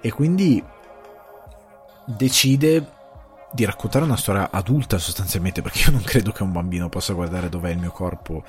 E 0.00 0.10
quindi 0.12 0.62
decide 2.04 3.00
di 3.52 3.64
raccontare 3.64 4.04
una 4.04 4.16
storia 4.16 4.50
adulta 4.50 4.98
sostanzialmente, 4.98 5.60
perché 5.60 5.80
io 5.86 5.90
non 5.90 6.02
credo 6.02 6.32
che 6.32 6.42
un 6.42 6.52
bambino 6.52 6.88
possa 6.88 7.12
guardare 7.12 7.48
dov'è 7.48 7.70
il 7.70 7.78
mio 7.78 7.90
corpo 7.90 8.44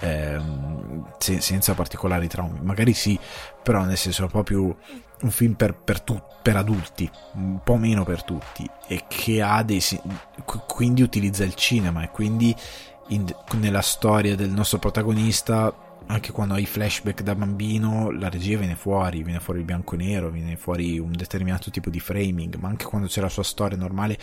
ehm, 0.00 1.12
se, 1.18 1.40
senza 1.40 1.74
particolari 1.74 2.28
traumi. 2.28 2.60
Magari 2.62 2.92
sì, 2.92 3.18
però 3.62 3.84
nel 3.84 3.96
senso 3.96 4.24
è 4.24 4.28
proprio 4.28 4.76
un 5.22 5.30
film 5.30 5.54
per, 5.54 5.74
per, 5.74 6.00
tu, 6.00 6.20
per 6.42 6.56
adulti, 6.56 7.10
un 7.34 7.60
po' 7.62 7.76
meno 7.76 8.04
per 8.04 8.22
tutti, 8.22 8.68
e 8.86 9.04
che 9.08 9.42
ha 9.42 9.62
dei. 9.62 9.82
quindi 10.66 11.02
utilizza 11.02 11.44
il 11.44 11.54
cinema 11.54 12.02
e 12.02 12.10
quindi 12.10 12.54
in, 13.08 13.24
nella 13.58 13.82
storia 13.82 14.34
del 14.34 14.50
nostro 14.50 14.78
protagonista 14.78 15.74
anche 16.08 16.32
quando 16.32 16.54
hai 16.54 16.66
flashback 16.66 17.22
da 17.22 17.34
bambino 17.34 18.10
la 18.10 18.28
regia 18.28 18.58
viene 18.58 18.76
fuori, 18.76 19.22
viene 19.22 19.40
fuori 19.40 19.60
il 19.60 19.64
bianco 19.64 19.94
e 19.94 19.98
nero, 19.98 20.30
viene 20.30 20.56
fuori 20.56 20.98
un 20.98 21.10
determinato 21.10 21.70
tipo 21.70 21.90
di 21.90 21.98
framing, 21.98 22.56
ma 22.56 22.68
anche 22.68 22.84
quando 22.84 23.08
c'è 23.08 23.20
la 23.20 23.28
sua 23.28 23.42
storia 23.42 23.76
normale 23.76 24.16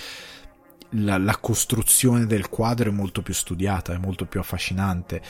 la, 0.93 1.17
la 1.17 1.37
costruzione 1.37 2.25
del 2.25 2.49
quadro 2.49 2.89
è 2.89 2.93
molto 2.93 3.21
più 3.21 3.33
studiata, 3.33 3.93
è 3.93 3.97
molto 3.97 4.25
più 4.25 4.39
affascinante, 4.39 5.21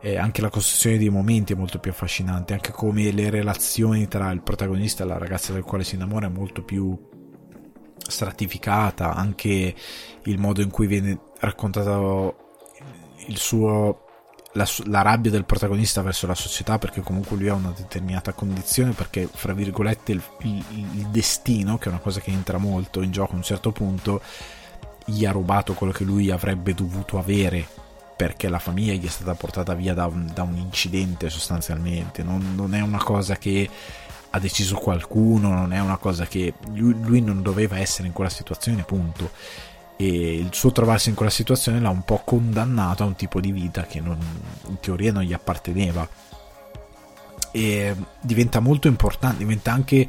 e 0.00 0.16
anche 0.16 0.40
la 0.40 0.50
costruzione 0.50 0.98
dei 0.98 1.10
momenti 1.10 1.52
è 1.52 1.56
molto 1.56 1.78
più 1.78 1.90
affascinante, 1.90 2.52
anche 2.52 2.72
come 2.72 3.10
le 3.10 3.30
relazioni 3.30 4.08
tra 4.08 4.30
il 4.30 4.42
protagonista 4.42 5.04
e 5.04 5.06
la 5.06 5.18
ragazza 5.18 5.52
del 5.52 5.62
quale 5.62 5.84
si 5.84 5.94
innamora 5.96 6.26
è 6.26 6.30
molto 6.30 6.62
più 6.62 6.98
stratificata, 7.98 9.14
anche 9.14 9.74
il 10.24 10.38
modo 10.38 10.62
in 10.62 10.70
cui 10.70 10.86
viene 10.86 11.18
suo 13.36 14.04
la, 14.54 14.66
la, 14.86 15.02
rabbia 15.02 15.30
del 15.30 15.44
protagonista 15.44 16.02
verso 16.02 16.26
la 16.26 16.34
società 16.34 16.78
perché 16.78 17.02
comunque 17.02 17.36
lui 17.36 17.48
ha 17.48 17.54
una 17.54 17.72
determinata 17.76 18.32
condizione 18.32 18.92
perché 18.92 19.28
fra 19.32 19.52
virgolette 19.52 20.10
il, 20.10 20.22
il, 20.40 20.64
il, 20.72 21.06
destino 21.08 21.78
che 21.78 21.84
è 21.84 21.92
una 21.92 22.00
cosa 22.00 22.18
che 22.18 22.32
entra 22.32 22.58
molto 22.58 23.02
in 23.02 23.12
gioco 23.12 23.34
a 23.34 23.36
un 23.36 23.42
certo 23.42 23.70
punto 23.70 24.20
gli 25.10 25.24
ha 25.24 25.32
rubato 25.32 25.74
quello 25.74 25.92
che 25.92 26.04
lui 26.04 26.30
avrebbe 26.30 26.74
dovuto 26.74 27.18
avere 27.18 27.66
perché 28.20 28.48
la 28.50 28.58
famiglia 28.58 28.92
gli 28.92 29.06
è 29.06 29.10
stata 29.10 29.34
portata 29.34 29.72
via 29.74 29.94
da 29.94 30.06
un, 30.06 30.30
da 30.34 30.42
un 30.42 30.56
incidente 30.56 31.30
sostanzialmente. 31.30 32.22
Non, 32.22 32.54
non, 32.54 32.74
è 32.74 32.82
una 32.82 33.02
cosa 33.02 33.36
che 33.36 33.68
ha 34.32 34.38
deciso 34.38 34.76
qualcuno 34.76 35.54
non 35.54 35.72
è 35.72 35.80
una 35.80 35.96
cosa 35.96 36.26
che 36.26 36.54
lui, 36.74 36.94
lui 37.02 37.20
non 37.20 37.42
doveva 37.42 37.78
essere 37.78 38.08
in 38.08 38.12
quella 38.12 38.28
situazione 38.28 38.82
punto. 38.82 39.30
E 39.96 40.34
il 40.34 40.50
suo 40.52 40.70
trovarsi 40.70 41.08
in 41.08 41.14
quella 41.14 41.30
situazione 41.30 41.80
l'ha 41.80 41.88
un 41.88 42.02
po' 42.04 42.20
condannato 42.24 43.02
a 43.02 43.06
un 43.06 43.16
tipo 43.16 43.40
di 43.40 43.52
vita 43.52 43.84
che 43.84 44.00
non, 44.00 44.18
in 44.68 44.80
teoria 44.80 45.12
non 45.12 45.22
gli 45.22 45.32
apparteneva. 45.32 46.06
E 47.52 47.96
diventa 48.20 48.60
molto 48.60 48.86
importante, 48.86 49.38
diventa 49.38 49.72
anche 49.72 50.06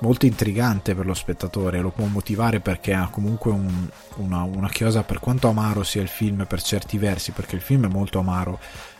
molto 0.00 0.26
intrigante 0.26 0.94
per 0.94 1.06
lo 1.06 1.14
spettatore, 1.14 1.80
lo 1.80 1.90
può 1.90 2.06
motivare 2.06 2.60
perché 2.60 2.92
ha 2.92 3.08
comunque 3.08 3.50
un, 3.50 3.88
una, 4.16 4.42
una, 4.42 4.68
chiosa, 4.68 5.02
per 5.02 5.20
quanto 5.20 5.48
amaro 5.48 5.82
sia 5.82 6.02
il 6.02 6.08
film 6.08 6.46
per 6.46 6.62
certi 6.62 6.98
versi, 6.98 7.32
perché 7.32 7.56
il 7.56 7.62
film 7.62 7.86
è 7.86 7.88
molto 7.88 8.18
amaro, 8.18 8.58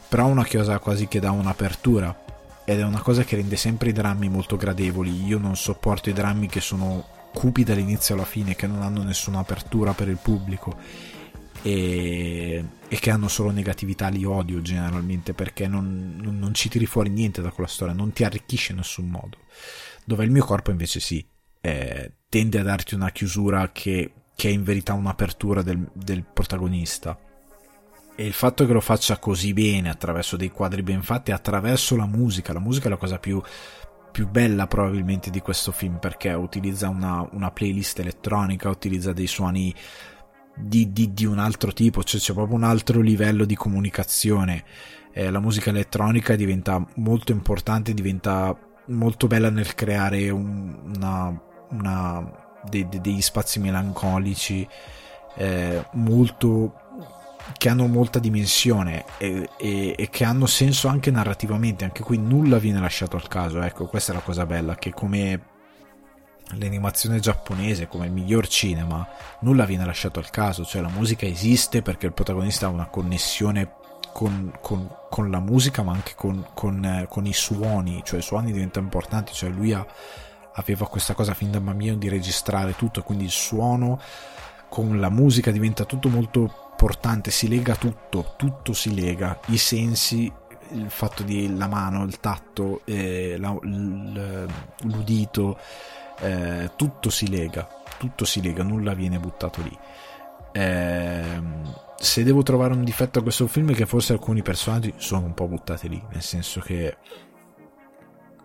però 0.09 0.25
ha 0.25 0.29
una 0.29 0.45
chiosa 0.45 0.79
quasi 0.79 1.09
che 1.09 1.21
dà 1.21 1.31
un'apertura 1.31 2.25
ed 2.65 2.81
è 2.81 2.85
una 2.85 3.01
cosa 3.01 3.23
che 3.23 3.37
rende 3.37 3.57
sempre 3.57 3.91
i 3.91 3.93
drammi 3.93 4.29
molto 4.29 4.57
gradevoli. 4.57 5.25
Io 5.25 5.39
non 5.39 5.57
sopporto 5.57 6.11
i 6.11 6.13
drammi 6.13 6.49
che 6.49 6.61
sono 6.61 7.07
cupi 7.33 7.63
dall'inizio 7.63 8.15
alla 8.15 8.25
fine, 8.25 8.57
che 8.57 8.67
non 8.67 8.83
hanno 8.83 9.03
nessuna 9.03 9.39
apertura 9.39 9.93
per 9.93 10.09
il 10.09 10.19
pubblico 10.21 10.77
e, 11.63 12.65
e 12.89 12.99
che 12.99 13.11
hanno 13.11 13.29
solo 13.29 13.51
negatività, 13.51 14.09
li 14.09 14.25
odio 14.25 14.63
generalmente 14.63 15.35
perché 15.35 15.69
non, 15.69 16.17
non, 16.21 16.39
non, 16.39 16.55
ci 16.55 16.69
tiri 16.69 16.87
fuori 16.87 17.11
niente 17.11 17.43
da 17.43 17.51
quella 17.51 17.69
storia, 17.69 17.95
non 17.95 18.13
ti 18.13 18.25
arricchisce 18.25 18.73
in 18.73 18.79
nessun 18.79 19.09
modo. 19.09 19.39
Dove 20.07 20.25
il 20.25 20.31
mio 20.31 20.45
corpo 20.45 20.71
invece 20.71 21.01
sì, 21.01 21.27
eh, 21.61 22.13
tende 22.29 22.61
a 22.61 22.63
darti 22.63 22.95
una 22.95 23.11
chiusura 23.11 23.71
che, 23.73 24.13
che 24.35 24.49
è 24.49 24.53
in 24.53 24.63
verità 24.63 24.95
un'apertura 24.95 25.63
del, 25.63 25.91
del 25.93 26.25
protagonista. 26.25 27.19
E 28.15 28.25
il 28.25 28.33
fatto 28.33 28.65
che 28.65 28.73
lo 28.73 28.81
faccia 28.81 29.19
così 29.19 29.53
bene 29.53 29.91
attraverso 29.91 30.37
dei 30.37 30.51
quadri 30.51 30.83
ben 30.83 31.03
fatti, 31.03 31.33
attraverso 31.33 31.97
la 31.97 32.07
musica, 32.07 32.55
la 32.55 32.61
musica 32.61 32.87
è 32.87 32.91
la 32.91 32.97
cosa 32.97 33.19
più 33.19 33.43
più 34.17 34.31
bella 34.31 34.67
probabilmente 34.67 35.29
di 35.29 35.41
questo 35.41 35.73
film 35.73 35.99
perché 35.99 36.33
utilizza 36.33 36.89
una, 36.89 37.29
una 37.33 37.51
playlist 37.51 37.99
elettronica, 37.99 38.71
utilizza 38.71 39.13
dei 39.13 39.27
suoni 39.27 39.75
di, 40.57 40.91
di, 40.91 41.13
di, 41.13 41.27
un 41.27 41.39
altro 41.39 41.71
tipo, 41.71 42.03
cioè 42.03 42.19
c'è 42.19 42.33
proprio 42.33 42.57
un 42.57 42.65
altro 42.65 43.03
livello 43.03 43.45
di 43.45 43.55
comunicazione. 43.55 44.65
Eh, 45.13 45.31
la 45.31 45.39
musica 45.39 45.69
elettronica 45.69 46.35
diventa 46.35 46.83
molto 46.95 47.33
importante, 47.33 47.93
diventa 47.93 48.59
molto 48.87 49.27
bella 49.27 49.51
nel 49.51 49.75
creare 49.75 50.31
un, 50.31 50.93
una, 50.97 51.41
una, 51.71 52.31
de, 52.69 52.89
de, 52.89 53.01
degli 53.01 53.23
spazi 53.23 53.59
melancolici 53.59 54.67
eh, 55.37 55.85
molto 55.93 56.81
che 57.57 57.69
hanno 57.69 57.87
molta 57.87 58.19
dimensione 58.19 59.05
e, 59.19 59.49
e, 59.57 59.95
e, 59.97 60.11
che 60.11 60.25
hanno 60.25 60.47
senso 60.47 60.89
anche 60.89 61.13
narrativamente, 61.13 61.85
anche 61.85 62.03
qui 62.03 62.19
nulla 62.19 62.59
viene 62.59 62.81
lasciato 62.81 63.17
al 63.17 63.29
caso, 63.29 63.63
ecco, 63.63 63.87
questa 63.87 64.13
è 64.13 64.15
la 64.17 64.21
cosa 64.21 64.47
bella, 64.47 64.75
che 64.75 64.93
come 64.93 65.55
l'animazione 66.55 67.21
giapponese, 67.21 67.87
come 67.87 68.07
il 68.07 68.13
miglior 68.13 68.49
cinema, 68.49 69.07
nulla 69.41 69.65
viene 69.65 69.85
lasciato 69.85 70.19
al 70.19 70.31
caso, 70.31 70.65
cioè 70.65 70.83
la 70.83 70.89
musica 70.89 71.27
esiste 71.27 71.83
perché 71.83 72.07
il 72.07 72.13
protagonista 72.13 72.67
ha 72.67 72.71
una 72.71 72.87
connessione 72.87 73.71
con, 74.17 74.51
con, 74.63 74.89
con 75.11 75.31
la 75.31 75.41
musica, 75.41 75.83
ma 75.83 75.93
anche 75.93 76.15
con, 76.17 76.43
con, 76.55 77.27
i 77.27 77.33
suoni, 77.35 78.01
cioè 78.03 78.21
i 78.21 78.23
suoni 78.23 78.51
diventano 78.51 78.87
importanti, 78.87 79.35
cioè 79.35 79.51
lui 79.51 79.75
ha, 79.75 79.87
aveva 80.55 80.89
questa 80.89 81.13
cosa 81.13 81.35
fin 81.35 81.51
da 81.51 81.61
bambino 81.61 81.97
di 81.97 82.09
registrare 82.09 82.75
tutto, 82.77 83.03
quindi 83.03 83.25
il 83.25 83.31
suono 83.31 84.01
con 84.71 85.01
la 85.01 85.11
musica 85.11 85.51
diventa 85.51 85.85
tutto 85.85 86.09
molto 86.09 86.69
importante, 86.71 87.31
si 87.31 87.47
lega 87.47 87.77
tutto, 87.77 88.33
tutto 88.39 88.73
si 88.73 88.95
lega, 88.95 89.39
i 89.49 89.59
sensi, 89.59 90.33
il 90.71 90.89
fatto 90.89 91.23
di 91.23 91.55
la 91.55 91.67
mano, 91.67 92.03
il 92.05 92.19
tatto, 92.19 92.81
eh, 92.87 93.37
la, 93.37 93.55
l'udito, 94.81 95.59
eh, 96.21 96.71
tutto 96.75 97.11
si 97.11 97.29
lega, 97.29 97.69
tutto 97.99 98.25
si 98.25 98.41
lega, 98.41 98.63
nulla 98.63 98.95
viene 98.95 99.19
buttato 99.19 99.61
lì. 99.61 99.79
Eh, 100.53 101.85
se 101.99 102.23
devo 102.23 102.43
trovare 102.43 102.75
un 102.75 102.85
difetto 102.85 103.19
a 103.19 103.23
questo 103.23 103.47
film 103.47 103.73
è 103.73 103.75
che 103.75 103.87
forse 103.87 104.13
alcuni 104.13 104.43
personaggi 104.43 104.93
sono 104.97 105.27
un 105.27 105.35
po' 105.35 105.49
buttati 105.49 105.89
lì, 105.89 106.03
nel 106.13 106.23
senso 106.23 106.61
che 106.61 106.97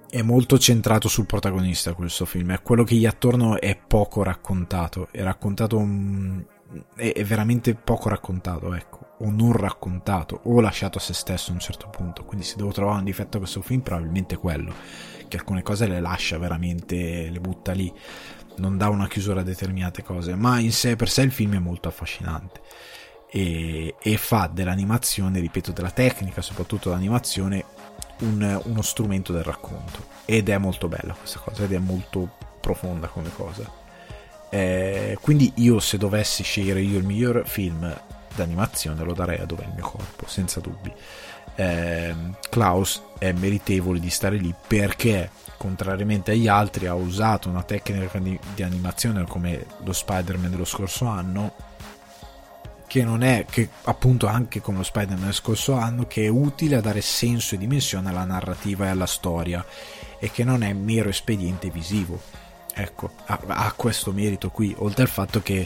è 0.10 0.22
molto 0.22 0.57
centrato 0.57 1.07
sul 1.07 1.26
protagonista 1.26 1.94
questo 1.94 2.26
film, 2.26 2.52
è 2.52 2.61
quello 2.61 2.84
che 2.84 2.95
gli 2.95 3.06
attorno 3.06 3.60
è 3.60 3.78
poco 3.78 4.23
raccontato, 4.23 5.07
è 5.11 5.22
raccontato 5.22 5.80
è 6.95 7.23
veramente 7.26 7.76
poco 7.76 8.10
raccontato, 8.10 8.73
ecco, 8.73 9.15
o 9.19 9.30
non 9.30 9.52
raccontato, 9.52 10.41
o 10.44 10.61
lasciato 10.61 10.98
a 10.98 11.02
se 11.02 11.14
stesso 11.14 11.52
a 11.52 11.53
un 11.53 11.60
certo 11.60 11.90
punto. 11.90 12.23
Quindi 12.23 12.45
se 12.45 12.56
devo 12.56 12.72
trovare 12.72 12.99
un 12.99 13.03
difetto 13.03 13.38
a 13.38 13.40
questo 13.41 13.61
film, 13.61 13.82
probabilmente 13.82 14.36
è 14.36 14.38
quello, 14.38 14.73
che 15.28 15.38
alcune 15.38 15.64
cose 15.64 15.88
le 15.88 15.99
lascia 15.99 16.38
veramente, 16.38 17.30
le 17.30 17.40
butta 17.40 17.73
lì, 17.73 17.91
non 18.57 18.78
dà 18.78 18.90
una 18.90 19.07
chiusura 19.07 19.41
a 19.41 19.44
determinate 19.44 20.03
cose, 20.03 20.36
ma 20.36 20.60
in 20.60 20.72
sé 20.72 20.95
per 20.95 21.10
sé 21.10 21.23
il 21.23 21.32
film 21.32 21.56
è 21.56 21.60
molto 21.60 21.88
affascinante. 21.88 22.61
E, 23.33 23.95
e 23.97 24.17
fa 24.17 24.49
dell'animazione, 24.51 25.39
ripeto, 25.39 25.71
della 25.71 25.91
tecnica, 25.91 26.41
soprattutto 26.41 26.89
l'animazione, 26.89 27.63
un, 28.19 28.61
uno 28.65 28.81
strumento 28.81 29.31
del 29.31 29.43
racconto. 29.43 30.05
Ed 30.25 30.49
è 30.49 30.57
molto 30.57 30.87
bella 30.87 31.13
questa 31.13 31.39
cosa, 31.39 31.63
ed 31.63 31.73
è 31.73 31.79
molto 31.79 32.29
profonda 32.59 33.07
come 33.07 33.31
cosa. 33.33 33.79
Eh, 34.49 35.17
quindi 35.21 35.53
io 35.55 35.79
se 35.79 35.97
dovessi 35.97 36.43
scegliere 36.43 36.81
io 36.81 36.97
il 36.97 37.05
miglior 37.05 37.47
film 37.47 37.97
d'animazione 38.35 39.01
lo 39.03 39.13
darei 39.13 39.39
a 39.39 39.45
Dove 39.45 39.63
è 39.63 39.67
il 39.67 39.73
mio 39.73 39.83
corpo, 39.83 40.27
senza 40.27 40.59
dubbi. 40.59 40.91
Eh, 41.55 42.15
Klaus 42.49 43.01
è 43.17 43.31
meritevole 43.31 43.99
di 43.99 44.09
stare 44.09 44.37
lì 44.37 44.53
perché 44.67 45.29
contrariamente 45.57 46.31
agli 46.31 46.47
altri 46.47 46.87
ha 46.87 46.95
usato 46.95 47.49
una 47.49 47.63
tecnica 47.63 48.19
di 48.19 48.63
animazione 48.63 49.25
come 49.25 49.65
lo 49.83 49.93
Spider-Man 49.93 50.49
dello 50.49 50.65
scorso 50.65 51.05
anno 51.05 51.53
che 52.91 53.05
non 53.05 53.23
è 53.23 53.45
che 53.49 53.69
appunto 53.84 54.27
anche 54.27 54.59
come 54.59 54.80
lo 54.80 54.84
Spider-Man 54.84 55.22
dello 55.22 55.31
scorso 55.31 55.76
anno 55.76 56.07
che 56.07 56.26
è 56.26 56.27
utile 56.27 56.76
a 56.76 56.81
dare 56.81 56.99
senso 56.99 57.55
e 57.55 57.57
dimensione 57.57 58.09
alla 58.09 58.26
narrativa 58.26 58.85
e 58.85 58.89
alla 58.89 59.05
storia 59.05 59.65
e 60.19 60.30
che 60.30 60.43
non 60.43 60.61
è 60.61 60.73
mero 60.73 61.07
espediente 61.07 61.69
visivo. 61.69 62.22
Ecco, 62.73 63.11
ha, 63.27 63.39
ha 63.47 63.72
questo 63.77 64.11
merito 64.11 64.49
qui, 64.49 64.76
oltre 64.80 65.03
al 65.03 65.07
fatto 65.07 65.41
che 65.41 65.65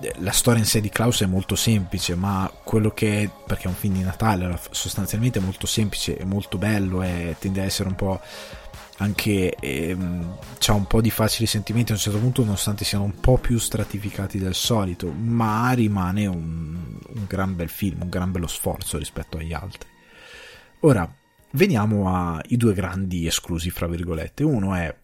eh, 0.00 0.14
la 0.20 0.32
storia 0.32 0.60
in 0.60 0.66
sé 0.66 0.80
di 0.80 0.88
Klaus 0.88 1.20
è 1.20 1.26
molto 1.26 1.56
semplice, 1.56 2.14
ma 2.14 2.50
quello 2.64 2.92
che 2.92 3.24
è, 3.24 3.30
perché 3.46 3.64
è 3.64 3.68
un 3.68 3.74
film 3.74 3.92
di 3.92 4.02
Natale, 4.02 4.58
sostanzialmente 4.70 5.40
molto 5.40 5.66
semplice, 5.66 6.16
è 6.16 6.24
molto 6.24 6.56
bello, 6.56 7.02
e 7.02 7.36
tende 7.38 7.60
a 7.60 7.64
essere 7.64 7.90
un 7.90 7.96
po' 7.96 8.18
anche 8.98 9.54
ehm, 9.54 10.38
c'ha 10.58 10.72
un 10.72 10.86
po' 10.86 11.00
di 11.00 11.10
facili 11.10 11.46
sentimenti 11.46 11.92
a 11.92 11.94
un 11.94 12.00
certo 12.00 12.18
punto, 12.18 12.44
nonostante 12.44 12.84
siano 12.84 13.04
un 13.04 13.18
po' 13.18 13.38
più 13.38 13.58
stratificati 13.58 14.38
del 14.38 14.54
solito, 14.54 15.10
ma 15.10 15.72
rimane 15.72 16.26
un, 16.26 16.98
un 17.08 17.24
gran 17.26 17.56
bel 17.56 17.68
film, 17.68 18.02
un 18.02 18.08
gran 18.08 18.30
bello 18.30 18.46
sforzo 18.46 18.98
rispetto 18.98 19.38
agli 19.38 19.52
altri. 19.52 19.88
Ora, 20.80 21.12
veniamo 21.52 22.14
ai 22.14 22.56
due 22.56 22.74
grandi 22.74 23.26
esclusi, 23.26 23.70
fra 23.70 23.86
virgolette. 23.86 24.44
Uno 24.44 24.74
è 24.74 24.94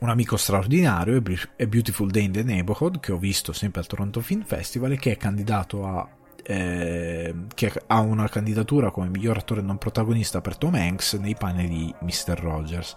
un 0.00 0.08
amico 0.08 0.36
straordinario 0.36 1.22
è 1.56 1.66
Beautiful 1.66 2.10
Day 2.10 2.24
in 2.24 2.32
the 2.32 2.42
Neighborhood 2.42 3.00
che 3.00 3.12
ho 3.12 3.16
visto 3.16 3.52
sempre 3.52 3.80
al 3.80 3.86
Toronto 3.86 4.20
Film 4.20 4.44
Festival 4.44 4.92
e 4.92 4.98
che 4.98 5.12
è 5.12 5.16
candidato 5.16 5.86
a 5.86 6.06
eh, 6.46 7.34
che 7.54 7.72
ha 7.86 8.00
una 8.00 8.28
candidatura 8.28 8.90
come 8.90 9.08
miglior 9.08 9.38
attore 9.38 9.62
non 9.62 9.78
protagonista 9.78 10.40
per 10.40 10.56
Tom 10.56 10.74
Hanks 10.74 11.14
nei 11.14 11.34
panni 11.34 11.68
di 11.68 11.94
Mr. 12.00 12.38
Rogers. 12.38 12.94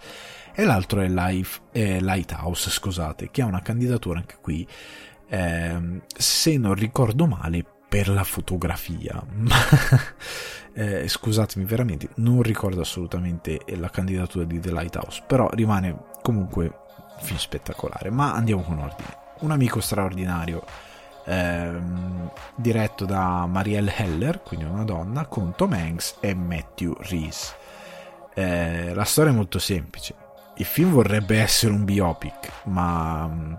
E 0.54 0.64
l'altro 0.64 1.00
è, 1.00 1.08
Life, 1.08 1.60
è 1.72 2.00
Lighthouse 2.00 2.70
scusate 2.70 3.30
che 3.30 3.42
ha 3.42 3.46
una 3.46 3.62
candidatura 3.62 4.18
anche 4.18 4.36
qui 4.40 4.66
eh, 5.28 6.00
se 6.14 6.56
non 6.58 6.74
ricordo 6.74 7.26
male 7.26 7.64
per 7.88 8.08
la 8.08 8.24
fotografia. 8.24 9.22
Eh, 10.78 11.08
scusatemi 11.08 11.64
veramente 11.64 12.10
non 12.16 12.40
ricordo 12.40 12.82
assolutamente 12.82 13.62
la 13.78 13.90
candidatura 13.90 14.44
di 14.44 14.60
The 14.60 14.70
Lighthouse 14.70 15.24
però 15.26 15.48
rimane 15.50 16.04
comunque 16.22 16.66
un 16.66 17.24
film 17.24 17.38
spettacolare. 17.38 18.10
Ma 18.10 18.32
andiamo 18.32 18.62
con 18.62 18.78
ordine. 18.78 19.16
Un 19.40 19.50
amico 19.50 19.80
straordinario 19.80 20.64
ehm, 21.28 22.30
diretto 22.54 23.04
da 23.04 23.46
Marielle 23.46 23.94
Heller, 23.94 24.42
quindi 24.42 24.64
una 24.64 24.84
donna, 24.84 25.26
con 25.26 25.54
Tom 25.54 25.72
Hanks 25.72 26.16
e 26.20 26.34
Matthew 26.34 26.94
Reese. 27.00 27.54
Eh, 28.34 28.94
la 28.94 29.04
storia 29.04 29.32
è 29.32 29.34
molto 29.34 29.58
semplice. 29.58 30.14
Il 30.56 30.64
film 30.64 30.90
vorrebbe 30.90 31.38
essere 31.38 31.72
un 31.72 31.84
biopic, 31.84 32.50
ma 32.64 33.26
mm, 33.26 33.54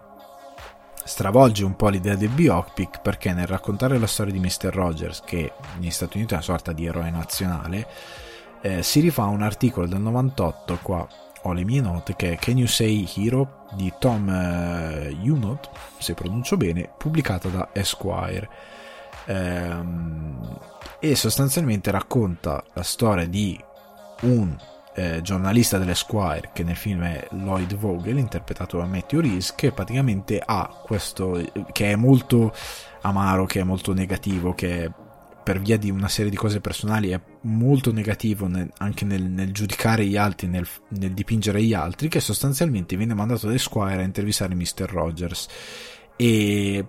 stravolge 1.03 1.63
un 1.63 1.75
po' 1.75 1.89
l'idea 1.89 2.15
del 2.15 2.29
biopic 2.29 3.01
perché 3.01 3.33
nel 3.33 3.47
raccontare 3.47 3.97
la 3.97 4.07
storia 4.07 4.33
di 4.33 4.39
Mr. 4.39 4.73
Rogers, 4.73 5.21
che 5.21 5.53
negli 5.77 5.91
Stati 5.91 6.17
Uniti 6.17 6.33
è 6.33 6.37
una 6.37 6.45
sorta 6.45 6.73
di 6.73 6.85
eroe 6.85 7.09
nazionale, 7.09 7.87
eh, 8.61 8.83
si 8.83 8.99
rifà 8.99 9.23
un 9.25 9.41
articolo 9.41 9.87
del 9.87 10.01
98 10.01 10.79
qua 10.81 11.07
ho 11.43 11.53
le 11.53 11.63
mie 11.63 11.81
note 11.81 12.15
che 12.15 12.33
è 12.33 12.37
Can 12.37 12.57
You 12.57 12.67
Say 12.67 13.07
Hero 13.15 13.65
di 13.71 13.91
Tom 13.99 14.29
Junot, 15.21 15.69
se 15.97 16.13
pronuncio 16.13 16.57
bene, 16.57 16.89
pubblicata 16.97 17.49
da 17.49 17.69
Esquire. 17.73 18.49
Ehm, 19.25 20.59
e 20.99 21.15
sostanzialmente 21.15 21.91
racconta 21.91 22.63
la 22.73 22.83
storia 22.83 23.27
di 23.27 23.59
un 24.21 24.55
eh, 24.95 25.21
giornalista 25.21 25.77
dell'Esquire 25.77 26.49
che 26.51 26.63
nel 26.63 26.75
film 26.75 27.03
è 27.03 27.27
Lloyd 27.31 27.75
Vogel 27.75 28.17
interpretato 28.17 28.77
da 28.77 28.85
Matthew 28.85 29.21
Reese 29.21 29.53
che 29.55 29.71
praticamente 29.71 30.41
ha 30.43 30.67
questo 30.83 31.41
che 31.71 31.91
è 31.91 31.95
molto 31.95 32.53
amaro 33.01 33.45
che 33.45 33.61
è 33.61 33.63
molto 33.63 33.93
negativo 33.93 34.53
che 34.53 34.85
è 34.85 34.91
per 35.43 35.59
via 35.59 35.77
di 35.77 35.89
una 35.89 36.07
serie 36.07 36.29
di 36.29 36.37
cose 36.37 36.61
personali 36.61 37.09
è 37.09 37.21
molto 37.41 37.91
negativo 37.91 38.47
nel, 38.47 38.71
anche 38.77 39.05
nel, 39.05 39.23
nel, 39.23 39.51
giudicare 39.51 40.05
gli 40.05 40.17
altri, 40.17 40.47
nel, 40.47 40.67
nel, 40.89 41.11
dipingere 41.11 41.63
gli 41.63 41.73
altri, 41.73 42.07
che 42.07 42.19
sostanzialmente 42.19 42.95
viene 42.95 43.13
mandato 43.13 43.47
da 43.47 43.53
Esquire 43.53 44.01
a 44.01 44.05
intervistare 44.05 44.55
Mr. 44.55 44.85
Rogers. 44.87 45.47
E 46.15 46.85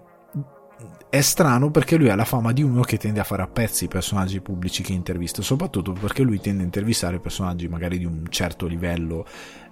è 1.09 1.21
strano 1.21 1.71
perché 1.71 1.97
lui 1.97 2.09
ha 2.09 2.15
la 2.15 2.25
fama 2.25 2.53
di 2.53 2.63
uno 2.63 2.83
che 2.83 2.97
tende 2.97 3.21
a 3.21 3.25
fare 3.25 3.43
a 3.43 3.49
pezzi 3.49 3.85
i 3.85 3.89
personaggi 3.89 4.41
pubblici 4.41 4.83
che 4.83 4.93
intervista, 4.93 5.43
soprattutto 5.43 5.93
perché 5.93 6.23
lui 6.23 6.41
tende 6.41 6.63
a 6.63 6.67
intervistare 6.67 7.21
personaggi 7.21 7.69
magari 7.69 7.99
di 7.99 8.05
un 8.05 8.27
certo 8.31 8.67
livello, 8.67 9.27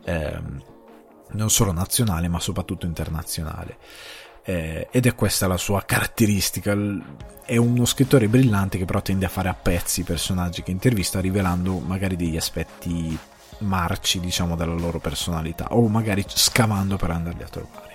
ehm, 0.05 0.63
non 1.31 1.51
solo 1.51 1.73
nazionale 1.73 2.29
ma 2.29 2.41
soprattutto 2.41 2.87
internazionale 2.87 3.77
eh, 4.49 4.89
ed 4.91 5.05
è 5.05 5.15
questa 5.15 5.47
la 5.47 5.59
sua 5.59 5.85
caratteristica. 5.85 6.75
È 7.45 7.59
uno 7.59 7.85
scrittore 7.85 8.29
brillante 8.29 8.79
che 8.79 8.87
però 8.87 9.03
tende 9.03 9.27
a 9.27 9.29
fare 9.29 9.51
a 9.51 9.55
pezzi 9.55 10.01
i 10.01 10.05
personaggi 10.05 10.63
che 10.63 10.71
intervista, 10.71 11.21
rivelando 11.21 11.79
magari 11.81 12.17
degli 12.17 12.37
aspetti 12.37 13.17
marci, 13.59 14.21
diciamo, 14.21 14.57
della 14.57 14.73
loro 14.73 15.01
personalità, 15.01 15.67
o 15.73 15.87
magari 15.89 16.25
scavando 16.27 16.97
per 16.97 17.11
andarli 17.11 17.43
a 17.43 17.49
trovare. 17.49 17.93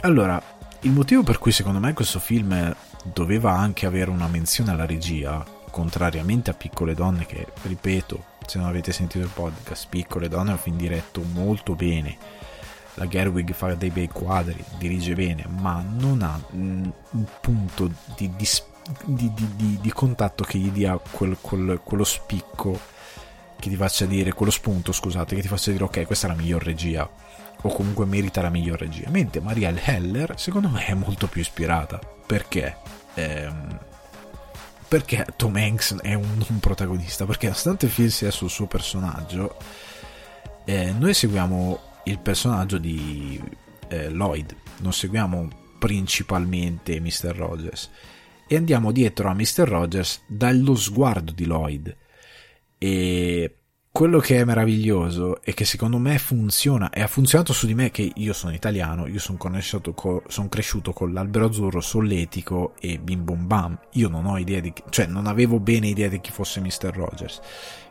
Allora, 0.00 0.42
il 0.80 0.90
motivo 0.90 1.22
per 1.22 1.38
cui 1.38 1.52
secondo 1.52 1.78
me 1.78 1.92
questo 1.92 2.18
film 2.18 2.74
doveva 3.04 3.52
anche 3.52 3.86
avere 3.86 4.10
una 4.10 4.26
menzione 4.26 4.72
alla 4.72 4.86
regia, 4.86 5.44
contrariamente 5.70 6.50
a 6.50 6.54
Piccole 6.54 6.94
Donne, 6.94 7.24
che 7.24 7.46
ripeto, 7.62 8.24
se 8.46 8.58
non 8.58 8.66
avete 8.66 8.90
sentito 8.90 9.24
il 9.24 9.30
podcast, 9.32 9.86
Piccole 9.88 10.28
Donne 10.28 10.50
è 10.50 10.52
un 10.54 10.58
film 10.58 10.76
diretto 10.76 11.22
molto 11.22 11.76
bene 11.76 12.35
la 12.96 13.06
Gerwig 13.06 13.52
fa 13.52 13.74
dei 13.74 13.90
bei 13.90 14.08
quadri, 14.08 14.62
dirige 14.78 15.14
bene, 15.14 15.46
ma 15.48 15.84
non 15.86 16.22
ha 16.22 16.40
un 16.52 16.92
punto 17.40 17.90
di, 18.16 18.30
di, 18.36 19.32
di, 19.34 19.78
di 19.80 19.92
contatto 19.92 20.44
che 20.44 20.58
gli 20.58 20.70
dia 20.70 20.98
quel, 20.98 21.36
quel, 21.40 21.80
quello 21.82 22.04
spicco 22.04 22.78
che 23.58 23.68
ti 23.68 23.76
faccia 23.76 24.04
dire, 24.06 24.32
quello 24.32 24.52
spunto, 24.52 24.92
scusate, 24.92 25.34
che 25.34 25.42
ti 25.42 25.48
faccia 25.48 25.70
dire 25.70 25.84
ok, 25.84 26.04
questa 26.06 26.26
è 26.26 26.30
la 26.30 26.36
miglior 26.36 26.62
regia 26.62 27.08
o 27.62 27.68
comunque 27.68 28.04
merita 28.04 28.42
la 28.42 28.50
miglior 28.50 28.78
regia. 28.78 29.08
Mentre 29.10 29.40
Marielle 29.40 29.82
Heller, 29.82 30.34
secondo 30.36 30.68
me, 30.68 30.84
è 30.84 30.94
molto 30.94 31.26
più 31.26 31.40
ispirata. 31.40 31.98
Perché? 32.26 32.76
Ehm, 33.14 33.78
perché 34.88 35.26
Tom 35.36 35.56
Hanks 35.56 35.96
è 36.00 36.14
un, 36.14 36.44
un, 36.48 36.60
protagonista? 36.60 37.24
Perché 37.24 37.46
nonostante 37.46 37.86
il 37.86 37.92
film 37.92 38.08
sia 38.08 38.30
sul 38.30 38.50
suo 38.50 38.66
personaggio, 38.66 39.56
eh, 40.64 40.92
noi 40.92 41.14
seguiamo 41.14 41.94
il 42.06 42.18
personaggio 42.20 42.78
di 42.78 43.40
eh, 43.88 44.10
Lloyd, 44.10 44.54
non 44.80 44.92
seguiamo 44.92 45.48
principalmente 45.78 47.00
Mr. 47.00 47.34
Rogers 47.34 47.90
e 48.48 48.56
andiamo 48.56 48.92
dietro 48.92 49.28
a 49.28 49.34
Mr. 49.34 49.68
Rogers 49.68 50.22
dallo 50.26 50.74
sguardo 50.74 51.32
di 51.32 51.46
Lloyd 51.46 51.96
e 52.78 53.56
quello 53.96 54.18
che 54.18 54.38
è 54.38 54.44
meraviglioso 54.44 55.40
e 55.42 55.54
che 55.54 55.64
secondo 55.64 55.96
me 55.96 56.18
funziona 56.18 56.90
e 56.90 57.00
ha 57.00 57.06
funzionato 57.06 57.54
su 57.54 57.66
di 57.66 57.74
me 57.74 57.90
che 57.90 58.12
io 58.14 58.34
sono 58.34 58.52
italiano, 58.52 59.06
io 59.06 59.18
sono, 59.18 59.38
co- 59.38 60.22
sono 60.26 60.48
cresciuto 60.48 60.92
con 60.92 61.14
l'albero 61.14 61.46
azzurro 61.46 61.80
solletico 61.80 62.74
e 62.78 62.98
bim 62.98 63.24
bum 63.24 63.46
bam, 63.46 63.78
io 63.92 64.10
non 64.10 64.26
ho 64.26 64.36
idea 64.36 64.60
di 64.60 64.72
chi, 64.74 64.82
cioè 64.90 65.06
non 65.06 65.26
avevo 65.26 65.60
bene 65.60 65.86
idea 65.88 66.08
di 66.08 66.20
chi 66.20 66.30
fosse 66.30 66.60
Mr. 66.60 66.90
Rogers. 66.92 67.40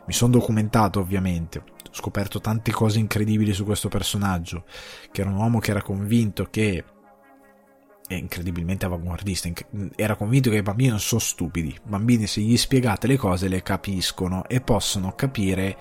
Mi 0.06 0.12
sono 0.12 0.30
documentato 0.30 1.00
ovviamente, 1.00 1.60
scoperto 1.96 2.40
tante 2.40 2.72
cose 2.72 2.98
incredibili 2.98 3.54
su 3.54 3.64
questo 3.64 3.88
personaggio, 3.88 4.64
che 5.10 5.22
era 5.22 5.30
un 5.30 5.36
uomo 5.36 5.60
che 5.60 5.70
era 5.70 5.80
convinto 5.80 6.48
che 6.50 6.84
è 8.06 8.14
incredibilmente 8.14 8.84
avanguardista, 8.84 9.50
era 9.96 10.14
convinto 10.14 10.50
che 10.50 10.58
i 10.58 10.62
bambini 10.62 10.90
non 10.90 11.00
sono 11.00 11.20
stupidi, 11.20 11.68
i 11.68 11.80
bambini 11.82 12.26
se 12.26 12.42
gli 12.42 12.56
spiegate 12.56 13.06
le 13.06 13.16
cose 13.16 13.48
le 13.48 13.62
capiscono 13.62 14.46
e 14.46 14.60
possono 14.60 15.14
capire 15.14 15.76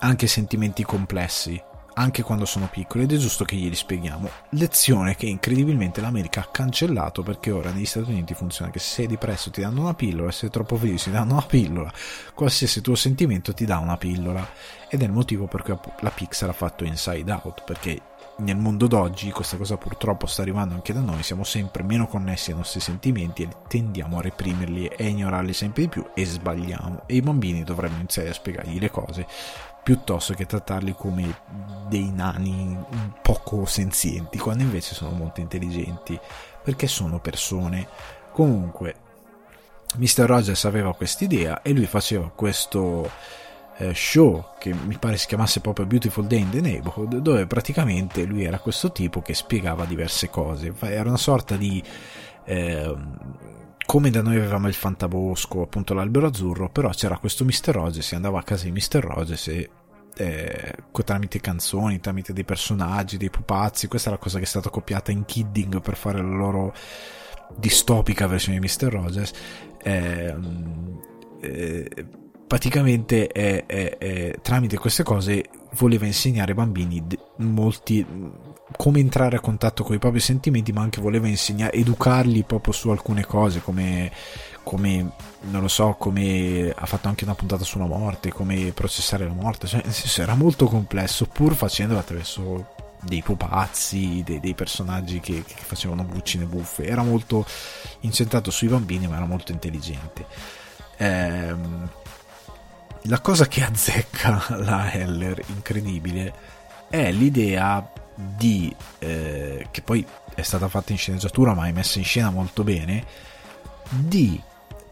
anche 0.00 0.26
sentimenti 0.26 0.82
complessi, 0.82 1.62
anche 1.94 2.22
quando 2.22 2.44
sono 2.44 2.68
piccoli 2.70 3.04
ed 3.04 3.12
è 3.12 3.16
giusto 3.16 3.44
che 3.44 3.56
glieli 3.56 3.74
spieghiamo. 3.74 4.28
Lezione 4.50 5.16
che 5.16 5.26
incredibilmente 5.26 6.00
l'America 6.00 6.40
ha 6.40 6.48
cancellato 6.50 7.22
perché 7.22 7.50
ora 7.50 7.70
negli 7.70 7.86
Stati 7.86 8.10
Uniti 8.10 8.34
funziona 8.34 8.70
che 8.70 8.78
se 8.78 8.94
sei 8.94 9.06
depresso 9.06 9.50
ti 9.50 9.60
danno 9.60 9.82
una 9.82 9.94
pillola, 9.94 10.30
se 10.30 10.38
sei 10.38 10.50
troppo 10.50 10.76
felice 10.76 11.04
ti 11.04 11.16
danno 11.16 11.32
una 11.32 11.42
pillola, 11.42 11.92
qualsiasi 12.34 12.80
tuo 12.80 12.94
sentimento 12.94 13.52
ti 13.54 13.64
dà 13.64 13.78
una 13.78 13.96
pillola. 13.96 14.48
Ed 14.88 15.02
è 15.02 15.04
il 15.04 15.12
motivo 15.12 15.46
per 15.46 15.62
cui 15.62 15.78
la 16.00 16.10
Pixar 16.10 16.48
ha 16.48 16.52
fatto 16.52 16.84
Inside 16.84 17.30
Out 17.30 17.62
perché 17.64 18.00
nel 18.40 18.56
mondo 18.56 18.86
d'oggi 18.86 19.30
questa 19.30 19.56
cosa 19.56 19.76
purtroppo 19.76 20.26
sta 20.26 20.42
arrivando 20.42 20.74
anche 20.74 20.92
da 20.92 21.00
noi, 21.00 21.22
siamo 21.22 21.44
sempre 21.44 21.82
meno 21.82 22.06
connessi 22.06 22.50
ai 22.50 22.56
nostri 22.56 22.80
sentimenti 22.80 23.42
e 23.42 23.48
tendiamo 23.68 24.18
a 24.18 24.22
reprimerli 24.22 24.86
e 24.86 25.08
ignorarli 25.08 25.52
sempre 25.52 25.82
di 25.82 25.88
più 25.88 26.06
e 26.14 26.24
sbagliamo. 26.24 27.02
E 27.06 27.16
i 27.16 27.20
bambini 27.20 27.62
dovremmo 27.64 27.96
iniziare 27.98 28.30
a 28.30 28.34
spiegargli 28.34 28.78
le 28.78 28.90
cose 28.90 29.26
piuttosto 29.82 30.34
che 30.34 30.46
trattarli 30.46 30.94
come 30.96 31.42
dei 31.88 32.10
nani 32.10 32.78
poco 33.22 33.64
senzienti 33.64 34.38
quando 34.38 34.62
invece 34.62 34.94
sono 34.94 35.10
molto 35.10 35.40
intelligenti 35.40 36.18
perché 36.62 36.86
sono 36.86 37.18
persone 37.18 37.88
comunque 38.32 38.94
Mr. 39.96 40.24
Rogers 40.24 40.64
aveva 40.66 40.94
quest'idea 40.94 41.62
e 41.62 41.72
lui 41.72 41.86
faceva 41.86 42.30
questo 42.32 43.10
eh, 43.80 43.94
show 43.94 44.50
che 44.58 44.72
mi 44.74 44.96
pare 44.98 45.16
si 45.16 45.26
chiamasse 45.26 45.60
proprio 45.60 45.86
Beautiful 45.86 46.26
Day 46.26 46.40
in 46.40 46.50
the 46.50 46.60
Neighborhood, 46.60 47.16
dove 47.16 47.46
praticamente 47.46 48.24
lui 48.24 48.44
era 48.44 48.58
questo 48.58 48.92
tipo 48.92 49.22
che 49.22 49.34
spiegava 49.34 49.86
diverse 49.86 50.28
cose. 50.28 50.72
Era 50.80 51.08
una 51.08 51.16
sorta 51.16 51.56
di. 51.56 51.82
Eh, 52.44 52.96
come 53.90 54.10
da 54.10 54.22
noi 54.22 54.36
avevamo 54.36 54.68
il 54.68 54.74
fantabosco, 54.74 55.62
appunto 55.62 55.94
l'albero 55.94 56.28
azzurro, 56.28 56.70
però 56.70 56.90
c'era 56.90 57.18
questo 57.18 57.44
Mr. 57.44 57.72
Rogers, 57.72 58.06
si 58.06 58.14
andava 58.14 58.38
a 58.38 58.44
casa 58.44 58.66
di 58.66 58.70
Mr. 58.70 59.00
Rogers 59.00 59.48
e 59.48 59.68
eh, 60.14 60.74
tramite 61.04 61.40
canzoni, 61.40 61.98
tramite 61.98 62.32
dei 62.32 62.44
personaggi, 62.44 63.16
dei 63.16 63.30
pupazzi, 63.30 63.88
questa 63.88 64.10
è 64.10 64.12
la 64.12 64.18
cosa 64.20 64.38
che 64.38 64.44
è 64.44 64.46
stata 64.46 64.70
copiata 64.70 65.10
in 65.10 65.24
Kidding 65.24 65.80
per 65.80 65.96
fare 65.96 66.18
la 66.22 66.28
loro 66.28 66.72
distopica 67.56 68.28
versione 68.28 68.60
di 68.60 68.64
Mr. 68.64 68.92
Rogers. 68.92 69.32
Eh, 69.82 70.36
eh, 71.40 72.06
praticamente 72.46 73.26
è, 73.26 73.66
è, 73.66 74.34
tramite 74.40 74.78
queste 74.78 75.02
cose 75.02 75.46
voleva 75.72 76.06
insegnare 76.06 76.52
ai 76.52 76.56
bambini 76.56 77.04
molti 77.38 78.06
come 78.76 79.00
entrare 79.00 79.36
a 79.36 79.40
contatto 79.40 79.82
con 79.84 79.94
i 79.94 79.98
propri 79.98 80.20
sentimenti 80.20 80.72
ma 80.72 80.82
anche 80.82 81.00
voleva 81.00 81.26
insegnare 81.26 81.72
educarli 81.72 82.42
proprio 82.44 82.72
su 82.72 82.90
alcune 82.90 83.24
cose 83.24 83.60
come, 83.60 84.10
come 84.62 85.10
non 85.42 85.60
lo 85.62 85.68
so 85.68 85.96
come 85.98 86.72
ha 86.74 86.86
fatto 86.86 87.08
anche 87.08 87.24
una 87.24 87.34
puntata 87.34 87.64
sulla 87.64 87.86
morte 87.86 88.30
come 88.30 88.72
processare 88.72 89.26
la 89.26 89.32
morte 89.32 89.66
cioè 89.66 89.82
nel 89.84 89.92
senso 89.92 90.22
era 90.22 90.34
molto 90.34 90.66
complesso 90.66 91.26
pur 91.26 91.54
facendolo 91.54 91.98
attraverso 91.98 92.78
dei 93.02 93.22
pupazzi, 93.22 94.22
dei, 94.24 94.40
dei 94.40 94.54
personaggi 94.54 95.20
che, 95.20 95.42
che, 95.42 95.54
facevano 95.56 96.04
buccine 96.04 96.44
buffe. 96.44 96.84
Era 96.84 97.02
molto 97.02 97.46
incentrato 98.00 98.50
sui 98.50 98.68
bambini, 98.68 99.06
ma 99.06 99.16
era 99.16 99.24
molto 99.24 99.52
intelligente. 99.52 100.26
Ehm, 100.98 101.88
la 103.04 103.20
cosa 103.20 103.46
che 103.46 103.62
azzecca 103.62 104.44
la 104.58 104.92
Heller, 104.92 105.42
incredibile, 105.48 106.32
è 106.90 107.10
l'idea 107.10 107.90
di 108.36 108.74
eh, 108.98 109.68
che 109.70 109.82
poi 109.82 110.04
è 110.34 110.42
stata 110.42 110.68
fatta 110.68 110.92
in 110.92 110.98
sceneggiatura, 110.98 111.54
ma 111.54 111.66
è 111.66 111.72
messa 111.72 111.98
in 111.98 112.04
scena 112.04 112.30
molto 112.30 112.64
bene. 112.64 113.04
Di 113.88 114.40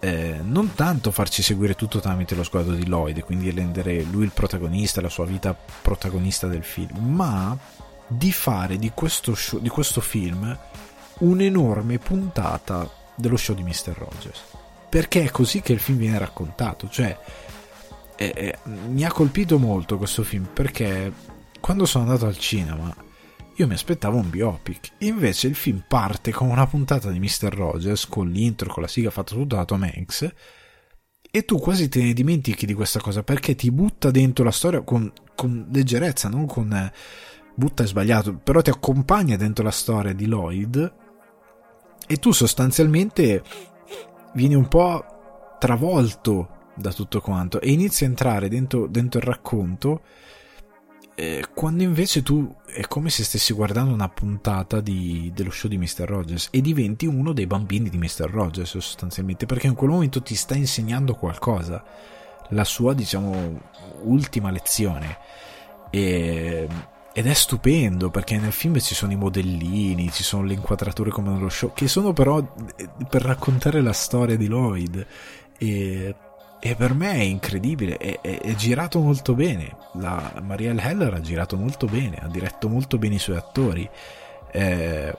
eh, 0.00 0.38
non 0.42 0.74
tanto 0.74 1.10
farci 1.10 1.42
seguire 1.42 1.74
tutto 1.74 2.00
tramite 2.00 2.34
lo 2.34 2.42
sguardo 2.42 2.72
di 2.72 2.86
Lloyd, 2.86 3.20
quindi 3.20 3.50
rendere 3.50 4.02
lui 4.02 4.24
il 4.24 4.30
protagonista, 4.32 5.00
la 5.00 5.08
sua 5.08 5.24
vita 5.24 5.54
protagonista 5.54 6.46
del 6.46 6.64
film, 6.64 7.14
ma 7.14 7.56
di 8.06 8.32
fare 8.32 8.78
di 8.78 8.90
questo, 8.94 9.34
show, 9.34 9.60
di 9.60 9.68
questo 9.68 10.00
film 10.00 10.56
un'enorme 11.18 11.98
puntata 11.98 12.88
dello 13.14 13.36
show 13.36 13.54
di 13.54 13.62
Mr. 13.62 13.94
Rogers. 13.96 14.40
Perché 14.88 15.24
è 15.24 15.30
così 15.30 15.60
che 15.60 15.72
il 15.72 15.80
film 15.80 15.98
viene 15.98 16.18
raccontato, 16.18 16.88
cioè 16.88 17.16
eh, 18.16 18.58
mi 18.64 19.04
ha 19.04 19.12
colpito 19.12 19.58
molto 19.58 19.96
questo 19.96 20.24
film 20.24 20.48
perché 20.52 21.12
quando 21.60 21.86
sono 21.86 22.04
andato 22.04 22.26
al 22.26 22.36
cinema 22.36 22.92
io 23.58 23.66
mi 23.66 23.74
aspettavo 23.74 24.16
un 24.16 24.30
biopic. 24.30 24.92
Invece 24.98 25.48
il 25.48 25.56
film 25.56 25.82
parte 25.86 26.30
con 26.30 26.48
una 26.48 26.66
puntata 26.66 27.10
di 27.10 27.18
Mr. 27.18 27.52
Rogers, 27.52 28.06
con 28.06 28.28
l'intro, 28.28 28.72
con 28.72 28.82
la 28.82 28.88
sigla 28.88 29.10
fatta 29.10 29.34
tutta 29.34 29.56
da 29.56 29.64
Tom 29.64 29.82
Hanks, 29.82 30.32
e 31.30 31.44
tu 31.44 31.58
quasi 31.58 31.88
te 31.88 32.02
ne 32.02 32.12
dimentichi 32.12 32.66
di 32.66 32.72
questa 32.72 33.00
cosa 33.00 33.22
perché 33.24 33.56
ti 33.56 33.70
butta 33.72 34.12
dentro 34.12 34.44
la 34.44 34.52
storia 34.52 34.82
con, 34.82 35.12
con 35.34 35.68
leggerezza, 35.72 36.28
non 36.28 36.46
con... 36.46 36.72
Eh, 36.72 36.92
butta 37.58 37.82
è 37.82 37.86
sbagliato, 37.86 38.36
però 38.36 38.62
ti 38.62 38.70
accompagna 38.70 39.34
dentro 39.34 39.64
la 39.64 39.72
storia 39.72 40.12
di 40.12 40.26
Lloyd 40.26 40.94
e 42.06 42.16
tu 42.18 42.30
sostanzialmente 42.30 43.42
vieni 44.34 44.54
un 44.54 44.68
po' 44.68 45.56
travolto 45.58 46.70
da 46.76 46.92
tutto 46.92 47.20
quanto 47.20 47.60
e 47.60 47.72
inizi 47.72 48.04
a 48.04 48.06
entrare 48.06 48.48
dentro, 48.48 48.86
dentro 48.86 49.18
il 49.18 49.26
racconto 49.26 50.02
eh, 51.20 51.46
quando 51.52 51.82
invece 51.82 52.22
tu 52.22 52.54
è 52.64 52.82
come 52.82 53.10
se 53.10 53.24
stessi 53.24 53.52
guardando 53.52 53.92
una 53.92 54.08
puntata 54.08 54.80
di, 54.80 55.32
dello 55.34 55.50
show 55.50 55.68
di 55.68 55.76
Mr. 55.76 56.04
Rogers 56.04 56.46
e 56.52 56.60
diventi 56.60 57.06
uno 57.06 57.32
dei 57.32 57.48
bambini 57.48 57.88
di 57.88 57.98
Mr. 57.98 58.30
Rogers 58.30 58.78
sostanzialmente 58.78 59.44
perché 59.44 59.66
in 59.66 59.74
quel 59.74 59.90
momento 59.90 60.22
ti 60.22 60.36
sta 60.36 60.54
insegnando 60.54 61.16
qualcosa 61.16 61.82
la 62.50 62.62
sua 62.62 62.94
diciamo 62.94 63.60
ultima 64.02 64.52
lezione 64.52 65.18
e, 65.90 66.68
ed 67.12 67.26
è 67.26 67.34
stupendo 67.34 68.10
perché 68.10 68.38
nel 68.38 68.52
film 68.52 68.78
ci 68.78 68.94
sono 68.94 69.10
i 69.10 69.16
modellini 69.16 70.12
ci 70.12 70.22
sono 70.22 70.44
le 70.44 70.52
inquadrature 70.52 71.10
come 71.10 71.32
nello 71.32 71.48
show 71.48 71.72
che 71.74 71.88
sono 71.88 72.12
però 72.12 72.38
eh, 72.76 72.88
per 73.08 73.22
raccontare 73.22 73.80
la 73.80 73.92
storia 73.92 74.36
di 74.36 74.46
Lloyd 74.46 75.04
e 75.58 76.14
e 76.60 76.74
per 76.74 76.92
me 76.92 77.12
è 77.12 77.22
incredibile, 77.22 77.96
è, 77.96 78.20
è, 78.20 78.40
è 78.40 78.54
girato 78.54 78.98
molto 79.00 79.34
bene. 79.34 79.76
La 79.92 80.40
Marielle 80.42 80.82
Heller 80.82 81.14
ha 81.14 81.20
girato 81.20 81.56
molto 81.56 81.86
bene, 81.86 82.16
ha 82.16 82.26
diretto 82.26 82.68
molto 82.68 82.98
bene 82.98 83.14
i 83.14 83.20
suoi 83.20 83.36
attori. 83.36 83.88
Eh, 84.50 85.16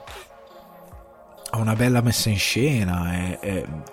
ha 1.52 1.56
una 1.58 1.74
bella 1.74 2.02
messa 2.02 2.28
in 2.28 2.38
scena, 2.38 3.12
è, 3.12 3.38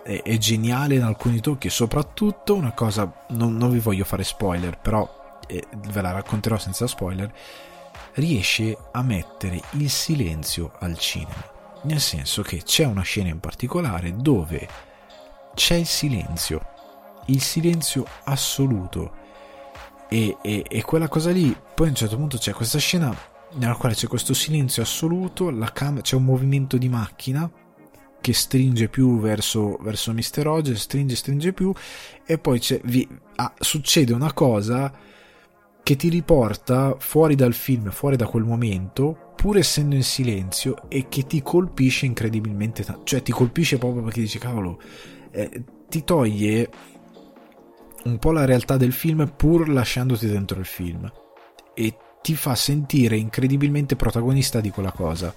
è, 0.04 0.22
è, 0.24 0.38
geniale 0.38 0.96
in 0.96 1.04
alcuni 1.04 1.40
tocchi. 1.40 1.70
Soprattutto 1.70 2.54
una 2.54 2.74
cosa, 2.74 3.12
non, 3.30 3.56
non 3.56 3.72
vi 3.72 3.80
voglio 3.80 4.04
fare 4.04 4.24
spoiler, 4.24 4.78
però 4.78 5.40
eh, 5.48 5.64
ve 5.72 6.02
la 6.02 6.12
racconterò 6.12 6.58
senza 6.58 6.86
spoiler. 6.86 7.34
Riesce 8.16 8.78
a 8.92 9.02
mettere 9.02 9.62
il 9.72 9.90
silenzio 9.90 10.74
al 10.80 10.98
cinema. 10.98 11.56
Nel 11.84 12.02
senso 12.02 12.42
che 12.42 12.62
c'è 12.64 12.84
una 12.84 13.04
scena 13.04 13.30
in 13.30 13.40
particolare 13.40 14.16
dove 14.16 14.68
c'è 15.54 15.76
il 15.76 15.86
silenzio 15.86 16.76
il 17.28 17.42
silenzio 17.42 18.06
assoluto. 18.24 19.26
E, 20.10 20.38
e, 20.42 20.66
e, 20.68 20.82
quella 20.84 21.08
cosa 21.08 21.32
lì, 21.32 21.56
poi 21.74 21.88
a 21.88 21.90
un 21.90 21.96
certo 21.96 22.16
punto 22.16 22.38
c'è 22.38 22.54
questa 22.54 22.80
scena 22.80 23.16
nella 23.54 23.76
quale 23.76 23.96
c'è 23.96 24.08
questo 24.08 24.34
silenzio 24.34 24.82
assoluto, 24.82 25.54
cam- 25.74 26.02
c'è 26.02 26.16
un 26.16 26.24
movimento 26.24 26.78
di 26.78 26.90
macchina 26.90 27.50
che 28.20 28.34
stringe 28.34 28.90
più 28.90 29.20
verso, 29.20 29.78
verso 29.82 30.12
Mr. 30.14 30.42
Rogers, 30.42 30.82
stringe, 30.82 31.16
stringe 31.16 31.54
più, 31.54 31.74
e 32.26 32.38
poi 32.38 32.62
vi, 32.84 33.08
ah, 33.36 33.54
succede 33.60 34.14
una 34.14 34.34
cosa 34.34 34.92
che 35.84 35.96
ti 35.96 36.10
riporta 36.10 36.96
fuori 37.00 37.36
dal 37.36 37.54
film, 37.54 37.90
fuori 37.92 38.18
da 38.18 38.26
quel 38.26 38.44
momento, 38.44 39.34
pur 39.36 39.58
essendo 39.58 39.96
in 39.96 40.04
silenzio, 40.04 40.90
e 40.90 41.08
che 41.08 41.26
ti 41.26 41.42
colpisce 41.42 42.06
incredibilmente 42.06 42.84
tanto. 42.84 43.04
Cioè, 43.06 43.22
ti 43.22 43.32
colpisce 43.32 43.78
proprio 43.78 44.04
perché 44.04 44.20
dici, 44.20 44.40
cavolo, 44.40 44.82
eh, 45.32 45.64
ti 45.88 46.04
toglie 46.04 46.70
un 48.04 48.18
po' 48.20 48.32
la 48.32 48.46
realtà 48.46 48.78
del 48.78 48.94
film 48.94 49.32
pur 49.36 49.70
lasciandoti 49.70 50.28
dentro 50.28 50.60
il 50.60 50.66
film 50.66 51.12
e 51.74 51.96
ti 52.22 52.36
fa 52.36 52.56
sentire 52.56 53.16
incredibilmente 53.16 53.96
protagonista 53.96 54.60
di 54.60 54.70
quella 54.70 54.92
cosa. 54.92 55.34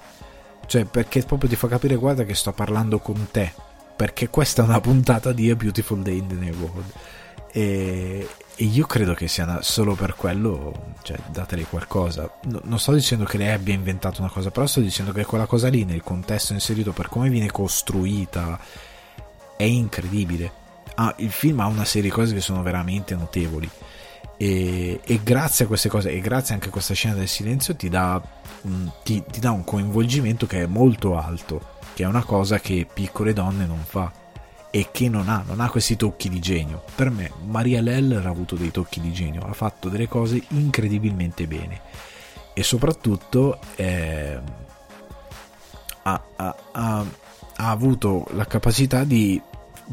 Cioè, 0.66 0.84
perché 0.84 1.22
proprio 1.22 1.48
ti 1.48 1.56
fa 1.56 1.68
capire, 1.68 1.96
guarda 1.96 2.24
che 2.24 2.34
sto 2.34 2.52
parlando 2.52 2.98
con 2.98 3.28
te, 3.30 3.52
perché 3.96 4.28
questa 4.28 4.62
è 4.62 4.64
una 4.64 4.80
puntata 4.80 5.32
di 5.32 5.50
A 5.50 5.56
Beautiful 5.56 6.00
Day 6.00 6.18
in 6.18 6.26
the 6.28 6.34
Neighborhood. 6.34 6.92
E, 7.52 8.26
e 8.54 8.64
io 8.64 8.86
credo 8.86 9.14
che 9.14 9.26
sia 9.28 9.62
solo 9.62 9.94
per 9.94 10.14
quello, 10.14 10.94
cioè, 11.02 11.18
datele 11.30 11.64
qualcosa. 11.64 12.32
No, 12.44 12.60
non 12.64 12.78
sto 12.78 12.92
dicendo 12.92 13.24
che 13.24 13.38
lei 13.38 13.52
abbia 13.52 13.74
inventato 13.74 14.20
una 14.20 14.30
cosa, 14.30 14.50
però 14.50 14.66
sto 14.66 14.80
dicendo 14.80 15.12
che 15.12 15.24
quella 15.24 15.46
cosa 15.46 15.68
lì, 15.68 15.84
nel 15.84 16.02
contesto 16.02 16.52
inserito, 16.52 16.92
per 16.92 17.08
come 17.08 17.28
viene 17.28 17.50
costruita, 17.50 18.58
è 19.56 19.64
incredibile 19.64 20.59
ah, 21.00 21.14
il 21.18 21.30
film 21.30 21.60
ha 21.60 21.66
una 21.66 21.84
serie 21.84 22.10
di 22.10 22.14
cose 22.14 22.34
che 22.34 22.40
sono 22.40 22.62
veramente 22.62 23.14
notevoli. 23.14 23.68
E, 24.36 25.00
e, 25.02 25.20
grazie 25.22 25.64
a 25.64 25.68
queste 25.68 25.88
cose, 25.88 26.10
e 26.10 26.20
grazie 26.20 26.54
anche 26.54 26.68
a 26.68 26.70
questa 26.70 26.94
scena 26.94 27.14
del 27.14 27.28
silenzio, 27.28 27.74
ti 27.74 27.88
dà, 27.88 28.20
ti, 29.02 29.22
ti 29.30 29.40
dà 29.40 29.50
un 29.50 29.64
coinvolgimento 29.64 30.46
che 30.46 30.62
è 30.62 30.66
molto 30.66 31.18
alto, 31.18 31.78
che 31.94 32.04
è 32.04 32.06
una 32.06 32.24
cosa 32.24 32.58
che 32.58 32.86
piccole 32.92 33.32
donne 33.32 33.66
non 33.66 33.82
fa 33.84 34.12
e 34.70 34.88
che 34.92 35.08
non 35.08 35.28
ha, 35.28 35.42
non 35.46 35.60
ha 35.60 35.68
questi 35.68 35.96
tocchi 35.96 36.28
di 36.28 36.38
genio. 36.38 36.84
Per 36.94 37.10
me, 37.10 37.32
Maria 37.44 37.80
Leller 37.80 38.24
ha 38.24 38.30
avuto 38.30 38.54
dei 38.56 38.70
tocchi 38.70 39.00
di 39.00 39.12
genio, 39.12 39.42
ha 39.42 39.52
fatto 39.52 39.88
delle 39.88 40.08
cose 40.08 40.42
incredibilmente 40.48 41.46
bene 41.46 41.80
e 42.52 42.62
soprattutto 42.62 43.58
eh, 43.76 44.38
ha, 46.02 46.22
ha, 46.36 46.56
ha, 46.72 47.04
ha 47.56 47.70
avuto 47.70 48.26
la 48.32 48.46
capacità 48.46 49.04
di 49.04 49.40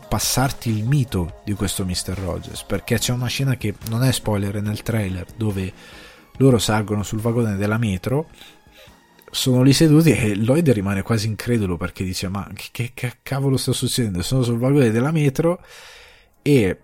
passarti 0.07 0.69
il 0.69 0.85
mito 0.85 1.41
di 1.43 1.53
questo 1.53 1.85
Mr. 1.85 2.17
Rogers 2.17 2.63
perché 2.63 2.97
c'è 2.97 3.13
una 3.13 3.27
scena 3.27 3.55
che 3.55 3.73
non 3.89 4.03
è 4.03 4.11
spoiler 4.11 4.61
nel 4.61 4.81
trailer 4.81 5.25
dove 5.35 5.73
loro 6.37 6.59
salgono 6.59 7.03
sul 7.03 7.19
vagone 7.19 7.55
della 7.55 7.77
metro 7.77 8.29
sono 9.29 9.61
lì 9.61 9.73
seduti 9.73 10.11
e 10.11 10.35
Lloyd 10.35 10.69
rimane 10.71 11.01
quasi 11.01 11.27
incredulo 11.27 11.77
perché 11.77 12.03
dice 12.03 12.27
ma 12.29 12.47
che, 12.71 12.91
che 12.93 13.17
cavolo 13.23 13.57
sta 13.57 13.73
succedendo 13.73 14.21
sono 14.21 14.43
sul 14.43 14.57
vagone 14.57 14.91
della 14.91 15.11
metro 15.11 15.61
e 16.41 16.79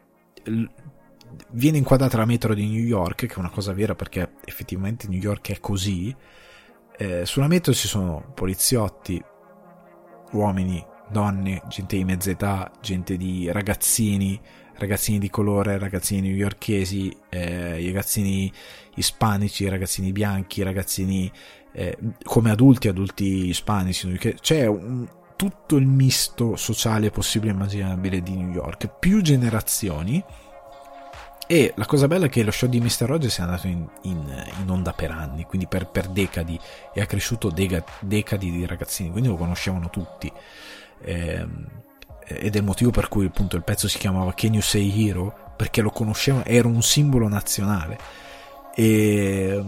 viene 1.51 1.77
inquadrata 1.77 2.17
la 2.17 2.25
metro 2.25 2.53
di 2.53 2.67
New 2.67 2.83
York 2.83 3.27
che 3.27 3.33
è 3.33 3.39
una 3.39 3.49
cosa 3.49 3.73
vera 3.73 3.95
perché 3.95 4.33
effettivamente 4.43 5.07
New 5.07 5.19
York 5.19 5.51
è 5.51 5.59
così 5.59 6.13
eh, 6.97 7.25
sulla 7.25 7.47
metro 7.47 7.73
ci 7.73 7.87
sono 7.87 8.31
poliziotti 8.33 9.23
uomini 10.31 10.91
donne, 11.13 11.61
gente 11.69 11.95
di 11.95 12.03
mezza 12.03 12.31
età, 12.31 12.69
gente 12.81 13.15
di 13.15 13.49
ragazzini, 13.49 14.37
ragazzini 14.75 15.19
di 15.19 15.29
colore, 15.29 15.77
ragazzini 15.77 16.27
newyorkesi, 16.27 17.15
eh, 17.29 17.85
ragazzini 17.85 18.51
ispanici, 18.95 19.69
ragazzini 19.69 20.11
bianchi, 20.11 20.63
ragazzini 20.63 21.31
eh, 21.71 21.97
come 22.23 22.51
adulti, 22.51 22.89
adulti 22.89 23.47
ispanici. 23.47 24.17
C'è 24.39 24.65
un, 24.65 25.07
tutto 25.35 25.75
il 25.77 25.87
misto 25.87 26.55
sociale 26.55 27.09
possibile 27.09 27.51
e 27.51 27.55
immaginabile 27.55 28.21
di 28.21 28.35
New 28.35 28.51
York, 28.51 28.87
più 28.99 29.21
generazioni. 29.21 30.23
E 31.45 31.73
la 31.75 31.85
cosa 31.85 32.07
bella 32.07 32.27
è 32.27 32.29
che 32.29 32.41
lo 32.41 32.51
show 32.51 32.69
di 32.69 32.79
Mr. 32.79 33.05
Rogers 33.05 33.37
è 33.37 33.41
andato 33.41 33.67
in, 33.67 33.85
in, 34.03 34.45
in 34.61 34.69
onda 34.69 34.93
per 34.93 35.11
anni, 35.11 35.43
quindi 35.43 35.67
per, 35.67 35.87
per 35.87 36.07
decadi, 36.07 36.57
e 36.93 37.01
ha 37.01 37.05
cresciuto 37.05 37.49
dega, 37.49 37.83
decadi 37.99 38.49
di 38.49 38.65
ragazzini, 38.65 39.11
quindi 39.11 39.29
lo 39.29 39.35
conoscevano 39.35 39.89
tutti 39.89 40.31
ed 41.03 42.55
è 42.55 42.57
il 42.57 42.63
motivo 42.63 42.91
per 42.91 43.09
cui 43.09 43.25
appunto 43.25 43.55
il 43.55 43.63
pezzo 43.63 43.87
si 43.87 43.97
chiamava 43.97 44.33
Can 44.33 44.53
You 44.53 44.61
Say 44.61 45.07
Hero? 45.07 45.51
Perché 45.55 45.81
lo 45.81 45.91
conoscevano, 45.91 46.45
era 46.45 46.67
un 46.67 46.81
simbolo 46.81 47.27
nazionale. 47.27 47.97
E 48.75 49.63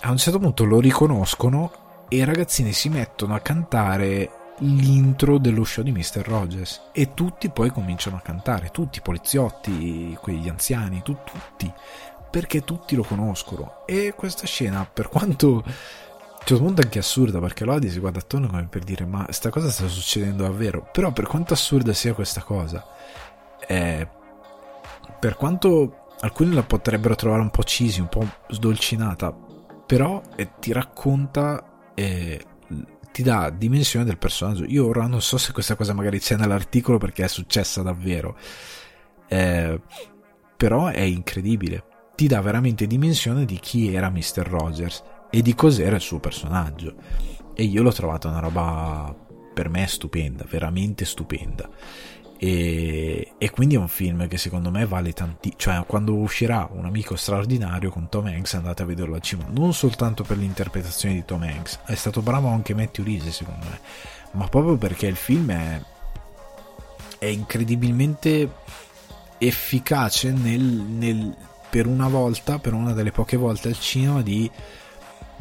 a 0.00 0.10
un 0.10 0.18
certo 0.18 0.38
punto 0.38 0.64
lo 0.64 0.80
riconoscono 0.80 2.04
e 2.08 2.16
i 2.16 2.24
ragazzini 2.24 2.72
si 2.72 2.88
mettono 2.88 3.34
a 3.34 3.40
cantare 3.40 4.30
l'intro 4.58 5.38
dello 5.38 5.64
show 5.64 5.82
di 5.82 5.92
Mr. 5.92 6.22
Rogers. 6.24 6.88
E 6.92 7.14
tutti 7.14 7.48
poi 7.48 7.70
cominciano 7.70 8.16
a 8.16 8.20
cantare, 8.20 8.70
tutti 8.70 8.98
i 8.98 9.02
poliziotti, 9.02 10.16
quegli 10.20 10.48
anziani, 10.48 11.00
tu, 11.02 11.16
tutti, 11.24 11.72
perché 12.30 12.62
tutti 12.64 12.94
lo 12.94 13.02
conoscono. 13.02 13.84
E 13.86 14.12
questa 14.14 14.46
scena 14.46 14.84
per 14.92 15.08
quanto 15.08 15.64
c'è 16.44 16.54
un 16.54 16.62
mondo 16.62 16.80
anche 16.82 16.98
assurda 16.98 17.38
perché 17.38 17.64
Lodi 17.64 17.90
si 17.90 17.98
guarda 17.98 18.18
attorno 18.18 18.48
come 18.48 18.66
per 18.68 18.82
dire 18.82 19.04
ma 19.04 19.26
sta 19.30 19.50
cosa 19.50 19.70
sta 19.70 19.86
succedendo 19.86 20.42
davvero? 20.42 20.88
Però 20.92 21.12
per 21.12 21.26
quanto 21.26 21.52
assurda 21.52 21.92
sia 21.92 22.14
questa 22.14 22.42
cosa 22.42 22.84
eh, 23.66 24.08
per 25.18 25.36
quanto 25.36 26.06
alcuni 26.20 26.54
la 26.54 26.62
potrebbero 26.62 27.14
trovare 27.14 27.42
un 27.42 27.50
po' 27.50 27.62
cheesy 27.62 28.00
un 28.00 28.08
po' 28.08 28.26
sdolcinata 28.48 29.34
però 29.86 30.20
eh, 30.36 30.50
ti 30.58 30.72
racconta 30.72 31.92
eh, 31.94 32.44
ti 33.12 33.22
dà 33.22 33.50
dimensione 33.50 34.04
del 34.04 34.18
personaggio. 34.18 34.64
Io 34.64 34.86
ora 34.86 35.06
non 35.06 35.20
so 35.20 35.36
se 35.36 35.52
questa 35.52 35.74
cosa 35.74 35.92
magari 35.92 36.20
c'è 36.20 36.36
nell'articolo 36.36 36.98
perché 36.98 37.24
è 37.24 37.28
successa 37.28 37.82
davvero 37.82 38.36
eh, 39.28 39.80
però 40.56 40.88
è 40.88 41.00
incredibile. 41.00 41.84
Ti 42.14 42.26
dà 42.26 42.40
veramente 42.40 42.86
dimensione 42.86 43.44
di 43.44 43.58
chi 43.58 43.94
era 43.94 44.10
Mr. 44.10 44.46
Rogers 44.46 45.02
e 45.30 45.42
di 45.42 45.54
cos'era 45.54 45.96
il 45.96 46.02
suo 46.02 46.18
personaggio. 46.18 46.94
E 47.54 47.64
io 47.64 47.82
l'ho 47.82 47.92
trovato 47.92 48.28
una 48.28 48.40
roba 48.40 49.14
per 49.52 49.68
me 49.68 49.86
stupenda, 49.86 50.44
veramente 50.48 51.04
stupenda. 51.04 51.68
E, 52.42 53.32
e, 53.36 53.50
quindi 53.50 53.74
è 53.74 53.78
un 53.78 53.88
film 53.88 54.26
che 54.26 54.38
secondo 54.38 54.70
me 54.70 54.86
vale 54.86 55.12
tanti 55.12 55.52
cioè 55.58 55.84
quando 55.86 56.14
uscirà 56.14 56.66
un 56.72 56.86
amico 56.86 57.14
straordinario 57.14 57.90
con 57.90 58.08
Tom 58.08 58.24
Hanks 58.24 58.54
andate 58.54 58.82
a 58.82 58.86
vederlo 58.86 59.14
al 59.14 59.20
cinema 59.20 59.50
non 59.52 59.74
soltanto 59.74 60.22
per 60.22 60.38
l'interpretazione 60.38 61.16
di 61.16 61.24
Tom 61.26 61.42
Hanks 61.42 61.80
è 61.84 61.94
stato 61.94 62.22
bravo 62.22 62.48
anche 62.48 62.72
Matthew 62.72 63.04
Rhys 63.04 63.28
secondo 63.28 63.66
me 63.66 63.80
ma 64.30 64.48
proprio 64.48 64.76
perché 64.76 65.06
il 65.06 65.16
film 65.16 65.50
è, 65.50 65.82
è 67.18 67.26
incredibilmente 67.26 68.50
efficace 69.36 70.32
nel, 70.32 70.62
nel, 70.62 71.36
per 71.68 71.86
una 71.86 72.08
volta 72.08 72.58
per 72.58 72.72
una 72.72 72.94
delle 72.94 73.12
poche 73.12 73.36
volte 73.36 73.68
al 73.68 73.78
cinema 73.78 74.22
di 74.22 74.50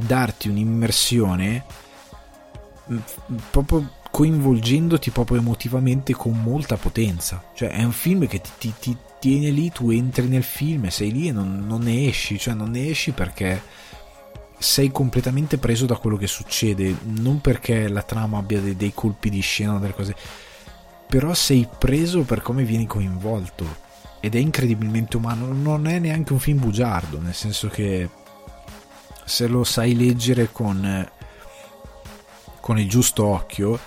darti 0.05 0.49
un'immersione 0.49 1.65
mm, 2.91 2.97
proprio 3.51 3.97
coinvolgendoti 4.11 5.11
proprio 5.11 5.37
emotivamente 5.37 6.13
con 6.13 6.41
molta 6.41 6.77
potenza. 6.77 7.43
Cioè 7.53 7.69
è 7.69 7.83
un 7.83 7.91
film 7.91 8.27
che 8.27 8.41
ti, 8.41 8.49
ti, 8.57 8.73
ti 8.79 8.97
tiene 9.19 9.49
lì, 9.49 9.71
tu 9.71 9.91
entri 9.91 10.27
nel 10.27 10.43
film 10.43 10.87
sei 10.87 11.11
lì 11.11 11.27
e 11.27 11.31
non, 11.31 11.65
non, 11.67 11.81
ne 11.81 12.07
esci, 12.07 12.39
cioè 12.39 12.53
non 12.53 12.71
ne 12.71 12.89
esci 12.89 13.11
perché 13.11 13.61
sei 14.57 14.91
completamente 14.91 15.57
preso 15.57 15.85
da 15.85 15.95
quello 15.95 16.17
che 16.17 16.27
succede, 16.27 16.95
non 17.03 17.39
perché 17.39 17.87
la 17.87 18.01
trama 18.01 18.37
abbia 18.37 18.59
dei, 18.59 18.75
dei 18.75 18.93
colpi 18.93 19.29
di 19.29 19.39
scena 19.41 19.75
o 19.75 19.79
delle 19.79 19.93
cose, 19.93 20.15
però 21.07 21.33
sei 21.33 21.67
preso 21.77 22.23
per 22.23 22.41
come 22.41 22.63
vieni 22.63 22.85
coinvolto 22.85 23.87
ed 24.19 24.35
è 24.35 24.37
incredibilmente 24.39 25.15
umano, 25.15 25.53
non 25.53 25.87
è 25.87 25.97
neanche 25.99 26.33
un 26.33 26.39
film 26.39 26.59
bugiardo, 26.59 27.21
nel 27.21 27.33
senso 27.33 27.69
che 27.69 28.09
se 29.29 29.47
lo 29.47 29.63
sai 29.63 29.95
leggere 29.95 30.51
con, 30.51 31.07
con 32.59 32.79
il 32.79 32.89
giusto 32.89 33.25
occhio, 33.25 33.79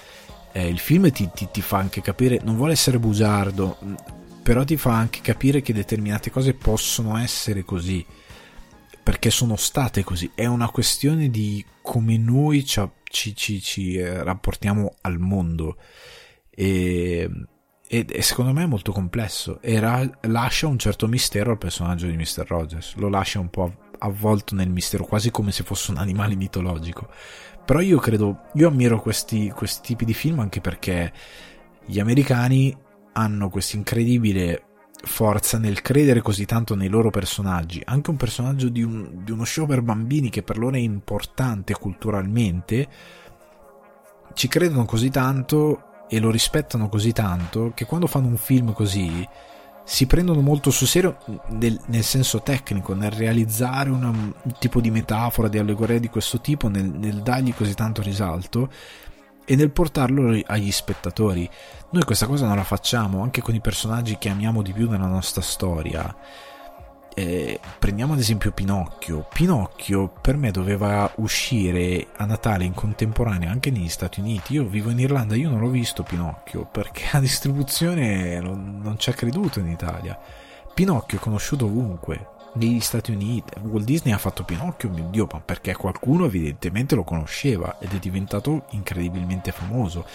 eh, 0.52 0.69
il 0.69 0.78
film 0.78 1.10
ti, 1.10 1.28
ti, 1.35 1.48
ti, 1.51 1.60
fa 1.60 1.78
anche 1.78 2.01
capire, 2.01 2.40
non 2.44 2.56
vuole 2.56 2.73
essere 2.73 3.01
bugiardo, 3.01 3.77
però 4.43 4.62
ti 4.64 4.77
fa 4.77 4.94
anche 4.94 5.20
capire 5.20 5.60
che 5.60 5.73
determinate 5.73 6.31
cose 6.31 6.55
possono 6.55 7.16
essere 7.19 7.64
così, 7.64 8.06
perché 9.02 9.31
sono 9.31 9.56
state 9.56 10.05
così. 10.05 10.31
È 10.32 10.47
una 10.47 10.70
questione 10.70 11.28
di 11.28 11.64
come 11.82 12.16
noi 12.19 12.64
ci, 12.64 12.89
ci, 13.02 13.35
ci, 13.35 13.60
ci 13.60 13.97
eh, 13.97 14.23
rapportiamo 14.23 14.94
al 15.01 15.19
mondo. 15.19 15.77
E, 16.51 17.28
e, 17.89 18.06
e, 18.09 18.23
secondo 18.23 18.52
me 18.52 18.62
è 18.62 18.66
molto 18.66 18.93
complesso 18.93 19.60
e 19.60 19.81
ra- 19.81 20.09
lascia 20.23 20.69
un 20.69 20.78
certo 20.78 21.09
mistero 21.09 21.51
al 21.51 21.59
personaggio 21.59 22.06
di 22.06 22.16
Mr. 22.16 22.44
Rogers, 22.47 22.94
lo 22.94 23.09
lascia 23.09 23.40
un 23.40 23.51
po' 23.51 23.90
avvolto 24.03 24.55
nel 24.55 24.70
mistero, 24.70 25.05
quasi 25.05 25.31
come 25.31 25.53
se 25.53 25.62
fosse 25.62 25.91
un 25.91 25.99
animale 25.99 26.35
mitologico. 26.35 27.09
Però 27.65 27.81
io 27.81 27.99
credo, 27.99 28.43
io 28.55 28.69
ammiro 28.69 29.01
questi, 29.01 29.51
questi 29.51 29.81
tipi 29.83 30.05
di 30.05 30.15
film 30.15 30.41
anche 30.41 30.61
perché 30.61 31.12
gli 31.85 32.01
americani 32.01 32.77
hanno 33.12 33.49
questa 33.49 33.77
incredibile 33.77 34.65
forza 35.05 35.59
nel 35.59 35.83
credere 35.83 36.23
così 36.23 36.45
tanto 36.45 36.74
nei 36.74 36.89
loro 36.89 37.11
personaggi. 37.11 37.81
Anche 37.85 38.11
un 38.11 38.16
personaggio 38.16 38.69
di, 38.69 38.83
un, 38.83 39.23
di 39.24 39.31
uno 39.31 39.45
show 39.45 39.66
per 39.66 39.83
bambini 39.83 40.31
che 40.31 40.43
per 40.43 40.59
loro 40.59 40.77
è 40.77 40.81
importante 40.81 41.74
culturalmente, 41.74 42.89
ci 44.35 44.49
credono 44.49 44.85
così 44.85 45.11
tanto 45.11 46.07
e 46.09 46.19
lo 46.19 46.31
rispettano 46.31 46.89
così 46.89 47.12
tanto 47.12 47.73
che 47.74 47.85
quando 47.85 48.07
fanno 48.07 48.27
un 48.27 48.37
film 48.37 48.73
così 48.73 49.27
si 49.84 50.06
prendono 50.06 50.40
molto 50.40 50.70
sul 50.70 50.86
serio 50.86 51.18
nel, 51.48 51.78
nel 51.86 52.04
senso 52.04 52.42
tecnico, 52.42 52.94
nel 52.94 53.10
realizzare 53.10 53.90
una, 53.90 54.09
un 54.09 54.32
tipo 54.59 54.80
di 54.80 54.90
metafora, 54.90 55.48
di 55.48 55.59
allegoria 55.59 55.98
di 55.98 56.09
questo 56.09 56.40
tipo, 56.40 56.68
nel, 56.68 56.84
nel 56.84 57.22
dargli 57.22 57.54
così 57.54 57.74
tanto 57.74 58.02
risalto 58.02 58.70
e 59.44 59.56
nel 59.56 59.70
portarlo 59.70 60.40
agli 60.46 60.70
spettatori. 60.70 61.48
Noi 61.90 62.04
questa 62.04 62.26
cosa 62.26 62.46
non 62.46 62.56
la 62.56 62.64
facciamo 62.64 63.22
anche 63.22 63.42
con 63.42 63.54
i 63.54 63.60
personaggi 63.60 64.18
che 64.18 64.28
amiamo 64.28 64.62
di 64.62 64.72
più 64.72 64.88
nella 64.88 65.06
nostra 65.06 65.42
storia 65.42 66.14
eh, 67.14 67.60
prendiamo 67.78 68.12
ad 68.12 68.18
esempio 68.18 68.52
Pinocchio. 68.52 69.26
Pinocchio 69.32 70.09
per 70.20 70.36
me 70.36 70.51
doveva 70.51 71.10
uscire 71.16 72.09
a 72.16 72.24
Natale 72.24 72.64
in 72.64 72.74
contemporanea 72.74 73.51
anche 73.51 73.70
negli 73.70 73.89
Stati 73.89 74.20
Uniti. 74.20 74.55
Io 74.55 74.64
vivo 74.64 74.90
in 74.90 74.98
Irlanda, 74.98 75.34
io 75.34 75.51
non 75.51 75.60
l'ho 75.60 75.68
visto 75.68 76.02
Pinocchio 76.02 76.66
perché 76.66 77.05
la 77.12 77.20
distribuzione 77.20 78.40
non, 78.40 78.80
non 78.82 78.98
ci 78.98 79.10
ha 79.10 79.14
creduto 79.14 79.59
in 79.60 79.68
Italia. 79.68 80.18
Pinocchio 80.74 81.18
è 81.18 81.20
conosciuto 81.20 81.66
ovunque, 81.66 82.40
negli 82.55 82.80
Stati 82.80 83.12
Uniti. 83.12 83.59
Walt 83.60 83.84
Disney 83.84 84.12
ha 84.12 84.18
fatto 84.18 84.44
Pinocchio, 84.44 84.90
mio 84.90 85.09
Dio, 85.10 85.26
ma 85.30 85.40
perché 85.40 85.74
qualcuno 85.74 86.26
evidentemente 86.26 86.94
lo 86.94 87.05
conosceva 87.05 87.78
ed 87.78 87.93
è 87.93 87.98
diventato 87.98 88.64
incredibilmente 88.70 89.52
famoso. 89.52 90.06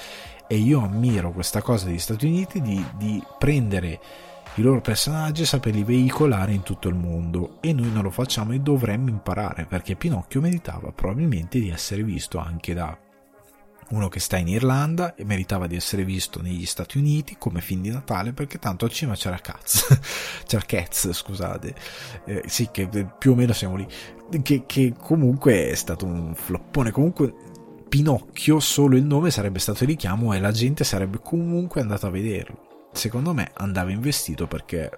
E 0.47 0.55
io 0.55 0.81
ammiro 0.81 1.31
questa 1.31 1.61
cosa 1.61 1.85
degli 1.85 1.99
Stati 1.99 2.25
Uniti 2.25 2.61
di, 2.61 2.83
di 2.95 3.21
prendere 3.37 3.99
i 4.57 4.63
loro 4.63 4.81
personaggi 4.81 5.43
e 5.43 5.45
saperli 5.45 5.83
veicolare 5.83 6.51
in 6.51 6.63
tutto 6.63 6.87
il 6.87 6.95
mondo 6.95 7.57
e 7.61 7.73
noi 7.73 7.91
non 7.91 8.01
lo 8.01 8.09
facciamo 8.09 8.53
e 8.53 8.59
dovremmo 8.59 9.09
imparare 9.09 9.65
perché 9.65 9.95
Pinocchio 9.95 10.41
meritava 10.41 10.91
probabilmente 10.91 11.59
di 11.59 11.69
essere 11.69 12.03
visto 12.03 12.39
anche 12.39 12.73
da 12.73 12.97
uno 13.89 14.09
che 14.09 14.19
sta 14.19 14.37
in 14.37 14.47
Irlanda 14.47 15.13
e 15.13 15.23
meritava 15.23 15.67
di 15.67 15.75
essere 15.75 16.03
visto 16.03 16.41
negli 16.41 16.65
Stati 16.65 16.97
Uniti 16.97 17.35
come 17.37 17.61
film 17.61 17.81
di 17.81 17.89
Natale 17.89 18.33
perché 18.33 18.57
tanto 18.57 18.85
al 18.85 18.91
cinema 18.91 19.15
c'era 19.15 19.37
Cats 19.37 19.99
c'era 20.45 20.65
Cats 20.65 21.11
scusate. 21.11 21.75
Eh, 22.25 22.43
sì 22.47 22.69
che 22.71 22.87
più 23.17 23.31
o 23.31 23.35
meno 23.35 23.53
siamo 23.53 23.75
lì. 23.75 23.87
Che, 24.41 24.63
che 24.65 24.93
comunque 24.97 25.69
è 25.69 25.75
stato 25.75 26.05
un 26.05 26.33
floppone. 26.35 26.91
Comunque 26.91 27.33
Pinocchio 27.87 28.59
solo 28.59 28.97
il 28.97 29.05
nome 29.05 29.31
sarebbe 29.31 29.59
stato 29.59 29.85
richiamo 29.85 30.33
e 30.33 30.39
la 30.39 30.51
gente 30.51 30.83
sarebbe 30.83 31.19
comunque 31.21 31.79
andata 31.79 32.07
a 32.07 32.09
vederlo 32.09 32.66
secondo 32.97 33.33
me 33.33 33.51
andava 33.53 33.91
investito 33.91 34.47
perché 34.47 34.89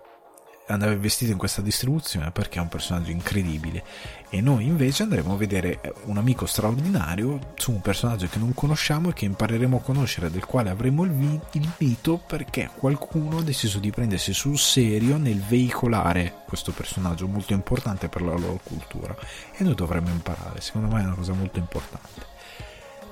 andava 0.68 0.92
investito 0.92 1.32
in 1.32 1.38
questa 1.38 1.62
distribuzione 1.62 2.32
perché 2.32 2.60
è 2.60 2.62
un 2.62 2.70
personaggio 2.70 3.12
incredibile. 3.12 3.84
E 4.30 4.40
noi 4.42 4.66
invece 4.66 5.04
andremo 5.04 5.34
a 5.34 5.38
vedere 5.38 5.82
un 6.06 6.18
amico 6.18 6.46
straordinario 6.46 7.54
su 7.56 7.72
un 7.72 7.82
personaggio 7.82 8.28
che 8.28 8.40
non 8.40 8.54
conosciamo 8.54 9.10
e 9.10 9.14
che 9.14 9.26
impareremo 9.26 9.78
a 9.78 9.82
conoscere 9.82 10.30
del 10.30 10.46
quale 10.46 10.70
avremo 10.70 11.04
il, 11.04 11.12
vi- 11.12 11.40
il 11.54 11.70
mito 11.78 12.18
perché 12.18 12.70
qualcuno 12.74 13.40
ha 13.40 13.44
deciso 13.44 13.80
di 13.80 13.90
prendersi 13.90 14.34
sul 14.34 14.58
serio 14.58 15.18
nel 15.18 15.42
veicolare 15.42 16.44
questo 16.48 16.72
personaggio 16.72 17.28
molto 17.28 17.54
importante 17.54 18.08
per 18.08 18.22
la 18.22 18.32
loro 18.32 18.60
cultura. 18.64 19.16
E 19.58 19.64
noi 19.64 19.76
dovremmo 19.76 20.10
imparare. 20.10 20.62
Secondo 20.62 20.94
me 20.94 21.02
è 21.02 21.06
una 21.06 21.16
cosa 21.16 21.34
molto 21.34 21.60
importante. 21.60 22.28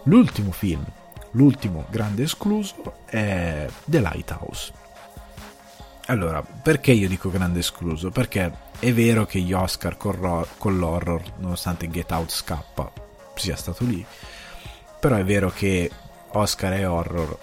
L'ultimo 0.04 0.52
film 0.52 0.86
L'ultimo 1.32 1.86
grande 1.90 2.24
escluso 2.24 3.02
è 3.06 3.68
The 3.86 4.00
Lighthouse. 4.00 4.74
Allora, 6.08 6.42
perché 6.42 6.94
io 6.94 7.08
dico 7.08 7.30
grande 7.30 7.60
escluso? 7.60 8.12
Perché 8.12 8.52
è 8.80 8.94
vero 8.94 9.26
che 9.26 9.40
gli 9.40 9.52
Oscar 9.52 9.98
con 9.98 10.78
l'horror, 10.78 11.22
nonostante 11.38 11.90
Get 11.90 12.12
Out 12.12 12.32
scappa, 12.32 12.92
sia 13.36 13.58
stato 13.58 13.84
lì, 13.84 14.06
però 15.00 15.16
è 15.18 15.26
vero 15.26 15.50
che 15.50 15.92
Oscar 16.32 16.74
e 16.74 16.86
horror 16.86 17.38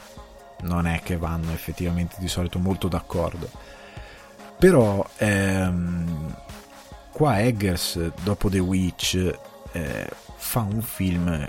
non 0.63 0.87
è 0.87 1.01
che 1.03 1.17
vanno 1.17 1.53
effettivamente 1.53 2.17
di 2.19 2.29
solito 2.29 2.59
molto 2.59 2.89
d'accordo. 2.89 3.51
Però 4.59 5.07
ehm, 5.19 6.35
qua 7.11 7.41
Eggers, 7.41 8.13
dopo 8.23 8.49
The 8.49 8.61
Witch, 8.61 9.39
eh, 9.73 10.09
fa 10.37 10.61
un 10.61 10.81
film 10.81 11.49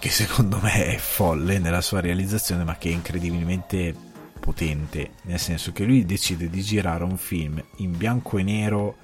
che 0.00 0.08
secondo 0.08 0.58
me 0.62 0.86
è 0.86 0.96
folle 0.96 1.58
nella 1.58 1.82
sua 1.82 2.00
realizzazione, 2.00 2.64
ma 2.64 2.76
che 2.78 2.88
è 2.88 2.92
incredibilmente 2.92 3.94
potente, 4.40 5.12
nel 5.24 5.38
senso 5.38 5.72
che 5.72 5.84
lui 5.84 6.06
decide 6.06 6.48
di 6.48 6.62
girare 6.62 7.04
un 7.04 7.18
film 7.18 7.62
in 7.76 7.96
bianco 7.96 8.38
e 8.38 8.42
nero 8.42 8.96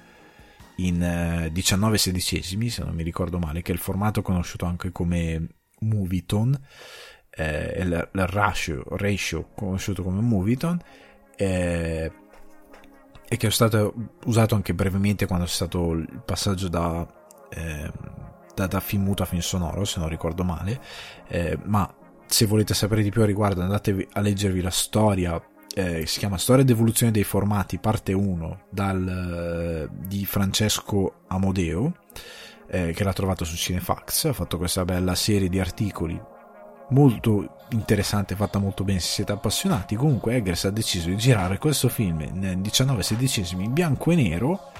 in 0.77 1.49
19 1.51 1.95
eh, 1.95 1.99
sedicesimi, 1.99 2.69
se 2.69 2.83
non 2.83 2.95
mi 2.95 3.03
ricordo 3.03 3.37
male, 3.37 3.61
che 3.61 3.71
è 3.71 3.75
il 3.75 3.79
formato 3.79 4.23
conosciuto 4.23 4.65
anche 4.65 4.91
come 4.91 5.47
Moviton, 5.81 6.59
eh, 7.29 7.75
il, 7.79 8.09
il 8.11 8.27
ratio, 8.27 8.83
ratio, 8.97 9.49
conosciuto 9.55 10.01
come 10.01 10.19
Moviton, 10.19 10.79
eh, 11.35 12.11
e 13.29 13.37
che 13.37 13.47
è 13.47 13.51
stato 13.51 13.93
usato 14.25 14.55
anche 14.55 14.73
brevemente 14.73 15.27
quando 15.27 15.45
è 15.45 15.49
stato 15.49 15.91
il 15.91 16.23
passaggio 16.25 16.67
da... 16.69 17.05
Eh, 17.49 18.16
da, 18.57 18.65
da 18.65 18.79
film 18.79 19.03
muto 19.03 19.21
a 19.21 19.27
film 19.27 19.41
sonoro, 19.41 19.85
se 19.85 19.99
non 19.99 20.09
ricordo 20.09 20.43
male, 20.43 20.81
eh, 21.27 21.59
ma 21.65 21.87
se 22.25 22.47
volete 22.47 22.73
sapere 22.73 23.03
di 23.03 23.11
più 23.11 23.21
a 23.21 23.25
riguardo 23.25 23.61
andatevi 23.61 24.07
a 24.13 24.19
leggervi 24.19 24.61
la 24.61 24.71
storia 24.71 25.41
eh, 25.75 26.07
si 26.07 26.17
chiama 26.17 26.39
Storia 26.39 26.63
ed 26.63 26.69
evoluzione 26.71 27.11
dei 27.11 27.23
formati, 27.23 27.77
parte 27.77 28.11
1, 28.11 28.61
dal, 28.71 29.87
di 29.91 30.25
Francesco 30.25 31.19
Amodeo, 31.27 31.97
eh, 32.67 32.93
che 32.93 33.03
l'ha 33.03 33.13
trovato 33.13 33.45
su 33.45 33.55
Cinefax, 33.55 34.25
ha 34.25 34.33
fatto 34.33 34.57
questa 34.57 34.83
bella 34.85 35.13
serie 35.13 35.49
di 35.49 35.59
articoli 35.59 36.19
molto 36.89 37.57
interessante, 37.71 38.35
fatta 38.35 38.57
molto 38.57 38.83
bene 38.83 38.99
se 38.99 39.07
siete 39.07 39.33
appassionati. 39.33 39.95
Comunque 39.95 40.35
Eggers 40.35 40.65
ha 40.65 40.71
deciso 40.71 41.09
di 41.09 41.17
girare 41.17 41.59
questo 41.59 41.89
film 41.89 42.27
nel 42.33 42.57
19 42.57 43.03
sedicesimi 43.03 43.65
in 43.65 43.73
bianco 43.73 44.09
e 44.09 44.15
nero 44.15 44.71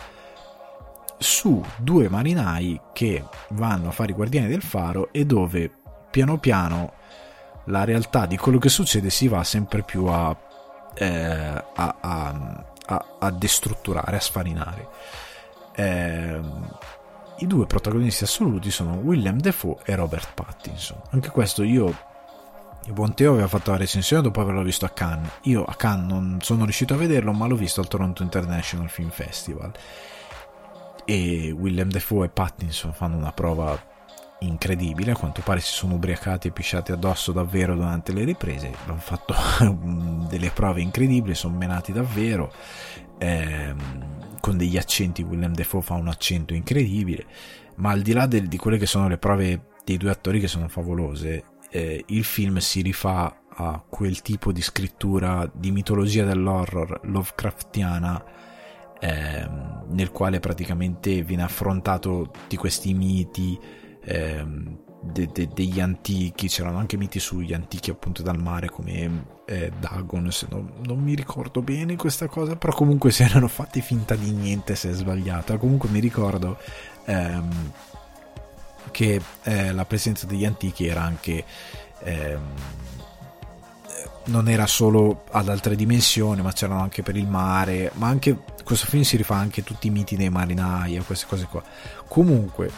su 1.18 1.64
due 1.78 2.10
marinai 2.10 2.80
che 2.94 3.24
vanno 3.50 3.90
a 3.90 3.92
fare 3.92 4.12
i 4.12 4.16
guardiani 4.16 4.48
del 4.48 4.62
faro 4.62 5.10
e 5.12 5.26
dove 5.26 5.72
piano 6.12 6.38
piano 6.38 6.94
la 7.66 7.84
realtà 7.84 8.26
di 8.26 8.38
quello 8.38 8.60
che 8.60 8.70
succede 8.70 9.10
si 9.10 9.28
va 9.28 9.44
sempre 9.44 9.84
più 9.84 10.06
a, 10.06 10.36
eh, 10.94 11.64
a, 11.76 11.96
a, 12.00 13.06
a 13.20 13.32
destrutturare, 13.32 14.18
a 14.18 14.22
sfarinare. 14.22 14.88
Eh, 15.76 16.40
i 17.40 17.46
due 17.46 17.68
protagonisti 17.68 18.24
assoluti 18.24 18.72
sono 18.72 18.96
William 18.96 19.40
Defoe 19.40 19.78
e 19.86 19.96
Robert 19.96 20.34
Pattinson. 20.34 21.00
Anche 21.12 21.30
questo 21.30 21.62
io 21.64 22.06
il 22.86 22.94
buon 22.94 23.14
Teo 23.14 23.34
aveva 23.34 23.48
fatto 23.48 23.72
la 23.72 23.78
recensione 23.78 24.24
dopo 24.24 24.42
averlo 24.42 24.64
visto 24.64 24.86
a 24.86 24.90
Cannes. 24.90 25.30
Io 25.44 25.64
a 25.64 25.76
Cannes 25.76 26.10
non 26.10 26.38
sono 26.42 26.64
riuscito 26.64 26.94
a 26.94 26.98
vederlo, 26.98 27.34
ma 27.34 27.46
l'ho 27.46 27.56
visto 27.56 27.82
al 27.82 27.88
Toronto 27.88 28.24
International 28.24 28.90
Film 28.90 29.10
Festival. 29.10 29.72
E 31.10 31.52
William 31.58 31.88
Defoe 31.88 32.26
e 32.26 32.30
Pattinson 32.30 32.92
fanno 32.92 33.16
una 33.16 33.32
prova 33.32 33.82
incredibile. 34.40 35.12
A 35.12 35.16
quanto 35.16 35.42
pare 35.42 35.62
si 35.62 35.72
sono 35.72 35.94
ubriacati 35.94 36.50
e 36.50 36.52
pisciati 36.52 36.92
addosso 36.92 37.32
davvero 37.32 37.76
durante 37.76 38.12
le 38.12 38.26
riprese. 38.26 38.74
Hanno 38.86 38.98
fatto 38.98 39.34
delle 40.28 40.50
prove 40.50 40.82
incredibili, 40.82 41.34
sono 41.34 41.56
menati 41.56 41.94
davvero. 41.94 42.52
Ehm, 43.20 44.40
con 44.42 44.58
degli 44.58 44.78
accenti, 44.78 45.24
William 45.24 45.54
Defoe 45.54 45.82
fa 45.82 45.94
un 45.94 46.10
accento 46.10 46.54
incredibile, 46.54 47.26
ma 47.76 47.92
al 47.92 48.02
di 48.02 48.12
là 48.12 48.26
del, 48.26 48.48
di 48.48 48.58
quelle 48.58 48.78
che 48.78 48.86
sono 48.86 49.08
le 49.08 49.18
prove 49.18 49.68
dei 49.86 49.96
due 49.96 50.10
attori 50.10 50.42
che 50.42 50.48
sono 50.50 50.68
favolose, 50.68 51.44
eh, 51.70 52.04
il 52.08 52.26
film 52.26 52.58
si 52.58 52.82
rifà 52.82 53.44
a 53.50 53.82
quel 53.90 54.22
tipo 54.22 54.52
di 54.52 54.62
scrittura 54.62 55.50
di 55.52 55.72
mitologia 55.72 56.26
dell'horror 56.26 57.00
Lovecraftiana 57.04 58.24
ehm, 59.00 59.86
nel 59.90 60.12
quale 60.12 60.40
praticamente 60.40 61.22
viene 61.24 61.44
affrontato 61.44 62.32
di 62.48 62.56
questi 62.56 62.94
miti 62.94 63.58
ehm, 64.04 64.86
de, 65.02 65.30
de, 65.32 65.48
degli 65.54 65.80
antichi, 65.80 66.48
c'erano 66.48 66.78
anche 66.78 66.98
miti 66.98 67.20
sugli 67.20 67.54
antichi 67.54 67.90
appunto 67.90 68.22
dal 68.22 68.40
mare 68.40 68.70
come 68.70 69.26
eh, 69.46 69.72
Dagon, 69.80 70.32
se 70.32 70.48
non, 70.50 70.72
non, 70.86 71.00
mi 71.00 71.14
ricordo 71.16 71.62
bene 71.62 71.96
questa 71.96 72.28
cosa, 72.28 72.56
però 72.56 72.74
comunque 72.74 73.12
se 73.12 73.24
erano 73.24 73.48
fatti 73.48 73.82
finta 73.82 74.16
di 74.16 74.32
niente 74.32 74.76
se 74.76 74.90
è 74.90 74.94
sbagliata, 74.94 75.58
comunque 75.58 75.90
mi 75.90 76.00
ricordo 76.00 76.58
ehm, 77.06 77.72
che 78.92 79.22
eh, 79.44 79.72
la 79.72 79.86
presenza 79.86 80.26
degli 80.26 80.46
antichi 80.46 80.88
era 80.88 81.02
anche... 81.04 81.44
Ehm, 82.04 82.42
non 84.28 84.50
era 84.50 84.68
solo 84.68 85.24
ad 85.32 85.48
altre 85.48 85.78
dimensioni, 85.78 86.42
ma 86.42 86.52
c'erano 86.52 86.82
anche 86.82 87.02
per 87.02 87.16
il 87.16 87.28
mare, 87.28 87.92
ma 87.94 88.08
anche 88.08 88.38
questo 88.68 88.88
film 88.88 89.04
si 89.04 89.16
rifà 89.16 89.36
anche 89.36 89.64
tutti 89.64 89.88
i 89.88 89.92
miti 89.92 90.18
dei 90.18 90.30
marinai 90.30 90.98
e 90.98 91.02
queste 91.02 91.26
cose 91.26 91.48
qua. 91.50 91.64
Comunque, 92.06 92.70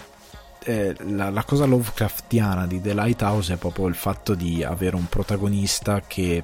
eh, 0.59 0.95
la, 0.99 1.31
la, 1.31 1.43
cosa 1.43 1.65
Lovecraftiana 1.65 2.67
di 2.67 2.79
The 2.79 2.93
Lighthouse 2.93 3.53
è 3.53 3.57
proprio 3.57 3.87
il 3.87 3.95
fatto 3.95 4.35
di 4.35 4.63
avere 4.63 4.95
un 4.95 5.09
protagonista 5.09 6.01
che 6.01 6.43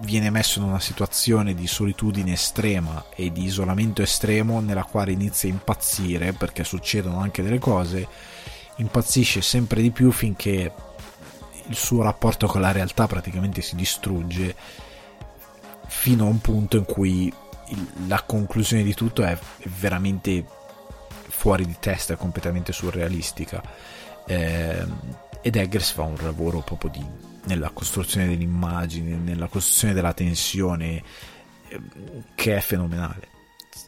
viene 0.00 0.30
messo 0.30 0.58
in 0.58 0.64
una 0.64 0.80
situazione 0.80 1.54
di 1.54 1.68
solitudine 1.68 2.32
estrema 2.32 3.04
e 3.14 3.30
di 3.30 3.44
isolamento 3.44 4.02
estremo 4.02 4.58
nella 4.58 4.82
quale 4.82 5.12
inizia 5.12 5.48
a 5.48 5.52
impazzire 5.52 6.32
perché 6.32 6.64
succedono 6.64 7.20
anche 7.20 7.44
delle 7.44 7.60
cose, 7.60 8.08
impazzisce 8.78 9.40
sempre 9.40 9.82
di 9.82 9.92
più 9.92 10.10
finché 10.10 10.74
il 11.68 11.76
suo 11.76 12.02
rapporto 12.02 12.48
con 12.48 12.60
la 12.60 12.72
realtà 12.72 13.06
praticamente 13.06 13.62
si 13.62 13.76
distrugge 13.76 14.56
fino 15.86 16.24
a 16.24 16.28
un 16.28 16.40
punto 16.40 16.76
in 16.76 16.84
cui 16.84 17.32
la 18.06 18.22
conclusione 18.22 18.82
di 18.82 18.94
tutto 18.94 19.22
è 19.22 19.36
veramente 19.78 20.44
fuori 21.28 21.66
di 21.66 21.76
testa, 21.80 22.16
completamente 22.16 22.72
surrealistica. 22.72 23.62
Eh, 24.26 24.86
ed 25.40 25.56
Eggers 25.56 25.90
fa 25.90 26.02
un 26.02 26.16
lavoro 26.20 26.60
proprio 26.60 26.90
di, 26.90 27.04
nella 27.46 27.70
costruzione 27.70 28.28
dell'immagine, 28.28 29.16
nella 29.16 29.48
costruzione 29.48 29.92
della 29.92 30.12
tensione, 30.12 31.02
eh, 31.68 31.80
che 32.34 32.56
è 32.56 32.60
fenomenale, 32.60 33.28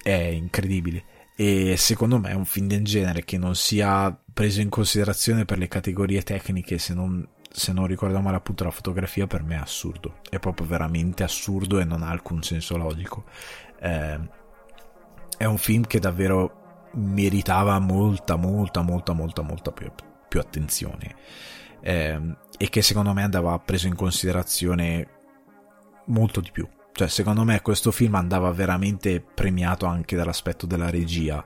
è 0.03 0.11
incredibile. 0.13 1.05
E 1.37 1.77
secondo 1.77 2.19
me 2.19 2.31
è 2.31 2.35
un 2.35 2.45
film 2.45 2.67
del 2.67 2.85
genere 2.85 3.25
che 3.25 3.39
non 3.39 3.55
sia 3.55 4.17
preso 4.33 4.61
in 4.61 4.69
considerazione 4.69 5.45
per 5.45 5.59
le 5.59 5.69
categorie 5.69 6.23
tecniche, 6.23 6.79
se 6.79 6.95
non, 6.95 7.27
se 7.51 7.73
non 7.73 7.87
ricordo 7.87 8.21
male 8.21 8.37
appunto 8.37 8.65
la 8.65 8.71
fotografia, 8.71 9.27
per 9.27 9.43
me 9.43 9.55
è 9.55 9.59
assurdo. 9.59 10.21
È 10.29 10.39
proprio 10.41 10.67
veramente 10.67 11.23
assurdo 11.23 11.79
e 11.79 11.85
non 11.85 12.03
ha 12.03 12.11
alcun 12.11 12.43
senso 12.43 12.77
logico. 12.77 13.25
Eh, 13.85 14.21
è 15.37 15.45
un 15.45 15.59
film 15.59 15.85
che 15.87 15.99
davvero 15.99 16.89
meritava 16.95 17.79
molta, 17.79 18.37
molta, 18.37 18.81
molta, 18.81 19.13
molta, 19.13 19.43
molta 19.43 19.73
più, 19.73 19.91
più 20.29 20.41
attenzione 20.41 21.15
eh, 21.81 22.37
e 22.57 22.69
che 22.71 22.83
secondo 22.83 23.13
me 23.13 23.23
andava 23.23 23.59
preso 23.59 23.87
in 23.87 23.95
considerazione 23.95 25.09
molto 26.07 26.41
di 26.41 26.51
più. 26.51 26.67
Cioè, 26.93 27.09
secondo 27.09 27.45
me 27.45 27.61
questo 27.61 27.91
film 27.91 28.15
andava 28.15 28.51
veramente 28.53 29.21
premiato 29.21 29.85
anche 29.85 30.17
dall'aspetto 30.17 30.65
della 30.65 30.91
regia, 30.91 31.45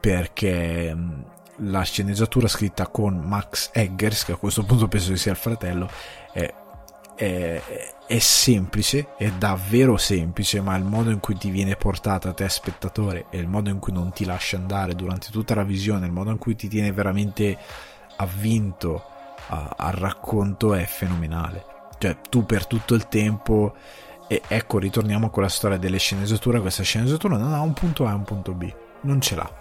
perché 0.00 0.96
la 1.56 1.82
sceneggiatura 1.82 2.46
scritta 2.46 2.86
con 2.86 3.16
Max 3.18 3.70
Eggers, 3.74 4.24
che 4.24 4.32
a 4.32 4.36
questo 4.36 4.64
punto 4.64 4.88
penso 4.88 5.10
che 5.10 5.18
sia 5.18 5.32
il 5.32 5.36
fratello, 5.36 5.90
è, 6.32 6.54
è, 7.20 7.62
è 8.06 8.18
semplice, 8.18 9.08
è 9.18 9.30
davvero 9.32 9.98
semplice, 9.98 10.62
ma 10.62 10.74
il 10.76 10.84
modo 10.84 11.10
in 11.10 11.20
cui 11.20 11.36
ti 11.36 11.50
viene 11.50 11.76
portata 11.76 12.30
a 12.30 12.32
te 12.32 12.48
spettatore 12.48 13.26
e 13.28 13.36
il 13.36 13.46
modo 13.46 13.68
in 13.68 13.78
cui 13.78 13.92
non 13.92 14.10
ti 14.10 14.24
lascia 14.24 14.56
andare 14.56 14.94
durante 14.94 15.28
tutta 15.30 15.54
la 15.54 15.62
visione, 15.62 16.06
il 16.06 16.12
modo 16.12 16.30
in 16.30 16.38
cui 16.38 16.56
ti 16.56 16.66
tiene 16.66 16.92
veramente 16.92 17.58
avvinto 18.16 19.04
al 19.48 19.92
racconto 19.92 20.74
è 20.74 20.84
fenomenale. 20.84 21.64
Cioè, 21.98 22.16
tu 22.30 22.46
per 22.46 22.66
tutto 22.66 22.94
il 22.94 23.08
tempo. 23.08 23.74
E 24.26 24.42
ecco, 24.46 24.78
ritorniamo 24.78 25.26
a 25.26 25.30
quella 25.30 25.48
storia 25.48 25.76
delle 25.76 25.98
sceneggiature. 25.98 26.60
Questa 26.60 26.82
sceneggiatura 26.82 27.36
non 27.36 27.52
ha 27.52 27.60
un 27.60 27.74
punto 27.74 28.06
A 28.06 28.12
e 28.12 28.14
un 28.14 28.22
punto 28.22 28.54
B, 28.54 28.72
non 29.02 29.20
ce 29.20 29.34
l'ha. 29.34 29.58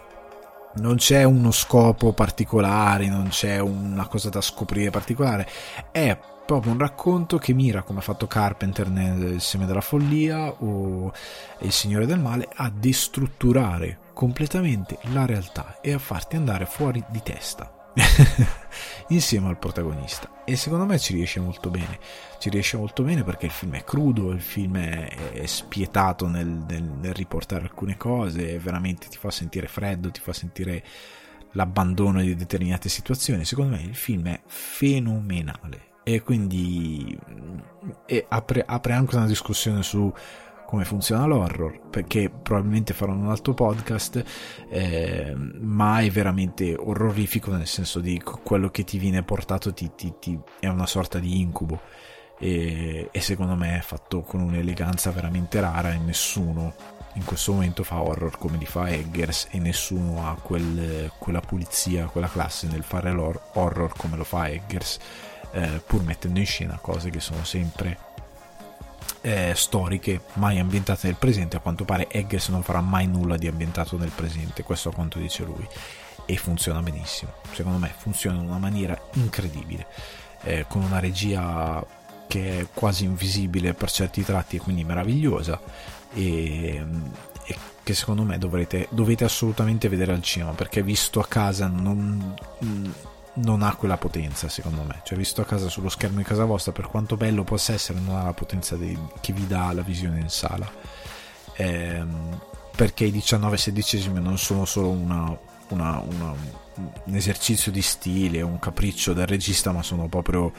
Non 0.76 0.95
c'è 0.95 1.23
uno 1.23 1.52
scopo 1.52 2.14
particolare, 2.14 3.07
non 3.07 3.30
c'è 3.30 3.60
una 3.60 4.07
cosa 4.07 4.30
da 4.30 4.40
scoprire 4.40 4.91
particolare. 4.91 5.49
È 5.91 6.18
proprio 6.50 6.72
un 6.72 6.80
racconto 6.80 7.38
che 7.38 7.54
mira, 7.54 7.84
come 7.84 8.00
ha 8.00 8.02
fatto 8.02 8.26
Carpenter 8.26 8.90
nel 8.90 9.40
Seme 9.40 9.68
della 9.68 9.82
Follia 9.82 10.48
o 10.48 11.14
Il 11.60 11.72
Signore 11.72 12.08
del 12.08 12.18
Male, 12.18 12.50
a 12.52 12.72
destrutturare 12.72 14.00
completamente 14.14 14.98
la 15.14 15.28
realtà 15.28 15.80
e 15.80 15.94
a 15.94 16.00
farti 16.00 16.38
andare 16.38 16.66
fuori 16.66 17.06
di 17.12 17.22
testa 17.22 17.92
insieme 19.10 19.48
al 19.48 19.60
protagonista. 19.60 20.42
E 20.44 20.56
secondo 20.56 20.86
me 20.86 20.98
ci 20.98 21.14
riesce 21.14 21.40
molto 21.40 21.70
bene. 21.70 22.00
Ci 22.40 22.50
riesce 22.50 22.78
molto 22.78 23.04
bene 23.04 23.24
perché 23.24 23.46
il 23.46 23.52
film 23.52 23.76
è 23.76 23.84
crudo 23.84 24.32
il 24.32 24.42
film 24.42 24.76
è, 24.78 25.08
è 25.34 25.46
spietato 25.46 26.28
nel, 26.28 26.48
nel, 26.68 26.82
nel, 26.82 27.14
riportare 27.14 27.66
alcune 27.66 27.96
cose 27.96 28.58
veramente 28.58 29.08
ti 29.08 29.20
fa 29.20 29.30
sentire 29.30 29.68
freddo 29.68 30.10
ti 30.10 30.20
fa 30.20 30.34
sentire 30.34 30.84
l'abbandono 31.52 32.22
di 32.22 32.34
determinate 32.34 32.90
situazioni. 32.90 33.46
Secondo 33.46 33.76
me 33.76 33.84
il 33.84 33.96
film 33.96 34.30
è 34.30 34.42
fenomenale 34.48 35.89
e 36.14 36.22
quindi 36.23 37.18
e 38.06 38.26
apre, 38.27 38.64
apre 38.65 38.94
anche 38.94 39.15
una 39.15 39.27
discussione 39.27 39.84
su 39.84 40.11
come 40.65 40.86
funziona 40.86 41.26
l'horror, 41.26 41.80
perché 41.90 42.30
probabilmente 42.30 42.94
farò 42.94 43.11
un 43.11 43.27
altro 43.27 43.53
podcast, 43.56 44.23
eh, 44.69 45.34
ma 45.36 45.99
è 45.99 46.10
veramente 46.11 46.76
orrorifico 46.76 47.52
nel 47.52 47.65
senso 47.65 47.99
di 47.99 48.22
quello 48.22 48.69
che 48.69 48.84
ti 48.84 48.99
viene 48.99 49.23
portato 49.23 49.73
ti, 49.73 49.91
ti, 49.95 50.14
ti 50.19 50.40
è 50.60 50.68
una 50.68 50.86
sorta 50.86 51.18
di 51.18 51.40
incubo. 51.40 51.81
E, 52.38 53.10
e, 53.11 53.19
secondo 53.19 53.56
me 53.56 53.77
è 53.77 53.81
fatto 53.81 54.22
con 54.22 54.40
un'eleganza 54.40 55.11
veramente 55.11 55.60
rara 55.60 55.91
e 55.91 55.98
nessuno 55.98 56.73
in 57.14 57.26
questo 57.26 57.52
momento 57.52 57.84
fa 57.84 58.02
horror 58.02 58.38
come 58.38 58.57
li 58.57 58.65
fa 58.65 58.90
Eggers 58.90 59.48
e 59.52 59.60
nessuno 59.60 60.26
ha 60.26 60.36
quel, 60.36 61.11
quella 61.18 61.41
pulizia, 61.41 62.06
quella 62.06 62.30
classe 62.30 62.68
nel 62.68 62.84
fare 62.84 63.11
l'horror 63.11 63.91
come 63.98 64.15
lo 64.15 64.23
fa 64.23 64.48
Eggers, 64.48 64.99
eh, 65.52 65.82
pur 65.86 66.04
mettendo 66.04 66.40
in 66.40 66.46
scena 66.46 66.78
cose 66.82 67.10
che 67.10 67.20
sono 67.20 67.44
sempre 67.44 67.98
eh, 69.22 69.54
storiche 69.56 70.22
mai 70.34 70.60
ambientate 70.60 71.08
nel 71.08 71.16
presente. 71.16 71.58
A 71.58 71.60
quanto 71.60 71.86
pare 71.86 72.10
Eggers 72.10 72.50
non 72.50 72.64
farà 72.64 72.82
mai 72.82 73.08
nulla 73.08 73.38
di 73.38 73.48
ambientato 73.48 73.98
nel 73.98 74.12
presente, 74.14 74.64
questo 74.64 74.90
a 74.90 74.94
quanto 74.94 75.20
dice 75.20 75.44
lui. 75.44 75.68
e 76.26 76.38
funziona 76.38 76.82
benissimo. 76.82 77.32
Secondo 77.54 77.80
me 77.80 77.92
funziona 77.98 78.38
in 78.38 78.48
una 78.48 78.60
maniera 78.60 79.00
incredibile, 79.14 79.88
eh, 80.44 80.66
con 80.68 80.84
una 80.84 81.00
regia 81.00 81.84
che 82.28 82.60
è 82.60 82.68
quasi 82.72 83.06
invisibile 83.06 83.74
per 83.74 83.90
certi 83.90 84.24
tratti 84.24 84.58
e 84.58 84.60
quindi 84.60 84.84
meravigliosa 84.84 85.60
e, 86.14 86.86
e 87.46 87.58
che 87.82 87.94
secondo 87.96 88.22
me 88.24 88.38
dovrete, 88.38 88.88
dovete 88.92 89.24
assolutamente 89.24 89.90
vedere 89.90 90.14
al 90.14 90.22
cinema 90.22 90.52
perché 90.52 90.84
visto 90.84 91.20
a 91.20 91.26
casa 91.26 91.66
non, 91.66 92.36
non 93.35 93.61
ha 93.61 93.76
quella 93.76 93.97
potenza 93.97 94.49
secondo 94.49 94.84
me. 94.84 95.01
Cioè 95.03 95.18
visto 95.18 95.41
a 95.41 95.45
casa 95.45 95.69
sullo 95.69 95.89
schermo 95.89 96.18
di 96.18 96.23
casa 96.23 96.45
vostra 96.45 96.72
per 96.72 96.88
quanto 96.88 97.18
bello 97.18 97.43
possa 97.43 97.73
essere 97.73 97.99
non 97.99 98.15
ha 98.15 98.23
la 98.23 98.34
potenza 98.34 98.76
di, 98.76 98.97
che 99.22 99.34
vi 99.34 99.47
dà 99.47 99.72
la 99.73 99.81
visione 99.81 100.19
in 100.19 100.30
sala. 100.30 100.69
Ehm, 101.56 102.39
perché 102.76 103.06
i 103.06 103.11
19 103.11 103.57
sedicesimi 103.57 104.22
non 104.22 104.38
sono 104.38 104.65
solo 104.65 104.89
una, 104.89 105.38
una, 105.69 105.99
una, 105.99 106.34
un 107.03 107.15
esercizio 107.15 107.72
di 107.72 107.81
stile 107.81 108.41
un 108.41 108.57
capriccio 108.57 109.11
del 109.11 109.27
regista 109.27 109.73
ma 109.73 109.84
sono 109.84 110.07
proprio 110.07 110.53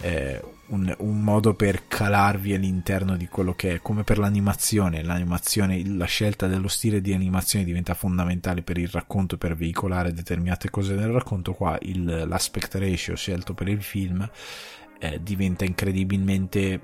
eh, 0.00 0.42
un, 0.68 0.94
un, 0.98 1.20
modo 1.22 1.54
per 1.54 1.86
calarvi 1.86 2.54
all'interno 2.54 3.16
di 3.16 3.26
quello 3.26 3.54
che 3.54 3.74
è, 3.74 3.80
come 3.80 4.04
per 4.04 4.18
l'animazione, 4.18 5.02
l'animazione, 5.02 5.84
la 5.86 6.06
scelta 6.06 6.46
dello 6.46 6.68
stile 6.68 7.00
di 7.00 7.12
animazione 7.12 7.64
diventa 7.64 7.94
fondamentale 7.94 8.62
per 8.62 8.78
il 8.78 8.88
racconto, 8.88 9.36
per 9.36 9.54
veicolare 9.54 10.12
determinate 10.12 10.70
cose 10.70 10.94
nel 10.94 11.10
racconto, 11.10 11.52
qua 11.52 11.76
il, 11.82 12.24
l'aspect 12.26 12.74
ratio 12.76 13.16
scelto 13.16 13.54
per 13.54 13.68
il 13.68 13.82
film 13.82 14.28
eh, 14.98 15.20
diventa 15.22 15.64
incredibilmente 15.64 16.80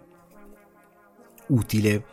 utile 1.48 2.04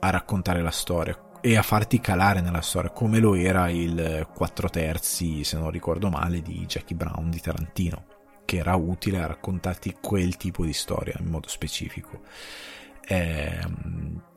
a 0.00 0.10
raccontare 0.10 0.62
la 0.62 0.70
storia 0.70 1.20
e 1.40 1.56
a 1.56 1.62
farti 1.62 2.00
calare 2.00 2.40
nella 2.40 2.62
storia 2.62 2.90
come 2.90 3.18
lo 3.20 3.34
era 3.34 3.68
il 3.68 4.26
4 4.34 4.68
terzi 4.68 5.44
se 5.44 5.56
non 5.58 5.70
ricordo 5.70 6.08
male 6.08 6.40
di 6.42 6.64
Jackie 6.66 6.96
Brown 6.96 7.30
di 7.30 7.40
Tarantino 7.40 8.15
che 8.46 8.56
era 8.56 8.74
utile 8.74 9.22
a 9.22 9.26
raccontarti 9.26 9.98
quel 10.00 10.38
tipo 10.38 10.64
di 10.64 10.72
storia 10.72 11.14
in 11.18 11.26
modo 11.26 11.48
specifico. 11.48 12.20
Eh, 13.06 13.60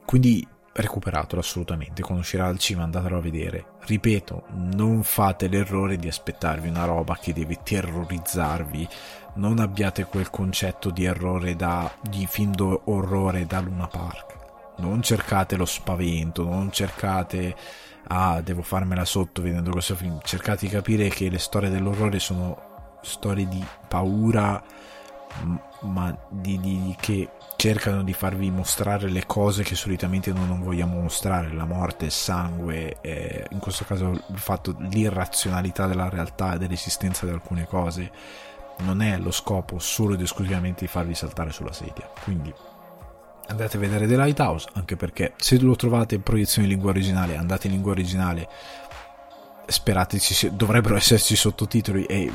quindi 0.05 0.45
recuperatelo 0.73 1.39
assolutamente, 1.41 2.01
quando 2.01 2.21
uscirà 2.21 2.47
al 2.47 2.59
cinema 2.59 2.85
andatelo 2.85 3.17
a 3.17 3.21
vedere. 3.21 3.65
Ripeto, 3.85 4.45
non 4.55 5.03
fate 5.03 5.47
l'errore 5.47 5.97
di 5.97 6.07
aspettarvi 6.07 6.67
una 6.67 6.85
roba 6.85 7.17
che 7.17 7.33
deve 7.33 7.59
terrorizzarvi, 7.63 8.87
non 9.35 9.59
abbiate 9.59 10.05
quel 10.05 10.29
concetto 10.29 10.89
di 10.89 11.05
errore 11.05 11.55
da, 11.55 11.91
di 12.01 12.27
film 12.27 12.53
d'orrore 12.53 13.45
da 13.45 13.59
Luna 13.61 13.87
Park. 13.87 14.37
Non 14.77 15.01
cercate 15.01 15.55
lo 15.55 15.65
spavento, 15.65 16.43
non 16.43 16.71
cercate 16.71 17.55
ah, 18.07 18.41
devo 18.41 18.61
farmela 18.61 19.05
sotto 19.05 19.41
vedendo 19.41 19.71
questo 19.71 19.95
film. 19.95 20.19
Cercate 20.23 20.65
di 20.65 20.71
capire 20.71 21.09
che 21.09 21.29
le 21.29 21.39
storie 21.39 21.69
dell'orrore 21.69 22.19
sono 22.19 22.68
storie 23.01 23.47
di 23.47 23.63
paura, 23.87 24.61
ma 25.81 26.17
di, 26.29 26.59
di, 26.59 26.95
che 26.99 27.29
cercano 27.55 28.03
di 28.03 28.13
farvi 28.13 28.49
mostrare 28.51 29.09
le 29.09 29.25
cose 29.25 29.63
che 29.63 29.75
solitamente 29.75 30.31
noi 30.31 30.47
non 30.47 30.61
vogliamo 30.61 30.99
mostrare, 30.99 31.51
la 31.53 31.65
morte, 31.65 32.05
il 32.05 32.11
sangue, 32.11 32.97
eh, 33.01 33.45
in 33.51 33.59
questo 33.59 33.85
caso 33.85 34.09
il 34.09 34.39
fatto 34.39 34.75
l'irrazionalità 34.77 35.87
della 35.87 36.09
realtà 36.09 36.55
e 36.55 36.57
dell'esistenza 36.57 37.25
di 37.25 37.31
alcune 37.31 37.65
cose 37.65 38.11
non 38.79 39.01
è 39.01 39.17
lo 39.17 39.31
scopo 39.31 39.79
solo 39.79 40.13
ed 40.13 40.21
esclusivamente 40.21 40.81
di 40.81 40.87
farvi 40.87 41.13
saltare 41.13 41.51
sulla 41.51 41.73
sedia. 41.73 42.09
Quindi 42.23 42.53
andate 43.47 43.77
a 43.77 43.79
vedere 43.79 44.07
The 44.07 44.15
Lighthouse, 44.15 44.69
anche 44.73 44.95
perché 44.95 45.33
se 45.37 45.59
lo 45.59 45.75
trovate 45.75 46.15
in 46.15 46.21
proiezione 46.21 46.67
in 46.67 46.73
lingua 46.73 46.91
originale, 46.91 47.35
andate 47.35 47.67
in 47.67 47.73
lingua 47.73 47.91
originale, 47.91 48.47
sperate 49.65 50.19
ci 50.19 50.55
dovrebbero 50.55 50.95
esserci 50.97 51.35
sottotitoli 51.35 52.05
e 52.05 52.31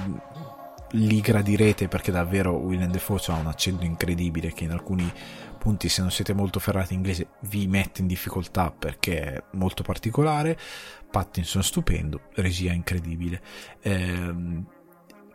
li 0.94 1.20
gradirete 1.20 1.88
perché 1.88 2.10
davvero 2.10 2.52
William 2.52 2.90
Defoe 2.90 3.20
ha 3.26 3.34
un 3.34 3.46
accento 3.46 3.84
incredibile 3.84 4.52
che 4.52 4.64
in 4.64 4.70
alcuni 4.70 5.10
punti 5.58 5.88
se 5.88 6.02
non 6.02 6.10
siete 6.10 6.34
molto 6.34 6.60
ferrati 6.60 6.92
in 6.92 7.00
inglese 7.00 7.28
vi 7.42 7.66
mette 7.66 8.00
in 8.00 8.06
difficoltà 8.06 8.70
perché 8.70 9.20
è 9.20 9.42
molto 9.52 9.82
particolare. 9.82 10.58
Pattinson 11.10 11.62
stupendo 11.62 12.22
regia 12.34 12.72
incredibile. 12.72 13.40
Ehm, 13.82 14.66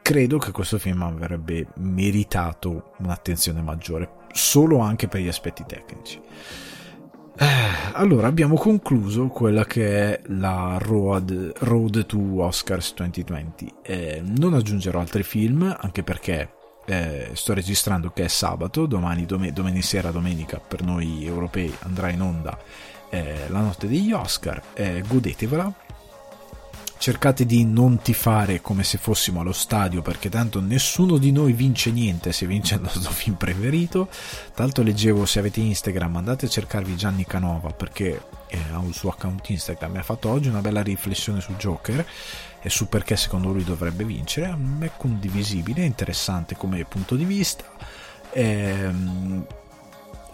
credo 0.01 0.37
che 0.37 0.51
questo 0.51 0.77
film 0.77 1.01
avrebbe 1.03 1.67
meritato 1.77 2.93
un'attenzione 2.97 3.61
maggiore 3.61 4.17
solo 4.33 4.79
anche 4.79 5.07
per 5.07 5.21
gli 5.21 5.27
aspetti 5.27 5.63
tecnici. 5.65 6.19
eh, 6.19 6.68
allora 7.93 8.27
abbiamo 8.27 8.55
concluso 8.55 9.27
quella 9.27 9.65
che 9.65 10.13
è 10.13 10.21
la 10.27 10.77
Road, 10.79 11.53
Road 11.59 12.05
to 12.05 12.41
Oscars 12.41 12.93
2020. 12.95 13.73
Eh, 13.81 14.21
non 14.37 14.53
aggiungerò 14.53 14.99
altri 14.99 15.23
film, 15.23 15.75
anche 15.79 16.03
perché 16.03 16.51
eh, 16.85 17.29
sto 17.33 17.53
registrando 17.53 18.11
che 18.11 18.25
è 18.25 18.27
sabato, 18.27 18.85
domani, 18.85 19.25
dom- 19.25 19.49
domani 19.49 19.81
sera, 19.81 20.11
domenica, 20.11 20.59
per 20.59 20.83
noi 20.83 21.25
europei 21.25 21.73
andrà 21.83 22.09
in 22.09 22.21
onda 22.21 22.57
eh, 23.09 23.45
la 23.47 23.61
notte 23.61 23.87
degli 23.87 24.11
Oscar. 24.11 24.61
Eh, 24.73 25.03
godetevela 25.07 25.73
cercate 26.99 27.45
di 27.45 27.63
non 27.63 28.01
tifare 28.01 28.59
come 28.59 28.83
se 28.83 28.97
fossimo 28.97 29.39
allo 29.39 29.53
stadio 29.53 30.01
perché 30.01 30.27
tanto 30.27 30.59
nessuno 30.59 31.17
di 31.17 31.31
noi 31.31 31.53
vince 31.53 31.91
niente 31.91 32.33
se 32.33 32.45
vince 32.45 32.75
il 32.75 32.81
nostro 32.81 33.09
film 33.11 33.35
preferito. 33.35 34.09
Tanto 34.53 34.83
leggevo 34.83 35.25
se 35.25 35.39
avete 35.39 35.61
Instagram 35.61 36.17
andate 36.17 36.45
a 36.45 36.49
cercarvi 36.49 36.95
Gianni 36.97 37.25
Canova 37.25 37.71
perché 37.71 38.21
eh, 38.47 38.59
ha 38.71 38.79
un 38.79 38.93
suo 38.93 39.11
account 39.11 39.47
Instagram 39.47 39.93
mi 39.93 39.97
ha 39.99 40.03
fatto 40.03 40.29
oggi 40.29 40.49
una 40.49 40.61
bella 40.61 40.81
riflessione 40.81 41.39
su 41.39 41.53
Joker 41.53 42.05
e 42.61 42.69
su 42.69 42.89
perché 42.89 43.15
secondo 43.15 43.51
lui 43.51 43.63
dovrebbe 43.63 44.03
vincere. 44.03 44.47
A 44.47 44.57
me 44.57 44.87
è 44.87 44.91
condivisibile 44.97 45.85
interessante 45.85 46.57
come 46.57 46.83
punto 46.83 47.15
di 47.15 47.23
vista. 47.23 47.63
Ehm, 48.31 49.45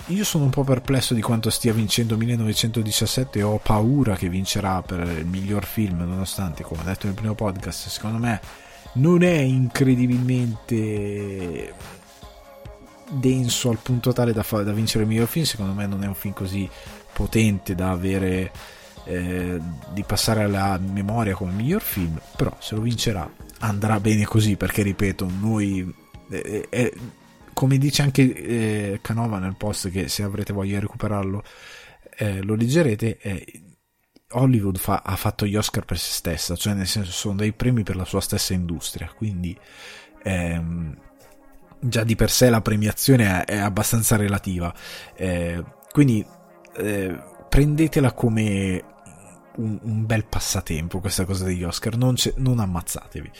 io 0.07 0.23
sono 0.23 0.43
un 0.43 0.51
po' 0.51 0.63
perplesso 0.63 1.15
di 1.15 1.21
quanto 1.21 1.49
stia 1.49 1.73
vincendo 1.73 2.15
1917 2.15 3.39
e 3.39 3.43
ho 3.43 3.57
paura 3.57 4.15
che 4.15 4.29
vincerà 4.29 4.81
per 4.81 4.99
il 4.99 5.25
miglior 5.25 5.65
film, 5.65 6.01
nonostante, 6.01 6.63
come 6.63 6.81
ho 6.81 6.83
detto 6.83 7.07
nel 7.07 7.15
primo 7.15 7.33
podcast, 7.33 7.87
secondo 7.87 8.19
me 8.19 8.39
non 8.93 9.23
è 9.23 9.37
incredibilmente 9.37 11.73
denso 13.09 13.69
al 13.69 13.79
punto 13.81 14.13
tale 14.13 14.31
da, 14.31 14.43
fa- 14.43 14.63
da 14.63 14.73
vincere 14.73 15.03
il 15.03 15.09
miglior 15.09 15.27
film, 15.27 15.45
secondo 15.45 15.73
me 15.73 15.87
non 15.87 16.03
è 16.03 16.07
un 16.07 16.15
film 16.15 16.33
così 16.33 16.69
potente 17.11 17.73
da 17.73 17.91
avere 17.91 18.51
eh, 19.05 19.59
di 19.91 20.03
passare 20.03 20.43
alla 20.43 20.77
memoria 20.77 21.33
come 21.33 21.51
miglior 21.51 21.81
film, 21.81 22.19
però 22.35 22.55
se 22.59 22.75
lo 22.75 22.81
vincerà 22.81 23.27
andrà 23.59 23.99
bene 23.99 24.25
così 24.25 24.55
perché 24.55 24.83
ripeto, 24.83 25.27
noi 25.39 25.91
eh, 26.29 26.67
eh, 26.69 26.93
come 27.55 27.79
dice 27.79 28.03
anche 28.03 28.21
eh, 28.21 28.99
Canova 29.01 29.39
nel 29.39 29.55
post 29.55 29.89
che 29.89 30.07
se 30.07 30.21
avrete 30.21 30.53
voglia 30.53 30.75
di 30.75 30.81
recuperarlo 30.81 31.43
eh, 32.17 32.43
lo 32.43 32.53
leggerete 32.53 33.17
eh, 33.17 33.61
Hollywood 34.31 34.77
fa, 34.77 35.01
ha 35.03 35.15
fatto 35.15 35.47
gli 35.47 35.55
Oscar 35.55 35.85
per 35.85 35.97
se 35.97 36.11
stessa 36.11 36.55
cioè 36.55 36.73
nel 36.73 36.87
senso 36.87 37.11
sono 37.11 37.37
dei 37.37 37.53
premi 37.53 37.81
per 37.81 37.95
la 37.95 38.05
sua 38.05 38.21
stessa 38.21 38.53
industria 38.53 39.11
quindi 39.15 39.57
ehm, 40.23 40.97
già 41.87 42.03
di 42.03 42.15
per 42.15 42.29
sé 42.29 42.49
la 42.49 42.61
premiazione 42.61 43.43
è, 43.43 43.45
è 43.45 43.57
abbastanza 43.57 44.15
relativa. 44.15 44.73
Eh, 45.15 45.63
quindi 45.91 46.25
eh, 46.77 47.17
prendetela 47.47 48.13
come 48.13 48.83
un, 49.57 49.79
un, 49.81 50.05
bel 50.05 50.25
passatempo 50.25 50.99
questa 50.99 51.23
cosa 51.23 51.45
degli 51.45 51.63
Oscar 51.63 51.95
non, 51.95 52.15
non 52.37 52.59
ammazzatevi 52.59 53.31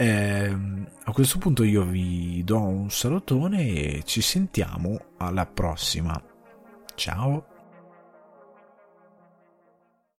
eh, 0.00 0.56
a 1.04 1.12
questo 1.12 1.38
punto 1.38 1.62
io 1.62 1.82
vi 1.84 2.42
do 2.42 2.58
un 2.58 2.90
salutone 2.90 3.68
e 3.68 4.02
ci 4.06 4.22
sentiamo 4.22 4.98
alla 5.18 5.44
prossima. 5.44 6.18
Ciao! 6.94 7.49